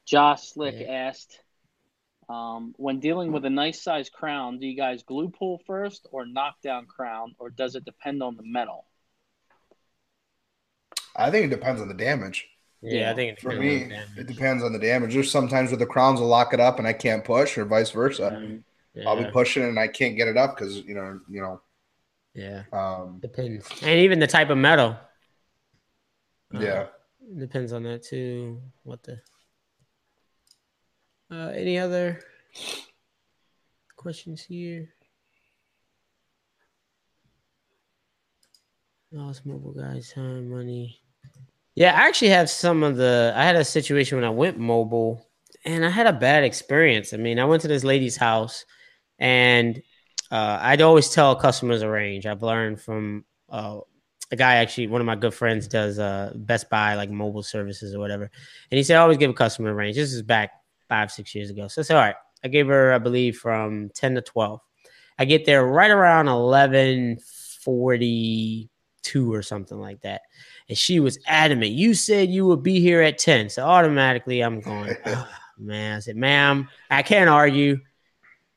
Josh 0.05 0.51
Slick 0.51 0.75
yeah. 0.77 1.07
asked, 1.07 1.39
um, 2.27 2.73
when 2.77 2.99
dealing 2.99 3.31
with 3.31 3.45
a 3.45 3.49
nice 3.49 3.81
size 3.81 4.09
crown, 4.09 4.59
do 4.59 4.67
you 4.67 4.75
guys 4.75 5.03
glue 5.03 5.29
pull 5.29 5.61
first 5.65 6.07
or 6.11 6.25
knock 6.25 6.55
down 6.61 6.87
crown, 6.87 7.35
or 7.37 7.49
does 7.49 7.75
it 7.75 7.85
depend 7.85 8.23
on 8.23 8.35
the 8.35 8.43
metal? 8.43 8.85
I 11.15 11.29
think 11.31 11.45
it 11.45 11.49
depends 11.49 11.81
on 11.81 11.87
the 11.87 11.93
damage. 11.93 12.47
Yeah, 12.81 13.11
I 13.11 13.13
think 13.13 13.39
for 13.39 13.55
me, 13.55 13.93
it 14.17 14.27
depends 14.27 14.61
on 14.61 14.73
the 14.73 14.79
damage. 14.79 15.13
There's 15.13 15.31
sometimes 15.31 15.69
where 15.69 15.77
the 15.77 15.85
crowns 15.85 16.19
will 16.19 16.27
lock 16.27 16.53
it 16.53 16.59
up 16.59 16.79
and 16.79 16.87
I 16.87 16.91
can't 16.91 17.23
push, 17.23 17.57
or 17.57 17.63
vice 17.63 17.91
versa. 17.91 18.31
Mm-hmm. 18.33 18.57
Yeah. 18.93 19.09
I'll 19.09 19.17
be 19.17 19.31
pushing 19.31 19.63
and 19.63 19.79
I 19.79 19.87
can't 19.87 20.17
get 20.17 20.27
it 20.27 20.37
up 20.37 20.57
because 20.57 20.77
you 20.79 20.93
know, 20.93 21.19
you 21.29 21.41
know. 21.41 21.61
Yeah. 22.33 22.63
Um, 22.73 23.19
depends, 23.21 23.69
and 23.81 23.99
even 23.99 24.19
the 24.19 24.27
type 24.27 24.49
of 24.49 24.57
metal. 24.57 24.97
Yeah. 26.51 26.59
Uh, 26.59 26.87
depends 27.37 27.71
on 27.71 27.83
that 27.83 28.03
too. 28.03 28.61
What 28.83 29.01
the? 29.03 29.21
Uh, 31.31 31.49
any 31.55 31.79
other 31.79 32.19
questions 33.95 34.41
here? 34.41 34.89
Lost 39.11 39.45
mobile 39.45 39.73
guys, 39.73 40.11
time, 40.11 40.49
money. 40.49 41.02
Yeah, 41.75 41.93
I 41.93 42.07
actually 42.07 42.29
have 42.29 42.49
some 42.49 42.83
of 42.83 42.97
the. 42.97 43.33
I 43.35 43.43
had 43.43 43.55
a 43.55 43.65
situation 43.65 44.17
when 44.17 44.25
I 44.25 44.29
went 44.29 44.59
mobile, 44.59 45.27
and 45.65 45.85
I 45.85 45.89
had 45.89 46.05
a 46.07 46.13
bad 46.13 46.43
experience. 46.43 47.13
I 47.13 47.17
mean, 47.17 47.39
I 47.39 47.45
went 47.45 47.63
to 47.63 47.67
this 47.67 47.83
lady's 47.83 48.15
house, 48.15 48.65
and 49.17 49.81
uh, 50.31 50.59
I'd 50.61 50.81
always 50.81 51.09
tell 51.09 51.35
customers 51.35 51.81
a 51.81 51.89
range. 51.89 52.25
I've 52.27 52.43
learned 52.43 52.79
from 52.79 53.25
uh, 53.49 53.79
a 54.31 54.35
guy 54.35 54.55
actually, 54.55 54.87
one 54.87 55.01
of 55.01 55.07
my 55.07 55.15
good 55.15 55.33
friends 55.33 55.67
does 55.67 55.97
uh, 55.97 56.33
Best 56.35 56.69
Buy 56.69 56.93
like 56.93 57.09
mobile 57.09 57.43
services 57.43 57.95
or 57.95 57.99
whatever, 57.99 58.23
and 58.23 58.77
he 58.77 58.83
said 58.83 58.97
I 58.97 59.01
always 59.01 59.17
give 59.17 59.31
a 59.31 59.33
customer 59.33 59.71
a 59.71 59.73
range. 59.73 59.95
This 59.95 60.13
is 60.13 60.21
back 60.21 60.51
five 60.89 61.11
six 61.11 61.33
years 61.33 61.49
ago, 61.49 61.67
so 61.67 61.81
it's 61.81 61.89
all 61.89 61.97
right. 61.97 62.15
I 62.43 62.49
gave 62.49 62.67
her, 62.67 62.93
I 62.93 62.99
believe, 62.99 63.37
from 63.37 63.89
ten 63.95 64.13
to 64.13 64.21
twelve. 64.21 64.59
I 65.17 65.25
get 65.25 65.45
there 65.45 65.65
right 65.65 65.89
around 65.91 66.27
eleven 66.27 67.17
forty 67.63 68.69
two 69.01 69.33
or 69.33 69.41
something 69.41 69.77
like 69.77 70.01
that 70.01 70.21
and 70.69 70.77
she 70.77 70.99
was 70.99 71.17
adamant. 71.27 71.71
You 71.71 71.93
said 71.93 72.29
you 72.29 72.45
would 72.45 72.63
be 72.63 72.79
here 72.79 73.01
at 73.01 73.17
10. 73.17 73.49
So 73.49 73.63
automatically 73.63 74.41
I'm 74.41 74.61
going, 74.61 74.95
oh, 75.05 75.29
man. 75.57 75.97
I 75.97 75.99
said, 75.99 76.15
ma'am, 76.15 76.69
I 76.89 77.03
can't 77.03 77.29
argue. 77.29 77.79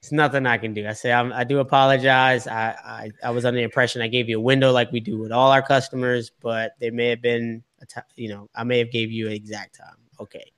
It's 0.01 0.13
nothing 0.13 0.47
I 0.47 0.59
can 0.59 0.73
do. 0.73 0.87
I 0.87 0.93
said, 0.93 1.13
I'm, 1.13 1.33
i 1.33 1.43
do 1.43 1.59
apologize. 1.59 2.47
I, 2.47 2.77
I, 2.85 3.11
I, 3.25 3.31
was 3.31 3.45
under 3.45 3.59
the 3.59 3.65
impression 3.65 4.03
I 4.03 4.09
gave 4.09 4.29
you 4.29 4.39
a 4.39 4.41
window 4.41 4.71
like 4.71 4.93
we 4.93 5.01
do 5.01 5.19
with 5.19 5.33
all 5.33 5.51
our 5.51 5.63
customers, 5.63 6.31
but 6.41 6.73
there 6.81 6.93
may 6.93 7.09
have 7.09 7.23
been, 7.23 7.65
a 7.81 7.87
t- 7.87 8.01
you 8.15 8.29
know, 8.29 8.49
I 8.55 8.63
may 8.63 8.79
have 8.79 8.93
gave 8.93 9.11
you 9.11 9.27
an 9.27 9.33
exact 9.33 9.77
time. 9.77 9.97
Okay. 10.21 10.53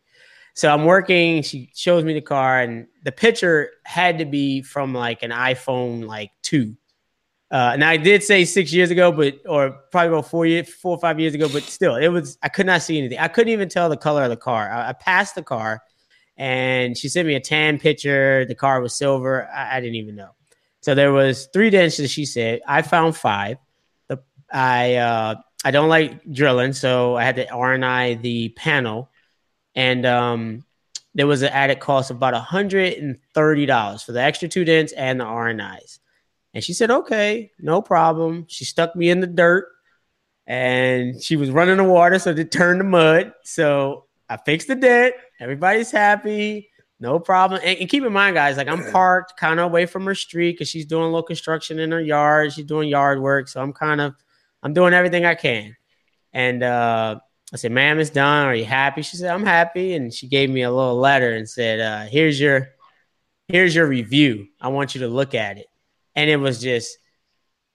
So 0.58 0.68
I'm 0.68 0.84
working. 0.86 1.42
She 1.42 1.70
shows 1.72 2.02
me 2.02 2.14
the 2.14 2.20
car, 2.20 2.60
and 2.60 2.88
the 3.04 3.12
picture 3.12 3.70
had 3.84 4.18
to 4.18 4.24
be 4.24 4.60
from 4.60 4.92
like 4.92 5.22
an 5.22 5.30
iPhone 5.30 6.04
like 6.04 6.32
two 6.42 6.76
uh, 7.50 7.70
and 7.72 7.82
I 7.82 7.96
did 7.96 8.22
say 8.22 8.44
six 8.44 8.72
years 8.72 8.90
ago, 8.90 9.10
but 9.10 9.40
or 9.46 9.70
probably 9.90 10.08
about 10.08 10.28
four 10.28 10.44
years, 10.44 10.68
four 10.68 10.96
or 10.96 11.00
five 11.00 11.18
years 11.18 11.34
ago, 11.34 11.48
but 11.50 11.62
still, 11.62 11.96
it 11.96 12.08
was 12.08 12.36
I 12.42 12.48
could 12.48 12.66
not 12.66 12.82
see 12.82 12.98
anything. 12.98 13.18
I 13.18 13.28
couldn't 13.28 13.52
even 13.52 13.70
tell 13.70 13.88
the 13.88 13.96
color 13.96 14.22
of 14.22 14.30
the 14.30 14.36
car. 14.36 14.70
I, 14.70 14.90
I 14.90 14.92
passed 14.92 15.34
the 15.34 15.42
car, 15.42 15.82
and 16.36 16.96
she 16.96 17.08
sent 17.08 17.26
me 17.26 17.36
a 17.36 17.40
tan 17.40 17.78
picture. 17.78 18.44
The 18.44 18.54
car 18.54 18.82
was 18.82 18.94
silver. 18.94 19.48
I, 19.48 19.78
I, 19.78 19.80
didn't 19.80 19.94
even 19.94 20.14
know. 20.14 20.30
So 20.82 20.94
there 20.94 21.10
was 21.10 21.48
three 21.52 21.70
dents 21.70 21.96
that 21.96 22.08
she 22.08 22.26
said. 22.26 22.60
I 22.66 22.82
found 22.82 23.16
five. 23.16 23.56
The 24.08 24.20
I 24.52 24.96
uh, 24.96 25.36
I 25.64 25.70
don't 25.70 25.88
like 25.88 26.30
drilling, 26.30 26.74
so 26.74 27.16
I 27.16 27.24
had 27.24 27.36
to 27.36 27.46
RNI 27.46 28.20
the 28.20 28.50
panel, 28.50 29.08
and 29.74 30.04
um, 30.04 30.64
there 31.14 31.26
was 31.26 31.40
an 31.40 31.48
added 31.48 31.80
cost 31.80 32.10
of 32.10 32.18
about 32.18 32.34
hundred 32.34 32.92
and 32.98 33.16
thirty 33.32 33.64
dollars 33.64 34.02
for 34.02 34.12
the 34.12 34.20
extra 34.20 34.48
two 34.48 34.66
dents 34.66 34.92
and 34.92 35.18
the 35.18 35.24
RNIs. 35.24 35.98
And 36.54 36.64
she 36.64 36.72
said, 36.72 36.90
okay, 36.90 37.52
no 37.58 37.82
problem. 37.82 38.46
She 38.48 38.64
stuck 38.64 38.96
me 38.96 39.10
in 39.10 39.20
the 39.20 39.26
dirt 39.26 39.66
and 40.46 41.22
she 41.22 41.36
was 41.36 41.50
running 41.50 41.76
the 41.76 41.84
water, 41.84 42.18
so 42.18 42.30
it 42.30 42.50
turned 42.50 42.80
to 42.80 42.84
mud. 42.84 43.34
So 43.44 44.06
I 44.28 44.38
fixed 44.38 44.68
the 44.68 44.74
dent. 44.74 45.14
Everybody's 45.40 45.90
happy. 45.90 46.70
No 47.00 47.20
problem. 47.20 47.60
And, 47.62 47.78
and 47.78 47.88
keep 47.88 48.02
in 48.02 48.12
mind, 48.12 48.34
guys, 48.34 48.56
like 48.56 48.66
I'm 48.66 48.82
parked 48.92 49.36
kind 49.38 49.60
of 49.60 49.66
away 49.66 49.86
from 49.86 50.06
her 50.06 50.14
street 50.14 50.52
because 50.52 50.68
she's 50.68 50.86
doing 50.86 51.02
a 51.02 51.06
little 51.06 51.22
construction 51.22 51.78
in 51.78 51.92
her 51.92 52.00
yard. 52.00 52.52
She's 52.52 52.64
doing 52.64 52.88
yard 52.88 53.20
work. 53.20 53.48
So 53.48 53.60
I'm 53.60 53.72
kind 53.72 54.00
of 54.00 54.14
I'm 54.62 54.72
doing 54.72 54.94
everything 54.94 55.24
I 55.24 55.34
can. 55.34 55.76
And 56.32 56.62
uh 56.62 57.20
I 57.52 57.56
said, 57.56 57.72
ma'am, 57.72 57.98
it's 57.98 58.10
done. 58.10 58.46
Are 58.46 58.54
you 58.54 58.66
happy? 58.66 59.00
She 59.00 59.16
said, 59.16 59.30
I'm 59.30 59.44
happy. 59.44 59.94
And 59.94 60.12
she 60.12 60.28
gave 60.28 60.50
me 60.50 60.62
a 60.62 60.70
little 60.70 60.96
letter 60.96 61.32
and 61.32 61.48
said, 61.48 61.80
uh, 61.80 62.06
here's 62.06 62.38
your 62.38 62.68
here's 63.48 63.74
your 63.74 63.86
review. 63.86 64.48
I 64.60 64.68
want 64.68 64.94
you 64.94 65.02
to 65.02 65.08
look 65.08 65.34
at 65.34 65.58
it 65.58 65.66
and 66.18 66.28
it 66.28 66.36
was 66.36 66.60
just 66.60 66.98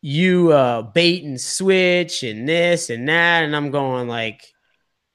you 0.01 0.51
uh, 0.51 0.81
bait 0.81 1.23
and 1.23 1.39
switch 1.39 2.23
and 2.23 2.47
this 2.47 2.89
and 2.89 3.07
that, 3.07 3.45
and 3.45 3.55
I'm 3.55 3.71
going 3.71 4.09
like, 4.09 4.43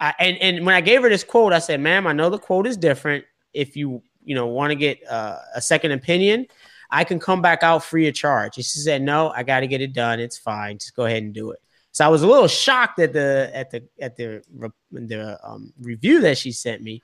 I, 0.01 0.15
and 0.19 0.39
and 0.39 0.67
when 0.67 0.75
I 0.75 0.81
gave 0.81 1.03
her 1.03 1.11
this 1.11 1.25
quote, 1.25 1.53
I 1.53 1.59
said, 1.59 1.79
"Ma'am, 1.81 2.07
I 2.07 2.15
know 2.15 2.31
the 2.31 2.39
quote 2.39 2.67
is 2.67 2.79
different. 2.79 3.27
If 3.53 3.77
you 3.77 4.03
you 4.25 4.35
know 4.35 4.47
want 4.47 4.71
to 4.71 4.77
get 4.77 5.07
uh, 5.07 5.37
a 5.55 5.61
second 5.61 5.93
opinion, 5.93 6.47
I 6.91 7.05
can 7.05 7.21
come 7.21 7.43
back 7.43 7.63
out 7.63 7.85
free 7.85 8.09
of 8.09 8.15
charge." 8.15 8.55
She 8.55 8.63
said, 8.63 9.03
"No, 9.03 9.29
I 9.29 9.43
got 9.43 9.61
to 9.61 9.67
get 9.67 9.83
it 9.83 9.93
done. 9.93 10.21
It's 10.21 10.39
fine. 10.39 10.79
Just 10.79 10.97
go 10.97 11.05
ahead 11.05 11.23
and 11.23 11.35
do 11.35 11.51
it." 11.51 11.59
So 11.93 12.07
I 12.07 12.09
was 12.09 12.23
a 12.23 12.27
little 12.27 12.49
shocked 12.49 12.99
at 12.99 13.13
the 13.13 13.51
at 13.53 13.71
the 13.71 13.87
at 14.01 14.17
the 14.17 14.43
the 14.91 15.39
um, 15.47 15.75
review 15.79 16.23
that 16.23 16.39
she 16.39 16.51
sent 16.51 16.81
me, 16.83 17.03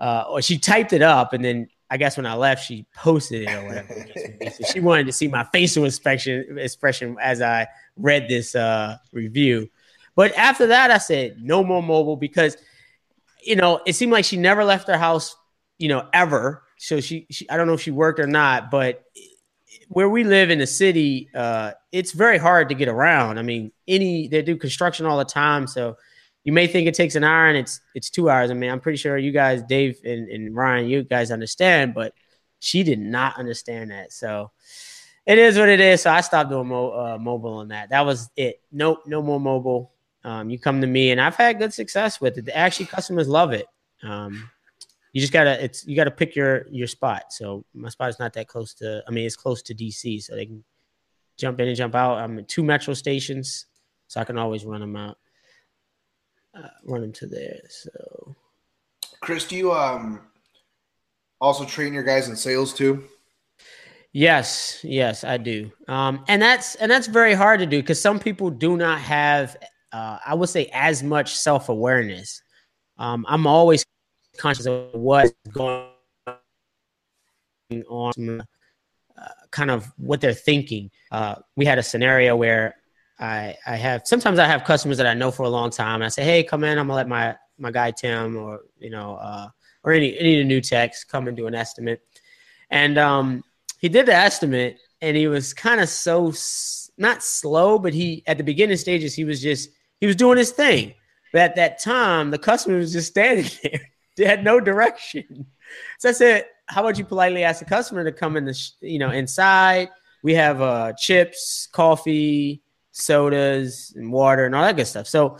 uh, 0.00 0.24
or 0.28 0.42
she 0.42 0.58
typed 0.58 0.92
it 0.92 1.00
up 1.00 1.32
and 1.32 1.42
then 1.42 1.68
I 1.88 1.96
guess 1.96 2.16
when 2.16 2.26
I 2.26 2.34
left, 2.34 2.66
she 2.66 2.86
posted 2.94 3.42
it 3.42 3.54
or 3.54 3.64
whatever. 3.64 4.06
so 4.52 4.64
she 4.72 4.80
wanted 4.80 5.06
to 5.06 5.12
see 5.12 5.28
my 5.28 5.44
facial 5.52 5.84
expression 5.84 6.58
expression 6.58 7.16
as 7.20 7.40
I 7.40 7.68
read 7.96 8.28
this 8.28 8.54
uh, 8.54 8.96
review. 9.12 9.68
But 10.14 10.36
after 10.36 10.68
that, 10.68 10.90
I 10.90 10.98
said 10.98 11.36
no 11.40 11.62
more 11.62 11.82
mobile 11.82 12.16
because 12.16 12.56
you 13.42 13.56
know 13.56 13.80
it 13.86 13.94
seemed 13.94 14.12
like 14.12 14.24
she 14.24 14.36
never 14.36 14.64
left 14.64 14.88
her 14.88 14.98
house, 14.98 15.36
you 15.78 15.88
know, 15.88 16.08
ever. 16.12 16.62
So 16.78 17.00
she, 17.00 17.26
she 17.30 17.48
I 17.48 17.56
don't 17.56 17.66
know 17.66 17.74
if 17.74 17.82
she 17.82 17.92
worked 17.92 18.18
or 18.18 18.26
not, 18.26 18.70
but 18.70 19.04
where 19.88 20.08
we 20.08 20.24
live 20.24 20.50
in 20.50 20.58
the 20.58 20.66
city, 20.66 21.28
uh, 21.34 21.72
it's 21.92 22.12
very 22.12 22.38
hard 22.38 22.68
to 22.70 22.74
get 22.74 22.88
around. 22.88 23.38
I 23.38 23.42
mean, 23.42 23.70
any 23.86 24.26
they 24.26 24.42
do 24.42 24.56
construction 24.56 25.06
all 25.06 25.18
the 25.18 25.24
time, 25.24 25.66
so 25.66 25.96
you 26.46 26.52
may 26.52 26.68
think 26.68 26.86
it 26.86 26.94
takes 26.94 27.16
an 27.16 27.24
hour 27.24 27.48
and 27.48 27.58
it's 27.58 27.80
it's 27.96 28.08
two 28.08 28.30
hours. 28.30 28.52
I 28.52 28.54
mean, 28.54 28.70
I'm 28.70 28.78
pretty 28.78 28.98
sure 28.98 29.18
you 29.18 29.32
guys, 29.32 29.64
Dave 29.64 29.98
and, 30.04 30.28
and 30.28 30.54
Ryan, 30.54 30.88
you 30.88 31.02
guys 31.02 31.32
understand, 31.32 31.92
but 31.92 32.14
she 32.60 32.84
did 32.84 33.00
not 33.00 33.36
understand 33.36 33.90
that. 33.90 34.12
So 34.12 34.52
it 35.26 35.38
is 35.38 35.58
what 35.58 35.68
it 35.68 35.80
is. 35.80 36.02
So 36.02 36.12
I 36.12 36.20
stopped 36.20 36.50
doing 36.50 36.68
mo- 36.68 36.92
uh, 36.92 37.18
mobile 37.18 37.54
on 37.54 37.68
that. 37.68 37.90
That 37.90 38.06
was 38.06 38.30
it. 38.36 38.62
No, 38.70 38.98
no 39.06 39.22
more 39.22 39.40
mobile. 39.40 39.90
Um, 40.22 40.48
you 40.48 40.56
come 40.56 40.80
to 40.80 40.86
me, 40.86 41.10
and 41.10 41.20
I've 41.20 41.34
had 41.34 41.58
good 41.58 41.74
success 41.74 42.20
with 42.20 42.38
it. 42.38 42.48
Actually, 42.54 42.86
customers 42.86 43.26
love 43.26 43.52
it. 43.52 43.66
Um, 44.04 44.48
you 45.12 45.20
just 45.20 45.32
gotta 45.32 45.62
it's 45.64 45.84
you 45.84 45.96
gotta 45.96 46.12
pick 46.12 46.36
your 46.36 46.68
your 46.70 46.86
spot. 46.86 47.32
So 47.32 47.64
my 47.74 47.88
spot 47.88 48.10
is 48.10 48.20
not 48.20 48.34
that 48.34 48.46
close 48.46 48.72
to. 48.74 49.02
I 49.08 49.10
mean, 49.10 49.26
it's 49.26 49.34
close 49.34 49.62
to 49.62 49.74
DC, 49.74 50.22
so 50.22 50.36
they 50.36 50.46
can 50.46 50.62
jump 51.36 51.58
in 51.58 51.66
and 51.66 51.76
jump 51.76 51.96
out. 51.96 52.18
I'm 52.18 52.38
at 52.38 52.46
two 52.46 52.62
metro 52.62 52.94
stations, 52.94 53.66
so 54.06 54.20
I 54.20 54.24
can 54.24 54.38
always 54.38 54.64
run 54.64 54.80
them 54.80 54.94
out 54.94 55.18
uh, 56.56 56.68
run 56.84 57.02
into 57.04 57.26
there. 57.26 57.60
So, 57.68 58.34
Chris, 59.20 59.46
do 59.46 59.56
you 59.56 59.72
um 59.72 60.20
also 61.40 61.64
train 61.64 61.92
your 61.92 62.02
guys 62.02 62.28
in 62.28 62.36
sales 62.36 62.72
too? 62.72 63.04
Yes, 64.12 64.80
yes, 64.82 65.24
I 65.24 65.36
do. 65.36 65.70
Um, 65.88 66.24
and 66.28 66.40
that's 66.40 66.74
and 66.76 66.90
that's 66.90 67.06
very 67.06 67.34
hard 67.34 67.60
to 67.60 67.66
do 67.66 67.82
because 67.82 68.00
some 68.00 68.18
people 68.18 68.48
do 68.50 68.76
not 68.76 68.98
have, 69.00 69.56
uh, 69.92 70.18
I 70.26 70.34
would 70.34 70.48
say, 70.48 70.70
as 70.72 71.02
much 71.02 71.36
self 71.36 71.68
awareness. 71.68 72.42
Um, 72.98 73.26
I'm 73.28 73.46
always 73.46 73.84
conscious 74.38 74.66
of 74.66 74.88
what's 74.94 75.32
going 75.52 75.90
on, 77.90 78.40
uh, 79.18 79.28
kind 79.50 79.70
of 79.70 79.92
what 79.98 80.22
they're 80.22 80.32
thinking. 80.32 80.90
Uh, 81.10 81.34
we 81.56 81.66
had 81.66 81.78
a 81.78 81.82
scenario 81.82 82.36
where 82.36 82.76
I 83.18 83.56
I 83.66 83.76
have 83.76 84.02
sometimes 84.04 84.38
I 84.38 84.46
have 84.46 84.64
customers 84.64 84.98
that 84.98 85.06
I 85.06 85.14
know 85.14 85.30
for 85.30 85.44
a 85.44 85.48
long 85.48 85.70
time. 85.70 85.96
And 85.96 86.04
I 86.04 86.08
say, 86.08 86.24
hey, 86.24 86.42
come 86.42 86.64
in. 86.64 86.78
I'm 86.78 86.86
gonna 86.86 86.96
let 86.96 87.08
my 87.08 87.36
my 87.58 87.70
guy 87.70 87.90
Tim 87.90 88.36
or 88.36 88.60
you 88.78 88.90
know 88.90 89.16
uh, 89.16 89.48
or 89.82 89.92
any 89.92 90.18
any 90.18 90.34
of 90.34 90.38
the 90.40 90.48
new 90.48 90.60
techs 90.60 91.04
come 91.04 91.28
and 91.28 91.36
do 91.36 91.46
an 91.46 91.54
estimate. 91.54 92.02
And 92.70 92.98
um, 92.98 93.44
he 93.78 93.88
did 93.88 94.06
the 94.06 94.14
estimate, 94.14 94.78
and 95.00 95.16
he 95.16 95.28
was 95.28 95.54
kind 95.54 95.80
of 95.80 95.88
so 95.88 96.32
not 96.98 97.22
slow, 97.22 97.78
but 97.78 97.94
he 97.94 98.22
at 98.26 98.38
the 98.38 98.44
beginning 98.44 98.76
stages 98.76 99.14
he 99.14 99.24
was 99.24 99.40
just 99.40 99.70
he 100.00 100.06
was 100.06 100.16
doing 100.16 100.38
his 100.38 100.50
thing. 100.50 100.94
But 101.32 101.42
at 101.42 101.56
that 101.56 101.78
time, 101.78 102.30
the 102.30 102.38
customer 102.38 102.78
was 102.78 102.92
just 102.92 103.08
standing 103.08 103.50
there. 103.62 103.80
they 104.16 104.24
had 104.24 104.44
no 104.44 104.60
direction. 104.60 105.46
So 105.98 106.10
I 106.10 106.12
said, 106.12 106.46
"How 106.66 106.82
about 106.82 106.98
you 106.98 107.04
politely 107.04 107.44
ask 107.44 107.60
the 107.60 107.64
customer 107.64 108.04
to 108.04 108.12
come 108.12 108.36
in 108.36 108.44
the, 108.44 108.54
sh- 108.54 108.72
you 108.80 108.98
know, 108.98 109.10
inside? 109.10 109.88
We 110.22 110.34
have 110.34 110.60
uh, 110.60 110.92
chips, 110.94 111.68
coffee, 111.70 112.62
sodas, 112.96 113.92
and 113.96 114.12
water, 114.12 114.44
and 114.46 114.54
all 114.54 114.62
that 114.62 114.76
good 114.76 114.86
stuff." 114.86 115.06
So 115.06 115.38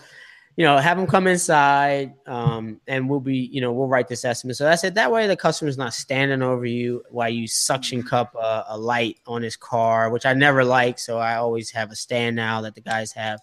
you 0.56 0.64
know, 0.64 0.78
have 0.78 0.96
them 0.96 1.06
come 1.06 1.26
inside, 1.26 2.14
um, 2.26 2.80
and 2.86 3.10
we'll 3.10 3.20
be, 3.20 3.36
you 3.36 3.60
know, 3.60 3.72
we'll 3.72 3.88
write 3.88 4.08
this 4.08 4.24
estimate. 4.24 4.56
So 4.56 4.64
that's 4.64 4.84
it. 4.84 4.94
that 4.94 5.12
way 5.12 5.26
the 5.26 5.36
customer's 5.36 5.76
not 5.76 5.92
standing 5.92 6.40
over 6.40 6.64
you 6.64 7.02
while 7.10 7.28
you 7.28 7.46
suction 7.46 8.02
cup 8.02 8.34
a, 8.34 8.64
a, 8.68 8.78
light 8.78 9.18
on 9.26 9.42
his 9.42 9.54
car, 9.54 10.08
which 10.08 10.24
I 10.24 10.32
never 10.32 10.64
like. 10.64 10.98
So 10.98 11.18
I 11.18 11.36
always 11.36 11.70
have 11.72 11.90
a 11.90 11.94
stand 11.94 12.36
now 12.36 12.62
that 12.62 12.74
the 12.74 12.80
guys 12.80 13.12
have. 13.12 13.38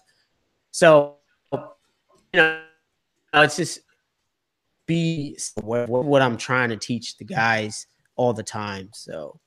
So, 0.72 1.18
you 1.52 1.60
know, 2.34 2.60
it's 3.32 3.56
just 3.56 3.78
be 4.86 5.38
what, 5.62 5.88
what 5.88 6.20
I'm 6.20 6.36
trying 6.36 6.70
to 6.70 6.76
teach 6.76 7.16
the 7.16 7.24
guys 7.24 7.86
all 8.16 8.32
the 8.32 8.42
time. 8.42 8.88
So, 8.92 9.38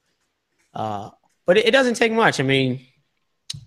uh, 0.74 1.10
but 1.46 1.58
it, 1.58 1.66
it 1.66 1.72
doesn't 1.72 1.96
take 1.96 2.14
much. 2.14 2.40
I 2.40 2.44
mean, 2.44 2.80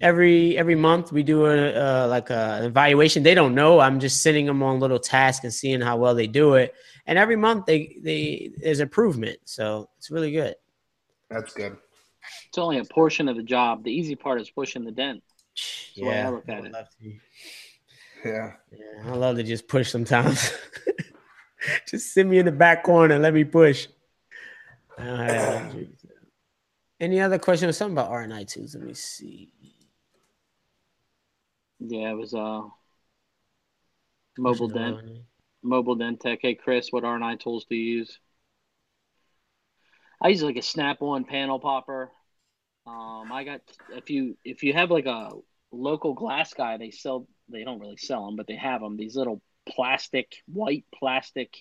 every 0.00 0.56
every 0.56 0.74
month 0.74 1.12
we 1.12 1.22
do 1.22 1.46
a 1.46 1.72
uh, 1.72 2.06
like 2.08 2.30
a 2.30 2.64
evaluation. 2.64 3.22
They 3.22 3.34
don't 3.34 3.54
know. 3.54 3.80
I'm 3.80 4.00
just 4.00 4.22
sending 4.22 4.46
them 4.46 4.62
on 4.62 4.80
little 4.80 4.98
tasks 4.98 5.44
and 5.44 5.52
seeing 5.52 5.80
how 5.80 5.96
well 5.96 6.14
they 6.14 6.26
do 6.26 6.54
it. 6.54 6.74
And 7.06 7.18
every 7.18 7.36
month 7.36 7.66
they 7.66 7.98
they 8.02 8.52
there's 8.56 8.80
improvement. 8.80 9.38
So 9.44 9.90
it's 9.98 10.10
really 10.10 10.32
good. 10.32 10.54
That's 11.28 11.52
good. 11.52 11.76
It's 12.48 12.58
only 12.58 12.78
a 12.78 12.84
portion 12.84 13.28
of 13.28 13.36
the 13.36 13.42
job. 13.42 13.84
The 13.84 13.92
easy 13.92 14.16
part 14.16 14.40
is 14.40 14.50
pushing 14.50 14.84
the 14.84 14.92
dent. 14.92 15.22
That's 15.54 15.92
yeah 15.96 16.26
i 16.26 16.30
look 16.30 16.48
at 16.48 16.64
it. 16.64 16.74
Yeah. 18.24 18.52
Yeah 18.70 19.06
i 19.06 19.14
love 19.14 19.36
to 19.36 19.42
just 19.42 19.66
push 19.66 19.90
sometimes. 19.90 20.52
Just 21.86 22.14
send 22.14 22.30
me 22.30 22.38
in 22.38 22.46
the 22.46 22.52
back 22.52 22.84
corner 22.84 23.14
and 23.14 23.22
let 23.22 23.34
me 23.34 23.44
push. 23.44 23.86
Any 24.98 25.88
other 27.20 27.38
questions? 27.38 27.76
Something 27.76 27.98
about 27.98 28.10
r 28.10 28.22
and 28.22 28.32
i2s 28.32 28.74
Let 28.74 28.84
me 28.84 28.94
see. 28.94 29.52
Yeah, 31.80 32.10
it 32.10 32.16
was 32.16 32.34
uh 32.34 32.62
mobile 34.38 34.68
dent 34.68 34.98
mobile 35.62 35.96
dent 35.96 36.20
tech. 36.20 36.40
Hey 36.42 36.54
Chris, 36.54 36.88
what 36.90 37.04
RNI 37.04 37.40
tools 37.40 37.66
do 37.68 37.74
you 37.74 37.98
use? 37.98 38.18
I 40.22 40.28
use 40.28 40.42
like 40.42 40.56
a 40.56 40.62
snap-on 40.62 41.24
panel 41.24 41.58
popper. 41.58 42.10
Um, 42.86 43.32
I 43.32 43.44
got 43.44 43.60
if 43.94 44.10
you 44.10 44.36
if 44.44 44.62
you 44.62 44.74
have 44.74 44.90
like 44.90 45.06
a 45.06 45.30
local 45.72 46.14
glass 46.14 46.52
guy, 46.52 46.76
they 46.76 46.90
sell 46.90 47.26
they 47.48 47.64
don't 47.64 47.80
really 47.80 47.96
sell 47.96 48.26
them, 48.26 48.36
but 48.36 48.46
they 48.46 48.56
have 48.56 48.82
them. 48.82 48.96
These 48.96 49.16
little 49.16 49.40
plastic 49.66 50.32
white 50.46 50.84
plastic. 50.94 51.54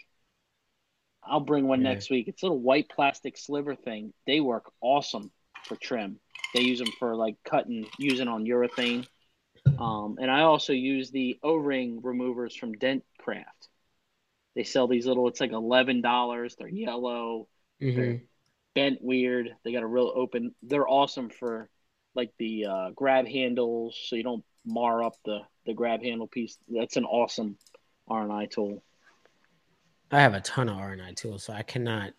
I'll 1.24 1.40
bring 1.40 1.68
one 1.68 1.82
yeah. 1.82 1.90
next 1.90 2.10
week. 2.10 2.28
It's 2.28 2.44
a 2.44 2.46
little 2.46 2.60
white 2.60 2.90
plastic 2.90 3.38
sliver 3.38 3.76
thing. 3.76 4.14
They 4.26 4.40
work 4.40 4.72
awesome 4.82 5.32
for 5.66 5.76
trim. 5.76 6.20
They 6.54 6.62
use 6.62 6.80
them 6.80 6.92
for 6.98 7.16
like 7.16 7.36
cutting, 7.46 7.86
using 7.98 8.28
on 8.28 8.46
urethane. 8.46 9.06
Um, 9.78 10.18
and 10.20 10.32
I 10.32 10.42
also 10.42 10.74
use 10.74 11.12
the 11.12 11.38
O-ring 11.44 12.00
removers 12.02 12.56
from 12.56 12.76
Dentcraft. 12.76 13.44
They 14.56 14.64
sell 14.64 14.88
these 14.88 15.06
little. 15.06 15.28
It's 15.28 15.40
like 15.40 15.52
eleven 15.52 16.02
dollars. 16.02 16.56
They're 16.58 16.68
yellow. 16.68 17.48
Mm-hmm. 17.82 18.00
They're 18.00 18.22
bent 18.76 19.02
weird. 19.02 19.56
They 19.64 19.72
got 19.72 19.84
a 19.84 19.88
real 19.88 20.12
open. 20.14 20.54
They're 20.64 20.88
awesome 20.88 21.30
for 21.30 21.70
like 22.16 22.32
the 22.40 22.66
uh, 22.66 22.90
grab 22.96 23.28
handles, 23.28 23.98
so 24.08 24.16
you 24.16 24.24
don't 24.24 24.44
mar 24.66 25.04
up 25.04 25.16
the 25.26 25.40
the 25.66 25.74
grab 25.74 26.02
handle 26.02 26.28
piece. 26.28 26.58
That's 26.68 26.98
an 26.98 27.06
awesome 27.06 27.58
RNI 28.10 28.50
tool. 28.50 28.84
I 30.12 30.20
have 30.20 30.34
a 30.34 30.42
ton 30.42 30.70
of 30.70 30.78
RNI 30.78 31.16
tools, 31.16 31.44
so 31.44 31.54
I 31.54 31.62
cannot 31.62 32.14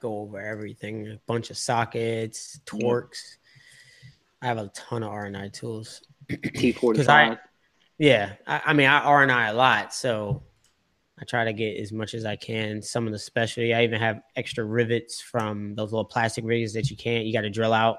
go 0.00 0.18
over 0.20 0.38
everything. 0.38 1.08
A 1.08 1.20
bunch 1.26 1.50
of 1.50 1.56
sockets, 1.56 2.60
Torx. 2.66 3.36
I 4.42 4.46
have 4.46 4.58
a 4.58 4.68
ton 4.68 5.02
of 5.02 5.10
RNI 5.10 5.52
tools. 5.52 6.02
T 6.54 6.72
forty 6.72 7.02
five. 7.02 7.38
Yeah, 7.98 8.32
I, 8.46 8.62
I, 8.66 8.72
mean 8.72 8.88
I 8.88 9.02
RNI 9.02 9.50
a 9.50 9.52
lot, 9.52 9.92
so 9.92 10.42
I 11.20 11.24
try 11.24 11.44
to 11.44 11.52
get 11.52 11.76
as 11.76 11.92
much 11.92 12.14
as 12.14 12.24
I 12.24 12.34
can. 12.34 12.80
Some 12.80 13.06
of 13.06 13.12
the 13.12 13.18
specialty, 13.18 13.74
I 13.74 13.84
even 13.84 14.00
have 14.00 14.22
extra 14.36 14.64
rivets 14.64 15.20
from 15.20 15.74
those 15.74 15.92
little 15.92 16.06
plastic 16.06 16.44
rigs 16.46 16.72
that 16.72 16.90
you 16.90 16.96
can't. 16.96 17.26
You 17.26 17.32
got 17.34 17.42
to 17.42 17.50
drill 17.50 17.74
out 17.74 17.98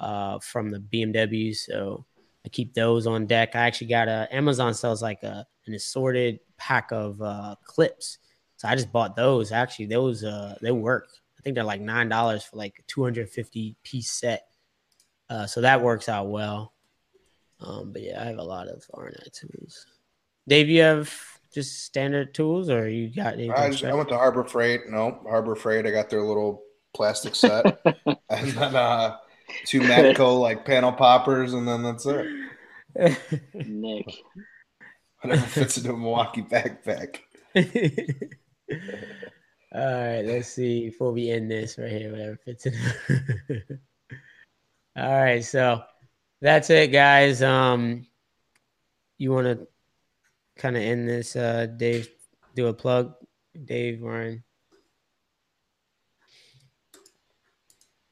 uh, 0.00 0.40
from 0.40 0.70
the 0.70 0.80
BMW. 0.80 1.54
So 1.54 2.04
I 2.44 2.48
keep 2.48 2.74
those 2.74 3.06
on 3.06 3.26
deck. 3.26 3.54
I 3.54 3.60
actually 3.60 3.86
got 3.86 4.08
a 4.08 4.26
Amazon 4.32 4.74
sells 4.74 5.02
like 5.02 5.22
a 5.22 5.46
an 5.66 5.74
assorted 5.74 6.40
pack 6.56 6.90
of 6.90 7.22
uh, 7.22 7.54
clips. 7.64 8.18
So 8.56 8.68
I 8.68 8.74
just 8.74 8.90
bought 8.90 9.14
those. 9.14 9.52
Actually, 9.52 9.86
those 9.86 10.24
uh, 10.24 10.56
they 10.60 10.72
work. 10.72 11.08
I 11.38 11.42
think 11.42 11.54
they're 11.54 11.64
like 11.64 11.80
nine 11.80 12.08
dollars 12.08 12.42
for 12.42 12.56
like 12.56 12.74
a 12.78 12.82
250 12.88 13.76
piece 13.84 14.10
set. 14.10 14.48
Uh, 15.30 15.46
so 15.46 15.60
that 15.60 15.80
works 15.80 16.08
out 16.08 16.28
well. 16.28 16.71
Um, 17.64 17.92
but 17.92 18.02
yeah, 18.02 18.20
I 18.20 18.26
have 18.26 18.38
a 18.38 18.44
lot 18.44 18.68
of 18.68 18.84
RNI 18.94 19.32
tools. 19.32 19.86
Dave, 20.48 20.68
you 20.68 20.82
have 20.82 21.12
just 21.54 21.84
standard 21.84 22.34
tools, 22.34 22.70
or 22.70 22.88
you 22.88 23.14
got 23.14 23.34
anything? 23.34 23.52
I, 23.52 23.70
just, 23.70 23.84
I 23.84 23.94
went 23.94 24.08
to 24.08 24.16
Harbor 24.16 24.44
Freight. 24.44 24.88
No, 24.88 25.20
Harbor 25.28 25.54
Freight. 25.54 25.86
I 25.86 25.90
got 25.90 26.10
their 26.10 26.22
little 26.22 26.62
plastic 26.94 27.34
set, 27.34 27.80
and 28.30 28.50
then 28.50 28.74
uh, 28.76 29.16
two 29.66 29.80
Matco 29.80 30.40
like 30.40 30.64
panel 30.64 30.92
poppers, 30.92 31.52
and 31.52 31.66
then 31.66 31.82
that's 31.82 32.06
it. 32.06 32.26
Nick, 33.54 34.06
whatever 35.20 35.46
fits 35.46 35.78
into 35.78 35.92
a 35.92 35.96
Milwaukee 35.96 36.42
backpack. 36.42 37.18
All 39.74 39.80
right, 39.80 40.22
let's 40.22 40.48
see 40.48 40.90
before 40.90 41.12
we 41.12 41.30
end 41.30 41.50
this 41.50 41.78
right 41.78 41.90
here, 41.90 42.12
whatever 42.12 42.36
fits 42.44 42.66
in. 42.66 42.74
All 44.96 45.22
right, 45.22 45.42
so 45.42 45.82
that's 46.42 46.70
it, 46.70 46.88
guys. 46.88 47.40
Um, 47.40 48.04
you 49.16 49.30
want 49.30 49.46
to 49.46 49.66
kind 50.56 50.76
of 50.76 50.82
end 50.82 51.08
this, 51.08 51.36
uh, 51.36 51.66
Dave? 51.76 52.10
Do 52.54 52.66
a 52.66 52.74
plug, 52.74 53.14
Dave 53.64 54.02
Ryan. 54.02 54.42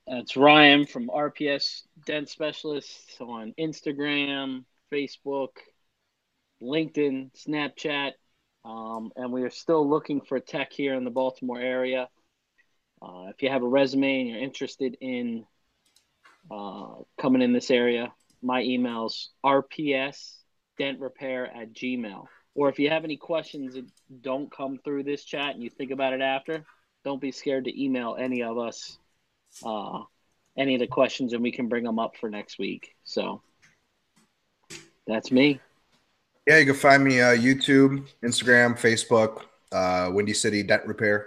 That's 0.07 0.37
Ryan 0.37 0.87
from 0.87 1.09
RPS 1.09 1.83
Dent 2.07 2.29
Specialists 2.29 3.17
on 3.21 3.53
Instagram, 3.59 4.65
Facebook, 4.93 5.51
LinkedIn, 6.63 7.31
Snapchat, 7.37 8.13
um, 8.65 9.13
and 9.17 9.33
we 9.33 9.43
are 9.43 9.51
still 9.51 9.89
looking 9.89 10.21
for 10.21 10.39
tech 10.39 10.73
here 10.73 10.95
in 10.95 11.05
the 11.05 11.11
Baltimore 11.11 11.61
area. 11.61 12.09
Uh, 13.03 13.27
if 13.29 13.43
you 13.43 13.51
have 13.51 13.63
a 13.63 13.69
resume 13.69 14.21
and 14.21 14.29
you're 14.31 14.39
interested 14.39 14.97
in 15.01 15.45
uh, 16.51 16.95
coming 17.21 17.43
in 17.43 17.53
this 17.53 17.71
area, 17.71 18.13
my 18.43 18.63
email's 18.63 19.31
rps 19.45 20.37
dent 20.79 20.99
repair 21.01 21.47
at 21.47 21.73
gmail. 21.73 22.27
Or 22.55 22.69
if 22.69 22.79
you 22.79 22.91
have 22.91 23.05
any 23.05 23.17
questions 23.17 23.75
that 23.75 23.87
don't 24.23 24.51
come 24.51 24.79
through 24.85 25.05
this 25.05 25.25
chat 25.25 25.55
and 25.55 25.63
you 25.63 25.71
think 25.71 25.93
about 25.93 26.13
it 26.13 26.21
after, 26.21 26.65
don't 27.05 27.21
be 27.21 27.33
scared 27.33 27.65
to 27.67 27.83
email 27.83 28.17
any 28.19 28.43
of 28.43 28.59
us 28.59 28.99
uh, 29.65 30.01
any 30.57 30.75
of 30.75 30.81
the 30.81 30.87
questions 30.87 31.33
and 31.33 31.43
we 31.43 31.53
can 31.53 31.69
bring 31.69 31.85
them 31.85 31.99
up 31.99 32.17
for 32.17 32.29
next 32.29 32.59
week. 32.59 32.95
So 33.05 33.43
that's 35.07 35.31
me. 35.31 35.61
Yeah, 36.47 36.59
you 36.59 36.67
can 36.67 36.75
find 36.75 37.05
me 37.05 37.21
uh, 37.21 37.37
YouTube, 37.37 38.07
Instagram, 38.25 38.79
Facebook, 38.79 39.43
uh, 39.73 40.11
Windy 40.13 40.35
City 40.35 40.63
Dent 40.63 40.87
Repair. 40.87 41.27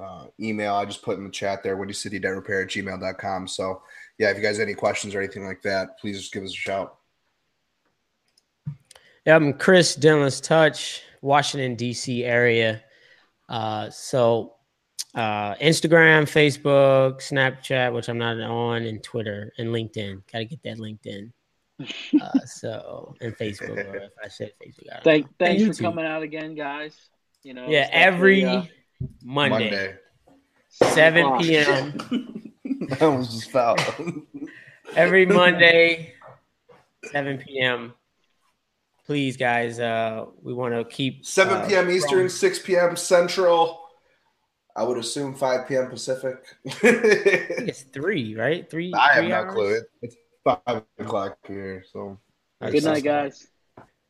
Uh, 0.00 0.26
email, 0.40 0.74
I 0.74 0.84
just 0.84 1.02
put 1.02 1.18
in 1.18 1.24
the 1.24 1.30
chat 1.30 1.62
there, 1.62 1.76
Windy 1.76 1.94
City 1.94 2.18
Dent 2.18 2.34
Repair 2.34 2.62
at 2.62 2.68
gmail.com. 2.68 3.48
So 3.48 3.82
yeah, 4.18 4.30
if 4.30 4.36
you 4.36 4.42
guys 4.42 4.58
have 4.58 4.66
any 4.66 4.74
questions 4.74 5.14
or 5.14 5.20
anything 5.20 5.44
like 5.44 5.62
that, 5.62 5.98
please 5.98 6.18
just 6.18 6.32
give 6.32 6.42
us 6.42 6.50
a 6.50 6.54
shout. 6.54 6.96
Yeah, 9.26 9.36
I'm 9.36 9.52
Chris 9.52 9.96
Dentless 9.96 10.42
Touch, 10.42 11.02
Washington, 11.20 11.74
D.C. 11.74 12.24
area. 12.24 12.82
Uh, 13.48 13.90
so 13.90 14.54
uh, 15.14 15.54
Instagram, 15.56 16.22
Facebook, 16.22 17.16
Snapchat, 17.16 17.92
which 17.92 18.08
I'm 18.08 18.18
not 18.18 18.40
on, 18.40 18.82
and 18.84 19.02
Twitter 19.02 19.52
and 19.58 19.68
LinkedIn. 19.68 20.22
Got 20.32 20.38
to 20.38 20.44
get 20.46 20.62
that 20.62 20.78
LinkedIn. 20.78 21.32
Uh, 22.20 22.38
so 22.44 23.14
and 23.22 23.34
Facebook, 23.38 23.70
or 23.70 23.96
if 23.96 24.12
I 24.22 24.28
said 24.28 24.52
Facebook, 24.62 24.94
I 24.94 25.00
Thank, 25.00 25.38
thanks 25.38 25.78
for 25.78 25.82
coming 25.82 26.04
out 26.04 26.22
again, 26.22 26.54
guys. 26.54 26.94
You 27.42 27.54
know, 27.54 27.68
yeah, 27.68 27.88
every 27.90 28.44
uh, 28.44 28.64
Monday, 29.22 29.70
Monday, 29.70 29.98
7 30.70 31.38
p.m. 31.40 32.52
that 32.88 33.00
was 33.00 33.32
just 33.32 33.50
foul. 33.50 33.76
Every 34.96 35.26
Monday, 35.26 36.14
7 37.12 37.38
p.m. 37.38 37.94
Please, 39.06 39.36
guys, 39.36 39.80
uh, 39.80 40.26
we 40.42 40.52
want 40.52 40.74
to 40.74 40.84
keep 40.84 41.26
7 41.26 41.52
uh, 41.52 41.66
p.m. 41.66 41.90
Eastern, 41.90 42.28
6 42.28 42.58
p.m. 42.60 42.96
Central. 42.96 43.80
I 44.76 44.84
would 44.84 44.98
assume 44.98 45.34
5 45.34 45.68
p.m. 45.68 45.88
Pacific. 45.88 46.36
it's 46.64 47.82
three, 47.82 48.36
right? 48.36 48.70
Three. 48.70 48.92
I 48.94 49.16
three 49.16 49.30
have 49.30 49.46
no 49.46 49.52
clue. 49.52 49.80
It's 50.00 50.16
five 50.44 50.82
o'clock 50.98 51.38
here. 51.46 51.84
So 51.92 52.18
good 52.60 52.84
night, 52.84 53.04
guys. 53.04 53.48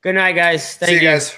Good 0.03 0.15
night, 0.15 0.33
guys. 0.33 0.77
Thank 0.77 0.89
See 0.89 0.95
you, 0.97 1.01
you 1.01 1.09
guys. 1.09 1.37